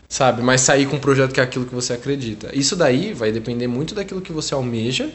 sabe? 0.08 0.42
Mas 0.42 0.62
sair 0.62 0.86
com 0.86 0.96
um 0.96 1.00
projeto 1.00 1.32
que 1.32 1.38
é 1.38 1.44
aquilo 1.44 1.66
que 1.66 1.74
você 1.74 1.92
acredita. 1.92 2.50
Isso 2.52 2.74
daí 2.74 3.12
vai 3.12 3.30
depender 3.30 3.68
muito 3.68 3.94
daquilo 3.94 4.20
que 4.20 4.32
você 4.32 4.54
almeja 4.54 5.08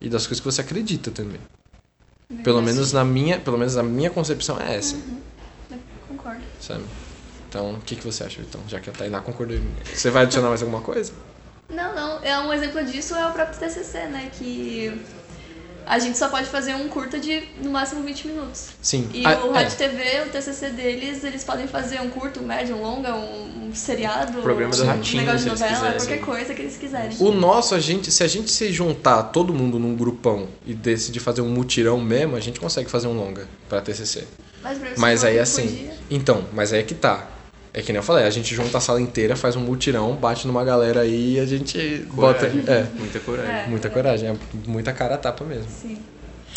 e 0.00 0.08
das 0.08 0.26
coisas 0.26 0.40
que 0.40 0.50
você 0.50 0.62
acredita 0.62 1.10
também. 1.10 1.40
Pelo 2.42 2.62
menos 2.62 2.90
na 2.90 3.04
minha, 3.04 3.38
pelo 3.38 3.58
menos 3.58 3.76
a 3.76 3.82
minha 3.82 4.08
concepção 4.08 4.58
é 4.58 4.76
essa 4.76 4.96
Concordo. 4.96 5.31
Sabe? 6.62 6.84
Então, 7.48 7.74
o 7.74 7.80
que, 7.80 7.96
que 7.96 8.04
você 8.04 8.24
acha, 8.24 8.40
Vitão? 8.40 8.62
Já 8.66 8.80
que 8.80 8.88
a 8.88 8.92
Tainá 8.92 9.20
concordou. 9.20 9.58
Você 9.84 10.10
vai 10.10 10.22
adicionar 10.22 10.48
mais 10.48 10.62
alguma 10.62 10.80
coisa? 10.80 11.12
Não, 11.68 11.94
não. 11.94 12.22
É 12.22 12.38
um 12.38 12.52
exemplo 12.52 12.82
disso 12.84 13.14
é 13.14 13.26
o 13.26 13.32
próprio 13.32 13.58
TCC, 13.58 14.06
né? 14.06 14.30
Que 14.32 15.02
a 15.86 15.98
gente 15.98 16.16
só 16.18 16.28
pode 16.28 16.46
fazer 16.48 16.74
um 16.74 16.88
curta 16.88 17.18
de 17.18 17.42
no 17.62 17.70
máximo 17.70 18.02
20 18.02 18.26
minutos. 18.28 18.68
Sim. 18.80 19.08
E 19.12 19.24
Ah, 19.26 19.44
o 19.44 19.50
é. 19.54 19.62
Rádio 19.62 19.76
TV, 19.78 20.22
o 20.26 20.30
TCC 20.30 20.70
deles, 20.70 21.24
eles 21.24 21.44
podem 21.44 21.66
fazer 21.66 22.00
um 22.00 22.08
curto, 22.10 22.40
um 22.40 22.46
médio, 22.46 22.76
um 22.76 22.82
longa, 22.82 23.14
um, 23.14 23.68
um 23.68 23.74
seriado, 23.74 24.40
Programa 24.42 24.74
do 24.74 24.82
um 24.82 24.86
Ratinho, 24.86 25.22
negócio 25.24 25.40
de 25.44 25.46
novela, 25.50 25.92
qualquer 25.92 26.20
coisa 26.20 26.54
que 26.54 26.62
eles 26.62 26.76
quiserem. 26.76 27.16
O 27.20 27.32
nosso, 27.32 27.74
a 27.74 27.80
gente, 27.80 28.10
se 28.10 28.22
a 28.22 28.28
gente 28.28 28.50
se 28.50 28.72
juntar 28.72 29.22
todo 29.24 29.52
mundo 29.52 29.78
num 29.78 29.94
grupão 29.94 30.48
e 30.66 30.74
decidir 30.74 31.20
fazer 31.20 31.40
um 31.42 31.48
mutirão 31.48 32.00
mesmo, 32.00 32.36
a 32.36 32.40
gente 32.40 32.58
consegue 32.60 32.90
fazer 32.90 33.06
um 33.08 33.16
longa 33.16 33.48
pra 33.68 33.80
TCC. 33.80 34.24
Mas, 34.62 34.78
pra 34.78 34.90
você 34.90 35.00
Mas 35.00 35.24
aí 35.24 35.38
assim, 35.38 35.66
podia- 35.66 35.92
então, 36.10 36.44
mas 36.52 36.72
aí 36.72 36.80
é 36.80 36.82
que 36.82 36.94
tá. 36.94 37.28
É 37.74 37.80
que 37.80 37.90
nem 37.92 37.98
eu 37.98 38.02
falei, 38.02 38.24
a 38.24 38.30
gente 38.30 38.54
junta 38.54 38.76
a 38.76 38.80
sala 38.80 39.00
inteira, 39.00 39.34
faz 39.34 39.56
um 39.56 39.60
mutirão, 39.60 40.14
bate 40.14 40.46
numa 40.46 40.62
galera 40.62 41.00
aí 41.00 41.36
e 41.36 41.40
a 41.40 41.46
gente 41.46 42.06
bota. 42.12 42.46
Coragem. 42.46 42.64
É, 42.66 42.86
Muita 42.98 43.18
coragem. 43.20 43.50
É. 43.54 43.66
muita 43.66 43.88
coragem, 43.90 44.28
é 44.28 44.34
muita 44.66 44.92
cara 44.92 45.14
a 45.14 45.18
tapa 45.18 45.42
mesmo. 45.44 45.66
Sim. 45.80 45.98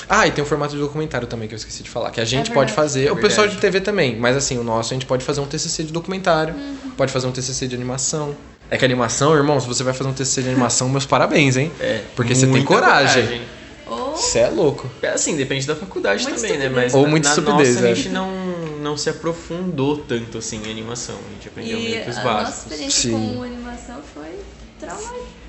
Ah, 0.09 0.27
e 0.27 0.31
tem 0.31 0.43
o 0.43 0.47
formato 0.47 0.73
de 0.75 0.79
documentário 0.81 1.25
também 1.25 1.47
que 1.47 1.53
eu 1.53 1.57
esqueci 1.57 1.81
de 1.81 1.89
falar, 1.89 2.11
que 2.11 2.19
a 2.19 2.25
gente 2.25 2.51
É 2.51 2.53
pode 2.53 2.73
fazer. 2.73 3.07
É 3.07 3.11
o 3.11 3.15
pessoal 3.15 3.47
de 3.47 3.55
TV 3.57 3.79
também, 3.79 4.17
mas 4.17 4.35
assim, 4.35 4.57
o 4.59 4.63
nosso 4.63 4.93
a 4.93 4.95
gente 4.95 5.05
pode 5.05 5.23
fazer 5.23 5.39
um 5.39 5.45
TCC 5.45 5.83
de 5.85 5.93
documentário, 5.93 6.53
Uhum. 6.53 6.91
pode 6.97 7.11
fazer 7.13 7.27
um 7.27 7.31
TCC 7.31 7.65
de 7.67 7.75
animação. 7.75 8.35
É 8.69 8.77
que 8.77 8.83
animação, 8.83 9.33
irmão, 9.35 9.59
se 9.59 9.67
você 9.67 9.83
vai 9.83 9.93
fazer 9.93 10.09
um 10.09 10.13
TCC 10.13 10.41
de 10.43 10.49
animação, 10.49 10.89
meus 10.89 11.05
parabéns, 11.05 11.55
hein? 11.55 11.71
É, 11.79 12.01
Porque 12.15 12.35
você 12.35 12.45
tem 12.45 12.63
coragem. 12.63 13.41
Ou 13.87 14.15
Você 14.15 14.39
é 14.39 14.49
louco. 14.49 14.89
É 15.01 15.09
assim, 15.09 15.37
depende 15.37 15.65
da 15.67 15.75
faculdade 15.75 16.23
Muita 16.23 16.41
também, 16.41 16.57
né? 16.57 16.69
Mas 16.69 16.93
Ou 16.93 17.03
na, 17.03 17.07
muita 17.09 17.29
na 17.29 17.35
estupidez, 17.35 17.75
nossa 17.75 17.87
é. 17.87 17.91
a 17.91 17.95
gente 17.95 18.09
não, 18.09 18.27
não 18.85 18.95
se 18.95 19.09
aprofundou 19.09 19.97
tanto 19.97 20.37
assim 20.37 20.61
em 20.63 20.71
animação. 20.71 21.15
A 21.15 21.33
gente 21.33 21.47
aprendeu 21.47 21.79
e 21.79 21.83
meio 21.83 22.03
que 22.03 22.09
os 22.11 22.17
a 22.17 22.23
nossa 22.23 22.33
básicos. 22.35 22.71
experiência 22.71 23.11
Sim. 23.11 23.33
com 23.35 23.43
animação 23.43 24.01
foi 24.13 24.39
traumática. 24.79 25.45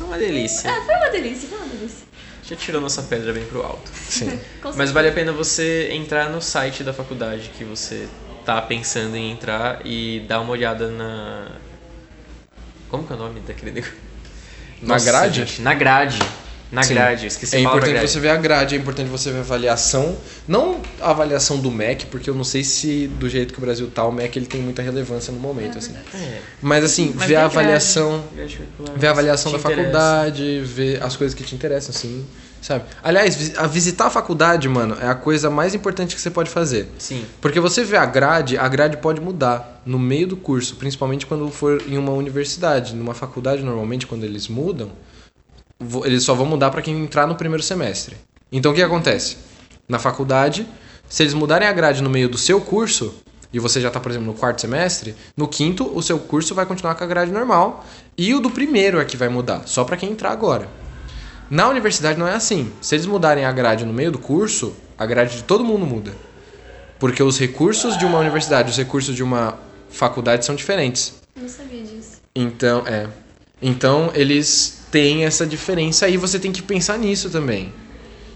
É 0.00 0.04
uma 0.04 0.18
delícia. 0.18 0.68
É, 0.68 0.80
foi 0.84 0.94
uma 0.94 1.10
delícia, 1.10 1.48
foi 1.48 1.58
uma 1.58 1.66
delícia. 1.66 2.06
Já 2.42 2.56
tirou 2.56 2.80
nossa 2.80 3.02
pedra 3.02 3.32
bem 3.32 3.44
pro 3.44 3.62
alto. 3.62 3.90
Sim. 3.92 4.40
Mas 4.74 4.90
vale 4.90 5.08
a 5.08 5.12
pena 5.12 5.32
você 5.32 5.90
entrar 5.92 6.30
no 6.30 6.40
site 6.40 6.82
da 6.82 6.94
faculdade 6.94 7.50
que 7.58 7.64
você 7.64 8.08
tá 8.44 8.62
pensando 8.62 9.16
em 9.16 9.32
entrar 9.32 9.84
e 9.84 10.24
dar 10.26 10.40
uma 10.40 10.52
olhada 10.52 10.88
na. 10.90 11.48
Como 12.88 13.06
que 13.06 13.12
é 13.12 13.16
o 13.16 13.18
nome 13.18 13.40
daquele 13.40 13.72
negócio? 13.72 13.96
Na 14.80 14.98
grade? 14.98 15.44
gente, 15.44 15.60
na 15.60 15.74
grade. 15.74 16.18
Na 16.70 16.82
Sim. 16.82 16.94
grade, 16.94 17.26
esqueci 17.28 17.54
É 17.56 17.60
importante 17.60 17.92
grade. 17.92 18.08
você 18.10 18.18
ver 18.18 18.30
a 18.30 18.36
grade, 18.36 18.74
é 18.74 18.78
importante 18.78 19.08
você 19.08 19.30
ver 19.30 19.38
a 19.38 19.40
avaliação. 19.40 20.16
Não 20.48 20.80
a 21.00 21.10
avaliação 21.10 21.58
do 21.60 21.70
MEC, 21.70 22.06
porque 22.06 22.28
eu 22.28 22.34
não 22.34 22.42
sei 22.42 22.64
se 22.64 23.06
do 23.06 23.28
jeito 23.28 23.52
que 23.54 23.58
o 23.60 23.62
Brasil 23.62 23.88
tá, 23.88 24.04
o 24.04 24.10
MEC 24.10 24.36
ele 24.38 24.46
tem 24.46 24.60
muita 24.60 24.82
relevância 24.82 25.32
no 25.32 25.38
momento, 25.38 25.78
assim. 25.78 25.94
É. 26.14 26.40
Mas 26.60 26.84
assim, 26.84 27.12
Mas 27.14 27.28
ver 27.28 27.36
a 27.36 27.44
avaliação. 27.44 28.24
Grade 28.34 28.58
Ver 28.96 29.06
a 29.06 29.10
avaliação 29.10 29.52
da 29.52 29.58
interessa. 29.58 29.78
faculdade, 29.80 30.60
ver 30.64 31.02
as 31.02 31.14
coisas 31.16 31.34
que 31.34 31.44
te 31.44 31.54
interessam, 31.54 31.94
assim, 31.94 32.26
sabe? 32.60 32.84
Aliás, 33.00 33.52
a 33.56 33.66
visitar 33.68 34.06
a 34.06 34.10
faculdade, 34.10 34.68
mano, 34.68 34.96
é 35.00 35.06
a 35.06 35.14
coisa 35.14 35.48
mais 35.48 35.72
importante 35.72 36.16
que 36.16 36.20
você 36.20 36.30
pode 36.30 36.50
fazer. 36.50 36.88
Sim. 36.98 37.24
Porque 37.40 37.60
você 37.60 37.84
vê 37.84 37.96
a 37.96 38.06
grade, 38.06 38.58
a 38.58 38.66
grade 38.66 38.96
pode 38.96 39.20
mudar 39.20 39.82
no 39.86 40.00
meio 40.00 40.26
do 40.26 40.36
curso, 40.36 40.74
principalmente 40.74 41.26
quando 41.26 41.48
for 41.48 41.80
em 41.86 41.96
uma 41.96 42.10
universidade. 42.12 42.92
Numa 42.92 43.14
faculdade, 43.14 43.62
normalmente, 43.62 44.04
quando 44.04 44.24
eles 44.24 44.48
mudam, 44.48 44.90
eles 46.04 46.22
só 46.22 46.34
vão 46.34 46.46
mudar 46.46 46.70
para 46.70 46.82
quem 46.82 47.02
entrar 47.02 47.26
no 47.26 47.34
primeiro 47.34 47.62
semestre. 47.62 48.16
Então 48.50 48.72
o 48.72 48.74
que 48.74 48.82
acontece? 48.82 49.36
Na 49.88 49.98
faculdade, 49.98 50.66
se 51.08 51.22
eles 51.22 51.34
mudarem 51.34 51.68
a 51.68 51.72
grade 51.72 52.02
no 52.02 52.10
meio 52.10 52.28
do 52.28 52.38
seu 52.38 52.60
curso, 52.60 53.14
e 53.52 53.58
você 53.58 53.80
já 53.80 53.90
tá, 53.90 54.00
por 54.00 54.10
exemplo, 54.10 54.26
no 54.26 54.34
quarto 54.34 54.60
semestre, 54.60 55.14
no 55.36 55.46
quinto 55.46 55.90
o 55.96 56.02
seu 56.02 56.18
curso 56.18 56.54
vai 56.54 56.66
continuar 56.66 56.94
com 56.94 57.04
a 57.04 57.06
grade 57.06 57.30
normal, 57.30 57.84
e 58.16 58.34
o 58.34 58.40
do 58.40 58.50
primeiro 58.50 59.00
é 59.00 59.04
que 59.04 59.16
vai 59.16 59.28
mudar, 59.28 59.62
só 59.66 59.84
para 59.84 59.96
quem 59.96 60.10
entrar 60.10 60.30
agora. 60.30 60.68
Na 61.48 61.68
universidade 61.68 62.18
não 62.18 62.26
é 62.26 62.34
assim. 62.34 62.72
Se 62.80 62.96
eles 62.96 63.06
mudarem 63.06 63.44
a 63.44 63.52
grade 63.52 63.84
no 63.84 63.92
meio 63.92 64.10
do 64.10 64.18
curso, 64.18 64.74
a 64.98 65.06
grade 65.06 65.36
de 65.36 65.42
todo 65.44 65.64
mundo 65.64 65.86
muda. 65.86 66.12
Porque 66.98 67.22
os 67.22 67.38
recursos 67.38 67.96
de 67.96 68.04
uma 68.04 68.18
universidade, 68.18 68.70
os 68.70 68.76
recursos 68.76 69.14
de 69.14 69.22
uma 69.22 69.56
faculdade 69.88 70.44
são 70.44 70.56
diferentes. 70.56 71.14
Não 71.40 71.48
sabia 71.48 71.82
disso. 71.82 72.20
Então, 72.34 72.82
é. 72.86 73.06
Então, 73.62 74.10
eles 74.14 74.75
têm 74.90 75.24
essa 75.24 75.46
diferença 75.46 76.06
aí, 76.06 76.16
você 76.16 76.38
tem 76.38 76.52
que 76.52 76.62
pensar 76.62 76.98
nisso 76.98 77.30
também. 77.30 77.72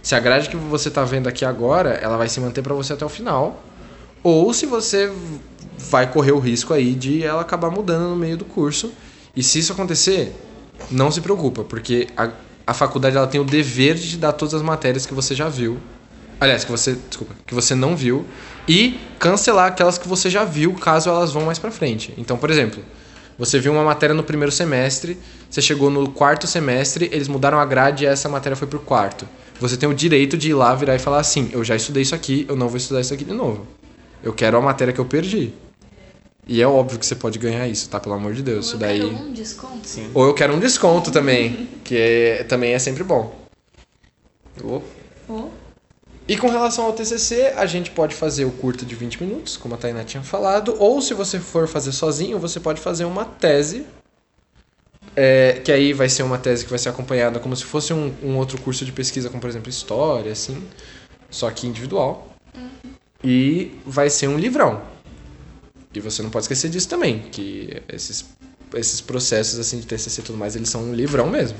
Se 0.02 0.14
a 0.14 0.20
grade 0.20 0.48
que 0.48 0.56
você 0.56 0.90
tá 0.90 1.04
vendo 1.04 1.28
aqui 1.28 1.44
agora, 1.44 1.90
ela 1.90 2.16
vai 2.16 2.28
se 2.28 2.40
manter 2.40 2.62
para 2.62 2.74
você 2.74 2.92
até 2.92 3.04
o 3.04 3.08
final, 3.08 3.62
ou 4.22 4.52
se 4.52 4.66
você 4.66 5.12
vai 5.78 6.10
correr 6.10 6.32
o 6.32 6.38
risco 6.38 6.74
aí 6.74 6.94
de 6.94 7.22
ela 7.22 7.40
acabar 7.40 7.70
mudando 7.70 8.08
no 8.10 8.16
meio 8.16 8.36
do 8.36 8.44
curso. 8.44 8.92
E 9.34 9.42
se 9.42 9.58
isso 9.58 9.72
acontecer, 9.72 10.34
não 10.90 11.10
se 11.10 11.20
preocupa, 11.20 11.64
porque 11.64 12.08
a, 12.16 12.30
a 12.66 12.74
faculdade 12.74 13.16
ela 13.16 13.26
tem 13.26 13.40
o 13.40 13.44
dever 13.44 13.94
de 13.94 14.10
te 14.10 14.16
dar 14.16 14.32
todas 14.32 14.54
as 14.54 14.62
matérias 14.62 15.06
que 15.06 15.14
você 15.14 15.34
já 15.34 15.48
viu. 15.48 15.78
Aliás, 16.40 16.64
que 16.64 16.70
você, 16.70 16.96
desculpa, 17.08 17.34
que 17.46 17.54
você 17.54 17.74
não 17.74 17.94
viu 17.94 18.24
e 18.66 18.98
cancelar 19.18 19.66
aquelas 19.66 19.98
que 19.98 20.08
você 20.08 20.30
já 20.30 20.44
viu, 20.44 20.72
caso 20.74 21.10
elas 21.10 21.32
vão 21.32 21.44
mais 21.44 21.58
pra 21.58 21.70
frente. 21.70 22.14
Então, 22.16 22.38
por 22.38 22.50
exemplo, 22.50 22.82
você 23.40 23.58
viu 23.58 23.72
uma 23.72 23.82
matéria 23.82 24.14
no 24.14 24.22
primeiro 24.22 24.52
semestre, 24.52 25.18
você 25.50 25.60
chegou 25.60 25.90
no 25.90 26.10
quarto 26.10 26.46
semestre, 26.46 27.08
eles 27.10 27.26
mudaram 27.26 27.58
a 27.58 27.64
grade 27.64 28.04
e 28.04 28.06
essa 28.06 28.28
matéria 28.28 28.54
foi 28.54 28.68
pro 28.68 28.78
quarto. 28.78 29.26
Você 29.58 29.76
tem 29.76 29.88
o 29.88 29.94
direito 29.94 30.36
de 30.36 30.50
ir 30.50 30.54
lá 30.54 30.74
virar 30.74 30.94
e 30.94 30.98
falar 30.98 31.18
assim: 31.20 31.48
"Eu 31.52 31.64
já 31.64 31.74
estudei 31.74 32.02
isso 32.02 32.14
aqui, 32.14 32.44
eu 32.48 32.54
não 32.54 32.68
vou 32.68 32.76
estudar 32.76 33.00
isso 33.00 33.12
aqui 33.14 33.24
de 33.24 33.32
novo. 33.32 33.66
Eu 34.22 34.32
quero 34.32 34.56
a 34.56 34.60
matéria 34.60 34.92
que 34.92 35.00
eu 35.00 35.04
perdi". 35.04 35.52
E 36.46 36.60
é 36.60 36.66
óbvio 36.66 36.98
que 36.98 37.06
você 37.06 37.14
pode 37.14 37.38
ganhar 37.38 37.66
isso, 37.68 37.88
tá? 37.88 37.98
Pelo 38.00 38.14
amor 38.14 38.34
de 38.34 38.42
Deus. 38.42 38.66
Isso 38.66 38.74
eu 38.74 38.78
daí 38.80 39.00
quero 39.00 39.22
um 39.24 39.32
desconto. 39.32 39.88
Sim. 39.88 40.10
ou 40.14 40.24
eu 40.26 40.34
quero 40.34 40.54
um 40.54 40.58
desconto 40.58 41.10
também, 41.10 41.68
que 41.84 41.96
é- 41.96 42.44
também 42.44 42.72
é 42.74 42.78
sempre 42.78 43.02
bom. 43.04 43.34
Oh, 44.62 44.80
Ou 45.28 45.52
E 46.30 46.36
com 46.36 46.48
relação 46.48 46.84
ao 46.84 46.92
TCC, 46.92 47.54
a 47.56 47.66
gente 47.66 47.90
pode 47.90 48.14
fazer 48.14 48.44
o 48.44 48.52
curto 48.52 48.86
de 48.86 48.94
20 48.94 49.20
minutos, 49.20 49.56
como 49.56 49.74
a 49.74 49.76
Tainá 49.76 50.04
tinha 50.04 50.22
falado, 50.22 50.76
ou 50.78 51.02
se 51.02 51.12
você 51.12 51.40
for 51.40 51.66
fazer 51.66 51.90
sozinho, 51.90 52.38
você 52.38 52.60
pode 52.60 52.80
fazer 52.80 53.04
uma 53.04 53.24
tese, 53.24 53.84
é, 55.16 55.54
que 55.54 55.72
aí 55.72 55.92
vai 55.92 56.08
ser 56.08 56.22
uma 56.22 56.38
tese 56.38 56.62
que 56.62 56.70
vai 56.70 56.78
ser 56.78 56.88
acompanhada 56.88 57.40
como 57.40 57.56
se 57.56 57.64
fosse 57.64 57.92
um, 57.92 58.14
um 58.22 58.36
outro 58.36 58.62
curso 58.62 58.84
de 58.84 58.92
pesquisa, 58.92 59.28
como 59.28 59.40
por 59.40 59.50
exemplo 59.50 59.68
história, 59.68 60.30
assim, 60.30 60.62
só 61.28 61.50
que 61.50 61.66
individual. 61.66 62.32
E 63.24 63.76
vai 63.84 64.08
ser 64.08 64.28
um 64.28 64.38
livrão. 64.38 64.80
E 65.92 65.98
você 65.98 66.22
não 66.22 66.30
pode 66.30 66.44
esquecer 66.44 66.70
disso 66.70 66.88
também, 66.88 67.22
que 67.22 67.82
esses, 67.88 68.24
esses 68.76 69.00
processos 69.00 69.58
assim 69.58 69.80
de 69.80 69.86
TCC 69.88 70.20
e 70.20 70.24
tudo 70.24 70.38
mais, 70.38 70.54
eles 70.54 70.68
são 70.68 70.84
um 70.84 70.94
livrão 70.94 71.28
mesmo. 71.28 71.58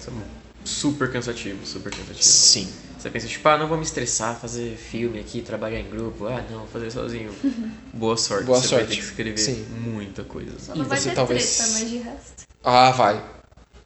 Isso 0.00 0.08
é 0.08 0.35
super 0.66 1.10
cansativo, 1.10 1.64
super 1.64 1.90
cansativo. 1.90 2.22
Sim. 2.22 2.68
Você 2.98 3.10
pensa, 3.10 3.26
tipo, 3.26 3.48
ah, 3.48 3.56
não 3.58 3.68
vou 3.68 3.76
me 3.78 3.84
estressar, 3.84 4.38
fazer 4.40 4.76
filme 4.76 5.18
aqui, 5.20 5.40
trabalhar 5.40 5.78
em 5.80 5.88
grupo. 5.88 6.26
Ah, 6.26 6.42
não, 6.50 6.60
vou 6.60 6.66
fazer 6.68 6.90
sozinho. 6.90 7.30
Boa 7.94 8.16
sorte. 8.16 8.44
Boa 8.44 8.58
você 8.60 8.68
sorte. 8.68 8.84
vai 8.86 8.94
ter 8.94 9.00
que 9.00 9.06
escrever 9.06 9.38
Sim. 9.38 9.64
muita 9.80 10.24
coisa. 10.24 10.52
Só 10.58 10.74
E 10.74 10.78
não 10.78 10.84
vai 10.86 10.98
você 10.98 11.10
ter 11.10 11.14
talvez- 11.14 11.56
treta, 11.56 11.72
mas 11.72 11.90
de 11.90 11.96
resto. 11.98 12.42
Ah, 12.64 12.90
vai. 12.90 13.22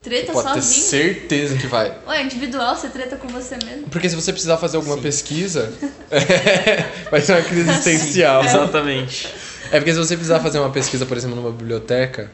Treta 0.01 0.33
Pode 0.33 0.53
ter 0.55 0.61
sozinho? 0.63 0.85
certeza 0.87 1.57
que 1.57 1.67
vai. 1.67 1.95
Ué, 2.07 2.23
individual, 2.23 2.75
você 2.75 2.89
treta 2.89 3.17
com 3.17 3.27
você 3.27 3.55
mesmo? 3.63 3.87
Porque 3.89 4.09
se 4.09 4.15
você 4.15 4.31
precisar 4.31 4.57
fazer 4.57 4.77
alguma 4.77 4.95
Sim. 4.95 5.01
pesquisa, 5.03 5.71
vai 7.11 7.21
ser 7.21 7.33
uma 7.33 7.41
crise 7.43 7.69
existencial. 7.69 8.43
Exatamente. 8.43 9.27
É 9.71 9.77
porque 9.77 9.91
se 9.93 9.99
você 9.99 10.15
precisar 10.15 10.39
fazer 10.39 10.59
uma 10.59 10.71
pesquisa, 10.71 11.05
por 11.05 11.15
exemplo, 11.15 11.35
numa 11.35 11.51
biblioteca, 11.51 12.31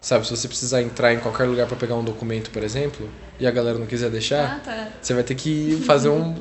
sabe, 0.00 0.26
se 0.26 0.30
você 0.36 0.46
precisar 0.48 0.82
entrar 0.82 1.12
em 1.12 1.18
qualquer 1.18 1.44
lugar 1.44 1.66
pra 1.66 1.76
pegar 1.76 1.94
um 1.96 2.04
documento, 2.04 2.50
por 2.50 2.62
exemplo, 2.62 3.08
e 3.38 3.46
a 3.46 3.50
galera 3.50 3.78
não 3.78 3.86
quiser 3.86 4.10
deixar, 4.10 4.56
Ah, 4.56 4.60
tá. 4.64 4.88
você 5.00 5.14
vai 5.14 5.22
ter 5.22 5.34
que 5.34 5.82
fazer 5.86 6.08
um- 6.08 6.34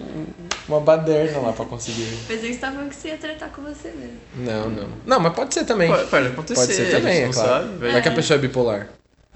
uma 0.67 0.79
baderna 0.79 1.39
lá 1.39 1.53
pra 1.53 1.65
conseguir. 1.65 2.05
Pensei 2.27 2.49
que 2.49 2.53
você 2.55 2.59
tava 2.59 2.73
falando 2.75 2.89
que 2.89 2.95
você 2.95 3.07
ia 3.09 3.17
tretar 3.17 3.49
com 3.49 3.61
você 3.61 3.89
mesmo. 3.89 4.17
Não, 4.35 4.69
não. 4.69 4.89
Não, 5.05 5.19
mas 5.19 5.33
pode 5.33 5.53
ser 5.53 5.65
também. 5.65 5.89
Pode, 5.89 6.05
pode 6.09 6.27
acontecer. 6.27 6.61
Pode 6.61 6.73
ser 6.73 6.91
também, 6.91 7.17
é 7.23 7.29
claro. 7.29 7.49
sabe, 7.65 7.77
vai- 7.77 7.91
Vai 7.93 8.01
que 8.01 8.09
a 8.09 8.13
pessoa 8.13 8.37
é 8.37 8.41
bipolar. 8.41 8.89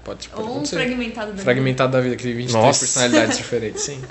Pode, 0.04 0.28
pode 0.28 0.42
Ou 0.42 0.48
um 0.48 0.52
acontecer. 0.56 0.76
fragmentado 0.76 1.32
da 1.32 1.42
Fragmentado 1.42 1.92
da 1.92 2.00
vida, 2.00 2.16
que 2.16 2.24
tem 2.24 2.34
23 2.34 2.64
Nossa. 2.66 2.80
personalidades 2.80 3.36
diferentes, 3.38 3.82
sim. 3.82 4.02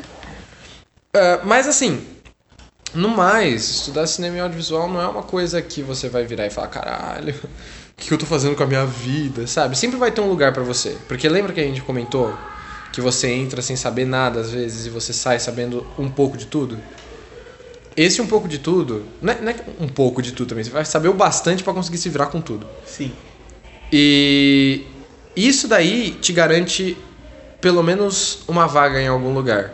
Ah, 1.16 1.41
mas 1.43 1.68
assim, 1.68 2.05
no 2.93 3.09
mais, 3.09 3.70
estudar 3.70 4.07
cinema 4.07 4.38
e 4.38 4.39
audiovisual 4.39 4.88
não 4.89 5.01
é 5.01 5.07
uma 5.07 5.24
coisa 5.24 5.62
que 5.62 5.82
você 5.82 6.07
vai 6.07 6.24
virar 6.26 6.47
e 6.47 6.49
falar, 6.49 6.68
caralho, 6.70 7.36
que 8.01 8.07
que 8.07 8.13
eu 8.13 8.17
tô 8.17 8.25
fazendo 8.25 8.55
com 8.55 8.63
a 8.63 8.65
minha 8.65 8.85
vida, 8.85 9.45
sabe? 9.45 9.77
Sempre 9.77 9.97
vai 9.97 10.11
ter 10.11 10.21
um 10.21 10.27
lugar 10.27 10.51
pra 10.51 10.63
você. 10.63 10.97
Porque 11.07 11.29
lembra 11.29 11.53
que 11.53 11.59
a 11.59 11.63
gente 11.63 11.81
comentou 11.83 12.35
que 12.91 12.99
você 12.99 13.31
entra 13.31 13.61
sem 13.61 13.75
saber 13.75 14.05
nada 14.05 14.41
às 14.41 14.49
vezes 14.51 14.87
e 14.87 14.89
você 14.89 15.13
sai 15.13 15.39
sabendo 15.39 15.85
um 15.97 16.09
pouco 16.09 16.35
de 16.35 16.47
tudo? 16.47 16.79
Esse 17.95 18.21
um 18.21 18.27
pouco 18.27 18.47
de 18.47 18.57
tudo, 18.57 19.05
não 19.21 19.33
é, 19.33 19.41
não 19.41 19.51
é 19.51 19.55
um 19.79 19.87
pouco 19.87 20.21
de 20.21 20.31
tudo 20.31 20.49
também, 20.49 20.63
você 20.63 20.71
vai 20.71 20.83
saber 20.83 21.09
o 21.09 21.13
bastante 21.13 21.63
pra 21.63 21.73
conseguir 21.73 21.97
se 21.97 22.09
virar 22.09 22.27
com 22.27 22.41
tudo. 22.41 22.65
Sim. 22.85 23.11
E 23.91 24.85
isso 25.35 25.67
daí 25.67 26.11
te 26.11 26.33
garante 26.33 26.97
pelo 27.59 27.83
menos 27.83 28.39
uma 28.47 28.65
vaga 28.65 28.99
em 28.99 29.07
algum 29.07 29.33
lugar. 29.33 29.73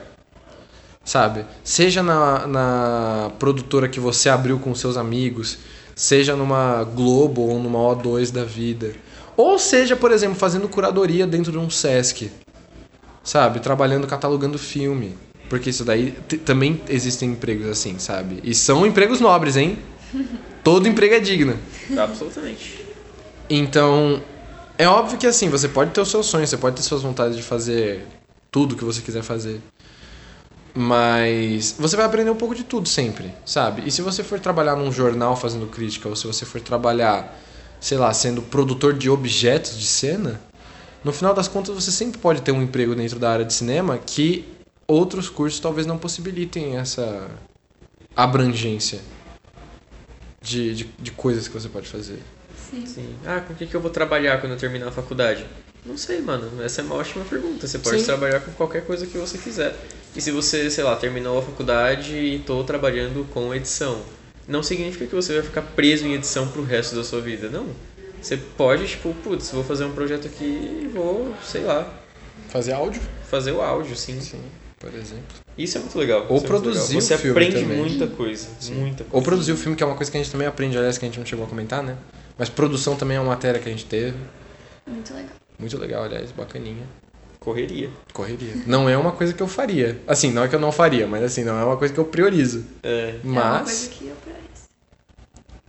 Sabe? 1.05 1.45
Seja 1.63 2.03
na, 2.03 2.45
na 2.45 3.31
produtora 3.39 3.87
que 3.87 3.99
você 3.99 4.27
abriu 4.27 4.59
com 4.59 4.75
seus 4.75 4.97
amigos, 4.97 5.59
seja 5.97 6.35
numa 6.35 6.83
Globo 6.83 7.41
ou 7.41 7.59
numa 7.59 7.79
O2 7.79 8.31
da 8.31 8.43
vida. 8.43 8.93
Ou 9.35 9.57
seja, 9.57 9.95
por 9.95 10.11
exemplo, 10.11 10.35
fazendo 10.35 10.69
curadoria 10.69 11.25
dentro 11.25 11.51
de 11.51 11.57
um 11.57 11.69
Sesc. 11.69 12.31
Sabe? 13.23 13.59
Trabalhando, 13.59 14.05
catalogando 14.05 14.59
filme. 14.59 15.17
Porque 15.49 15.71
isso 15.71 15.83
daí 15.83 16.11
também 16.45 16.81
existem 16.87 17.31
empregos 17.31 17.67
assim, 17.67 17.97
sabe? 17.97 18.39
E 18.43 18.53
são 18.53 18.85
empregos 18.85 19.19
nobres, 19.19 19.57
hein? 19.57 19.79
Todo 20.63 20.87
emprego 20.87 21.15
é 21.15 21.19
digno. 21.19 21.57
Absolutamente. 21.97 22.85
Então, 23.49 24.21
é 24.77 24.87
óbvio 24.87 25.17
que 25.17 25.25
assim, 25.25 25.49
você 25.49 25.67
pode 25.67 25.91
ter 25.91 26.01
os 26.01 26.11
seus 26.11 26.25
sonhos, 26.27 26.49
você 26.49 26.57
pode 26.57 26.75
ter 26.75 26.81
suas 26.83 27.01
vontades 27.01 27.35
de 27.35 27.41
fazer 27.41 28.05
tudo 28.51 28.75
que 28.75 28.83
você 28.83 29.01
quiser 29.01 29.23
fazer. 29.23 29.61
Mas 30.79 31.75
você 31.79 31.95
vai 31.95 32.05
aprender 32.05 32.29
um 32.29 32.35
pouco 32.35 32.53
de 32.53 32.63
tudo 32.63 32.87
sempre, 32.87 33.33
sabe? 33.43 33.81
E 33.87 33.91
se 33.91 34.03
você 34.03 34.23
for 34.23 34.39
trabalhar 34.39 34.75
num 34.75 34.91
jornal 34.91 35.35
fazendo 35.35 35.65
crítica, 35.65 36.07
ou 36.07 36.15
se 36.15 36.27
você 36.27 36.45
for 36.45 36.61
trabalhar, 36.61 37.35
sei 37.81 37.97
lá, 37.97 38.13
sendo 38.13 38.43
produtor 38.43 38.93
de 38.93 39.09
objetos 39.09 39.75
de 39.75 39.87
cena, 39.87 40.39
no 41.03 41.11
final 41.11 41.33
das 41.33 41.47
contas 41.47 41.73
você 41.73 41.91
sempre 41.91 42.19
pode 42.19 42.43
ter 42.43 42.51
um 42.51 42.61
emprego 42.61 42.93
dentro 42.93 43.17
da 43.17 43.31
área 43.31 43.43
de 43.43 43.55
cinema 43.55 43.97
que 43.97 44.45
outros 44.87 45.29
cursos 45.29 45.59
talvez 45.59 45.87
não 45.87 45.97
possibilitem 45.97 46.77
essa 46.77 47.27
abrangência 48.15 49.01
de, 50.45 50.75
de, 50.75 50.83
de 50.83 51.11
coisas 51.11 51.47
que 51.47 51.55
você 51.55 51.69
pode 51.69 51.87
fazer. 51.87 52.19
Sim. 52.69 52.85
Sim. 52.85 53.15
Ah, 53.25 53.41
com 53.41 53.53
o 53.53 53.55
que, 53.55 53.65
que 53.65 53.75
eu 53.75 53.81
vou 53.81 53.89
trabalhar 53.89 54.39
quando 54.39 54.51
eu 54.51 54.59
terminar 54.59 54.89
a 54.89 54.91
faculdade? 54.91 55.43
Não 55.85 55.97
sei, 55.97 56.21
mano. 56.21 56.61
Essa 56.61 56.81
é 56.81 56.83
uma 56.83 56.95
ótima 56.95 57.23
pergunta. 57.25 57.65
Você 57.67 57.79
pode 57.79 57.99
Sim. 57.99 58.05
trabalhar 58.05 58.41
com 58.41 58.51
qualquer 58.51 58.85
coisa 58.85 59.05
que 59.05 59.17
você 59.17 59.37
quiser. 59.37 59.73
E 60.15 60.21
se 60.21 60.31
você, 60.31 60.69
sei 60.69 60.83
lá, 60.83 60.95
terminou 60.95 61.39
a 61.39 61.41
faculdade 61.41 62.15
e 62.15 62.39
tô 62.39 62.63
trabalhando 62.63 63.25
com 63.33 63.53
edição, 63.53 64.01
não 64.47 64.61
significa 64.63 65.05
que 65.05 65.15
você 65.15 65.33
vai 65.33 65.43
ficar 65.43 65.61
preso 65.61 66.05
em 66.05 66.13
edição 66.13 66.47
pro 66.47 66.63
resto 66.63 66.95
da 66.95 67.03
sua 67.03 67.21
vida. 67.21 67.49
Não. 67.49 67.67
Você 68.21 68.35
pode, 68.35 68.87
tipo, 68.87 69.13
putz, 69.23 69.51
vou 69.51 69.63
fazer 69.63 69.85
um 69.85 69.91
projeto 69.93 70.27
aqui 70.27 70.43
e 70.43 70.89
vou, 70.91 71.33
sei 71.43 71.61
lá, 71.63 71.87
Fazer 72.49 72.73
áudio? 72.73 73.01
fazer 73.29 73.51
o 73.51 73.61
áudio, 73.61 73.95
sim. 73.95 74.19
Sim, 74.21 74.41
por 74.79 74.93
exemplo. 74.93 75.35
Isso 75.57 75.77
é 75.77 75.81
muito 75.81 75.97
legal. 75.97 76.25
Ou 76.29 76.37
é 76.37 76.41
produzir 76.41 76.95
legal. 76.95 77.01
Você 77.01 77.13
o 77.13 77.17
filme 77.17 77.31
aprende 77.31 77.61
também. 77.61 77.77
muita 77.77 78.07
coisa. 78.07 78.47
Muita 78.71 79.03
coisa. 79.03 79.09
Ou 79.11 79.21
produzir 79.21 79.51
o 79.51 79.57
filme, 79.57 79.75
que 79.75 79.83
é 79.83 79.85
uma 79.85 79.95
coisa 79.95 80.11
que 80.11 80.17
a 80.17 80.21
gente 80.21 80.31
também 80.31 80.47
aprende, 80.47 80.77
aliás, 80.77 80.97
que 80.97 81.05
a 81.05 81.07
gente 81.07 81.19
não 81.19 81.25
chegou 81.25 81.45
a 81.45 81.47
comentar, 81.47 81.83
né? 81.83 81.95
Mas 82.37 82.49
produção 82.49 82.95
também 82.95 83.17
é 83.17 83.19
uma 83.19 83.29
matéria 83.29 83.59
que 83.59 83.67
a 83.67 83.71
gente 83.71 83.85
teve. 83.85 84.17
Muito 84.87 85.13
legal. 85.13 85.29
Muito 85.59 85.77
legal, 85.77 86.03
aliás, 86.03 86.31
bacaninha. 86.31 86.85
Correria. 87.39 87.89
Correria. 88.13 88.53
Não 88.65 88.89
é 88.89 88.97
uma 88.97 89.11
coisa 89.11 89.33
que 89.33 89.41
eu 89.41 89.47
faria. 89.47 90.01
Assim, 90.07 90.31
não 90.31 90.43
é 90.43 90.47
que 90.47 90.55
eu 90.55 90.59
não 90.59 90.71
faria, 90.71 91.07
mas 91.07 91.23
assim, 91.23 91.43
não 91.43 91.57
é 91.57 91.63
uma 91.63 91.77
coisa 91.77 91.93
que 91.93 91.99
eu 91.99 92.05
priorizo. 92.05 92.65
É, 92.83 93.15
É 93.23 93.27
uma 93.27 93.59
Mas. 93.59 93.63
coisa 93.63 93.89
que 93.89 94.07
eu 94.07 94.15
priorizo. 94.17 94.47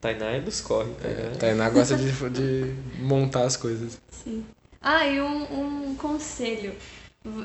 Tainá 0.00 0.26
é 0.26 0.40
dos 0.40 0.60
corre. 0.60 0.90
É, 1.02 1.14
Tainá. 1.14 1.36
Tainá 1.38 1.70
gosta 1.70 1.96
de, 1.96 2.10
de 2.30 2.74
montar 3.00 3.44
as 3.44 3.56
coisas. 3.56 3.98
Sim. 4.10 4.44
Ah, 4.82 5.06
e 5.06 5.20
um, 5.20 5.90
um 5.90 5.94
conselho. 5.96 6.74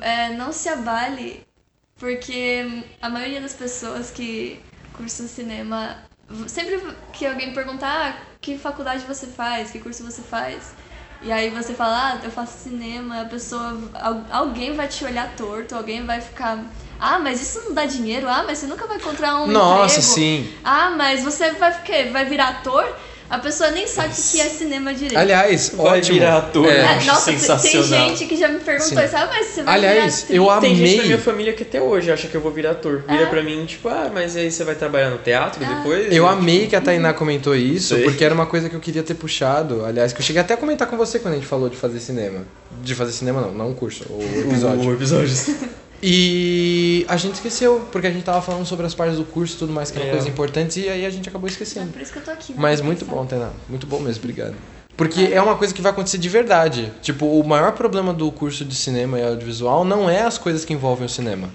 É, 0.00 0.30
não 0.34 0.52
se 0.52 0.68
abale, 0.68 1.42
porque 1.98 2.84
a 3.02 3.08
maioria 3.08 3.40
das 3.40 3.54
pessoas 3.54 4.10
que 4.10 4.60
cursam 4.96 5.26
cinema. 5.26 5.98
Sempre 6.48 6.80
que 7.12 7.26
alguém 7.26 7.52
perguntar 7.52 8.14
ah, 8.18 8.26
que 8.40 8.56
faculdade 8.56 9.04
você 9.06 9.26
faz, 9.26 9.70
que 9.70 9.78
curso 9.78 10.02
você 10.02 10.22
faz, 10.22 10.72
e 11.22 11.32
aí 11.32 11.50
você 11.50 11.72
fala, 11.74 12.12
ah, 12.14 12.20
eu 12.24 12.30
faço 12.30 12.58
cinema, 12.62 13.22
a 13.22 13.24
pessoa. 13.24 13.78
al- 13.94 14.24
Alguém 14.30 14.74
vai 14.74 14.86
te 14.88 15.04
olhar 15.04 15.34
torto, 15.36 15.74
alguém 15.74 16.04
vai 16.04 16.20
ficar. 16.20 16.58
Ah, 16.98 17.18
mas 17.18 17.40
isso 17.42 17.60
não 17.64 17.74
dá 17.74 17.86
dinheiro? 17.86 18.28
Ah, 18.28 18.44
mas 18.46 18.58
você 18.58 18.66
nunca 18.66 18.86
vai 18.86 18.96
encontrar 18.98 19.36
um 19.36 19.46
Nossa, 19.46 19.96
emprego? 20.00 20.14
sim. 20.14 20.52
Ah, 20.62 20.90
mas 20.90 21.22
você 21.24 21.52
vai 21.52 21.72
ficar, 21.72 22.10
vai 22.12 22.24
virar 22.24 22.48
ator? 22.48 22.84
A 23.30 23.38
pessoa 23.38 23.70
nem 23.70 23.86
sabe 23.86 24.12
o 24.12 24.16
que 24.32 24.40
é 24.40 24.48
cinema 24.48 24.92
direito. 24.92 25.16
Aliás, 25.16 25.70
Vai 25.74 25.98
ótimo. 25.98 26.18
virar 26.18 26.36
ator, 26.38 26.66
É, 26.68 26.82
né? 26.82 26.84
Acho 26.96 27.06
Nossa, 27.06 27.24
tem- 27.24 27.34
tem 27.38 27.42
sensacional. 27.48 28.08
gente 28.10 28.26
que 28.26 28.36
já 28.36 28.48
me 28.48 28.60
perguntou 28.60 28.98
Sim. 28.98 29.04
isso, 29.04 29.16
ah, 29.16 29.26
mas 29.32 29.46
você 29.46 29.62
vai 29.62 29.74
Aliás, 29.74 30.22
virar 30.28 30.36
eu 30.36 30.50
atriz? 30.50 30.68
Tem 30.68 30.76
gente 30.76 30.86
da 30.88 30.94
amei. 30.94 31.06
minha 31.06 31.18
família 31.18 31.52
que 31.54 31.62
até 31.62 31.80
hoje 31.80 32.12
acha 32.12 32.28
que 32.28 32.34
eu 32.34 32.40
vou 32.40 32.52
virar 32.52 32.72
ator. 32.72 33.02
Vira 33.08 33.22
É? 33.22 33.26
pra 33.26 33.42
mim, 33.42 33.64
tipo, 33.64 33.88
ah, 33.88 34.10
mas 34.12 34.36
aí 34.36 34.50
você 34.50 34.62
vai 34.62 34.74
trabalhar 34.74 35.10
no 35.10 35.18
teatro 35.18 35.64
Ah. 35.64 35.74
depois? 35.74 36.12
Eu 36.12 36.28
amei 36.28 36.66
que 36.66 36.76
a 36.76 36.80
Tainá 36.80 37.12
comentou 37.14 37.56
isso, 37.56 37.94
Sei. 37.94 38.04
porque 38.04 38.22
era 38.22 38.34
uma 38.34 38.46
coisa 38.46 38.68
que 38.68 38.76
eu 38.76 38.80
queria 38.80 39.02
ter 39.02 39.14
puxado. 39.14 39.84
Aliás, 39.84 40.12
que 40.12 40.20
eu 40.20 40.24
cheguei 40.24 40.40
até 40.42 40.54
a 40.54 40.56
comentar 40.56 40.86
com 40.86 40.96
você 40.96 41.18
quando 41.18 41.34
a 41.34 41.36
gente 41.38 41.46
falou 41.48 41.68
de 41.70 41.76
fazer 41.76 42.00
cinema. 42.00 42.42
De 42.82 42.94
fazer 42.94 43.12
cinema 43.12 43.40
não, 43.40 43.52
não 43.52 43.68
um 43.70 43.74
curso, 43.74 44.04
o 44.10 44.22
episódio. 44.48 44.88
O 44.88 44.92
episódio. 44.92 45.34
E 46.06 47.06
a 47.08 47.16
gente 47.16 47.36
esqueceu, 47.36 47.88
porque 47.90 48.06
a 48.06 48.10
gente 48.10 48.24
tava 48.24 48.42
falando 48.42 48.66
sobre 48.66 48.84
as 48.84 48.94
partes 48.94 49.16
do 49.16 49.24
curso 49.24 49.54
e 49.56 49.58
tudo 49.58 49.72
mais, 49.72 49.90
que 49.90 49.96
eram 49.96 50.08
É. 50.08 50.10
coisas 50.10 50.28
importantes, 50.28 50.76
e 50.76 50.86
aí 50.86 51.06
a 51.06 51.08
gente 51.08 51.30
acabou 51.30 51.48
É 51.48 51.52
esquecendo. 51.52 51.90
por 51.92 52.02
isso 52.02 52.12
que 52.12 52.18
eu 52.18 52.22
tô 52.22 52.30
aqui. 52.30 52.52
né, 52.52 52.58
Mas 52.60 52.82
muito 52.82 53.06
bom, 53.06 53.24
Tainá. 53.24 53.48
Muito 53.70 53.86
bom 53.86 53.98
mesmo, 54.00 54.22
obrigado. 54.22 54.54
Porque 54.98 55.30
é 55.32 55.40
uma 55.40 55.56
coisa 55.56 55.72
que 55.72 55.80
vai 55.80 55.92
acontecer 55.92 56.18
de 56.18 56.28
verdade. 56.28 56.92
Tipo, 57.00 57.24
o 57.24 57.42
maior 57.42 57.72
problema 57.72 58.12
do 58.12 58.30
curso 58.30 58.66
de 58.66 58.74
cinema 58.74 59.18
e 59.18 59.24
audiovisual 59.24 59.82
não 59.82 60.10
é 60.10 60.20
as 60.24 60.36
coisas 60.36 60.62
que 60.62 60.74
envolvem 60.74 61.06
o 61.06 61.08
cinema. 61.08 61.48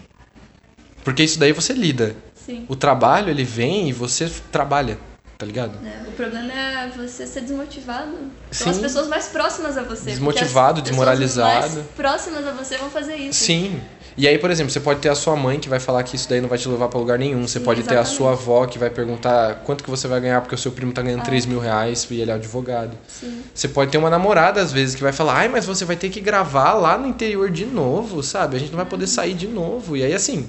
Porque 1.03 1.23
isso 1.23 1.37
daí 1.37 1.51
você 1.53 1.71
lida. 1.71 2.15
Sim. 2.33 2.65
O 2.67 2.75
trabalho, 2.75 3.29
ele 3.29 3.43
vem 3.43 3.87
e 3.87 3.93
você 3.93 4.29
trabalha, 4.51 4.97
tá 5.37 5.45
ligado? 5.45 5.73
É, 5.85 6.09
o 6.09 6.11
problema 6.13 6.51
é 6.51 6.89
você 6.97 7.27
ser 7.27 7.41
desmotivado. 7.41 8.11
São 8.51 8.65
Sim. 8.65 8.69
as 8.71 8.77
pessoas 8.79 9.07
mais 9.07 9.27
próximas 9.27 9.77
a 9.77 9.83
você. 9.83 10.09
Desmotivado, 10.09 10.79
as 10.81 10.89
pessoas 10.89 10.89
desmoralizado. 10.89 11.75
mais 11.75 11.87
próximas 11.95 12.47
a 12.47 12.51
você 12.51 12.77
vão 12.77 12.89
fazer 12.89 13.15
isso. 13.15 13.39
Sim. 13.45 13.79
E 14.17 14.27
aí, 14.27 14.37
por 14.37 14.51
exemplo, 14.51 14.71
você 14.71 14.79
pode 14.79 14.99
ter 14.99 15.09
a 15.09 15.15
sua 15.15 15.35
mãe 15.35 15.59
que 15.59 15.69
vai 15.69 15.79
falar 15.79 16.03
que 16.03 16.15
isso 16.15 16.27
daí 16.27 16.41
não 16.41 16.49
vai 16.49 16.57
te 16.57 16.67
levar 16.67 16.87
pra 16.89 16.99
lugar 16.99 17.17
nenhum. 17.17 17.47
Você 17.47 17.59
Sim, 17.59 17.65
pode 17.65 17.83
ter 17.83 17.91
a 17.95 18.01
exatamente. 18.01 18.17
sua 18.17 18.31
avó 18.31 18.65
que 18.65 18.77
vai 18.77 18.89
perguntar 18.89 19.61
quanto 19.65 19.83
que 19.83 19.89
você 19.89 20.07
vai 20.07 20.19
ganhar 20.19 20.41
porque 20.41 20.55
o 20.55 20.57
seu 20.57 20.71
primo 20.71 20.91
tá 20.91 21.01
ganhando 21.01 21.21
Ah. 21.21 21.25
3 21.25 21.45
mil 21.45 21.59
reais 21.59 22.05
e 22.11 22.19
ele 22.19 22.29
é 22.31 22.33
advogado. 22.33 22.97
Sim. 23.07 23.41
Você 23.53 23.67
pode 23.69 23.91
ter 23.91 23.97
uma 23.97 24.09
namorada, 24.09 24.61
às 24.61 24.71
vezes, 24.73 24.95
que 24.95 25.01
vai 25.01 25.13
falar, 25.13 25.35
ai, 25.37 25.47
mas 25.47 25.65
você 25.65 25.85
vai 25.85 25.95
ter 25.95 26.09
que 26.09 26.19
gravar 26.19 26.73
lá 26.73 26.97
no 26.97 27.07
interior 27.07 27.49
de 27.49 27.65
novo, 27.65 28.21
sabe? 28.21 28.55
A 28.57 28.59
gente 28.59 28.71
não 28.71 28.77
vai 28.77 28.85
poder 28.85 29.07
sair 29.07 29.33
de 29.33 29.47
novo. 29.47 29.95
E 29.95 30.03
aí, 30.03 30.13
assim, 30.13 30.47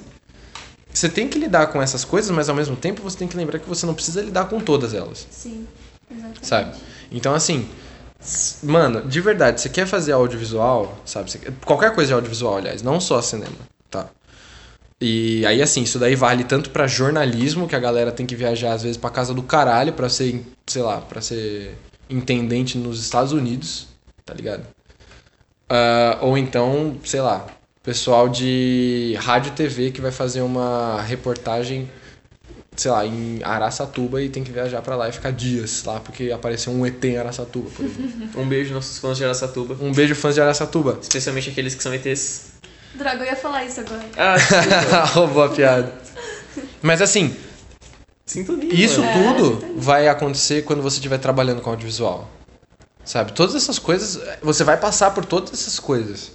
você 0.92 1.08
tem 1.08 1.28
que 1.28 1.38
lidar 1.38 1.68
com 1.68 1.80
essas 1.80 2.04
coisas, 2.04 2.30
mas 2.30 2.48
ao 2.48 2.54
mesmo 2.56 2.74
tempo 2.74 3.00
você 3.02 3.16
tem 3.16 3.28
que 3.28 3.36
lembrar 3.36 3.58
que 3.60 3.68
você 3.68 3.86
não 3.86 3.94
precisa 3.94 4.20
lidar 4.22 4.46
com 4.46 4.58
todas 4.58 4.92
elas, 4.94 5.26
Sim. 5.30 5.66
Exatamente. 6.10 6.46
sabe? 6.46 6.72
Então, 7.12 7.34
assim, 7.34 7.68
mano, 8.62 9.02
de 9.08 9.20
verdade, 9.20 9.60
você 9.60 9.68
quer 9.68 9.86
fazer 9.86 10.12
audiovisual, 10.12 10.98
sabe? 11.04 11.30
Quer- 11.30 11.52
Qualquer 11.64 11.94
coisa 11.94 12.08
de 12.08 12.14
audiovisual, 12.14 12.56
aliás, 12.58 12.82
não 12.82 13.00
só 13.00 13.20
cinema, 13.22 13.56
tá? 13.90 14.08
E 15.02 15.44
aí, 15.46 15.62
assim, 15.62 15.82
isso 15.82 15.98
daí 15.98 16.14
vale 16.14 16.44
tanto 16.44 16.70
pra 16.70 16.86
jornalismo, 16.86 17.66
que 17.66 17.74
a 17.74 17.80
galera 17.80 18.12
tem 18.12 18.26
que 18.26 18.36
viajar 18.36 18.72
às 18.74 18.82
vezes 18.82 18.96
pra 18.98 19.08
casa 19.10 19.32
do 19.32 19.42
caralho 19.42 19.92
pra 19.94 20.08
ser, 20.10 20.44
sei 20.68 20.82
lá, 20.82 21.00
pra 21.00 21.20
ser 21.22 21.74
intendente 22.10 22.76
nos 22.76 23.00
Estados 23.00 23.32
Unidos, 23.32 23.88
tá 24.26 24.34
ligado? 24.34 24.66
Ah, 25.70 26.18
ou 26.20 26.36
então, 26.36 26.96
sei 27.04 27.20
lá, 27.20 27.46
pessoal 27.82 28.28
de 28.28 29.14
rádio 29.20 29.52
e 29.52 29.54
TV 29.54 29.90
que 29.90 30.00
vai 30.00 30.12
fazer 30.12 30.42
uma 30.42 31.00
reportagem, 31.02 31.88
sei 32.80 32.90
lá, 32.90 33.04
em 33.04 33.42
Araçatuba 33.44 34.22
e 34.22 34.30
tem 34.30 34.42
que 34.42 34.50
viajar 34.50 34.80
pra 34.80 34.96
lá 34.96 35.06
e 35.06 35.12
ficar 35.12 35.32
dias 35.32 35.84
lá, 35.84 36.00
porque 36.00 36.30
apareceu 36.32 36.72
um 36.72 36.86
ET 36.86 37.04
em 37.04 37.18
Araçatuba, 37.18 37.68
por 37.76 37.84
exemplo. 37.84 38.10
Um 38.40 38.48
beijo 38.48 38.72
nossos 38.72 38.96
fãs 38.98 39.18
de 39.18 39.24
Araçatuba. 39.24 39.76
um 39.84 39.92
beijo, 39.92 40.14
fãs 40.14 40.34
de 40.34 40.40
Araçatuba. 40.40 40.98
Especialmente 41.02 41.50
aqueles 41.50 41.74
que 41.74 41.82
são 41.82 41.92
ETs. 41.92 42.52
Droga, 42.94 43.18
eu 43.18 43.26
ia 43.26 43.36
falar 43.36 43.66
isso 43.66 43.80
agora. 43.80 44.02
Ah. 44.16 45.04
Roubou 45.12 45.42
a 45.44 45.50
piada. 45.50 45.92
Mas 46.80 47.02
assim, 47.02 47.36
Sintonia. 48.24 48.72
Isso 48.72 49.02
mano. 49.02 49.34
tudo 49.34 49.74
vai 49.78 50.08
acontecer 50.08 50.62
quando 50.62 50.80
você 50.80 50.96
estiver 50.96 51.18
trabalhando 51.18 51.60
com 51.60 51.68
audiovisual. 51.68 52.30
Sabe? 53.04 53.32
Todas 53.32 53.54
essas 53.54 53.78
coisas, 53.78 54.22
você 54.40 54.64
vai 54.64 54.78
passar 54.78 55.10
por 55.10 55.26
todas 55.26 55.52
essas 55.52 55.78
coisas. 55.78 56.32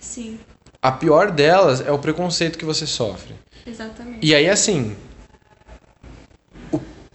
Sim, 0.00 0.40
A 0.82 0.90
pior 0.90 1.30
delas 1.30 1.80
é 1.80 1.92
o 1.92 1.98
preconceito 2.00 2.58
que 2.58 2.64
você 2.64 2.84
sofre. 2.84 3.32
exatamente. 3.64 4.18
E 4.26 4.34
aí, 4.34 4.48
assim. 4.50 4.96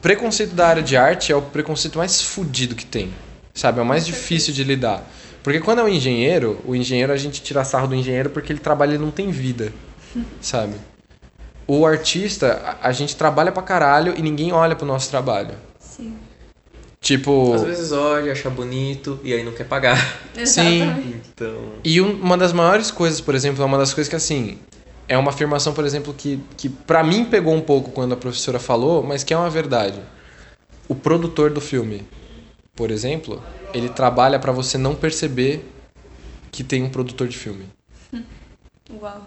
Preconceito 0.01 0.53
da 0.55 0.67
área 0.67 0.81
de 0.83 0.95
arte 0.95 1.31
é 1.31 1.35
o 1.35 1.41
preconceito 1.41 1.97
mais 1.97 2.21
fudido 2.21 2.75
que 2.75 2.85
tem. 2.85 3.13
Sabe? 3.53 3.79
É 3.79 3.81
o 3.81 3.85
mais 3.85 4.05
difícil 4.05 4.53
de 4.53 4.63
lidar. 4.63 5.03
Porque 5.43 5.59
quando 5.59 5.79
é 5.79 5.83
um 5.83 5.89
engenheiro, 5.89 6.59
o 6.65 6.75
engenheiro 6.75 7.11
a 7.11 7.17
gente 7.17 7.41
tira 7.41 7.63
sarro 7.65 7.87
do 7.87 7.95
engenheiro 7.95 8.29
porque 8.29 8.51
ele 8.53 8.59
trabalha 8.59 8.95
e 8.95 8.97
não 8.97 9.11
tem 9.11 9.31
vida. 9.31 9.73
Sabe? 10.41 10.75
O 11.67 11.85
artista, 11.85 12.77
a 12.81 12.89
a 12.89 12.91
gente 12.91 13.15
trabalha 13.15 13.51
pra 13.51 13.61
caralho 13.61 14.13
e 14.17 14.21
ninguém 14.21 14.51
olha 14.51 14.75
pro 14.75 14.85
nosso 14.85 15.09
trabalho. 15.09 15.53
Sim, 15.79 16.15
Tipo. 17.01 17.53
Às 17.53 17.63
vezes 17.63 17.91
olha, 17.91 18.31
acha 18.31 18.49
bonito 18.49 19.19
e 19.23 19.33
aí 19.33 19.43
não 19.43 19.51
quer 19.53 19.65
pagar. 19.65 20.19
exatamente. 20.35 21.15
Então. 21.33 21.73
E 21.83 22.01
um- 22.01 22.19
uma 22.21 22.37
das 22.37 22.51
maiores 22.53 22.89
coisas, 22.91 23.21
por 23.21 23.35
exemplo, 23.35 23.61
é 23.61 23.65
uma 23.65 23.77
das 23.77 23.93
coisas 23.93 24.09
que 24.09 24.15
assim. 24.15 24.57
É 25.09 25.17
uma 25.17 25.31
afirmação, 25.31 25.73
por 25.73 25.83
exemplo, 25.83 26.13
que, 26.13 26.39
que 26.55 26.69
para 26.69 27.03
mim 27.03 27.25
pegou 27.25 27.55
um 27.55 27.61
pouco 27.61 27.89
quando 27.89 28.13
a 28.13 28.15
professora 28.15 28.59
falou, 28.59 29.01
mas 29.01 29.23
que 29.23 29.33
é 29.33 29.37
uma 29.37 29.49
verdade. 29.49 29.99
O 30.87 30.93
produtor 30.93 31.49
do 31.49 31.59
filme, 31.59 32.07
por 32.75 32.91
exemplo, 32.91 33.43
ele 33.73 33.89
trabalha 33.89 34.37
pra 34.37 34.51
você 34.51 34.77
não 34.77 34.93
perceber 34.93 35.65
que 36.51 36.63
tem 36.63 36.83
um 36.83 36.89
produtor 36.89 37.27
de 37.27 37.35
filme, 37.35 37.65
Uau. 39.01 39.25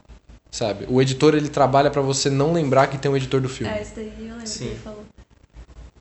sabe? 0.52 0.86
O 0.88 1.02
editor 1.02 1.34
ele 1.34 1.48
trabalha 1.48 1.90
pra 1.90 2.00
você 2.00 2.30
não 2.30 2.52
lembrar 2.52 2.86
que 2.86 2.96
tem 2.96 3.10
um 3.10 3.16
editor 3.16 3.40
do 3.40 3.48
filme. 3.48 3.72
É, 3.72 3.82
isso 3.82 3.96
daí 3.96 4.12
eu 4.20 4.34
lembro 4.34 4.46
Sim. 4.46 4.66
que 4.66 4.70
ele 4.70 4.80
falou. 4.80 5.04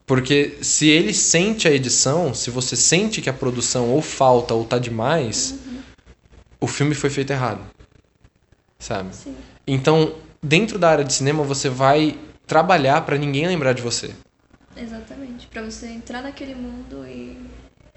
Porque 0.05 0.59
se 0.61 0.89
ele 0.89 1.13
sente 1.13 1.67
a 1.67 1.71
edição, 1.71 2.35
se 2.35 2.51
você 2.51 2.75
sente 2.75 3.19
que 3.19 3.29
a 3.29 3.33
produção 3.33 3.89
ou 3.89 4.01
falta 4.01 4.53
ou 4.53 4.63
tá 4.63 4.77
demais, 4.77 5.55
o 6.59 6.67
filme 6.67 6.93
foi 6.93 7.09
feito 7.09 7.31
errado. 7.31 7.65
Sabe? 8.79 9.15
Sim, 9.15 9.35
Então, 9.67 10.15
dentro 10.43 10.77
da 10.79 10.89
área 10.89 11.03
de 11.05 11.13
cinema, 11.13 11.43
você 11.43 11.69
vai 11.69 12.17
trabalhar 12.47 13.01
pra 13.01 13.17
ninguém 13.17 13.47
lembrar 13.47 13.73
de 13.73 13.81
você. 13.81 14.11
exatamente. 14.75 15.47
Pra 15.47 15.61
você 15.61 15.87
entrar 15.87 16.21
naquele 16.21 16.55
mundo 16.55 17.05
e 17.07 17.37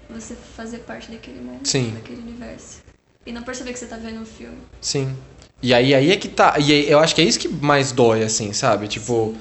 você 0.09 0.35
fazer 0.35 0.79
parte 0.79 1.11
daquele 1.11 1.39
mundo, 1.41 1.65
Sim. 1.67 1.91
daquele 1.95 2.21
universo. 2.21 2.79
E 3.25 3.31
não 3.31 3.41
perceber 3.43 3.73
que 3.73 3.79
você 3.79 3.87
tá 3.87 3.97
vendo 3.97 4.21
um 4.21 4.25
filme. 4.25 4.57
Sim. 4.81 5.15
E 5.61 5.73
aí, 5.73 5.95
aí 5.95 6.11
é 6.11 6.17
que 6.17 6.27
tá. 6.27 6.55
E 6.59 6.71
aí, 6.71 6.89
eu 6.89 6.99
acho 6.99 7.15
que 7.15 7.21
é 7.21 7.23
isso 7.23 7.39
que 7.39 7.47
mais 7.47 7.91
dói, 7.91 8.23
assim, 8.23 8.53
sabe? 8.53 8.87
Tipo, 8.87 9.35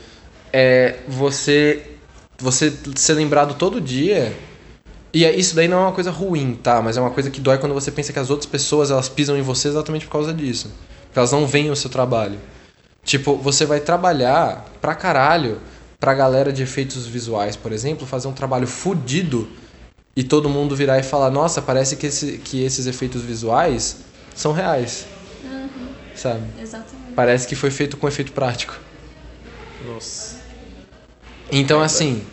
é 0.52 1.00
você. 1.06 1.90
Você 2.40 2.72
ser 2.96 3.12
lembrado 3.14 3.54
todo 3.56 3.80
dia. 3.80 4.34
E 5.12 5.24
é- 5.24 5.36
isso 5.36 5.54
daí 5.54 5.68
não 5.68 5.78
é 5.78 5.80
uma 5.82 5.92
coisa 5.92 6.10
ruim, 6.10 6.54
tá? 6.56 6.80
Mas 6.82 6.96
é 6.96 7.00
uma 7.00 7.10
coisa 7.10 7.30
que 7.30 7.40
dói 7.40 7.58
quando 7.58 7.74
você 7.74 7.92
pensa 7.92 8.12
que 8.12 8.18
as 8.18 8.30
outras 8.30 8.46
pessoas 8.50 8.90
elas 8.90 9.08
pisam 9.08 9.36
em 9.36 9.42
você 9.42 9.68
exatamente 9.68 10.06
por 10.06 10.12
causa 10.12 10.32
disso. 10.32 10.72
Elas 11.14 11.32
não 11.32 11.46
veem 11.46 11.70
o 11.70 11.76
seu 11.76 11.90
trabalho. 11.90 12.38
Tipo, 13.04 13.36
você 13.36 13.64
vai 13.66 13.80
trabalhar 13.80 14.64
pra 14.80 14.94
caralho 14.94 15.60
pra 16.00 16.14
galera 16.14 16.52
de 16.52 16.62
efeitos 16.62 17.06
visuais, 17.06 17.56
por 17.56 17.72
exemplo, 17.72 18.06
fazer 18.06 18.28
um 18.28 18.32
trabalho 18.32 18.66
fudido 18.66 19.48
e 20.16 20.22
todo 20.22 20.48
mundo 20.48 20.74
virar 20.74 20.98
e 20.98 21.02
falar: 21.02 21.30
Nossa, 21.30 21.62
parece 21.62 21.96
que, 21.96 22.06
esse, 22.06 22.38
que 22.38 22.62
esses 22.64 22.86
efeitos 22.86 23.22
visuais 23.22 23.98
são 24.34 24.52
reais. 24.52 25.06
Sabe? 26.14 26.44
Exatamente. 26.60 27.12
Parece 27.14 27.46
que 27.46 27.56
foi 27.56 27.70
feito 27.70 27.96
com 27.96 28.06
efeito 28.06 28.32
prático. 28.32 28.78
Nossa. 29.86 30.36
Então, 31.50 31.80
assim, 31.82 32.24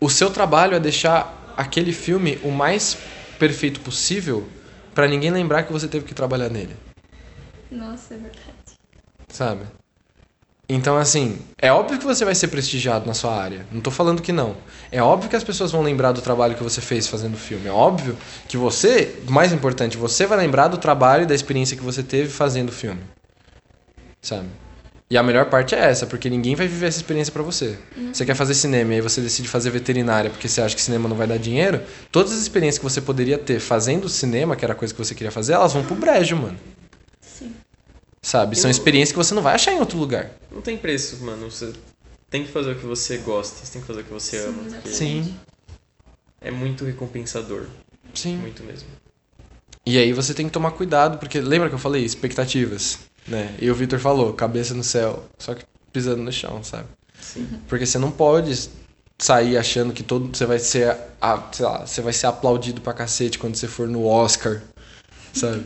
o 0.00 0.10
seu 0.10 0.30
trabalho 0.30 0.74
é 0.74 0.80
deixar 0.80 1.54
aquele 1.56 1.92
filme 1.92 2.38
o 2.42 2.50
mais 2.50 2.96
perfeito 3.38 3.80
possível 3.80 4.46
pra 4.94 5.08
ninguém 5.08 5.30
lembrar 5.30 5.62
que 5.62 5.72
você 5.72 5.88
teve 5.88 6.04
que 6.04 6.14
trabalhar 6.14 6.48
nele, 6.48 6.76
Nossa, 7.70 8.14
é 8.14 8.18
verdade. 8.18 8.74
sabe? 9.30 9.66
Então, 10.70 10.96
assim, 10.96 11.38
é 11.60 11.70
óbvio 11.70 11.98
que 11.98 12.04
você 12.06 12.24
vai 12.24 12.34
ser 12.34 12.48
prestigiado 12.48 13.06
na 13.06 13.12
sua 13.12 13.34
área. 13.36 13.66
Não 13.70 13.82
tô 13.82 13.90
falando 13.90 14.22
que 14.22 14.32
não. 14.32 14.56
É 14.90 15.02
óbvio 15.02 15.28
que 15.28 15.36
as 15.36 15.44
pessoas 15.44 15.70
vão 15.70 15.82
lembrar 15.82 16.12
do 16.12 16.22
trabalho 16.22 16.56
que 16.56 16.62
você 16.62 16.80
fez 16.80 17.06
fazendo 17.06 17.34
o 17.34 17.38
filme. 17.38 17.66
É 17.66 17.72
óbvio 17.72 18.16
que 18.48 18.56
você, 18.56 19.14
mais 19.28 19.52
importante, 19.52 19.98
você 19.98 20.26
vai 20.26 20.38
lembrar 20.38 20.68
do 20.68 20.78
trabalho 20.78 21.24
e 21.24 21.26
da 21.26 21.34
experiência 21.34 21.76
que 21.76 21.82
você 21.82 22.02
teve 22.02 22.30
fazendo 22.30 22.70
o 22.70 22.72
filme. 22.72 23.02
Sabe? 24.22 24.48
E 25.10 25.18
a 25.18 25.22
melhor 25.22 25.50
parte 25.50 25.74
é 25.74 25.78
essa, 25.80 26.06
porque 26.06 26.30
ninguém 26.30 26.54
vai 26.54 26.66
viver 26.66 26.86
essa 26.86 26.96
experiência 26.96 27.30
pra 27.30 27.42
você. 27.42 27.78
Você 28.10 28.24
quer 28.24 28.34
fazer 28.34 28.54
cinema 28.54 28.92
e 28.92 28.96
aí 28.96 29.00
você 29.02 29.20
decide 29.20 29.48
fazer 29.48 29.68
veterinária 29.68 30.30
porque 30.30 30.48
você 30.48 30.62
acha 30.62 30.74
que 30.74 30.80
cinema 30.80 31.08
não 31.10 31.16
vai 31.16 31.26
dar 31.26 31.38
dinheiro. 31.38 31.82
Todas 32.10 32.32
as 32.32 32.38
experiências 32.38 32.78
que 32.78 32.84
você 32.84 33.02
poderia 33.02 33.36
ter 33.36 33.60
fazendo 33.60 34.08
cinema, 34.08 34.56
que 34.56 34.64
era 34.64 34.72
a 34.72 34.76
coisa 34.76 34.94
que 34.94 34.98
você 34.98 35.14
queria 35.14 35.30
fazer, 35.30 35.52
elas 35.52 35.74
vão 35.74 35.84
pro 35.84 35.94
brejo, 35.94 36.36
mano. 36.36 36.58
Sabe? 38.24 38.56
São 38.56 38.68
Eu- 38.68 38.72
experiências 38.72 39.12
que 39.12 39.18
você 39.18 39.34
não 39.34 39.42
vai 39.42 39.54
achar 39.54 39.72
em 39.72 39.78
outro 39.78 39.98
lugar. 39.98 40.30
Não 40.50 40.62
tem 40.62 40.78
preço, 40.78 41.22
mano. 41.22 41.50
Você 41.50 41.72
tem 42.30 42.42
que 42.42 42.50
fazer 42.50 42.72
o 42.72 42.74
que 42.74 42.86
você 42.86 43.18
gosta, 43.18 43.64
você 43.64 43.72
tem 43.74 43.82
que 43.82 43.86
fazer 43.86 44.00
o 44.00 44.04
que 44.04 44.12
você 44.12 44.40
Sim, 44.40 44.48
ama. 44.48 44.80
Sim. 44.86 45.36
É 46.40 46.50
muito 46.50 46.84
recompensador. 46.86 47.66
Sim. 48.14 48.38
Muito 48.38 48.62
mesmo. 48.64 48.88
E 49.86 49.98
aí 49.98 50.12
você 50.14 50.32
tem 50.32 50.46
que 50.46 50.52
tomar 50.52 50.70
cuidado, 50.70 51.18
porque 51.18 51.38
lembra 51.38 51.68
que 51.68 51.74
eu 51.74 51.78
falei? 51.78 52.02
Expectativas, 52.02 52.98
né? 53.28 53.54
E 53.60 53.70
o 53.70 53.74
Victor 53.74 53.98
falou, 53.98 54.32
cabeça 54.32 54.72
no 54.72 54.82
céu, 54.82 55.22
só 55.38 55.54
que 55.54 55.62
pisando 55.92 56.22
no 56.22 56.32
chão, 56.32 56.64
sabe? 56.64 56.88
Sim. 57.20 57.46
Porque 57.68 57.84
você 57.84 57.98
não 57.98 58.10
pode 58.10 58.70
sair 59.20 59.58
achando 59.58 59.92
que 59.92 60.02
todo 60.02 60.34
você 60.34 60.46
vai 60.46 60.58
ser, 60.58 60.96
a, 61.20 61.42
sei 61.52 61.66
lá, 61.66 61.86
você 61.86 62.00
vai 62.00 62.12
ser 62.14 62.26
aplaudido 62.26 62.80
pra 62.80 62.94
cacete 62.94 63.38
quando 63.38 63.54
você 63.56 63.68
for 63.68 63.86
no 63.86 64.06
Oscar, 64.06 64.62
sabe? 65.34 65.64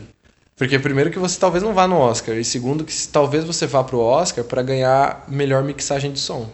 Porque 0.59 0.77
primeiro 0.77 1.09
que 1.09 1.17
você 1.17 1.39
talvez 1.39 1.63
não 1.63 1.73
vá 1.73 1.87
no 1.87 1.95
Oscar 1.97 2.35
e 2.37 2.43
segundo 2.43 2.83
que 2.83 2.93
talvez 3.07 3.43
você 3.45 3.65
vá 3.65 3.81
pro 3.83 3.97
Oscar 3.99 4.43
pra 4.43 4.61
ganhar 4.61 5.23
melhor 5.27 5.63
mixagem 5.63 6.11
de 6.11 6.19
som. 6.19 6.51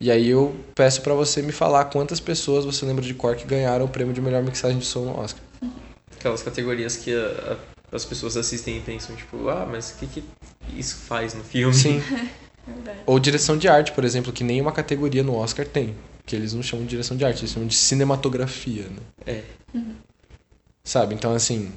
E 0.00 0.10
aí 0.10 0.28
eu 0.28 0.54
peço 0.76 1.00
pra 1.00 1.14
você 1.14 1.40
me 1.42 1.50
falar 1.50 1.86
quantas 1.86 2.20
pessoas 2.20 2.64
você 2.66 2.84
lembra 2.84 3.02
de 3.02 3.14
cor 3.14 3.34
que 3.34 3.46
ganharam 3.46 3.86
o 3.86 3.88
prêmio 3.88 4.12
de 4.12 4.20
melhor 4.20 4.42
mixagem 4.44 4.78
de 4.78 4.84
som 4.84 5.06
no 5.06 5.18
Oscar. 5.18 5.42
Aquelas 6.16 6.42
categorias 6.42 6.96
que 6.96 7.12
a- 7.14 7.54
a- 7.54 7.96
as 7.96 8.04
pessoas 8.04 8.36
assistem 8.36 8.76
e 8.76 8.80
pensam, 8.80 9.16
tipo, 9.16 9.48
ah, 9.48 9.66
mas 9.66 9.92
o 9.92 9.94
que, 10.00 10.06
que 10.06 10.24
isso 10.76 10.96
faz 10.98 11.32
no 11.32 11.42
filme? 11.42 11.74
Sim. 11.74 12.02
Ou 13.06 13.18
direção 13.18 13.56
de 13.56 13.66
arte, 13.68 13.92
por 13.92 14.04
exemplo, 14.04 14.30
que 14.32 14.44
nenhuma 14.44 14.70
categoria 14.70 15.22
no 15.22 15.34
Oscar 15.34 15.66
tem. 15.66 15.94
Que 16.26 16.36
eles 16.36 16.52
não 16.52 16.62
chamam 16.62 16.84
de 16.84 16.90
direção 16.90 17.16
de 17.16 17.24
arte, 17.24 17.40
eles 17.40 17.52
chamam 17.52 17.66
de 17.66 17.74
cinematografia, 17.74 18.82
né? 18.84 19.00
É. 19.26 19.42
Sabe? 20.86 21.14
Então, 21.14 21.32
assim. 21.34 21.72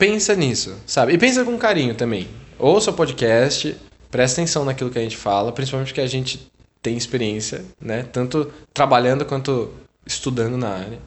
Pensa 0.00 0.34
nisso, 0.34 0.74
sabe? 0.86 1.12
E 1.12 1.18
pensa 1.18 1.44
com 1.44 1.58
carinho 1.58 1.94
também. 1.94 2.26
Ouça 2.58 2.90
o 2.90 2.94
podcast, 2.94 3.76
presta 4.10 4.40
atenção 4.40 4.64
naquilo 4.64 4.88
que 4.88 4.98
a 4.98 5.02
gente 5.02 5.14
fala, 5.14 5.52
principalmente 5.52 5.88
porque 5.88 6.00
a 6.00 6.06
gente 6.06 6.50
tem 6.80 6.96
experiência, 6.96 7.62
né? 7.78 8.04
Tanto 8.10 8.50
trabalhando 8.72 9.26
quanto 9.26 9.70
estudando 10.06 10.56
na 10.56 10.70
área. 10.70 10.98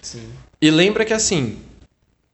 Sim. 0.00 0.22
E 0.60 0.70
lembra 0.70 1.04
que 1.04 1.12
assim, 1.12 1.58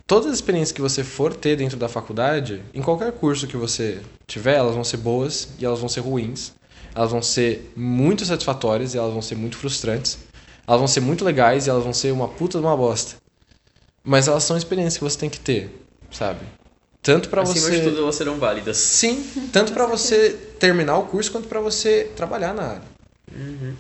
todas 0.07 0.27
as 0.27 0.35
experiências 0.35 0.73
que 0.73 0.83
você 0.83 1.03
for 1.03 1.35
ter 1.35 1.57
dentro 1.57 1.79
da 1.79 1.89
faculdade, 1.89 2.63
em 2.75 2.83
qualquer 2.83 3.11
curso 3.13 3.47
que 3.47 3.57
você 3.57 4.03
tiver, 4.27 4.57
elas 4.57 4.75
vão 4.75 4.85
ser 4.85 4.99
boas 4.99 5.49
e 5.59 5.65
elas 5.65 5.81
vão 5.81 5.89
ser 5.89 6.01
ruins. 6.01 6.53
Elas 6.95 7.11
vão 7.11 7.23
ser 7.23 7.73
muito 7.75 8.27
satisfatórias 8.27 8.93
e 8.93 8.99
elas 8.99 9.15
vão 9.15 9.23
ser 9.23 9.37
muito 9.37 9.57
frustrantes. 9.57 10.19
Elas 10.67 10.81
vão 10.81 10.87
ser 10.87 11.01
muito 11.01 11.25
legais 11.25 11.67
e 11.67 11.71
elas 11.71 11.83
vão 11.83 11.95
ser 11.95 12.13
uma 12.13 12.29
puta 12.29 12.59
de 12.59 12.65
uma 12.67 12.77
bosta. 12.77 13.17
Mas 14.05 14.29
elas 14.29 14.45
são 14.45 14.57
experiências 14.57 14.97
que 14.99 15.05
você 15.05 15.19
tem 15.19 15.29
que 15.31 15.41
ter, 15.41 15.71
sabe? 16.11 16.41
Tanto 17.03 17.29
pra 17.29 17.43
Acima 17.43 17.61
você 17.61 17.79
de 17.79 17.83
tudo, 17.89 17.99
elas 18.03 18.15
serão 18.17 18.39
válidas. 18.39 18.77
Sim, 18.77 19.23
tanto 19.53 19.73
pra 19.73 19.87
você 19.87 20.31
terminar 20.59 20.99
o 20.99 21.05
curso 21.07 21.31
quanto 21.33 21.49
pra 21.49 21.61
você 21.61 22.11
trabalhar 22.17 22.53
na 22.55 22.63
área. 22.63 22.83
Uhum. 23.35 23.75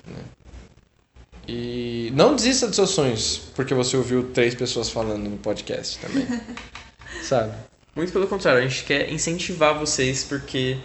E 1.47 2.13
não 2.15 2.37
desista 2.37 2.67
dos 2.67 2.77
seus 2.77 2.91
sonhos 2.91 3.39
porque 3.55 3.73
você 3.75 3.97
ouviu 3.97 4.31
três 4.33 4.55
pessoas 4.55 4.91
falando 4.91 5.29
no 5.29 5.39
podcast 5.39 5.99
também. 5.99 6.27
Sabe? 7.23 7.53
Muito 7.97 8.13
pelo 8.13 8.27
contrário, 8.29 8.63
a 8.63 8.67
gente 8.67 8.85
quer 8.85 9.11
incentivar 9.11 9.77
vocês 9.79 10.25
porque 10.25 10.79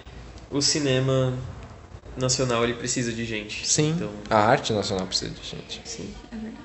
o 0.50 0.62
cinema 0.62 1.38
nacional 2.18 2.64
ele 2.64 2.74
precisa 2.74 3.12
de 3.12 3.26
gente. 3.26 3.68
Sim. 3.68 3.92
Então, 3.92 4.10
A 4.30 4.38
arte 4.40 4.72
nacional 4.74 5.06
precisa 5.06 5.32
de 5.32 5.44
gente. 5.48 5.82
sim, 5.86 6.14
É 6.32 6.36
verdade. 6.36 6.58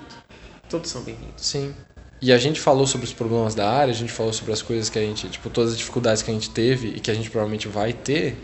todos 0.68 0.90
são 0.90 1.02
bem-vindos. 1.02 1.44
Sim. 1.44 1.74
E 2.20 2.32
a 2.32 2.38
gente 2.38 2.60
falou 2.60 2.86
sobre 2.86 3.06
os 3.06 3.12
problemas 3.12 3.54
da 3.54 3.70
área, 3.70 3.92
a 3.92 3.96
gente 3.96 4.12
falou 4.12 4.32
sobre 4.32 4.52
as 4.52 4.60
coisas 4.60 4.90
que 4.90 4.98
a 4.98 5.02
gente, 5.02 5.28
tipo, 5.28 5.48
todas 5.48 5.72
as 5.72 5.78
dificuldades 5.78 6.22
que 6.22 6.30
a 6.30 6.34
gente 6.34 6.50
teve 6.50 6.88
e 6.88 7.00
que 7.00 7.10
a 7.10 7.14
gente 7.14 7.30
provavelmente 7.30 7.68
vai 7.68 7.92
ter. 7.92 8.36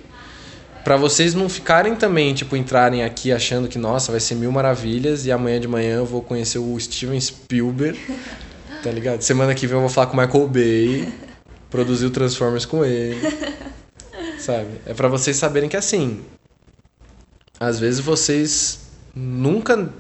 Pra 0.84 0.96
vocês 0.96 1.34
não 1.34 1.48
ficarem 1.48 1.96
também, 1.96 2.34
tipo, 2.34 2.54
entrarem 2.56 3.02
aqui 3.02 3.32
achando 3.32 3.66
que, 3.66 3.78
nossa, 3.78 4.12
vai 4.12 4.20
ser 4.20 4.36
mil 4.36 4.52
maravilhas 4.52 5.26
e 5.26 5.32
amanhã 5.32 5.58
de 5.58 5.66
manhã 5.66 5.96
eu 5.96 6.06
vou 6.06 6.22
conhecer 6.22 6.58
o 6.58 6.78
Steven 6.78 7.20
Spielberg, 7.20 7.98
tá 8.82 8.90
ligado? 8.92 9.22
Semana 9.22 9.54
que 9.54 9.66
vem 9.66 9.76
eu 9.76 9.80
vou 9.80 9.88
falar 9.88 10.06
com 10.08 10.16
o 10.16 10.20
Michael 10.20 10.46
Bay, 10.46 11.12
produzir 11.68 12.06
o 12.06 12.10
Transformers 12.10 12.64
com 12.64 12.84
ele, 12.84 13.18
sabe? 14.38 14.68
É 14.86 14.94
pra 14.94 15.08
vocês 15.08 15.36
saberem 15.36 15.68
que, 15.68 15.76
assim, 15.76 16.22
às 17.58 17.80
vezes 17.80 17.98
vocês 17.98 18.80
nunca 19.14 19.90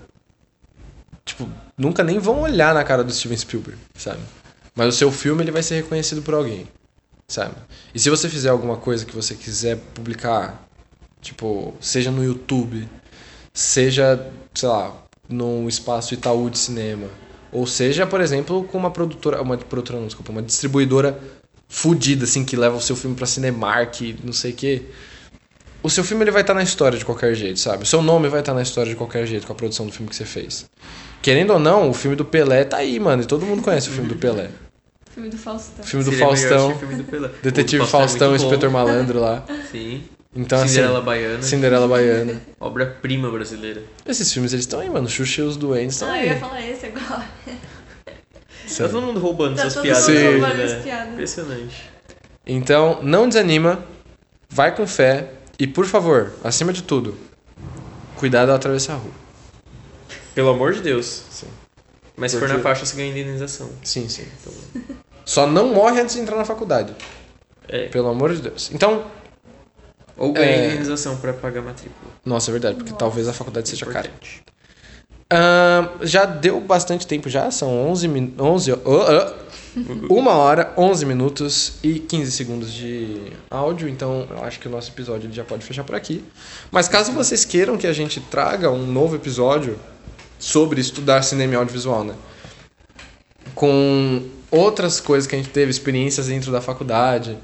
tipo, 1.24 1.48
nunca 1.76 2.04
nem 2.04 2.18
vão 2.18 2.42
olhar 2.42 2.74
na 2.74 2.84
cara 2.84 3.02
do 3.02 3.12
Steven 3.12 3.36
Spielberg, 3.36 3.78
sabe? 3.96 4.20
Mas 4.74 4.94
o 4.94 4.98
seu 4.98 5.10
filme 5.10 5.42
ele 5.42 5.50
vai 5.50 5.62
ser 5.62 5.76
reconhecido 5.76 6.22
por 6.22 6.34
alguém, 6.34 6.68
sabe? 7.28 7.54
E 7.94 7.98
se 7.98 8.10
você 8.10 8.28
fizer 8.28 8.50
alguma 8.50 8.76
coisa 8.76 9.04
que 9.04 9.14
você 9.14 9.34
quiser 9.34 9.76
publicar, 9.94 10.66
tipo, 11.20 11.74
seja 11.80 12.10
no 12.10 12.24
YouTube, 12.24 12.88
seja, 13.52 14.30
sei 14.54 14.68
lá, 14.68 14.94
num 15.28 15.68
espaço 15.68 16.14
Itaú 16.14 16.50
de 16.50 16.58
cinema, 16.58 17.08
ou 17.52 17.66
seja, 17.66 18.06
por 18.06 18.20
exemplo, 18.20 18.64
com 18.64 18.76
uma 18.76 18.90
produtora, 18.90 19.40
uma 19.40 19.56
produtora 19.56 20.00
não, 20.00 20.06
desculpa, 20.06 20.32
uma 20.32 20.42
distribuidora 20.42 21.18
fudida 21.68 22.24
assim 22.24 22.44
que 22.44 22.56
leva 22.56 22.76
o 22.76 22.80
seu 22.80 22.96
filme 22.96 23.16
pra 23.16 23.26
Cinemark, 23.26 24.00
não 24.22 24.32
sei 24.32 24.52
o 24.52 24.54
quê. 24.54 24.82
O 25.84 25.90
seu 25.90 26.02
filme 26.02 26.24
ele 26.24 26.30
vai 26.30 26.40
estar 26.40 26.54
na 26.54 26.62
história 26.62 26.98
de 26.98 27.04
qualquer 27.04 27.34
jeito, 27.34 27.60
sabe? 27.60 27.82
O 27.82 27.86
seu 27.86 28.00
nome 28.00 28.26
vai 28.28 28.40
estar 28.40 28.54
na 28.54 28.62
história 28.62 28.88
de 28.90 28.96
qualquer 28.96 29.26
jeito 29.26 29.46
com 29.46 29.52
a 29.52 29.56
produção 29.56 29.84
do 29.86 29.92
filme 29.92 30.08
que 30.08 30.16
você 30.16 30.24
fez. 30.24 30.64
Querendo 31.20 31.52
ou 31.52 31.58
não, 31.58 31.90
o 31.90 31.92
filme 31.92 32.16
do 32.16 32.24
Pelé 32.24 32.64
tá 32.64 32.78
aí, 32.78 32.98
mano. 32.98 33.22
E 33.22 33.26
todo 33.26 33.44
mundo 33.44 33.62
conhece 33.62 33.90
o 33.90 33.92
filme 33.92 34.08
do 34.08 34.16
Pelé. 34.16 34.48
Filme 35.10 35.28
do 35.28 35.36
Faustão. 35.36 35.84
O 35.84 35.86
filme 35.86 36.04
do 36.04 36.10
Seria 36.10 36.26
melhor 36.26 36.38
Faustão, 36.38 36.78
filme 36.78 36.94
do 36.96 37.04
Pelé. 37.04 37.28
Detetive 37.42 37.86
Faustão 37.86 38.00
Faustão, 38.00 38.32
é. 38.32 38.36
Inspetor 38.36 38.70
Malandro 38.70 39.20
lá. 39.20 39.44
Sim. 39.70 40.02
Então, 40.34 40.66
Cinderela 40.66 40.96
assim, 40.98 41.04
Baiana. 41.06 41.42
Cinderela 41.42 41.86
Baiana. 41.88 42.40
Obra-prima 42.58 43.30
brasileira. 43.30 43.82
Esses 44.06 44.32
filmes, 44.32 44.52
eles 44.54 44.64
estão 44.64 44.80
aí, 44.80 44.88
mano. 44.90 45.08
Xuxa 45.08 45.42
e 45.42 45.44
os 45.44 45.56
Doentes 45.56 45.94
estão 45.96 46.08
Ah, 46.10 46.18
eu 46.18 46.24
ia 46.24 46.32
aí. 46.32 46.40
falar 46.40 46.66
esse 46.66 46.86
agora. 46.86 47.24
Tá 47.44 48.88
todo 48.88 49.02
mundo 49.02 49.20
roubando 49.20 49.54
Tá 49.56 49.62
essas 49.62 49.74
todo 49.74 49.82
piadas. 49.82 50.08
mundo 50.08 50.40
roubando 50.40 50.56
né? 50.56 50.80
piadas. 50.82 51.12
Impressionante. 51.12 51.82
Então, 52.46 53.00
não 53.02 53.28
desanima. 53.28 53.84
Vai 54.48 54.74
com 54.74 54.86
fé. 54.86 55.28
E, 55.58 55.66
por 55.66 55.86
favor, 55.86 56.32
acima 56.42 56.72
de 56.72 56.82
tudo, 56.82 57.16
cuidado 58.16 58.50
ao 58.50 58.56
atravessar 58.56 58.94
a 58.94 58.96
rua. 58.96 59.12
Pelo 60.34 60.50
amor 60.50 60.72
de 60.74 60.80
Deus. 60.80 61.22
Sim. 61.30 61.46
Mas 62.16 62.32
se 62.32 62.38
Porque- 62.38 62.52
for 62.52 62.56
na 62.58 62.62
faixa, 62.62 62.84
você 62.86 62.96
ganha 62.96 63.10
indenização. 63.10 63.68
Sim, 63.82 64.08
sim. 64.08 64.26
Então, 64.40 64.52
Só 65.24 65.46
não 65.46 65.68
morre 65.72 66.00
antes 66.00 66.14
de 66.16 66.20
entrar 66.20 66.36
na 66.36 66.44
faculdade. 66.44 66.94
é. 67.68 67.88
Pelo 67.88 68.08
amor 68.08 68.34
de 68.34 68.42
Deus. 68.42 68.70
Então, 68.72 69.04
Ou 70.16 70.32
ganha 70.32 70.46
É. 70.48 70.66
indenização 70.68 71.16
pra 71.16 71.32
pagar 71.32 71.58
a 71.58 71.62
matrícula. 71.64 72.12
nossa, 72.24 72.48
é 72.48 72.52
verdade, 72.52 72.76
porque 72.76 72.92
talvez 72.92 73.26
a 73.26 73.32
faculdade 73.32 73.68
seja 73.68 73.84
cara. 73.86 74.06
Importante. 74.06 74.44
Ahn, 75.28 75.88
já 76.02 76.24
deu 76.24 76.60
bastante 76.60 77.04
tempo 77.04 77.28
já, 77.28 77.50
são 77.50 77.68
11 77.90 78.06
min 78.06 78.32
11 78.38 78.70
oh, 78.72 78.78
oh, 78.84 79.43
uma 80.08 80.32
hora, 80.32 80.72
11 80.76 81.06
minutos 81.06 81.74
e 81.82 81.98
15 81.98 82.32
segundos 82.32 82.72
de 82.72 83.32
áudio, 83.50 83.88
então 83.88 84.26
eu 84.30 84.44
acho 84.44 84.60
que 84.60 84.68
o 84.68 84.70
nosso 84.70 84.90
episódio 84.90 85.32
já 85.32 85.44
pode 85.44 85.64
fechar 85.64 85.84
por 85.84 85.94
aqui. 85.94 86.24
Mas 86.70 86.88
caso 86.88 87.12
vocês 87.12 87.44
queiram 87.44 87.76
que 87.76 87.86
a 87.86 87.92
gente 87.92 88.20
traga 88.20 88.70
um 88.70 88.86
novo 88.86 89.16
episódio 89.16 89.78
sobre 90.38 90.80
estudar 90.80 91.22
cinema 91.22 91.54
e 91.54 91.56
audiovisual, 91.56 92.04
né? 92.04 92.14
Com 93.54 94.22
outras 94.50 95.00
coisas 95.00 95.26
que 95.26 95.34
a 95.34 95.38
gente 95.38 95.50
teve, 95.50 95.70
experiências 95.70 96.28
dentro 96.28 96.52
da 96.52 96.60
faculdade, 96.60 97.36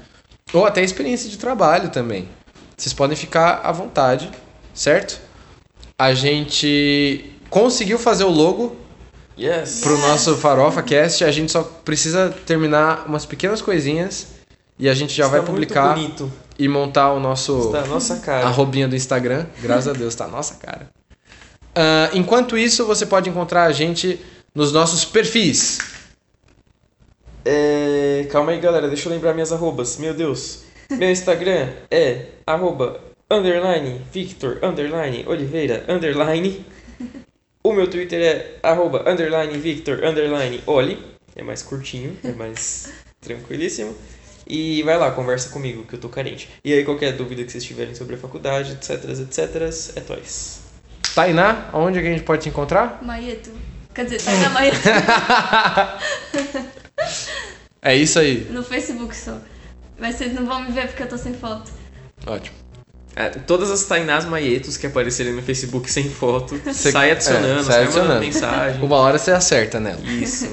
ou 0.53 0.65
até 0.65 0.83
experiência 0.83 1.29
de 1.29 1.37
trabalho 1.37 1.89
também. 1.89 2.27
Vocês 2.77 2.93
podem 2.93 3.15
ficar 3.15 3.61
à 3.63 3.71
vontade, 3.71 4.31
certo? 4.73 5.21
A 5.97 6.13
gente 6.13 7.31
conseguiu 7.49 7.99
fazer 7.99 8.23
o 8.23 8.29
logo 8.29 8.75
Yes. 9.39 9.81
pro 9.81 9.97
nosso 9.97 10.35
Farofa 10.37 10.83
Cast, 10.83 11.23
a 11.23 11.31
gente 11.31 11.51
só 11.51 11.63
precisa 11.63 12.29
terminar 12.45 13.05
umas 13.07 13.25
pequenas 13.25 13.61
coisinhas 13.61 14.27
e 14.77 14.89
a 14.89 14.93
gente 14.93 15.13
já 15.13 15.25
Está 15.25 15.37
vai 15.37 15.45
publicar 15.45 15.97
e 16.59 16.67
montar 16.67 17.13
o 17.13 17.19
nosso 17.19 17.67
Está 17.67 17.85
nossa 17.85 18.17
cara. 18.17 18.45
arrobinha 18.45 18.87
do 18.87 18.95
Instagram. 18.95 19.45
Graças 19.61 19.87
a 19.87 19.93
Deus, 19.93 20.13
tá 20.13 20.25
na 20.27 20.33
nossa 20.33 20.55
cara. 20.55 20.89
Ah, 21.75 22.09
enquanto 22.13 22.57
isso, 22.57 22.85
você 22.85 23.05
pode 23.05 23.29
encontrar 23.29 23.63
a 23.63 23.71
gente 23.71 24.19
nos 24.53 24.71
nossos 24.71 25.05
perfis. 25.05 25.79
É, 27.45 28.27
calma 28.31 28.51
aí, 28.51 28.59
galera. 28.59 28.87
Deixa 28.87 29.07
eu 29.09 29.13
lembrar 29.13 29.33
minhas 29.33 29.51
arrobas. 29.51 29.97
Meu 29.97 30.13
Deus. 30.13 30.63
Meu 30.89 31.09
Instagram 31.09 31.69
é 31.89 32.25
arroba 32.45 32.99
underline 33.29 34.01
Victor 34.11 34.59
underline 34.61 35.23
Oliveira 35.25 35.85
underline. 35.87 36.65
O 37.63 37.73
meu 37.73 37.89
Twitter 37.89 38.21
é 38.21 38.59
arroba 38.63 39.09
underline 39.09 39.57
Victor 39.57 40.03
underline 40.03 40.61
Oli. 40.65 40.97
É 41.35 41.43
mais 41.43 41.61
curtinho, 41.61 42.17
é 42.23 42.31
mais 42.31 42.91
tranquilíssimo. 43.21 43.95
E 44.47 44.81
vai 44.83 44.97
lá, 44.97 45.11
conversa 45.11 45.49
comigo, 45.49 45.85
que 45.85 45.95
eu 45.95 45.99
tô 45.99 46.09
carente. 46.09 46.49
E 46.65 46.73
aí, 46.73 46.83
qualquer 46.83 47.13
dúvida 47.13 47.43
que 47.43 47.51
vocês 47.51 47.63
tiverem 47.63 47.95
sobre 47.95 48.15
a 48.15 48.17
faculdade, 48.17 48.73
etc, 48.73 49.05
etc, 49.05 49.95
é 49.95 50.01
toys. 50.01 50.59
Tainá, 51.15 51.69
onde 51.73 51.99
é 51.99 52.01
que 52.01 52.07
a 52.07 52.11
gente 52.11 52.23
pode 52.23 52.43
te 52.43 52.49
encontrar? 52.49 52.99
Maeto. 53.03 53.51
Quer 53.93 54.05
dizer, 54.05 54.21
na 54.41 54.49
Maeto. 54.49 54.77
É 57.83 57.95
isso 57.95 58.19
aí. 58.19 58.47
no 58.51 58.63
Facebook 58.63 59.15
só. 59.15 59.39
Mas 59.97 60.15
vocês 60.15 60.33
não 60.33 60.45
vão 60.45 60.63
me 60.63 60.71
ver 60.71 60.85
porque 60.87 61.01
eu 61.01 61.09
tô 61.09 61.17
sem 61.17 61.33
foto. 61.33 61.71
Ótimo. 62.27 62.55
É, 63.15 63.29
todas 63.29 63.69
as 63.69 63.83
Tainás 63.83 64.23
Maietos 64.25 64.77
que 64.77 64.87
aparecerem 64.87 65.33
no 65.33 65.41
Facebook 65.41 65.91
sem 65.91 66.09
foto, 66.09 66.57
Cê- 66.73 66.91
sai 66.91 67.11
adicionando, 67.11 67.59
é, 67.59 67.63
sai 67.63 67.83
adicionando. 67.83 68.13
mandando 68.13 68.25
mensagem. 68.25 68.81
Uma 68.83 68.95
hora 68.97 69.17
você 69.17 69.31
acerta 69.31 69.79
nela. 69.79 69.99
Isso. 70.01 70.47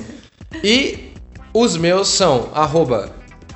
E 0.65 1.13
os 1.55 1.77
meus 1.77 2.09
são 2.09 2.51
arroba 2.55 3.13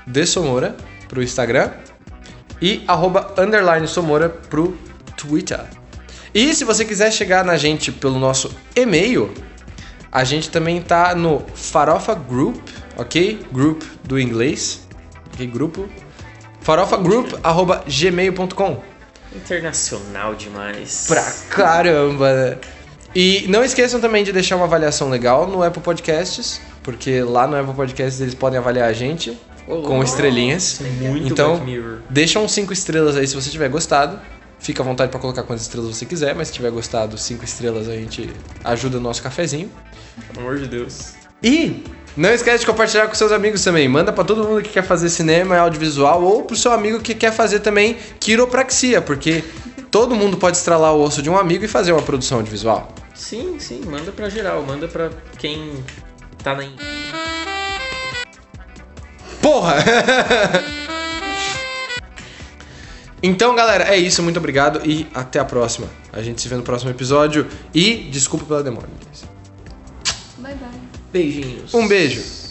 desomora 0.06 0.76
pro 1.08 1.22
Instagram 1.22 1.70
e 2.60 2.84
arroba 2.86 3.34
underline 3.36 3.88
somora 3.88 4.28
pro 4.28 4.76
Twitter. 5.16 5.60
E 6.32 6.54
se 6.54 6.64
você 6.64 6.84
quiser 6.84 7.12
chegar 7.12 7.44
na 7.44 7.56
gente 7.56 7.90
pelo 7.90 8.18
nosso 8.18 8.50
e-mail, 8.76 9.32
a 10.10 10.22
gente 10.24 10.48
também 10.48 10.80
tá 10.80 11.14
no 11.14 11.44
Farofa 11.54 12.14
Group, 12.14 12.68
ok? 12.96 13.40
Group 13.52 13.82
do 14.04 14.18
inglês, 14.18 14.86
ok? 15.34 15.46
Grupo. 15.46 15.88
farofagroup 16.60 17.32
arroba 17.42 17.82
gmail.com 17.88 18.91
Internacional 19.34 20.34
demais. 20.34 21.04
Pra 21.08 21.22
caramba, 21.50 22.32
né? 22.34 22.58
E 23.14 23.44
não 23.48 23.62
esqueçam 23.62 24.00
também 24.00 24.24
de 24.24 24.32
deixar 24.32 24.56
uma 24.56 24.64
avaliação 24.64 25.08
legal 25.10 25.46
no 25.46 25.62
Apple 25.62 25.82
Podcasts, 25.82 26.60
porque 26.82 27.22
lá 27.22 27.46
no 27.46 27.56
Apple 27.58 27.74
Podcasts 27.74 28.20
eles 28.20 28.34
podem 28.34 28.58
avaliar 28.58 28.88
a 28.88 28.92
gente 28.92 29.38
Ô, 29.68 29.82
com 29.82 30.02
estrelinhas. 30.02 30.80
Muito 31.00 31.28
Então- 31.32 31.56
Black 31.56 31.66
Mirror. 31.70 31.98
Deixa 32.08 32.38
uns 32.38 32.52
5 32.52 32.72
estrelas 32.72 33.16
aí 33.16 33.26
se 33.26 33.34
você 33.34 33.50
tiver 33.50 33.68
gostado. 33.68 34.18
Fica 34.58 34.80
à 34.82 34.86
vontade 34.86 35.10
pra 35.10 35.18
colocar 35.20 35.42
quantas 35.42 35.62
estrelas 35.62 35.94
você 35.96 36.06
quiser, 36.06 36.34
mas 36.36 36.48
se 36.48 36.54
tiver 36.54 36.70
gostado, 36.70 37.18
5 37.18 37.44
estrelas 37.44 37.88
a 37.88 37.92
gente 37.94 38.30
ajuda 38.64 38.96
no 38.98 39.02
nosso 39.02 39.20
cafezinho. 39.22 39.70
Pelo 40.32 40.46
amor 40.46 40.58
de 40.58 40.68
Deus. 40.68 41.14
E 41.42 41.82
não 42.16 42.30
esquece 42.30 42.60
de 42.60 42.66
compartilhar 42.66 43.06
com 43.08 43.14
seus 43.14 43.32
amigos 43.32 43.62
também. 43.62 43.88
Manda 43.88 44.12
pra 44.12 44.24
todo 44.24 44.44
mundo 44.44 44.62
que 44.62 44.70
quer 44.70 44.84
fazer 44.84 45.08
cinema 45.08 45.56
e 45.56 45.58
audiovisual 45.58 46.22
ou 46.22 46.42
pro 46.42 46.56
seu 46.56 46.72
amigo 46.72 47.00
que 47.00 47.14
quer 47.14 47.32
fazer 47.32 47.60
também 47.60 47.96
quiropraxia, 48.20 49.00
porque 49.00 49.42
todo 49.90 50.14
mundo 50.14 50.36
pode 50.36 50.56
estralar 50.56 50.94
o 50.94 51.02
osso 51.02 51.22
de 51.22 51.30
um 51.30 51.36
amigo 51.36 51.64
e 51.64 51.68
fazer 51.68 51.92
uma 51.92 52.02
produção 52.02 52.38
audiovisual. 52.38 52.88
Sim, 53.14 53.58
sim, 53.58 53.82
manda 53.86 54.10
pra 54.12 54.28
geral, 54.28 54.62
manda 54.62 54.88
pra 54.88 55.10
quem 55.38 55.72
tá 56.42 56.54
na. 56.54 56.64
Porra! 59.40 59.76
então, 63.22 63.54
galera, 63.54 63.84
é 63.84 63.96
isso. 63.96 64.22
Muito 64.22 64.38
obrigado 64.38 64.80
e 64.84 65.06
até 65.14 65.38
a 65.38 65.44
próxima. 65.44 65.88
A 66.12 66.22
gente 66.22 66.40
se 66.40 66.48
vê 66.48 66.56
no 66.56 66.62
próximo 66.62 66.90
episódio. 66.90 67.46
E 67.74 68.08
desculpa 68.10 68.44
pela 68.44 68.62
demora. 68.62 68.88
Beijinhos. 71.12 71.74
Um 71.74 71.86
beijo. 71.86 72.41